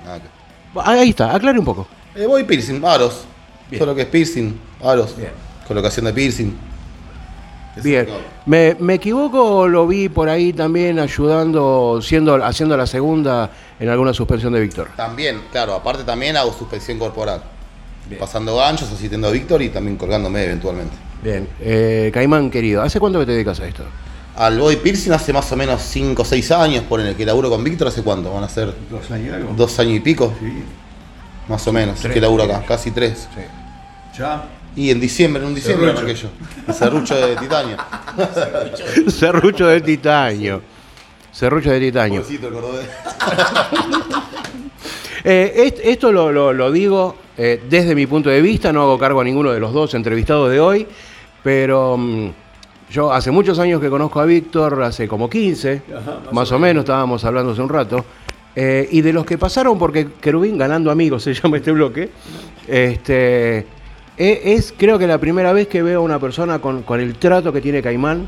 ahí 0.84 1.10
está, 1.10 1.36
aclare 1.36 1.60
un 1.60 1.65
poco. 1.65 1.88
Eh, 2.15 2.26
body 2.26 2.45
piercing, 2.45 2.84
aros. 2.86 3.26
Todo 3.77 3.88
lo 3.88 3.95
que 3.95 4.03
es 4.03 4.07
piercing, 4.07 4.53
aros. 4.82 5.14
Colocación 5.68 6.06
de 6.06 6.14
piercing. 6.14 6.56
Bien, 7.84 8.07
¿Me, 8.45 8.76
me 8.80 8.93
equivoco 8.95 9.43
o 9.60 9.68
lo 9.68 9.85
vi 9.88 10.07
por 10.10 10.30
ahí 10.30 10.53
también 10.53 10.97
ayudando, 10.99 11.99
siendo, 12.02 12.35
haciendo 12.43 12.77
la 12.77 12.88
segunda 12.88 13.49
en 13.80 13.89
alguna 13.89 14.14
suspensión 14.14 14.53
de 14.53 14.61
Víctor? 14.61 14.89
También, 14.95 15.41
claro, 15.52 15.73
aparte 15.73 16.03
también 16.03 16.38
hago 16.38 16.53
suspensión 16.53 16.97
corporal. 16.99 17.41
Pasando 18.19 18.56
ganchos, 18.56 18.91
asistiendo 18.91 19.27
a 19.27 19.31
Víctor 19.31 19.61
y 19.61 19.69
también 19.69 19.97
colgándome 19.97 20.43
eventualmente. 20.43 20.95
Bien, 21.23 21.47
eh, 21.60 22.11
Caimán 22.14 22.52
querido, 22.52 22.81
¿hace 22.81 22.99
cuánto 22.99 23.19
que 23.19 23.26
te 23.26 23.31
dedicas 23.34 23.60
a 23.60 23.68
esto? 23.68 23.84
Al 24.38 24.60
body 24.60 24.76
piercing 24.76 25.11
hace 25.11 25.34
más 25.34 25.52
o 25.52 25.56
menos 25.56 25.81
5 25.81 26.22
o 26.22 26.26
6 26.26 26.52
años, 26.52 26.84
por 26.84 26.99
el 26.99 27.15
que 27.15 27.26
laburo 27.26 27.49
con 27.49 27.64
Víctor, 27.64 27.88
¿hace 27.88 28.03
cuánto? 28.03 28.34
¿Van 28.34 28.43
a 28.43 28.49
ser? 28.49 28.73
Dos 28.91 29.10
años 29.10 29.27
y 29.30 29.34
algo. 29.34 29.53
¿Dos 29.56 29.80
años 29.80 29.95
y 29.95 29.99
pico? 30.02 30.34
Más 31.47 31.65
o 31.68 31.73
menos, 31.73 31.99
Tres. 31.99 32.14
que 32.14 32.22
laburo 32.22 32.43
acá, 32.43 32.64
casi 32.68 32.91
tres. 32.91 33.27
Ya. 34.18 34.45
Y 34.76 34.89
en 34.91 34.99
diciembre, 34.99 35.41
en 35.41 35.47
un 35.49 35.56
diciembre 35.56 35.93
yo. 36.15 36.27
El 36.68 36.73
serrucho 36.73 37.15
de 37.15 37.35
titanio. 37.38 37.77
Serrucho 39.07 39.68
de 39.68 39.81
titanio. 39.81 40.61
Serrucho 41.31 41.72
de 41.72 41.80
titanio. 41.80 42.22
Pobrecito 42.22 42.49
cordobés. 42.52 42.88
Eh, 45.27 45.53
est- 45.65 45.80
esto 45.84 46.11
lo, 46.11 46.31
lo- 46.31 46.53
lo 46.53 46.72
digo 46.72 47.15
eh, 47.35 47.60
desde 47.68 47.95
mi 47.95 48.06
punto 48.06 48.30
de 48.30 48.41
vista, 48.43 48.72
no 48.72 48.84
hago 48.84 48.99
cargo 48.99 49.22
a 49.22 49.23
ninguno 49.23 49.52
de 49.52 49.60
los 49.60 49.73
dos 49.73 49.95
entrevistados 49.95 50.52
de 50.52 50.60
hoy, 50.60 50.85
pero 51.43 51.97
mm, 51.97 52.30
yo 52.91 53.11
hace 53.11 53.31
muchos 53.31 53.57
años 53.57 53.81
que 53.81 53.89
conozco 53.89 54.19
a 54.19 54.26
Víctor, 54.26 54.84
hace 54.84 55.07
como 55.07 55.27
15, 55.27 55.81
más, 56.31 56.52
o 56.52 56.60
menos, 56.60 56.84
estábamos 56.84 57.26
hablando 57.26 57.53
hace 57.53 57.61
un 57.64 57.69
rato, 57.69 58.06
eh, 58.56 58.88
y 58.91 59.02
de 59.02 59.14
los 59.14 59.26
que 59.26 59.39
pasaron, 59.39 59.80
porque 59.80 60.10
Querubín 60.22 60.60
ganando 60.60 60.91
amigos 60.91 61.23
se 61.23 61.34
llama 61.34 61.57
este 61.57 61.72
bloque, 61.72 62.11
este, 62.68 63.65
es 64.18 64.74
creo 64.78 64.98
que 64.98 65.08
la 65.08 65.18
primera 65.18 65.54
vez 65.54 65.68
que 65.68 65.82
veo 65.82 66.00
a 66.00 66.04
una 66.04 66.20
persona 66.20 66.60
con, 66.60 66.84
con 66.84 67.00
el 67.00 67.16
trato 67.16 67.52
que 67.52 67.62
tiene 67.62 67.82
Caimán, 67.82 68.28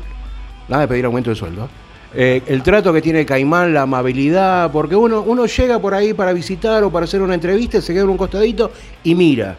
nada 0.68 0.82
de 0.82 0.88
pedir 0.88 1.04
aumento 1.04 1.30
de 1.30 1.36
sueldo, 1.36 1.68
eh, 2.14 2.42
el 2.46 2.62
trato 2.62 2.92
que 2.92 3.02
tiene 3.02 3.26
Caimán, 3.26 3.74
la 3.74 3.82
amabilidad, 3.82 4.70
porque 4.70 4.96
uno, 4.96 5.22
uno 5.22 5.46
llega 5.46 5.78
por 5.78 5.94
ahí 5.94 6.14
para 6.14 6.32
visitar 6.32 6.82
o 6.84 6.90
para 6.90 7.04
hacer 7.04 7.20
una 7.22 7.34
entrevista, 7.34 7.80
se 7.80 7.92
queda 7.92 8.04
en 8.04 8.10
un 8.10 8.16
costadito 8.16 8.70
y 9.04 9.14
mira. 9.14 9.56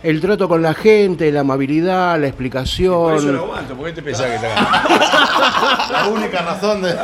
El 0.00 0.20
trato 0.20 0.48
con 0.48 0.62
la 0.62 0.74
gente, 0.74 1.32
la 1.32 1.40
amabilidad, 1.40 2.20
la 2.20 2.30
Por 2.30 2.44
eso 2.46 2.76
lo 2.78 3.06
explicación. 3.08 3.36
aguanto, 3.36 3.74
porque 3.74 3.92
te 3.94 4.02
pensás 4.02 4.26
que 4.26 4.34
está 4.36 4.48
ganando. 4.48 4.88
La 5.92 6.08
única 6.08 6.42
razón 6.42 6.82
de, 6.82 6.94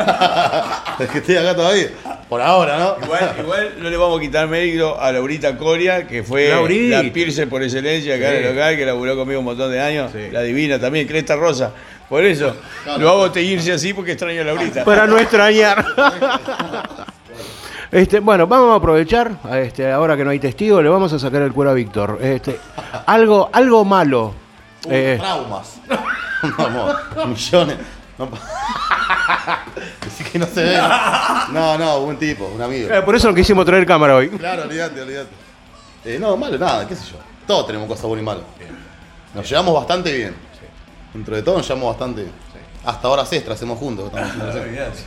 de 0.99 1.11
que 1.11 1.19
estoy 1.19 1.37
acá 1.37 1.57
todavía. 1.57 1.89
Por 2.35 2.43
ahora, 2.43 2.79
¿no? 2.79 2.97
Igual, 3.05 3.35
igual 3.39 3.75
no 3.79 3.91
le 3.91 3.97
vamos 3.97 4.19
a 4.19 4.21
quitar 4.21 4.49
mérito 4.49 5.01
a 5.01 5.13
Laurita 5.13 5.57
Coria, 5.57 6.05
que 6.05 6.25
fue 6.25 6.49
Laurita. 6.49 7.01
la 7.01 7.13
piercer 7.13 7.49
por 7.49 7.63
excelencia 7.63 8.17
acá 8.17 8.33
en 8.33 8.39
Sí. 8.39 8.49
el 8.49 8.55
local, 8.57 8.77
que 8.77 8.85
laburó 8.85 9.15
conmigo 9.15 9.39
un 9.39 9.45
montón 9.45 9.71
de 9.71 9.81
años. 9.81 10.11
La 10.33 10.43
divina 10.43 10.81
también, 10.81 11.07
Cresta 11.07 11.37
Rosa. 11.37 11.71
Por 12.09 12.25
eso, 12.25 12.57
lo 12.99 13.09
hago 13.09 13.31
teñirse 13.31 13.71
así 13.73 13.95
porque 13.95 14.11
extraño 14.13 14.41
a 14.41 14.45
Laurita. 14.47 14.85
Para 14.85 15.07
no 15.07 15.17
extrañar. 15.17 15.85
Este, 17.93 18.19
bueno, 18.19 18.49
vamos 18.49 18.73
a 18.73 18.77
aprovechar, 18.79 19.31
este, 19.53 19.89
ahora 19.93 20.17
que 20.17 20.25
no 20.25 20.31
hay 20.31 20.41
testigo, 20.41 20.83
le 20.83 20.89
vamos 20.89 21.13
a 21.13 21.19
sacar 21.21 21.43
el 21.43 21.53
cuero 21.53 21.71
a 21.71 21.75
Víctor. 21.75 22.19
Este, 22.21 22.59
algo, 23.07 23.49
algo 23.53 23.85
malo. 23.85 24.35
eh, 24.91 25.17
Traumas. 25.21 25.81
Vamos, 26.59 26.97
millones. 27.29 27.77
No, 28.19 28.31
pa- 28.31 28.39
Así 30.07 30.23
que 30.25 30.39
no 30.39 30.47
se 30.47 30.63
ve. 30.63 30.79
No, 31.53 31.77
no, 31.79 32.01
buen 32.01 32.19
tipo, 32.19 32.47
un 32.47 32.63
amigo. 32.63 32.93
eh, 32.93 33.03
por 33.03 33.15
eso 33.17 33.29
no 33.29 33.35
quisimos 33.35 33.65
traer 33.67 33.85
cámara 33.87 34.17
hoy. 34.17 34.29
Claro, 34.31 34.63
olvídate, 34.63 35.01
olvídate. 35.03 35.31
Eh, 36.05 36.19
no, 36.21 36.37
malo 36.37 36.57
nada, 36.59 36.87
qué 36.87 36.95
sé 36.95 37.05
yo. 37.13 37.19
Todos 37.47 37.67
tenemos 37.67 37.89
cosas 37.89 38.05
buenas 38.05 38.23
y 38.23 38.27
malas. 38.27 38.45
Nos 39.35 39.49
llevamos 39.49 39.75
bastante 39.75 40.13
bien. 40.13 40.35
Dentro 41.13 41.35
de 41.37 41.43
todo 41.43 41.59
nos 41.59 41.67
llevamos 41.69 41.89
bastante 41.91 42.23
bien. 42.23 42.33
Hasta 42.85 43.09
horas 43.09 43.33
extras 43.33 43.57
hacemos 43.57 43.79
juntos. 43.79 44.07
estamos 44.07 44.31
haciendo 44.31 44.51
eso. 44.83 45.05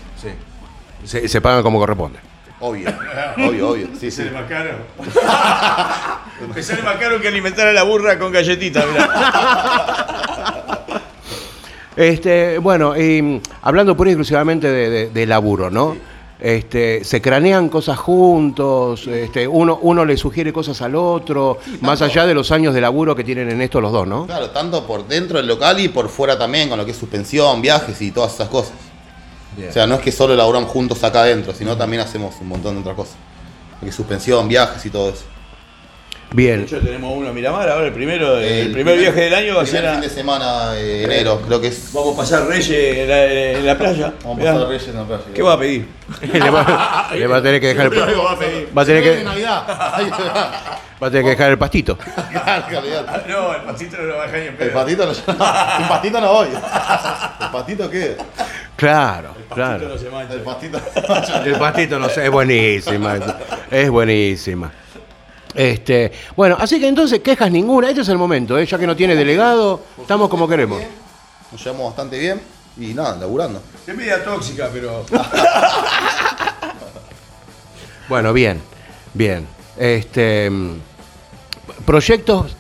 Se, 1.06 1.28
se 1.28 1.42
pagan 1.42 1.62
como 1.64 1.80
corresponde. 1.80 2.20
Obvio, 2.60 2.90
obvio, 3.38 3.70
obvio. 3.70 3.88
Sí, 4.00 4.10
sí. 4.12 4.18
Sale 4.24 4.32
más 4.32 4.50
caro. 4.50 4.72
Me 6.56 6.64
sale 6.64 6.82
más 6.82 6.96
caro 6.98 7.22
que 7.22 7.28
alimentar 7.28 7.68
a 7.68 7.74
la 7.74 7.84
burra 7.84 8.18
con 8.20 8.32
galletitas, 8.32 8.84
mirá. 8.92 10.77
Este, 11.98 12.60
bueno, 12.60 12.96
y, 12.98 13.42
hablando 13.64 13.98
pura 13.98 14.12
y 14.12 14.14
exclusivamente 14.14 14.70
de, 14.72 14.90
de- 14.90 15.10
de 15.10 15.26
laburo, 15.26 15.70
¿no? 15.70 15.98
Este, 16.40 17.04
se 17.04 17.20
cranean 17.20 17.68
cosas 17.68 17.98
juntos, 17.98 19.08
este, 19.08 19.48
uno, 19.48 19.80
uno 19.82 20.06
le 20.06 20.16
sugiere 20.16 20.54
cosas 20.54 20.80
al 20.84 20.94
otro, 20.96 21.58
más 21.82 22.04
allá 22.04 22.28
de 22.28 22.36
los 22.36 22.52
años 22.52 22.76
de 22.76 22.82
laburo 22.82 23.16
que 23.16 23.24
tienen 23.24 23.50
en 23.50 23.60
esto 23.60 23.82
los 23.82 23.92
dos, 23.92 24.08
¿no? 24.08 24.28
Claro, 24.28 24.52
tanto 24.52 24.86
por 24.86 25.08
dentro 25.08 25.38
del 25.38 25.48
local 25.48 25.80
y 25.80 25.88
por 25.88 26.10
fuera 26.10 26.38
también, 26.38 26.70
con 26.70 26.78
lo 26.78 26.86
que 26.86 26.92
es 26.92 26.98
suspensión, 26.98 27.60
viajes 27.60 28.00
y 28.04 28.12
todas 28.12 28.36
esas 28.36 28.50
cosas. 28.50 28.74
O 29.70 29.74
sea, 29.74 29.88
no 29.88 29.96
es 29.96 30.02
que 30.02 30.12
solo 30.12 30.36
laburamos 30.36 30.70
juntos 30.70 31.04
acá 31.04 31.22
adentro, 31.22 31.52
sino 31.56 31.76
también 31.76 32.04
hacemos 32.04 32.36
un 32.40 32.50
montón 32.50 32.76
de 32.76 32.82
otras 32.82 32.96
cosas. 32.96 33.16
Lo 33.82 33.86
que 33.86 33.90
es 33.90 33.96
suspensión, 33.96 34.48
viajes 34.48 34.86
y 34.86 34.92
todo 34.92 35.10
eso. 35.10 35.24
Bien. 36.32 36.60
De 36.60 36.66
hecho, 36.66 36.80
tenemos 36.80 37.16
uno 37.16 37.30
a 37.30 37.32
Miramar, 37.32 37.70
ahora 37.70 37.88
el 37.88 37.94
primero, 37.94 38.38
el, 38.38 38.72
primer 38.74 38.98
viaje 38.98 39.22
del 39.22 39.34
año 39.34 39.56
va 39.56 39.62
a 39.62 39.66
ser 39.66 39.88
a, 39.88 39.94
fin 39.94 40.02
de 40.02 40.10
semana, 40.10 40.74
eh, 40.76 41.06
enero, 41.06 41.42
creo 41.48 41.62
que 41.62 41.68
es. 41.68 41.94
Vamos 41.94 42.16
a 42.16 42.18
pasar 42.18 42.46
Reyes 42.48 42.70
en 42.70 43.08
la, 43.08 43.26
en 43.26 43.66
la 43.66 43.78
playa. 43.78 44.14
Vamos 44.24 44.42
a 44.42 44.52
pasar 44.54 44.68
Reyes 44.68 44.88
en 44.90 44.96
la 44.98 45.04
playa. 45.06 45.24
¿Qué 45.34 45.42
va 45.42 45.54
a 45.54 45.60
pedir? 45.60 45.88
le, 46.34 46.50
va, 46.50 47.10
le 47.14 47.28
va 47.28 47.38
a 47.38 47.42
tener 47.42 47.62
que 47.62 47.68
dejar 47.68 47.86
el, 47.86 48.00
va 48.00 48.32
a 48.32 48.40
pedir. 48.40 48.70
va 48.78 48.82
a 48.82 48.86
tener 48.86 49.04
Se 49.04 49.10
que, 49.10 49.18
se 49.20 49.26
va. 49.26 51.08
a 51.08 51.10
tener 51.10 51.24
que 51.24 51.30
dejar 51.30 51.52
el 51.52 51.58
pastito. 51.58 51.98
Olvidate. 51.98 53.32
No, 53.32 53.56
el 53.56 53.62
pasito 53.62 53.98
no 53.98 54.04
lo 54.04 54.18
va 54.18 54.24
a 54.24 54.26
dejar 54.26 54.40
ni 54.40 54.46
en 54.48 54.52
El 54.52 54.58
pedo. 54.58 54.74
patito 54.74 55.06
no, 55.06 55.12
el 55.12 55.88
patito 55.88 56.22
no 56.22 56.34
voy. 56.34 56.48
¿El 56.50 57.50
patito 57.52 57.90
qué? 57.90 58.18
Claro, 58.76 59.30
Pasito 59.30 59.56
claro. 59.56 59.90
no 59.90 59.98
se 59.98 60.10
mancha. 60.10 60.34
El 60.34 60.42
patito. 60.42 60.80
El 61.46 61.56
pastito, 61.56 62.00
no 62.00 62.10
sé, 62.10 62.26
es 62.26 62.32
buenísima. 62.32 63.18
Es 63.72 63.90
buenísima. 63.90 64.72
Este, 65.58 66.12
bueno, 66.36 66.56
así 66.60 66.80
que 66.80 66.88
entonces 66.88 67.20
quejas 67.20 67.52
ninguna, 67.52 67.90
este 67.90 68.02
es 68.02 68.10
el 68.10 68.18
momento, 68.18 68.58
¿eh? 68.58 68.66
ya 68.66 68.78
que 68.78 68.86
no 68.86 68.96
tiene 68.96 69.16
delegado, 69.16 69.82
estamos 70.00 70.30
como 70.30 70.48
queremos. 70.48 70.82
Nos 71.52 71.64
llevamos 71.64 71.88
bastante 71.88 72.20
bien 72.20 72.40
y 72.78 72.94
nada, 72.94 73.18
laburando. 73.18 73.62
Es 73.86 73.96
media 73.96 74.24
tóxica, 74.24 74.70
pero. 74.72 75.06
Bueno, 78.10 78.32
bien, 78.32 78.62
bien. 79.14 79.46
Este, 79.76 80.50
proyectos 81.86 82.56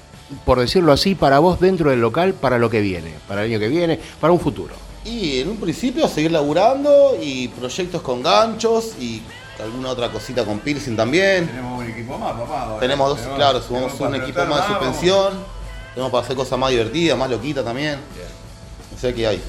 por 0.45 0.60
decirlo 0.60 0.91
así, 0.91 1.15
para 1.15 1.40
vos 1.40 1.60
dentro 1.60 1.90
del 1.90 2.02
local 2.02 2.34
para 2.34 2.57
lo 2.57 2.69
que 2.69 2.82
viene, 2.82 3.14
para 3.28 3.44
el 3.44 3.52
año 3.52 3.60
que 3.60 3.68
viene, 3.68 3.99
para 4.19 4.34
un 4.34 4.40
futuro? 4.40 4.76
Y 5.06 5.40
en 5.40 5.49
un 5.49 5.57
principio 5.57 6.07
seguir 6.07 6.32
laburando 6.32 7.18
y 7.22 7.48
proyectos 7.48 8.02
con 8.02 8.22
ganchos 8.22 8.94
y 8.99 9.22
alguna 9.64 9.90
otra 9.90 10.10
cosita 10.10 10.44
con 10.46 10.60
piercing 10.60 10.96
también. 10.96 11.48
Tenemos 11.48 11.80
un 11.84 11.90
equipo 11.90 12.18
más, 12.18 12.34
papá. 12.34 12.62
ahora. 12.64 12.80
Tenemos 12.80 13.10
dos, 13.10 13.18
Tenemos- 13.20 13.38
claro, 13.38 13.62
sumamos 13.62 14.00
un 14.00 14.16
equipo 14.16 14.40
más 14.40 14.48
de 14.48 14.54
vamos. 14.54 14.68
suspensión. 14.68 15.34
Tenemos 15.94 16.12
para 16.12 16.24
hacer 16.24 16.36
cosas 16.36 16.60
más 16.60 16.70
divertidas, 16.70 17.18
más 17.18 17.30
loquitas 17.30 17.66
también. 17.66 17.98
O 18.96 19.00
sea 19.00 19.14
que 19.14 19.26
hay. 19.28 19.42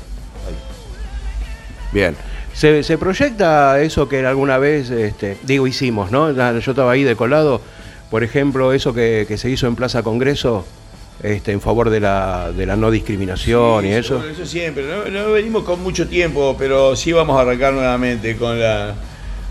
Bien. 1.92 2.16
¿Se, 2.54 2.82
se 2.82 2.98
proyecta 2.98 3.80
eso 3.80 4.08
que 4.08 4.26
alguna 4.26 4.58
vez, 4.58 4.90
este, 4.90 5.38
digo, 5.44 5.66
hicimos, 5.66 6.10
¿no? 6.10 6.32
Yo 6.32 6.70
estaba 6.72 6.90
ahí 6.92 7.04
de 7.04 7.14
colado, 7.14 7.60
por 8.10 8.24
ejemplo, 8.24 8.72
eso 8.72 8.92
que, 8.92 9.26
que 9.28 9.38
se 9.38 9.48
hizo 9.48 9.66
en 9.68 9.76
Plaza 9.76 10.02
Congreso 10.02 10.64
este, 11.22 11.52
en 11.52 11.60
favor 11.60 11.88
de 11.90 12.00
la, 12.00 12.50
de 12.50 12.66
la 12.66 12.74
no 12.76 12.90
discriminación 12.90 13.84
y 13.86 13.92
eso. 13.92 14.24
Eso 14.24 14.44
siempre, 14.44 14.84
no, 14.86 15.04
no 15.08 15.32
venimos 15.32 15.62
con 15.64 15.80
mucho 15.82 16.08
tiempo, 16.08 16.56
pero 16.58 16.96
sí 16.96 17.12
vamos 17.12 17.38
a 17.38 17.42
arrancar 17.42 17.72
nuevamente 17.74 18.36
con 18.36 18.58
la. 18.60 18.94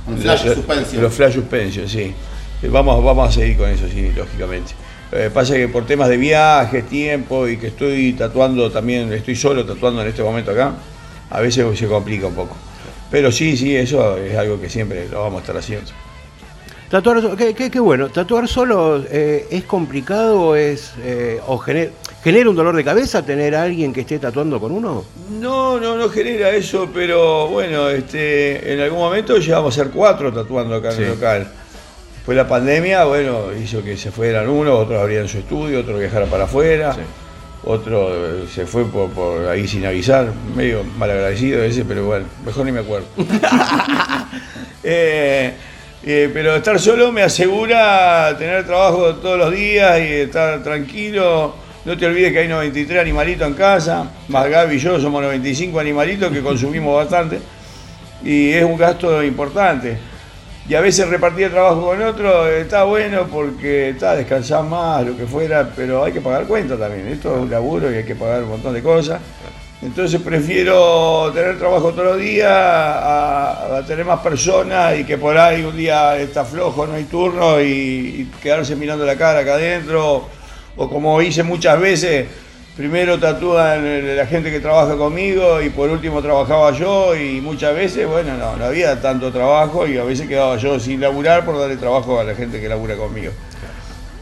Con 0.08 0.18
flash 0.18 0.46
la- 0.46 0.54
suspension. 0.56 1.02
Los 1.04 1.14
flash 1.14 1.34
suspension, 1.36 1.88
sí. 1.88 2.14
Eh, 2.64 2.70
Vamos, 2.70 3.04
vamos 3.04 3.30
a 3.30 3.32
seguir 3.32 3.58
con 3.58 3.70
eso, 3.70 3.86
sí, 3.88 4.12
lógicamente. 4.16 4.74
Eh, 5.12 5.30
pasa 5.34 5.54
que 5.54 5.68
por 5.68 5.86
temas 5.86 6.10
de 6.10 6.18
viajes, 6.18 6.88
tiempo 6.90 7.48
y 7.48 7.58
que 7.58 7.68
estoy 7.68 8.14
tatuando 8.14 8.72
también, 8.72 9.14
estoy 9.14 9.36
solo 9.36 9.64
tatuando 9.66 10.02
en 10.02 10.08
este 10.08 10.24
momento 10.24 10.52
acá, 10.52 10.74
a 11.30 11.40
veces 11.40 11.78
se 11.78 11.88
complica 11.88 12.28
un 12.28 12.34
poco. 12.36 12.58
Pero 13.12 13.32
sí, 13.32 13.56
sí, 13.56 13.76
eso 13.76 14.18
es 14.18 14.36
algo 14.36 14.60
que 14.60 14.70
siempre 14.70 15.08
lo 15.08 15.22
vamos 15.22 15.38
a 15.40 15.42
estar 15.42 15.58
haciendo. 15.58 15.92
Tatuar, 16.90 17.36
qué, 17.36 17.54
qué- 17.54 17.70
qué 17.70 17.80
bueno, 17.82 18.08
tatuar 18.10 18.48
solo 18.48 19.04
eh, 19.12 19.46
es 19.52 19.64
complicado 19.66 20.56
es 20.56 20.94
eh, 21.04 21.42
o 21.46 21.60
gener- 21.60 21.90
genera 22.24 22.50
un 22.50 22.56
dolor 22.56 22.76
de 22.78 22.84
cabeza 22.86 23.26
tener 23.26 23.56
a 23.56 23.64
alguien 23.64 23.92
que 23.92 24.02
esté 24.02 24.20
tatuando 24.20 24.58
con 24.60 24.72
uno. 24.72 25.04
No, 25.32 25.80
no, 25.82 25.98
no 25.98 26.08
genera 26.08 26.50
eso, 26.52 26.88
pero 26.94 27.48
bueno, 27.50 27.90
este, 27.90 28.74
en 28.74 28.80
algún 28.80 29.00
momento 29.00 29.38
llegamos 29.38 29.78
a 29.78 29.84
ser 29.84 29.92
cuatro 29.92 30.32
tatuando 30.32 30.76
acá 30.76 30.92
en 30.92 30.96
Sí. 30.96 31.04
el 31.04 31.10
local. 31.10 31.48
Después 32.16 32.38
la 32.38 32.48
pandemia, 32.48 33.04
bueno, 33.04 33.48
hizo 33.62 33.84
que 33.84 33.98
se 33.98 34.10
fueran 34.10 34.48
uno, 34.48 34.74
otros 34.78 35.02
abrían 35.02 35.28
su 35.28 35.40
estudio, 35.40 35.82
otro 35.82 35.98
viajara 35.98 36.26
para 36.28 36.46
afuera, 36.46 36.96
otro 37.66 38.10
eh, 38.44 38.46
se 38.54 38.66
fue 38.66 38.86
por, 38.86 39.10
por 39.10 39.46
ahí 39.50 39.68
sin 39.68 39.86
avisar, 39.86 40.32
medio 40.56 40.86
malagradecido 40.98 41.62
ese, 41.64 41.84
pero 41.84 42.06
bueno, 42.06 42.26
mejor 42.46 42.66
ni 42.66 42.72
me 42.72 42.80
acuerdo. 42.80 43.08
Eh, 44.90 45.54
eh, 46.10 46.30
pero 46.34 46.56
estar 46.56 46.80
solo 46.80 47.12
me 47.12 47.22
asegura 47.22 48.34
tener 48.38 48.66
trabajo 48.66 49.16
todos 49.16 49.38
los 49.38 49.52
días 49.52 50.00
y 50.00 50.04
estar 50.04 50.64
tranquilo. 50.64 51.54
No 51.84 51.98
te 51.98 52.06
olvides 52.06 52.32
que 52.32 52.40
hay 52.40 52.48
93 52.48 53.02
animalitos 53.02 53.46
en 53.46 53.54
casa, 53.54 54.10
más 54.30 54.50
Gaby 54.50 54.78
y 54.78 54.80
yo 54.80 54.98
somos 55.02 55.22
95 55.22 55.78
animalitos 55.78 56.32
que 56.32 56.42
consumimos 56.42 56.96
bastante 56.96 57.42
y 58.24 58.52
es 58.52 58.64
un 58.64 58.78
gasto 58.78 59.22
importante. 59.22 59.98
Y 60.70 60.76
a 60.76 60.80
veces 60.80 61.10
repartir 61.10 61.48
el 61.48 61.52
trabajo 61.52 61.88
con 61.88 62.02
otro 62.02 62.48
está 62.48 62.86
bueno 62.86 63.28
porque 63.30 63.90
está 63.90 64.16
descansar 64.16 64.64
más, 64.64 65.06
lo 65.06 65.18
que 65.18 65.26
fuera, 65.26 65.70
pero 65.76 66.06
hay 66.06 66.14
que 66.14 66.22
pagar 66.22 66.46
cuentas 66.46 66.80
también. 66.80 67.06
Esto 67.08 67.36
es 67.36 67.42
un 67.42 67.50
laburo 67.50 67.92
y 67.92 67.96
hay 67.96 68.06
que 68.06 68.16
pagar 68.16 68.44
un 68.44 68.50
montón 68.52 68.74
de 68.74 68.82
cosas. 68.82 69.20
Entonces 69.82 70.20
prefiero 70.22 71.32
tener 71.34 71.60
trabajo 71.60 71.92
todos 71.92 72.06
los 72.06 72.18
días 72.18 72.52
a, 72.52 73.84
tener 73.86 74.06
más 74.06 74.20
personas 74.22 74.98
y 75.00 75.04
que 75.04 75.20
por 75.20 75.38
ahí 75.38 75.64
un 75.64 75.78
día 75.78 76.18
está 76.18 76.44
flojo, 76.44 76.88
no 76.88 76.94
hay 76.94 77.04
turno 77.04 77.62
y, 77.62 78.28
quedarse 78.42 78.76
mirando 78.76 79.06
la 79.06 79.16
cara 79.16 79.40
acá 79.40 79.54
adentro. 79.54 80.28
O 80.78 80.90
como 80.90 81.22
hice 81.22 81.44
muchas 81.44 81.80
veces, 81.80 82.28
primero 82.76 83.20
tatúan 83.20 84.16
la 84.16 84.26
gente 84.26 84.52
que 84.52 84.60
trabaja 84.60 84.96
conmigo 84.96 85.62
y 85.62 85.70
por 85.70 85.90
último 85.90 86.22
trabajaba 86.24 86.72
yo 86.72 87.16
y 87.16 87.40
muchas 87.40 87.76
veces, 87.76 88.08
bueno, 88.08 88.36
no, 88.36 88.58
no 88.58 88.66
había 88.66 89.00
tanto 89.00 89.32
trabajo 89.32 89.88
y 89.88 89.98
a 89.98 90.04
veces 90.04 90.28
quedaba 90.28 90.58
yo 90.58 90.80
sin 90.80 91.02
laburar 91.02 91.46
por 91.46 91.60
darle 91.60 91.78
trabajo 91.78 92.20
a 92.20 92.24
la 92.24 92.34
gente 92.34 92.60
que 92.60 92.68
labura 92.68 92.96
conmigo. 92.96 93.32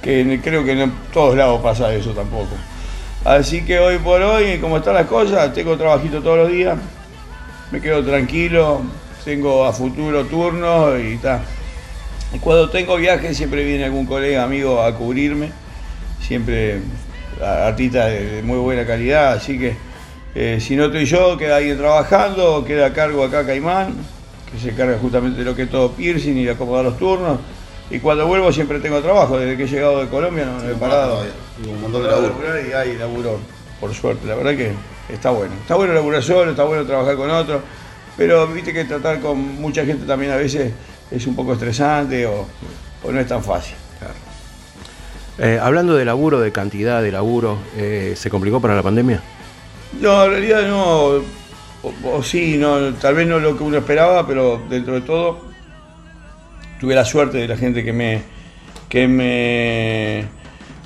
Que 0.02 0.40
creo 0.44 0.66
que 0.66 0.74
en 0.74 0.92
todos 1.14 1.36
lados 1.36 1.62
pasa 1.62 1.94
eso 1.94 2.12
tampoco. 2.12 2.56
Así 3.26 3.66
que 3.66 3.80
hoy 3.80 3.98
por 3.98 4.22
hoy, 4.22 4.60
como 4.60 4.78
están 4.78 4.94
las 4.94 5.08
cosas, 5.08 5.52
tengo 5.52 5.76
trabajito 5.76 6.22
todos 6.22 6.38
los 6.38 6.52
días, 6.52 6.78
me 7.72 7.82
quedo 7.82 8.06
tranquilo, 8.06 8.84
tengo 9.26 9.66
a 9.66 9.74
futuro 9.74 10.26
turnos 10.26 11.00
y. 11.00 11.20
Y 12.34 12.40
cuando 12.40 12.70
tengo 12.70 12.98
viajes 12.98 13.36
siempre 13.36 13.64
viene 13.64 13.86
algún 13.86 14.06
colega, 14.06 14.44
amigo 14.44 14.82
a 14.82 14.94
cubrirme, 14.94 15.50
siempre 16.22 16.82
artistas 17.42 18.12
de, 18.12 18.42
muy 18.44 18.58
buena 18.58 18.86
calidad, 18.86 19.34
así 19.34 19.58
que 19.58 19.76
eh, 20.36 20.60
si 20.60 20.76
no 20.76 20.86
estoy 20.86 21.06
yo, 21.06 21.36
queda 21.38 21.58
alguien 21.58 21.78
trabajando, 21.78 22.64
queda 22.64 22.88
a 22.88 22.94
cargo 22.94 23.24
acá 23.24 23.44
Caimán, 23.46 23.96
que 24.52 24.60
se 24.60 24.76
carga 24.76 25.00
justamente 25.00 25.40
de 25.40 25.46
lo 25.46 25.56
que 25.56 25.64
es 25.64 25.70
todo 25.70 25.94
piercing 25.94 26.38
y 26.38 26.46
de 26.46 26.52
acomodar 26.52 26.86
los 26.86 27.00
turnos. 27.00 27.40
Y 27.90 28.00
cuando 28.00 28.26
vuelvo 28.26 28.52
siempre 28.52 28.80
tengo 28.80 29.00
trabajo, 29.02 29.38
desde 29.38 29.58
que 29.58 29.64
he 29.64 29.68
llegado 29.68 30.00
de 30.00 30.08
Colombia 30.08 30.46
no, 30.46 30.60
no 30.60 30.70
he 30.70 30.76
parado. 30.76 31.24
Un 31.68 31.82
montón 31.82 32.04
de 32.04 32.10
laburo. 32.10 32.34
Y 32.68 32.74
hay 32.74 32.98
laburo, 32.98 33.40
por 33.80 33.94
suerte, 33.94 34.28
la 34.28 34.36
verdad 34.36 34.56
que 34.56 34.72
está 35.14 35.30
bueno. 35.30 35.54
Está 35.62 35.76
bueno 35.76 35.94
laburar 35.94 36.24
solo, 36.24 36.52
está 36.52 36.64
bueno 36.64 36.86
trabajar 36.86 37.16
con 37.16 37.30
otros, 37.30 37.62
pero 38.18 38.48
viste 38.48 38.74
que 38.74 38.86
tratar 38.86 39.20
con 39.20 39.62
mucha 39.62 39.86
gente 39.86 40.06
también 40.06 40.32
a 40.32 40.38
veces 40.38 40.72
es 41.12 41.28
un 41.28 41.36
poco 41.36 41.54
estresante 41.54 42.26
o, 42.26 42.48
o 43.04 43.12
no 43.12 43.20
es 43.20 43.28
tan 43.28 43.44
fácil. 43.44 43.76
Eh, 45.38 45.60
hablando 45.62 45.96
de 45.96 46.06
laburo, 46.06 46.40
de 46.40 46.52
cantidad 46.52 47.02
de 47.04 47.12
laburo, 47.12 47.58
eh, 47.76 48.14
¿se 48.16 48.30
complicó 48.30 48.62
para 48.62 48.74
la 48.74 48.82
pandemia? 48.82 49.22
No, 50.00 50.24
en 50.24 50.32
realidad 50.32 50.68
no, 50.68 51.08
o, 51.08 51.24
o 52.06 52.24
sí, 52.24 52.58
no, 52.58 52.94
tal 52.96 53.16
vez 53.16 53.28
no 53.28 53.40
lo 53.40 53.58
que 53.58 53.64
uno 53.64 53.78
esperaba, 53.78 54.26
pero 54.26 54.62
dentro 54.70 54.94
de 54.96 55.02
todo 55.02 55.42
tuve 56.80 56.96
la 56.96 57.06
suerte 57.06 57.38
de 57.38 57.48
la 57.48 57.58
gente 57.58 57.84
que 57.84 57.94
me 57.94 58.22
que 58.90 59.08
me 59.08 60.26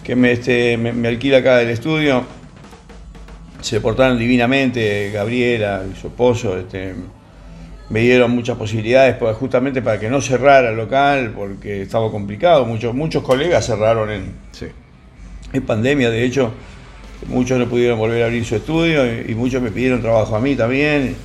que 0.03 0.15
me, 0.15 0.31
este, 0.31 0.77
me, 0.77 0.91
me 0.91 1.07
alquila 1.07 1.37
acá 1.37 1.61
el 1.61 1.69
estudio. 1.69 2.23
Se 3.61 3.81
portaron 3.81 4.17
divinamente, 4.17 5.11
Gabriela 5.11 5.83
y 5.91 5.99
su 5.99 6.07
esposo, 6.07 6.57
este, 6.57 6.95
me 7.89 7.99
dieron 7.99 8.31
muchas 8.31 8.57
posibilidades 8.57 9.15
pues, 9.17 9.35
justamente 9.35 9.81
para 9.81 9.99
que 9.99 10.09
no 10.09 10.21
cerrara 10.21 10.69
el 10.69 10.77
local 10.77 11.33
porque 11.35 11.83
estaba 11.83 12.09
complicado. 12.09 12.65
Muchos, 12.65 12.95
muchos 12.95 13.21
colegas 13.21 13.65
cerraron 13.65 14.09
en, 14.09 14.33
en 15.53 15.61
pandemia, 15.63 16.09
de 16.09 16.23
hecho, 16.23 16.53
muchos 17.27 17.59
no 17.59 17.67
pudieron 17.67 17.99
volver 17.99 18.23
a 18.23 18.25
abrir 18.27 18.45
su 18.45 18.55
estudio 18.55 19.05
y, 19.05 19.31
y 19.31 19.35
muchos 19.35 19.61
me 19.61 19.71
pidieron 19.71 20.01
trabajo 20.01 20.35
a 20.35 20.39
mí 20.39 20.55
también. 20.55 21.15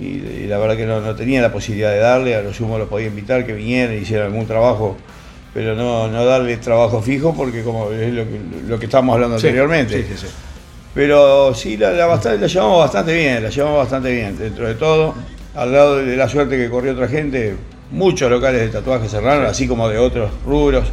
Y, 0.00 0.04
y 0.04 0.46
la 0.46 0.58
verdad 0.58 0.76
que 0.76 0.84
no, 0.86 1.00
no 1.00 1.14
tenía 1.14 1.40
la 1.40 1.50
posibilidad 1.52 1.90
de 1.90 1.98
darle, 1.98 2.34
a 2.34 2.42
lo 2.42 2.52
sumo 2.52 2.76
los 2.78 2.88
podía 2.88 3.06
invitar 3.06 3.46
que 3.46 3.52
vinieran 3.54 3.94
y 3.94 3.98
hicieran 3.98 4.26
algún 4.26 4.46
trabajo, 4.46 4.96
pero 5.54 5.74
no, 5.74 6.08
no 6.08 6.24
darle 6.24 6.56
trabajo 6.58 7.00
fijo 7.00 7.34
porque 7.34 7.62
como 7.62 7.90
es 7.92 8.12
lo 8.12 8.24
que, 8.24 8.40
lo 8.68 8.78
que 8.78 8.84
estábamos 8.86 9.14
hablando 9.14 9.38
Sí, 9.38 9.46
anteriormente. 9.46 10.02
sí, 10.02 10.08
sí, 10.16 10.26
sí. 10.26 10.32
Pero 10.94 11.54
sí, 11.54 11.76
la, 11.76 11.92
la, 11.92 12.06
bastante- 12.06 12.38
la 12.40 12.46
llevamos 12.46 12.78
bastante 12.80 13.14
bien, 13.14 13.42
la 13.42 13.48
llevamos 13.50 13.78
bastante 13.78 14.12
bien, 14.12 14.36
dentro 14.38 14.66
de 14.66 14.74
todo. 14.74 15.14
Al 15.54 15.72
lado 15.72 15.96
de 15.96 16.16
la 16.16 16.28
suerte 16.28 16.56
que 16.58 16.68
corrió 16.68 16.92
otra 16.92 17.08
gente, 17.08 17.54
muchos 17.90 18.30
locales 18.30 18.60
de 18.60 18.68
tatuaje 18.68 19.08
cerraron, 19.08 19.44
Sí. 19.46 19.50
así 19.50 19.68
como 19.68 19.88
de 19.88 19.98
otros 19.98 20.30
rubros. 20.44 20.84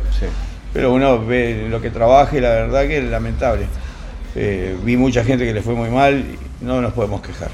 Pero 0.73 0.91
uno 0.93 1.23
ve 1.25 1.67
lo 1.69 1.81
que 1.81 1.89
trabaja 1.89 2.38
y 2.38 2.41
la 2.41 2.49
verdad 2.49 2.88
que 2.88 2.97
es 2.99 3.03
lamentable. 3.03 3.65
Eh, 4.35 4.75
vi 4.84 4.97
mucha 4.97 5.23
gente 5.23 5.45
que 5.45 5.53
le 5.53 5.61
fue 5.61 5.73
muy 5.75 5.89
mal 5.89 6.19
y 6.61 6.65
no 6.65 6.81
nos 6.81 6.93
podemos 6.93 7.21
quejar. 7.21 7.49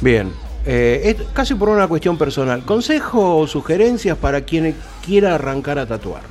Bien, 0.00 0.32
eh, 0.66 1.02
es 1.04 1.26
casi 1.32 1.54
por 1.54 1.68
una 1.68 1.86
cuestión 1.86 2.16
personal. 2.16 2.64
¿Consejo 2.64 3.38
o 3.38 3.46
sugerencias 3.46 4.16
para 4.16 4.42
quien 4.42 4.74
quiera 5.04 5.34
arrancar 5.34 5.78
a 5.78 5.86
tatuar? 5.86 6.22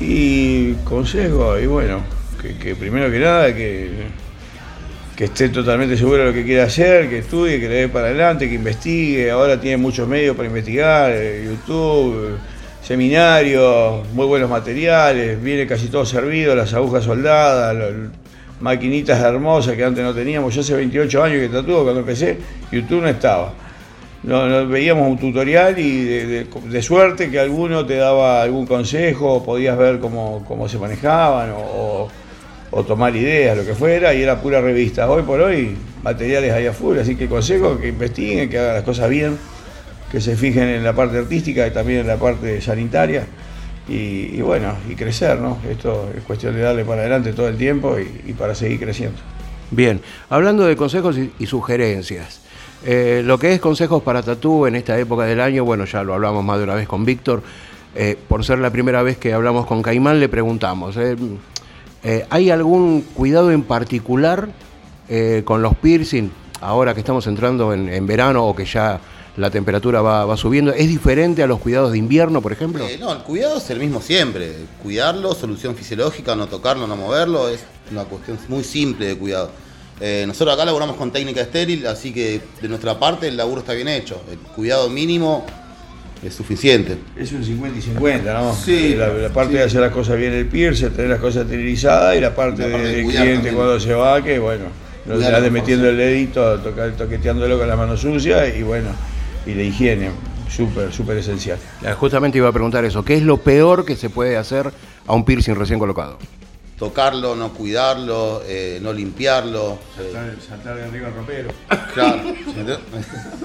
Y 0.00 0.74
consejo, 0.84 1.58
y 1.58 1.66
bueno, 1.66 2.00
que, 2.40 2.56
que 2.56 2.74
primero 2.74 3.10
que 3.10 3.18
nada, 3.18 3.54
que, 3.54 3.90
que 5.16 5.24
esté 5.24 5.48
totalmente 5.50 5.96
seguro 5.96 6.18
de 6.18 6.24
lo 6.26 6.32
que 6.32 6.44
quiere 6.44 6.62
hacer, 6.62 7.08
que 7.08 7.18
estudie, 7.18 7.60
que 7.60 7.68
le 7.68 7.74
dé 7.74 7.88
para 7.88 8.06
adelante, 8.06 8.48
que 8.48 8.54
investigue. 8.54 9.30
Ahora 9.30 9.60
tiene 9.60 9.76
muchos 9.76 10.08
medios 10.08 10.36
para 10.36 10.48
investigar, 10.48 11.12
eh, 11.12 11.44
YouTube, 11.44 12.38
seminarios, 12.82 14.06
muy 14.12 14.26
buenos 14.26 14.50
materiales, 14.50 15.42
viene 15.42 15.66
casi 15.66 15.88
todo 15.88 16.04
servido, 16.04 16.54
las 16.54 16.74
agujas 16.74 17.04
soldadas, 17.04 17.76
maquinitas 18.64 19.20
hermosas 19.20 19.76
que 19.76 19.84
antes 19.84 20.02
no 20.02 20.14
teníamos. 20.14 20.54
Yo 20.54 20.62
hace 20.62 20.74
28 20.74 21.22
años 21.22 21.38
que 21.38 21.48
tatúo, 21.50 21.82
cuando 21.82 22.00
empecé, 22.00 22.38
YouTube 22.72 23.02
no 23.02 23.08
estaba. 23.08 23.52
No, 24.22 24.66
veíamos 24.66 25.06
un 25.06 25.18
tutorial 25.18 25.78
y 25.78 26.02
de, 26.04 26.82
suerte 26.82 27.30
que 27.30 27.38
alguno 27.38 27.84
te 27.84 27.96
daba 27.96 28.42
algún 28.42 28.66
consejo, 28.66 29.44
podías 29.44 29.76
ver 29.76 29.98
cómo, 29.98 30.42
cómo 30.48 30.66
se 30.66 30.78
manejaban 30.78 31.52
o, 31.54 32.08
tomar 32.88 33.14
ideas, 33.14 33.56
lo 33.56 33.64
que 33.64 33.74
fuera, 33.74 34.14
y 34.14 34.22
era 34.22 34.40
pura 34.40 34.62
revista. 34.62 35.08
Hoy 35.08 35.22
por 35.22 35.40
hoy, 35.40 35.76
materiales 36.02 36.50
hay 36.52 36.66
a 36.66 36.72
full, 36.72 36.98
así 36.98 37.16
que 37.16 37.28
consejo 37.28 37.78
que 37.78 37.88
investiguen, 37.88 38.48
que 38.48 38.58
hagan 38.58 38.74
las 38.76 38.82
cosas 38.82 39.10
bien, 39.10 39.38
que 40.10 40.20
se 40.22 40.36
fijen 40.36 40.68
en 40.70 40.82
la 40.82 40.94
parte 40.94 41.18
artística 41.18 41.66
y 41.66 41.70
también 41.70 42.00
en 42.00 42.06
la 42.06 42.16
parte 42.16 42.60
sanitaria, 42.62 43.26
y, 43.86 44.40
bueno, 44.40 44.74
y 44.88 44.94
crecer, 44.94 45.38
¿no? 45.38 45.58
Esto 45.68 46.10
es 46.16 46.22
cuestión 46.22 46.54
de 46.54 46.62
darle 46.62 46.84
para 46.84 47.02
adelante 47.02 47.32
todo 47.32 47.48
el 47.48 47.56
tiempo 47.56 47.96
y, 47.98 48.32
para 48.32 48.54
seguir 48.54 48.80
creciendo. 48.80 49.18
Bien, 49.70 50.00
hablando 50.30 50.64
de 50.64 50.76
consejos 50.76 51.16
y, 51.38 51.46
sugerencias, 51.46 52.40
eh, 52.84 53.22
lo 53.24 53.38
que 53.38 53.52
es 53.52 53.60
consejos 53.60 54.02
para 54.02 54.22
Tatú 54.22 54.66
en 54.66 54.76
esta 54.76 54.98
época 54.98 55.24
del 55.24 55.40
año, 55.40 55.64
bueno, 55.64 55.84
ya 55.84 56.02
lo 56.02 56.14
hablamos 56.14 56.44
más 56.44 56.58
de 56.58 56.64
una 56.64 56.74
vez 56.74 56.88
con 56.88 57.04
Víctor, 57.04 57.42
eh, 57.94 58.16
por 58.28 58.44
ser 58.44 58.58
la 58.58 58.70
primera 58.70 59.02
vez 59.02 59.18
que 59.18 59.32
hablamos 59.32 59.66
con 59.66 59.82
Caimán, 59.82 60.18
le 60.18 60.28
preguntamos, 60.28 60.96
eh, 60.96 62.26
¿hay 62.30 62.50
algún 62.50 63.02
cuidado 63.14 63.50
en 63.50 63.62
particular 63.62 64.48
con 65.44 65.60
los 65.60 65.76
piercing 65.76 66.30
ahora 66.62 66.94
que 66.94 67.00
estamos 67.00 67.26
entrando 67.26 67.74
en, 67.74 67.90
en 67.90 68.06
verano 68.06 68.46
o 68.46 68.56
que 68.56 68.64
ya 68.64 68.98
la 69.36 69.50
temperatura 69.50 70.00
va, 70.00 70.24
va 70.24 70.36
subiendo? 70.36 70.72
¿Es 70.72 70.88
diferente 70.88 71.42
a 71.42 71.46
los 71.46 71.58
cuidados 71.60 71.92
de 71.92 71.98
invierno, 71.98 72.40
por 72.40 72.52
ejemplo? 72.52 72.84
Eh, 72.86 72.96
no, 73.00 73.12
el 73.12 73.18
cuidado 73.20 73.58
es 73.58 73.68
el 73.70 73.78
mismo 73.80 74.00
siempre. 74.00 74.52
Cuidarlo, 74.82 75.34
solución 75.34 75.74
fisiológica, 75.74 76.36
no 76.36 76.46
tocarlo, 76.46 76.86
no 76.86 76.96
moverlo, 76.96 77.48
es 77.48 77.60
una 77.90 78.04
cuestión 78.04 78.38
muy 78.48 78.62
simple 78.64 79.06
de 79.06 79.16
cuidado. 79.16 79.50
Eh, 80.00 80.24
nosotros 80.26 80.54
acá 80.54 80.64
laburamos 80.64 80.96
con 80.96 81.12
técnica 81.12 81.40
estéril, 81.40 81.86
así 81.86 82.12
que 82.12 82.40
de 82.60 82.68
nuestra 82.68 82.98
parte 82.98 83.28
el 83.28 83.36
laburo 83.36 83.60
está 83.60 83.72
bien 83.74 83.88
hecho. 83.88 84.20
El 84.30 84.38
cuidado 84.38 84.88
mínimo 84.88 85.44
es 86.24 86.34
suficiente. 86.34 86.96
Es 87.16 87.32
un 87.32 87.44
50 87.44 87.78
y 87.78 87.82
50, 87.82 88.34
¿no? 88.34 88.54
Sí, 88.54 88.94
La, 88.94 89.08
la 89.08 89.28
parte 89.28 89.52
sí. 89.52 89.58
de 89.58 89.64
hacer 89.64 89.80
las 89.80 89.92
cosas 89.92 90.16
bien 90.16 90.32
el 90.32 90.46
piercer, 90.46 90.90
tener 90.92 91.10
las 91.10 91.20
cosas 91.20 91.42
esterilizadas 91.42 92.16
y 92.16 92.20
la 92.20 92.34
parte, 92.34 92.62
La 92.62 92.72
parte 92.72 92.88
de 92.88 92.94
del 92.96 93.06
cliente 93.06 93.34
también. 93.34 93.54
cuando 93.56 93.78
se 93.80 93.94
va, 93.94 94.22
que 94.22 94.38
bueno, 94.38 94.64
no 95.06 95.20
se 95.20 95.30
la 95.30 95.40
metiendo 95.50 95.88
el 95.88 95.96
dedito, 95.96 96.58
tocar, 96.60 96.92
toqueteándolo 96.96 97.58
con 97.58 97.68
la 97.68 97.76
mano 97.76 97.96
sucia 97.96 98.48
y 98.48 98.62
bueno, 98.62 98.88
y 99.46 99.54
la 99.54 99.62
higiene, 99.62 100.10
súper, 100.48 100.92
súper 100.92 101.18
esencial. 101.18 101.58
Eh, 101.82 101.92
Justamente 101.98 102.38
iba 102.38 102.48
a 102.48 102.52
preguntar 102.52 102.84
eso, 102.84 103.04
¿qué 103.04 103.14
es 103.14 103.22
lo 103.22 103.38
peor 103.38 103.84
que 103.84 103.96
se 103.96 104.10
puede 104.10 104.36
hacer 104.36 104.72
a 105.06 105.12
un 105.14 105.24
piercing 105.24 105.54
recién 105.54 105.78
colocado? 105.78 106.18
Tocarlo, 106.78 107.36
no 107.36 107.50
cuidarlo, 107.52 108.42
eh, 108.46 108.80
no 108.82 108.92
limpiarlo. 108.92 109.78
eh, 109.98 110.34
Saltar 110.46 110.74
de 110.76 110.82
arriba 110.84 111.06
al 111.06 111.14
ropero. 111.14 111.50
claro. 111.94 112.20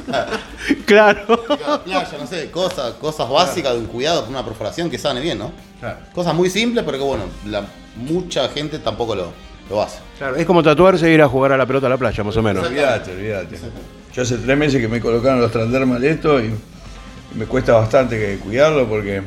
claro. 0.86 1.40
Playa, 1.84 2.18
no 2.20 2.28
sé, 2.28 2.50
cosas, 2.50 2.94
cosas 2.94 3.30
básicas 3.30 3.74
de 3.74 3.80
un 3.80 3.86
cuidado 3.86 4.22
con 4.22 4.32
una 4.32 4.44
perforación 4.44 4.90
que 4.90 4.98
sane 4.98 5.22
bien, 5.22 5.38
¿no? 5.38 5.52
Cosas 6.14 6.34
muy 6.34 6.50
simples, 6.50 6.84
pero 6.84 6.98
que 6.98 7.04
bueno, 7.04 7.26
la, 7.46 7.64
mucha 7.98 8.50
gente 8.50 8.80
tampoco 8.80 9.16
lo, 9.16 9.32
lo 9.70 9.82
hace. 9.82 10.00
Claro, 10.18 10.36
es 10.36 10.46
como 10.46 10.64
tatuarse 10.64 11.08
e 11.08 11.14
ir 11.14 11.22
a 11.22 11.28
jugar 11.30 11.52
a 11.52 11.58
la 11.58 11.66
pelota 11.68 11.86
a 11.86 11.92
la 11.92 11.98
playa, 11.98 12.24
más 12.24 12.36
o 12.36 12.42
menos. 12.42 12.66
Olvídate, 12.66 13.12
olvídate. 13.12 13.58
Yo 14.16 14.24
hace 14.24 14.38
tres 14.38 14.58
meses 14.58 14.82
que 14.82 14.88
me 14.88 15.00
colocaron 15.00 15.40
los 15.40 15.52
transdermal 15.52 16.04
esto 16.04 16.44
y 16.44 16.52
me 17.36 17.46
cuesta 17.46 17.74
bastante 17.74 18.18
que 18.18 18.38
cuidarlo 18.38 18.88
porque 18.88 19.22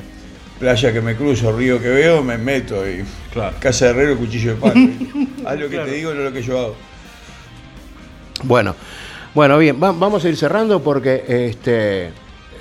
playa 0.58 0.92
que 0.92 1.00
me 1.00 1.14
cruzo, 1.16 1.56
río 1.56 1.80
que 1.80 1.88
veo, 1.88 2.22
me 2.22 2.36
meto 2.38 2.88
y 2.88 3.04
casa 3.60 3.86
de 3.86 3.90
herrero, 3.92 4.16
cuchillo 4.18 4.54
de 4.54 4.60
palo. 4.60 4.74
Haz 5.46 5.58
lo 5.58 5.68
que 5.68 5.78
te 5.78 5.90
digo, 5.92 6.12
no 6.14 6.22
lo 6.22 6.32
que 6.32 6.42
yo 6.42 6.58
hago. 6.58 6.76
Bueno, 8.44 8.74
bueno, 9.34 9.58
bien, 9.58 9.78
va- 9.82 9.92
vamos 9.92 10.24
a 10.24 10.28
ir 10.28 10.36
cerrando 10.36 10.82
porque 10.82 11.24
este 11.28 12.10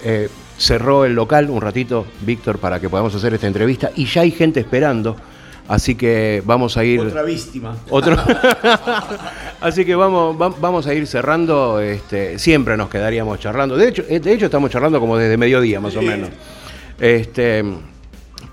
eh, 0.03 0.29
cerró 0.57 1.05
el 1.05 1.13
local 1.13 1.49
un 1.49 1.61
ratito, 1.61 2.05
Víctor, 2.21 2.59
para 2.59 2.79
que 2.79 2.87
podamos 2.89 3.13
hacer 3.15 3.33
esta 3.33 3.47
entrevista 3.47 3.91
y 3.95 4.05
ya 4.05 4.21
hay 4.21 4.31
gente 4.31 4.59
esperando, 4.59 5.15
así 5.71 5.95
que 5.95 6.41
vamos 6.45 6.77
a 6.77 6.83
ir. 6.83 6.99
Otra 6.99 7.23
víctima. 7.23 7.75
Otro. 7.89 8.15
Así 9.61 9.85
que 9.85 9.93
vamos, 9.95 10.35
va- 10.41 10.49
vamos 10.59 10.87
a 10.87 10.93
ir 10.93 11.05
cerrando. 11.05 11.79
Este, 11.79 12.39
siempre 12.39 12.75
nos 12.77 12.89
quedaríamos 12.89 13.39
charlando. 13.39 13.77
De 13.77 13.89
hecho, 13.89 14.03
eh, 14.09 14.19
de 14.19 14.33
hecho 14.33 14.45
estamos 14.45 14.71
charlando 14.71 14.99
como 14.99 15.15
desde 15.17 15.37
mediodía, 15.37 15.79
más 15.79 15.95
o 15.95 16.01
menos. 16.01 16.29
Este, 16.99 17.63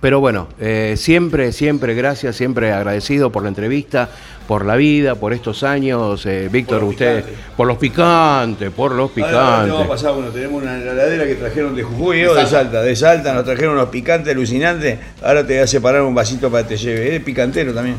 pero 0.01 0.21
bueno, 0.21 0.49
eh, 0.61 0.95
siempre, 0.97 1.53
siempre 1.53 1.95
gracias, 1.95 2.37
siempre 2.37 2.73
agradecido 2.73 3.31
por 3.31 3.43
la 3.43 3.49
entrevista, 3.49 4.09
por 4.47 4.65
la 4.65 4.77
vida, 4.77 5.15
por 5.17 5.33
estos 5.33 5.63
años. 5.63 6.25
Eh, 6.25 6.49
Víctor, 6.51 6.85
usted, 6.85 7.25
picantes. 7.25 7.45
por 7.57 7.67
los 7.67 7.77
picantes, 7.79 8.71
por 8.71 8.93
los 8.93 9.11
Ahora 9.11 9.65
picantes. 9.67 9.87
pasar 9.89 10.13
uno, 10.13 10.29
tenemos 10.29 10.63
una 10.63 10.79
heladera 10.81 11.27
que 11.27 11.35
trajeron 11.35 11.75
de 11.75 11.83
Jujuy 11.83 12.25
o 12.25 12.35
de 12.35 12.47
Salta. 12.47 12.81
De 12.83 12.97
Salta 12.97 13.35
nos 13.35 13.45
trajeron 13.45 13.75
unos 13.75 13.89
picantes 13.89 14.33
alucinantes. 14.33 14.99
Ahora 15.23 15.47
te 15.47 15.55
voy 15.55 15.63
a 15.63 15.67
separar 15.67 16.03
un 16.03 16.15
vasito 16.15 16.51
para 16.51 16.63
que 16.63 16.71
te 16.75 16.77
lleve. 16.77 17.17
Es 17.17 17.23
picantero 17.23 17.75
también. 17.75 17.97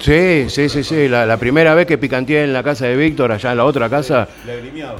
Sí, 0.00 0.46
sí, 0.48 0.68
sí, 0.68 0.82
sí. 0.84 1.08
La, 1.08 1.24
la 1.24 1.36
primera 1.36 1.74
vez 1.74 1.86
que 1.86 1.96
picanteé 1.96 2.44
en 2.44 2.52
la 2.52 2.62
casa 2.62 2.86
de 2.86 2.96
Víctor, 2.96 3.32
allá 3.32 3.52
en 3.52 3.56
la 3.56 3.64
otra 3.64 3.88
casa, 3.88 4.28
Lagrimiado. 4.46 4.96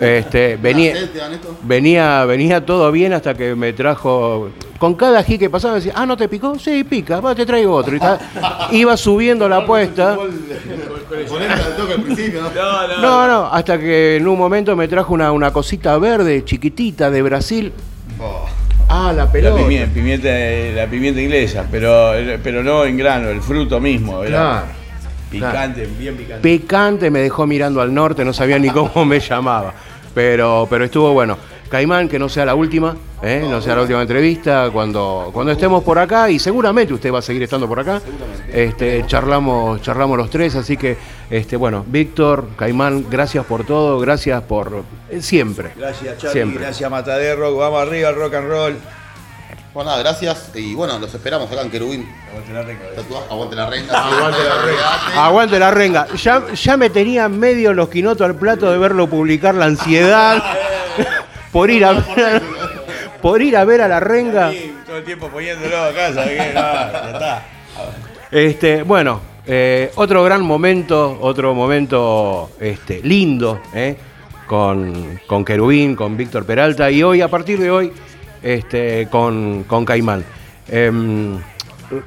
Este, 0.00 0.56
venía, 0.56 0.94
venía, 1.62 2.24
venía 2.24 2.64
todo 2.64 2.90
bien 2.90 3.12
hasta 3.12 3.34
que 3.34 3.54
me 3.54 3.72
trajo. 3.72 4.50
Con 4.78 4.94
cada 4.94 5.18
ají 5.18 5.38
que 5.38 5.50
pasaba 5.50 5.74
decía, 5.74 5.92
ah, 5.94 6.06
¿no 6.06 6.16
te 6.16 6.26
picó? 6.28 6.58
Sí, 6.58 6.84
pica, 6.84 7.20
va, 7.20 7.34
te 7.34 7.44
traigo 7.44 7.74
otro. 7.74 7.96
Y 7.96 8.00
iba 8.78 8.96
subiendo 8.96 9.48
la 9.48 9.58
apuesta. 9.58 10.16
¿no? 13.00 13.02
No, 13.02 13.26
no, 13.28 13.46
hasta 13.52 13.78
que 13.78 14.16
en 14.16 14.26
un 14.26 14.38
momento 14.38 14.74
me 14.76 14.88
trajo 14.88 15.12
una, 15.12 15.32
una 15.32 15.52
cosita 15.52 15.98
verde, 15.98 16.44
chiquitita, 16.44 17.10
de 17.10 17.22
Brasil. 17.22 17.72
Ah, 18.88 19.12
la 19.14 19.24
La 19.24 19.30
pelota. 19.32 19.56
pimienta, 19.56 19.94
pimienta, 19.94 20.28
la 20.74 20.86
pimienta 20.86 21.20
inglesa, 21.20 21.64
pero, 21.70 22.12
pero 22.42 22.62
no 22.62 22.84
en 22.84 22.96
grano, 22.96 23.28
el 23.28 23.40
fruto 23.40 23.78
mismo. 23.80 24.24
era 24.24 24.28
Claro. 24.38 24.79
Picante, 25.30 25.86
bien 25.86 26.16
picante. 26.16 26.42
Picante, 26.42 27.10
me 27.10 27.20
dejó 27.20 27.46
mirando 27.46 27.80
al 27.80 27.92
norte, 27.94 28.24
no 28.24 28.32
sabía 28.32 28.58
ni 28.58 28.68
cómo 28.70 29.04
me 29.04 29.20
llamaba. 29.20 29.72
Pero, 30.14 30.66
pero 30.68 30.84
estuvo 30.84 31.12
bueno. 31.12 31.36
Caimán, 31.70 32.08
que 32.08 32.18
no 32.18 32.28
sea 32.28 32.44
la 32.44 32.56
última, 32.56 32.96
¿eh? 33.22 33.46
no 33.48 33.62
sea 33.62 33.76
la 33.76 33.82
última 33.82 34.02
entrevista, 34.02 34.70
cuando, 34.72 35.30
cuando 35.32 35.52
estemos 35.52 35.84
por 35.84 36.00
acá, 36.00 36.28
y 36.28 36.40
seguramente 36.40 36.92
usted 36.92 37.12
va 37.12 37.20
a 37.20 37.22
seguir 37.22 37.44
estando 37.44 37.68
por 37.68 37.78
acá, 37.78 38.02
este, 38.52 39.06
charlamos, 39.06 39.80
charlamos 39.80 40.18
los 40.18 40.28
tres, 40.30 40.56
así 40.56 40.76
que, 40.76 40.96
este, 41.30 41.56
bueno, 41.56 41.84
Víctor, 41.86 42.48
Caimán, 42.56 43.06
gracias 43.08 43.46
por 43.46 43.64
todo, 43.64 44.00
gracias 44.00 44.42
por 44.42 44.82
eh, 45.08 45.22
siempre. 45.22 45.70
Gracias, 45.76 46.18
Charlie. 46.18 46.32
Siempre. 46.32 46.62
Gracias, 46.64 46.90
Mataderro. 46.90 47.56
Vamos 47.56 47.80
arriba 47.80 48.08
al 48.08 48.16
rock 48.16 48.34
and 48.34 48.48
roll. 48.48 48.76
Bueno, 49.72 49.90
nada, 49.90 50.02
gracias. 50.02 50.50
Y 50.54 50.74
bueno, 50.74 50.98
los 50.98 51.14
esperamos 51.14 51.50
acá 51.50 51.62
en 51.62 51.70
Querubín. 51.70 52.08
Aguante 52.28 52.52
la 52.52 52.62
renga. 52.62 52.80
Tatuaje, 52.96 53.26
aguante 53.30 53.56
la 53.56 53.66
renga. 53.70 54.04
Aguante 54.04 54.44
la 54.44 54.62
renga. 54.62 55.24
Aguante 55.24 55.58
la 55.58 55.70
renga. 55.70 56.06
Ya, 56.16 56.52
ya 56.52 56.76
me 56.76 56.90
tenía 56.90 57.28
medio 57.28 57.72
los 57.72 57.88
quinotos 57.88 58.24
al 58.24 58.34
plato 58.34 58.70
de 58.70 58.78
verlo 58.78 59.06
publicar 59.08 59.54
la 59.54 59.66
ansiedad 59.66 60.42
por 61.52 61.70
ir 61.70 61.84
a 61.84 61.92
ver, 61.92 62.42
por 63.22 63.40
ir 63.42 63.56
a 63.56 63.64
ver 63.64 63.82
a 63.82 63.88
la 63.88 64.00
renga. 64.00 64.50
Sí, 64.50 64.74
todo 64.84 64.96
el 64.96 65.04
tiempo 65.04 65.28
poniéndolo 65.28 65.76
acá, 65.84 66.14
¿sabes 66.14 66.40
qué? 66.40 66.52
No, 66.52 66.60
ya 66.60 67.10
está. 67.12 67.42
Este, 68.32 68.82
bueno, 68.82 69.20
eh, 69.46 69.92
otro 69.94 70.24
gran 70.24 70.42
momento, 70.42 71.16
otro 71.20 71.54
momento 71.54 72.50
este, 72.58 73.00
lindo, 73.02 73.60
¿eh? 73.72 73.96
con, 74.48 75.20
con 75.28 75.44
Querubín, 75.44 75.94
con 75.94 76.16
Víctor 76.16 76.44
Peralta 76.44 76.90
y 76.90 77.04
hoy, 77.04 77.20
a 77.20 77.28
partir 77.28 77.60
de 77.60 77.70
hoy, 77.70 77.92
este, 78.42 79.08
con, 79.10 79.64
con 79.64 79.84
Caimán. 79.84 80.24
Em, 80.68 81.38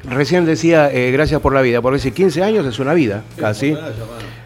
recién 0.06 0.46
decía, 0.46 0.92
eh, 0.92 1.12
gracias 1.12 1.42
por 1.42 1.54
la 1.54 1.62
vida, 1.62 1.82
porque 1.82 2.00
si 2.00 2.12
15 2.12 2.44
años 2.44 2.66
es 2.66 2.80
una 2.80 2.94
vida, 2.94 3.24
casi. 3.38 3.76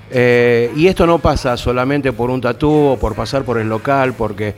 Eh, 0.09 0.71
y 0.75 0.87
esto 0.87 1.05
no 1.05 1.19
pasa 1.19 1.57
solamente 1.57 2.13
por 2.13 2.29
un 2.29 2.41
tatú 2.41 2.71
o 2.71 2.97
por 2.97 3.15
pasar 3.15 3.43
por 3.43 3.57
el 3.57 3.67
local, 3.67 4.13
porque 4.13 4.55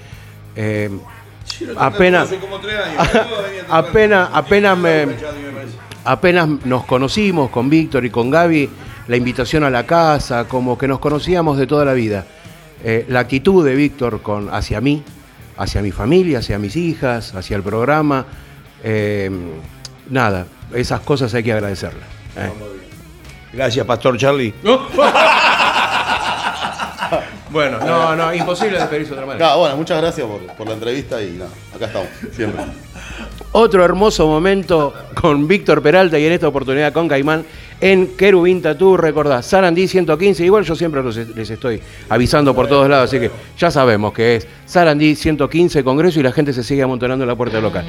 apenas, 1.77 2.29
apenas, 3.69 4.29
apenas 4.33 4.77
me, 4.77 5.07
apenas 6.05 6.49
nos 6.65 6.85
conocimos 6.85 7.49
con 7.49 7.69
Víctor 7.69 8.05
y 8.05 8.09
con 8.09 8.29
Gaby, 8.29 8.69
la 9.07 9.17
invitación 9.17 9.63
a 9.63 9.69
la 9.69 9.85
casa, 9.85 10.47
como 10.47 10.77
que 10.77 10.87
nos 10.87 10.99
conocíamos 10.99 11.57
de 11.57 11.67
toda 11.67 11.85
la 11.85 11.93
vida. 11.93 12.25
Eh, 12.83 13.05
la 13.09 13.19
actitud 13.21 13.65
de 13.65 13.75
Víctor 13.75 14.21
con, 14.21 14.53
hacia 14.53 14.79
mí, 14.81 15.03
hacia 15.59 15.81
mi 15.81 15.91
familia, 15.91 16.39
hacia 16.39 16.57
mis 16.57 16.75
hijas, 16.75 17.35
hacia 17.35 17.57
el 17.57 17.63
programa, 17.63 18.25
eh, 18.83 19.29
nada, 20.09 20.45
esas 20.73 21.01
cosas 21.01 21.33
hay 21.33 21.43
que 21.43 21.51
agradecerlas. 21.53 22.07
eh. 22.37 22.49
Gracias, 23.53 23.85
Pastor 23.85 24.17
Charlie. 24.17 24.53
Bueno, 27.51 27.79
no, 27.79 28.15
no, 28.15 28.31
imposible 28.31 28.77
despedirse 28.77 29.09
de 29.09 29.15
otra 29.15 29.25
manera. 29.25 29.43
Nada, 29.43 29.57
bueno, 29.57 29.75
muchas 29.75 29.99
gracias 29.99 30.27
por, 30.27 30.39
por 30.55 30.67
la 30.67 30.73
entrevista 30.73 31.19
y 31.19 31.31
nada, 31.31 31.49
acá 31.75 31.87
estamos, 31.87 32.07
siempre. 32.31 32.63
Otro 33.53 33.83
hermoso 33.83 34.27
momento 34.27 34.93
con 35.19 35.47
Víctor 35.47 35.81
Peralta 35.81 36.19
y 36.19 36.27
en 36.27 36.33
esta 36.33 36.47
oportunidad 36.47 36.93
con 36.93 37.07
Caimán 37.07 37.43
en 37.81 38.07
Querubín 38.17 38.61
Tatú. 38.61 38.97
Recordá, 38.97 39.41
Sarandí 39.41 39.87
115. 39.87 40.45
Igual 40.45 40.63
yo 40.63 40.75
siempre 40.75 41.01
los- 41.03 41.15
les 41.15 41.49
estoy 41.49 41.81
avisando 42.09 42.53
por 42.55 42.67
todos 42.67 42.89
lados, 42.89 43.09
así 43.09 43.19
que 43.19 43.31
ya 43.57 43.71
sabemos 43.71 44.13
que 44.13 44.35
es 44.37 44.47
Sarandí 44.65 45.15
115 45.15 45.83
Congreso 45.83 46.19
y 46.19 46.23
la 46.23 46.31
gente 46.31 46.53
se 46.53 46.63
sigue 46.63 46.83
amontonando 46.83 47.23
en 47.23 47.27
la 47.29 47.35
puerta 47.35 47.59
local. 47.59 47.85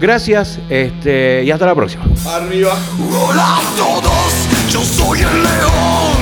Gracias 0.00 0.58
este, 0.68 1.44
y 1.44 1.50
hasta 1.50 1.66
la 1.66 1.74
próxima. 1.74 2.04
Arriba. 2.26 2.76
Hola 3.24 3.58
todos, 3.76 4.48
yo 4.72 4.80
soy 4.82 5.20
el 5.20 5.42
león. 5.42 6.21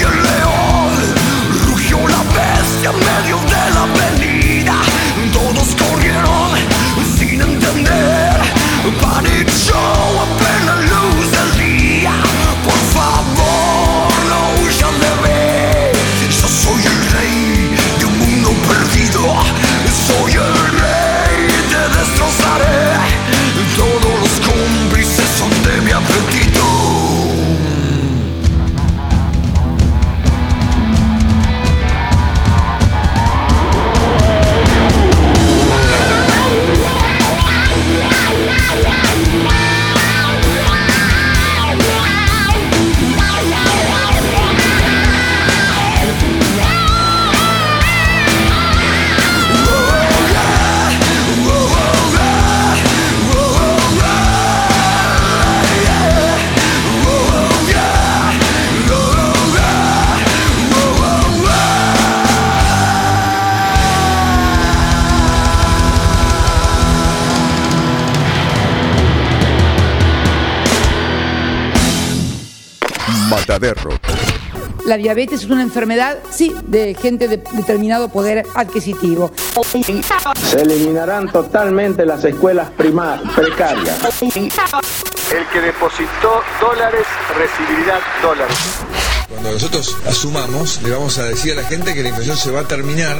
Soy 0.00 0.12
el 0.12 0.22
león. 0.22 0.92
Rugió 1.66 1.98
la 2.08 2.22
bestia 2.22 2.90
en 2.90 2.98
medio 2.98 3.36
de 3.38 3.70
la 3.74 3.82
avenida. 3.82 4.80
Todos 5.32 5.74
corrieron 5.76 6.50
sin 7.16 7.40
entender. 7.40 8.40
Panic 9.00 9.48
La 74.90 74.96
diabetes 74.96 75.44
es 75.44 75.50
una 75.50 75.62
enfermedad, 75.62 76.18
sí, 76.32 76.52
de 76.66 76.96
gente 77.00 77.28
de 77.28 77.36
determinado 77.36 78.08
poder 78.08 78.44
adquisitivo. 78.56 79.30
Se 80.42 80.62
eliminarán 80.62 81.30
totalmente 81.30 82.04
las 82.04 82.24
escuelas 82.24 82.70
primarias 82.70 83.32
precarias. 83.32 83.96
El 84.20 85.46
que 85.52 85.60
depositó 85.60 86.42
dólares 86.60 87.06
recibirá 87.38 88.00
dólares. 88.20 88.56
Cuando 89.28 89.52
nosotros 89.52 89.96
asumamos, 90.08 90.82
le 90.82 90.90
vamos 90.90 91.18
a 91.18 91.22
decir 91.22 91.52
a 91.52 91.62
la 91.62 91.68
gente 91.68 91.94
que 91.94 92.02
la 92.02 92.08
inflación 92.08 92.36
se 92.36 92.50
va 92.50 92.62
a 92.62 92.64
terminar. 92.64 93.16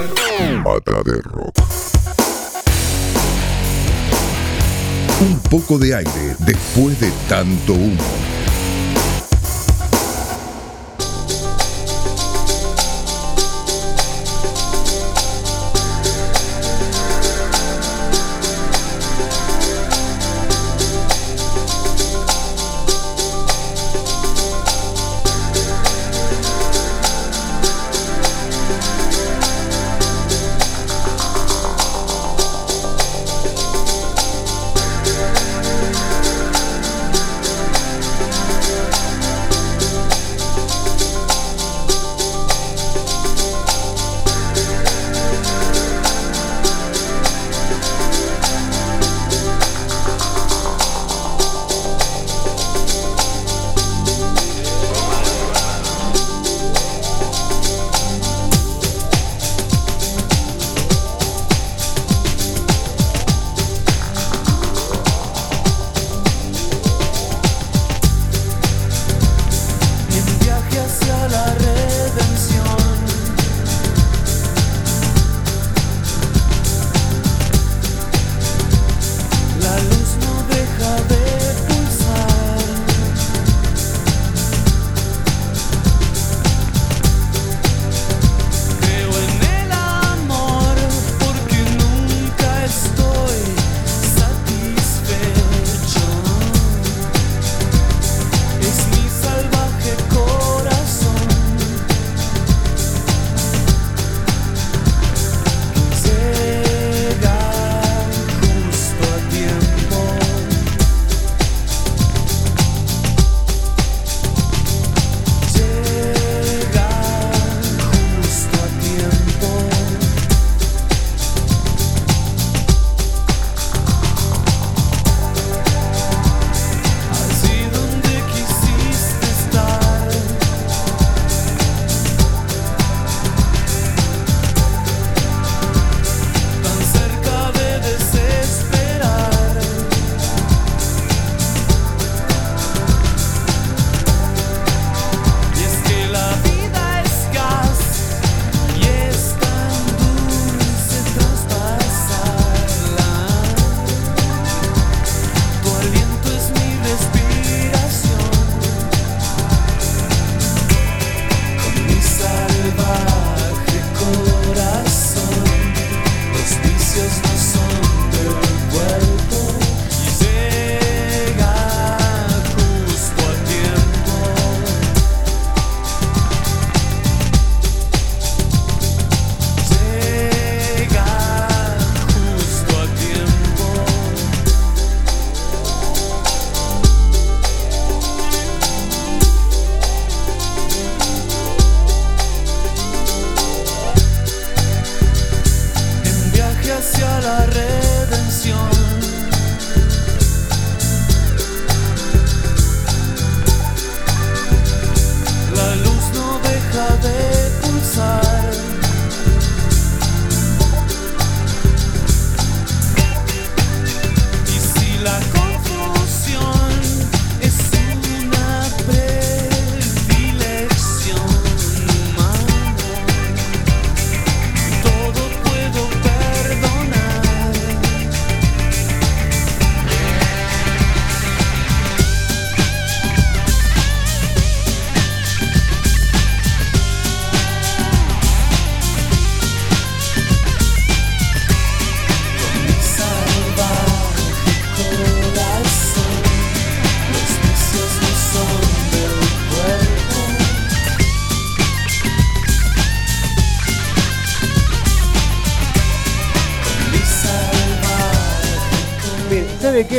Un 5.20 5.40
poco 5.48 5.78
de 5.78 5.94
aire 5.94 6.34
después 6.40 6.98
de 6.98 7.12
tanto 7.28 7.74
humo. 7.74 8.29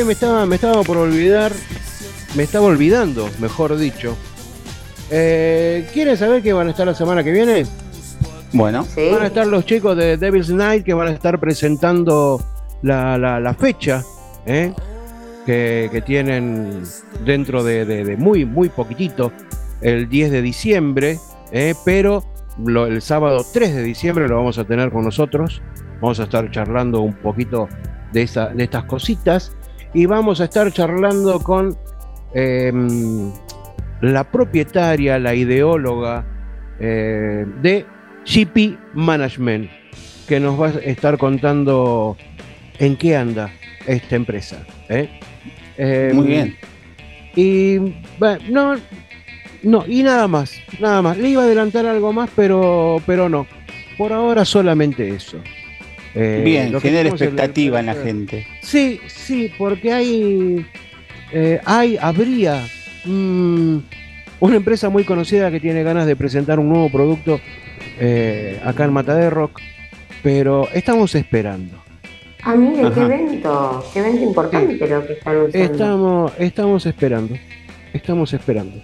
Me 0.06 0.14
estaba, 0.14 0.46
me 0.46 0.56
estaba 0.56 0.82
por 0.84 0.98
olvidar, 0.98 1.52
me 2.36 2.44
estaba 2.44 2.66
olvidando, 2.66 3.30
mejor 3.40 3.78
dicho. 3.78 4.18
Eh, 5.12 5.88
¿Quieren 5.94 6.18
saber 6.18 6.42
qué 6.42 6.54
van 6.54 6.68
a 6.68 6.72
estar 6.72 6.88
la 6.88 6.96
semana 6.96 7.24
que 7.24 7.32
viene? 7.32 7.66
Bueno. 8.52 8.86
Van 9.12 9.22
a 9.22 9.28
estar 9.28 9.46
los 9.48 9.66
chicos 9.66 9.96
de 9.96 10.18
Devil's 10.18 10.50
Night 10.50 10.84
que 10.84 10.94
van 10.94 11.08
a 11.10 11.12
estar 11.12 11.40
presentando 11.40 12.44
la, 12.82 13.18
la- 13.18 13.40
la 13.40 13.54
fecha 13.54 14.04
¿eh? 14.46 14.74
que, 15.46 15.90
que 15.92 16.02
tienen 16.02 16.82
dentro 17.24 17.64
de, 17.64 17.86
de- 17.86 18.04
de 18.04 18.18
muy, 18.18 18.44
muy 18.46 18.70
poquitito, 18.70 19.32
el 19.82 20.10
10 20.10 20.32
de 20.32 20.42
diciembre, 20.42 21.20
¿eh? 21.52 21.76
pero 21.86 22.24
lo- 22.64 22.88
el 22.88 23.02
sábado 23.02 23.46
3 23.54 23.76
de 23.76 23.84
diciembre 23.84 24.28
lo 24.28 24.38
vamos 24.38 24.58
a 24.58 24.64
tener 24.64 24.92
con 24.92 25.04
nosotros. 25.06 25.62
Vamos 26.02 26.20
a 26.20 26.24
estar 26.24 26.50
charlando 26.50 27.02
un 27.02 27.14
poquito 27.14 27.70
de, 28.12 28.24
esa- 28.24 28.48
de 28.50 28.64
estas 28.64 28.86
cositas 28.86 29.52
y 29.94 30.06
vamos 30.06 30.42
a 30.42 30.46
estar 30.46 30.72
charlando 30.72 31.40
con 31.40 31.78
em, 32.34 33.32
la 34.02 34.24
propietaria, 34.24 35.20
la 35.20 35.36
ideóloga 35.36 36.26
eh, 36.80 37.46
de 37.62 37.86
GP 38.26 38.78
Management, 38.94 39.70
que 40.28 40.40
nos 40.40 40.60
va 40.60 40.68
a 40.68 40.80
estar 40.80 41.18
contando 41.18 42.18
en 42.80 42.96
qué 42.96 43.16
anda 43.16 43.52
esta 43.86 44.16
empresa. 44.16 44.66
¿eh? 44.90 45.10
Em, 45.78 46.16
Muy 46.16 46.28
bien. 46.28 46.58
Y 47.36 47.78
bueno, 48.20 48.40
no, 48.50 48.76
no, 49.64 49.86
y 49.88 50.04
nada 50.04 50.28
más, 50.28 50.60
nada 50.80 51.02
más. 51.02 51.18
Le 51.18 51.30
iba 51.30 51.42
a 51.42 51.46
adelantar 51.46 51.86
algo 51.86 52.12
más, 52.14 52.30
pero, 52.36 53.02
pero 53.06 53.30
no. 53.30 53.48
Por 53.98 54.14
ahora 54.14 54.46
solamente 54.46 55.08
eso. 55.10 55.38
Eh, 56.14 56.42
Bien, 56.44 56.80
genera 56.82 57.10
expectativa 57.10 57.80
en 57.80 57.86
la 57.86 57.96
gente. 57.96 58.46
Sí, 58.62 59.00
sí, 59.08 59.52
porque 59.58 59.94
hay, 59.94 60.66
eh, 61.32 61.62
hay, 61.66 61.98
habría 62.02 62.66
mm, 63.06 63.78
una 64.42 64.56
empresa 64.56 64.90
muy 64.90 65.04
conocida 65.04 65.52
que 65.52 65.60
tiene 65.60 65.84
ganas 65.84 66.06
de 66.06 66.16
presentar 66.16 66.60
un 66.60 66.70
nuevo 66.70 66.90
producto 66.90 67.40
eh, 68.00 68.60
acá 68.64 68.86
en 68.86 68.94
Mata 68.94 69.16
de 69.16 69.30
Rock, 69.30 69.62
pero 70.22 70.68
estamos 70.74 71.16
esperando. 71.16 71.82
Amiga, 72.44 72.92
qué 72.94 73.02
Ajá. 73.02 73.14
evento, 73.14 73.86
qué 73.94 74.00
evento 74.00 74.24
importante 74.24 74.88
lo 74.88 75.06
que 75.06 75.14
están 75.14 75.38
usando. 75.38 75.58
Estamos, 75.58 76.34
estamos 76.40 76.86
esperando, 76.88 77.36
estamos 77.94 78.34
esperando. 78.34 78.82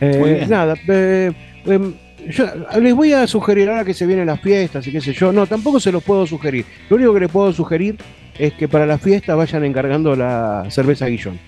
Eh, 0.00 0.44
nada, 0.48 0.74
eh, 0.88 1.32
em, 1.64 1.94
yo 2.30 2.46
les 2.80 2.94
voy 2.94 3.12
a 3.12 3.26
sugerir 3.26 3.68
ahora 3.68 3.84
que 3.84 3.94
se 3.94 4.06
vienen 4.06 4.26
las 4.26 4.40
fiestas 4.40 4.86
y 4.86 4.92
qué 4.92 5.00
sé 5.00 5.12
yo. 5.12 5.32
No, 5.32 5.46
tampoco 5.46 5.80
se 5.80 5.92
los 5.92 6.02
puedo 6.02 6.26
sugerir. 6.26 6.64
Lo 6.88 6.96
único 6.96 7.14
que 7.14 7.20
les 7.20 7.30
puedo 7.30 7.52
sugerir 7.52 7.96
es 8.38 8.52
que 8.54 8.68
para 8.68 8.86
la 8.86 8.98
fiesta 8.98 9.34
vayan 9.34 9.64
encargando 9.64 10.16
la 10.16 10.66
cerveza 10.70 11.06
Guillón. 11.06 11.38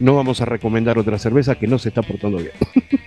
No 0.00 0.14
vamos 0.14 0.40
a 0.40 0.44
recomendar 0.44 0.98
otra 0.98 1.18
cerveza 1.18 1.54
que 1.54 1.66
no 1.66 1.78
se 1.78 1.88
está 1.88 2.02
portando 2.02 2.38
bien. 2.38 2.52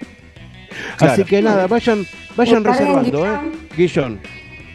Claro. 0.97 1.13
Así 1.13 1.23
que 1.23 1.41
nada, 1.41 1.67
vayan, 1.67 2.05
vayan 2.35 2.63
reservando, 2.63 3.25
¿eh? 3.25 3.39
Guillón. 3.77 4.19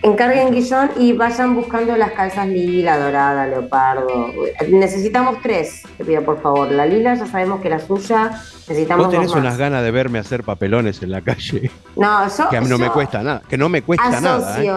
Encarguen 0.04 0.50
guillón 0.50 0.90
y 0.98 1.14
vayan 1.14 1.54
buscando 1.54 1.96
las 1.96 2.12
calzas 2.12 2.46
lila, 2.46 2.98
dorada, 2.98 3.46
leopardo. 3.46 4.32
Necesitamos 4.68 5.38
tres, 5.42 5.82
te 5.96 6.04
pido 6.04 6.22
por 6.22 6.42
favor. 6.42 6.70
La 6.70 6.84
lila 6.84 7.14
ya 7.14 7.26
sabemos 7.26 7.62
que 7.62 7.70
la 7.70 7.78
suya, 7.80 8.30
necesitamos 8.68 9.06
Vos 9.06 9.12
tenés 9.14 9.28
dos 9.28 9.36
más. 9.36 9.44
unas 9.46 9.56
ganas 9.58 9.82
de 9.82 9.90
verme 9.90 10.18
hacer 10.18 10.44
papelones 10.44 11.02
en 11.02 11.10
la 11.10 11.22
calle. 11.22 11.70
No, 11.96 12.28
yo, 12.28 12.48
Que 12.50 12.58
a 12.58 12.60
mí 12.60 12.68
no 12.68 12.76
me 12.76 12.90
cuesta 12.90 13.22
nada. 13.22 13.40
Que 13.48 13.56
no 13.56 13.70
me 13.70 13.80
cuesta 13.80 14.20
nada. 14.20 14.62
¿eh? 14.62 14.70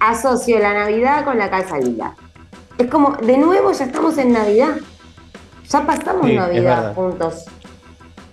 asocio, 0.00 0.58
la 0.58 0.72
Navidad 0.72 1.24
con 1.24 1.36
la 1.38 1.50
calza 1.50 1.76
lila. 1.78 2.14
Es 2.78 2.86
como, 2.88 3.12
de 3.12 3.36
nuevo 3.36 3.72
ya 3.72 3.84
estamos 3.84 4.16
en 4.16 4.32
Navidad. 4.32 4.76
Ya 5.68 5.86
pasamos 5.86 6.26
Sí, 6.26 6.34
Navidad 6.34 6.94
juntos. 6.94 7.44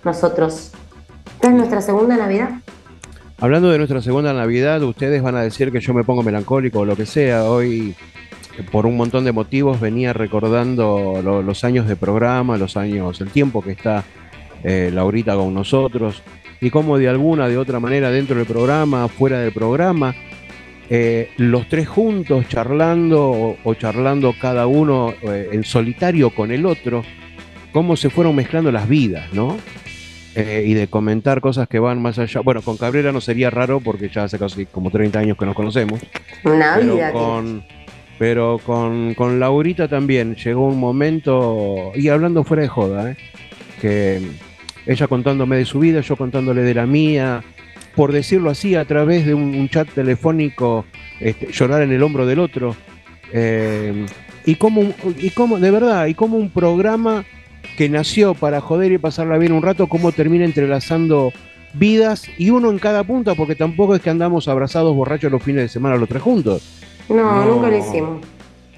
Nosotros. 0.04 0.72
Esta 1.34 1.48
es 1.48 1.54
nuestra 1.54 1.82
segunda 1.82 2.16
Navidad. 2.16 2.48
Hablando 3.40 3.70
de 3.70 3.78
nuestra 3.78 4.02
segunda 4.02 4.34
Navidad, 4.34 4.82
ustedes 4.82 5.22
van 5.22 5.34
a 5.34 5.42
decir 5.42 5.72
que 5.72 5.80
yo 5.80 5.94
me 5.94 6.04
pongo 6.04 6.22
melancólico 6.22 6.80
o 6.80 6.84
lo 6.84 6.94
que 6.94 7.06
sea. 7.06 7.44
Hoy, 7.44 7.94
por 8.70 8.84
un 8.84 8.96
montón 8.98 9.24
de 9.24 9.32
motivos, 9.32 9.80
venía 9.80 10.12
recordando 10.12 11.20
lo- 11.24 11.42
los 11.42 11.64
años 11.64 11.88
de 11.88 11.96
programa, 11.96 12.58
los 12.58 12.76
años, 12.76 13.18
el 13.20 13.30
tiempo 13.30 13.62
que 13.62 13.72
está 13.72 14.04
eh, 14.62 14.90
Laurita 14.92 15.34
con 15.36 15.54
nosotros 15.54 16.22
y 16.60 16.68
cómo 16.68 16.98
de 16.98 17.08
alguna, 17.08 17.48
de 17.48 17.56
otra 17.56 17.80
manera, 17.80 18.10
dentro 18.10 18.36
del 18.36 18.44
programa, 18.44 19.08
fuera 19.08 19.38
del 19.40 19.52
programa, 19.52 20.14
eh, 20.90 21.30
los 21.38 21.66
tres 21.66 21.88
juntos 21.88 22.46
charlando 22.46 23.30
o, 23.30 23.56
o 23.64 23.74
charlando 23.74 24.34
cada 24.38 24.66
uno 24.66 25.14
eh, 25.22 25.48
en 25.52 25.64
solitario 25.64 26.28
con 26.34 26.50
el 26.50 26.66
otro, 26.66 27.02
cómo 27.72 27.96
se 27.96 28.10
fueron 28.10 28.36
mezclando 28.36 28.70
las 28.70 28.86
vidas, 28.86 29.32
¿no? 29.32 29.56
Eh, 30.36 30.62
y 30.64 30.74
de 30.74 30.86
comentar 30.86 31.40
cosas 31.40 31.66
que 31.66 31.80
van 31.80 32.00
más 32.00 32.18
allá. 32.18 32.40
Bueno, 32.40 32.62
con 32.62 32.76
Cabrera 32.76 33.10
no 33.10 33.20
sería 33.20 33.50
raro 33.50 33.80
porque 33.80 34.08
ya 34.08 34.24
hace 34.24 34.38
casi 34.38 34.64
como 34.64 34.90
30 34.90 35.18
años 35.18 35.36
que 35.36 35.44
nos 35.44 35.56
conocemos. 35.56 36.00
Una 36.44 36.76
pero 36.76 36.94
vida. 36.94 37.12
con, 37.12 37.64
pero 38.16 38.60
con, 38.64 39.14
con 39.14 39.40
Laurita 39.40 39.88
también 39.88 40.36
llegó 40.36 40.68
un 40.68 40.78
momento, 40.78 41.90
y 41.96 42.08
hablando 42.08 42.44
fuera 42.44 42.62
de 42.62 42.68
joda, 42.68 43.10
¿eh? 43.10 43.16
que 43.80 44.20
ella 44.86 45.08
contándome 45.08 45.56
de 45.56 45.64
su 45.64 45.80
vida, 45.80 46.00
yo 46.00 46.14
contándole 46.14 46.62
de 46.62 46.74
la 46.74 46.86
mía, 46.86 47.42
por 47.96 48.12
decirlo 48.12 48.50
así, 48.50 48.76
a 48.76 48.84
través 48.84 49.26
de 49.26 49.34
un, 49.34 49.54
un 49.54 49.68
chat 49.68 49.88
telefónico, 49.88 50.84
este, 51.18 51.50
llorar 51.50 51.82
en 51.82 51.90
el 51.90 52.02
hombro 52.04 52.24
del 52.24 52.38
otro. 52.38 52.76
eh, 53.32 54.06
y 54.46 54.54
como, 54.54 54.94
y 55.18 55.30
como, 55.30 55.58
de 55.58 55.70
verdad, 55.70 56.06
y 56.06 56.14
como 56.14 56.36
un 56.36 56.50
programa 56.50 57.24
que 57.76 57.88
nació 57.88 58.34
para 58.34 58.60
joder 58.60 58.92
y 58.92 58.98
pasarla 58.98 59.38
bien 59.38 59.52
un 59.52 59.62
rato, 59.62 59.86
cómo 59.86 60.12
termina 60.12 60.44
entrelazando 60.44 61.32
vidas 61.74 62.26
y 62.36 62.50
uno 62.50 62.70
en 62.70 62.78
cada 62.78 63.04
punta, 63.04 63.34
porque 63.34 63.54
tampoco 63.54 63.94
es 63.94 64.02
que 64.02 64.10
andamos 64.10 64.48
abrazados 64.48 64.94
borrachos 64.94 65.30
los 65.30 65.42
fines 65.42 65.62
de 65.62 65.68
semana 65.68 65.96
los 65.96 66.08
tres 66.08 66.22
juntos. 66.22 66.62
No, 67.08 67.16
No. 67.16 67.44
nunca 67.44 67.68
lo 67.68 67.76
hicimos. 67.78 68.20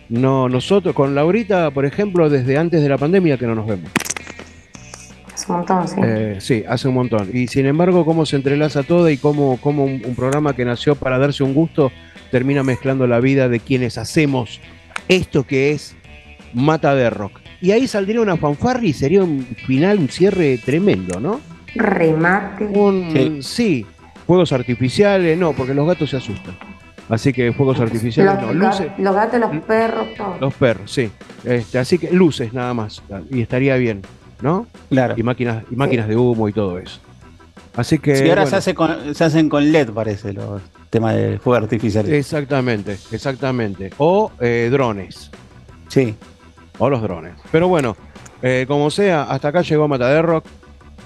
No, 0.08 0.48
nosotros 0.48 0.94
con 0.94 1.14
Laurita, 1.14 1.70
por 1.70 1.86
ejemplo, 1.86 2.28
desde 2.28 2.58
antes 2.58 2.82
de 2.82 2.88
la 2.88 2.98
pandemia 2.98 3.38
que 3.38 3.46
no 3.46 3.54
nos 3.54 3.66
vemos. 3.66 3.90
Es 5.34 5.48
un 5.48 5.56
montón, 5.56 5.88
sí. 5.88 5.96
Eh, 6.04 6.36
sí, 6.40 6.64
hace 6.68 6.88
un 6.88 6.94
montón. 6.94 7.30
Y 7.32 7.46
sin 7.48 7.66
embargo, 7.66 8.04
cómo 8.04 8.26
se 8.26 8.36
entrelaza 8.36 8.82
todo 8.82 9.08
y 9.08 9.16
cómo, 9.16 9.58
cómo 9.60 9.84
un, 9.84 10.02
un 10.04 10.14
programa 10.14 10.54
que 10.54 10.64
nació 10.64 10.94
para 10.94 11.18
darse 11.18 11.42
un 11.42 11.54
gusto 11.54 11.90
termina 12.30 12.62
mezclando 12.62 13.06
la 13.06 13.20
vida 13.20 13.48
de 13.48 13.58
quienes 13.60 13.96
hacemos 13.98 14.60
esto 15.08 15.44
que 15.44 15.72
es 15.72 15.96
Mata 16.52 16.94
de 16.94 17.08
Rock. 17.10 17.40
Y 17.62 17.70
ahí 17.70 17.86
saldría 17.86 18.20
una 18.20 18.36
fanfarria 18.36 18.90
y 18.90 18.92
sería 18.92 19.22
un 19.22 19.44
final, 19.66 19.98
un 20.00 20.08
cierre 20.08 20.58
tremendo, 20.58 21.20
¿no? 21.20 21.40
Remate. 21.76 22.64
Un, 22.66 23.42
sí. 23.42 23.86
fuegos 24.26 24.52
artificiales, 24.52 25.38
no, 25.38 25.52
porque 25.52 25.72
los 25.72 25.86
gatos 25.86 26.10
se 26.10 26.16
asustan. 26.16 26.56
Así 27.08 27.32
que 27.32 27.52
fuegos 27.52 27.78
artificiales, 27.80 28.34
Los, 28.42 28.54
no, 28.54 28.66
luces, 28.68 28.86
los 28.98 29.14
gatos, 29.14 29.40
los 29.40 29.64
perros, 29.64 30.06
todo. 30.16 30.36
los 30.40 30.54
perros, 30.54 30.90
sí. 30.90 31.10
Este, 31.44 31.78
así 31.78 31.98
que 31.98 32.10
luces 32.10 32.52
nada 32.52 32.74
más. 32.74 33.02
Y 33.30 33.40
estaría 33.42 33.76
bien, 33.76 34.02
¿no? 34.40 34.66
Claro. 34.88 35.14
Y 35.16 35.22
máquinas, 35.22 35.64
y 35.70 35.76
máquinas 35.76 36.08
de 36.08 36.16
humo 36.16 36.48
y 36.48 36.52
todo 36.52 36.78
eso. 36.78 37.00
Así 37.76 37.98
que. 37.98 38.16
Sí, 38.16 38.28
ahora 38.28 38.42
bueno, 38.42 38.50
se, 38.50 38.56
hace 38.56 38.74
con- 38.74 39.14
se 39.14 39.24
hacen 39.24 39.48
con 39.48 39.70
LED, 39.70 39.90
parece, 39.90 40.32
los 40.32 40.60
temas 40.90 41.14
de 41.16 41.38
fuego 41.38 41.62
artificial. 41.62 42.08
Exactamente, 42.12 42.96
exactamente. 43.12 43.90
O 43.98 44.32
eh, 44.40 44.68
drones. 44.70 45.30
Sí. 45.88 46.14
O 46.78 46.88
los 46.90 47.02
drones. 47.02 47.34
Pero 47.50 47.68
bueno, 47.68 47.96
eh, 48.42 48.64
como 48.66 48.90
sea, 48.90 49.22
hasta 49.24 49.48
acá 49.48 49.62
llegó 49.62 49.88
Mata 49.88 50.08
de 50.08 50.22
Rock. 50.22 50.44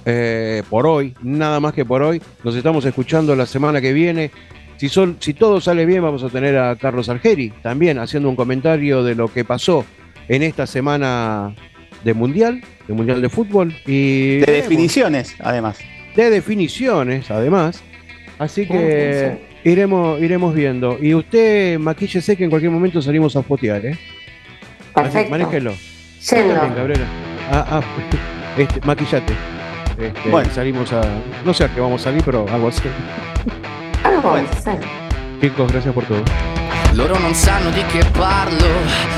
eh, 0.09 0.63
por 0.71 0.87
hoy, 0.87 1.15
nada 1.23 1.59
más 1.61 1.73
que 1.75 1.85
por 1.85 2.03
hoy. 2.03 2.23
Nos 2.45 2.55
estamos 2.55 2.85
escuchando 2.85 3.35
la 3.35 3.45
semana 3.47 3.81
que 3.81 3.93
viene. 3.93 4.31
Si, 4.77 4.89
son, 4.89 5.17
si 5.21 5.35
todo 5.35 5.61
sale 5.61 5.85
bien, 5.87 6.03
vamos 6.03 6.23
a 6.23 6.29
tener 6.29 6.57
a 6.59 6.77
Carlos 6.77 7.09
Algeri 7.09 7.51
también 7.63 7.99
haciendo 7.99 8.29
un 8.29 8.37
comentario 8.37 9.03
de 9.03 9.15
lo 9.15 9.27
que 9.33 9.45
pasó 9.45 9.85
en 10.29 10.43
esta 10.43 10.67
semana 10.67 11.55
de 12.05 12.15
Mundial, 12.15 12.63
de 12.87 12.95
Mundial 12.95 13.21
de 13.23 13.29
Fútbol. 13.29 13.75
Y 13.87 14.37
De 14.41 14.53
definiciones, 14.53 15.35
además. 15.41 15.79
de 16.15 16.31
definiciones, 16.31 17.31
además. 17.31 17.83
Así 18.39 18.67
que 18.67 19.39
iremos, 19.65 20.21
iremos 20.21 20.55
viendo. 20.55 20.99
Y 21.03 21.15
usted 21.15 21.79
maquíllese 21.79 22.37
que 22.37 22.45
en 22.45 22.51
cualquier 22.51 22.71
momento 22.71 23.01
salimos 23.03 23.35
a 23.35 23.43
fotear, 23.43 23.85
¿eh? 23.87 23.99
Perfecto. 25.03 25.31
manéjelo. 25.31 25.75
Yendo. 26.31 26.55
También, 26.55 26.75
Cabrera. 26.75 27.05
Ah, 27.53 27.65
ah, 27.71 27.81
este, 28.57 28.81
maquillate. 28.85 29.35
Este, 29.99 30.31
Bueno. 30.31 30.51
Salimos 30.55 30.93
a. 30.93 31.03
No 31.45 31.55
sé 31.55 31.65
a 31.65 31.69
qué 31.69 31.81
vamos 31.81 32.01
a 32.01 32.05
salir, 32.05 32.23
pero 32.25 32.47
algo 32.53 32.69
así. 32.69 32.83
Algo 34.03 34.23
vamos 34.31 34.51
a 34.51 34.59
hacer. 34.59 34.81
Chicos, 35.41 35.71
gracias 35.73 35.95
por 35.95 36.05
todo. 36.05 36.23
Loro 36.95 37.19
non 37.19 37.35
sanno 37.35 37.71
di 37.71 37.83
che 37.93 38.03
parlo, 38.17 38.67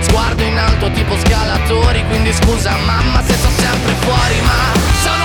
Sguardo 0.00 0.42
in 0.42 0.58
alto 0.58 0.90
tipo 0.90 1.16
scalatori 1.18 2.04
Quindi 2.08 2.32
scusa 2.32 2.76
mamma 2.84 3.22
se 3.24 3.34
sto 3.34 3.48
sempre 3.56 3.94
fuori 4.00 4.40
Ma 4.42 4.78
sono 5.02 5.24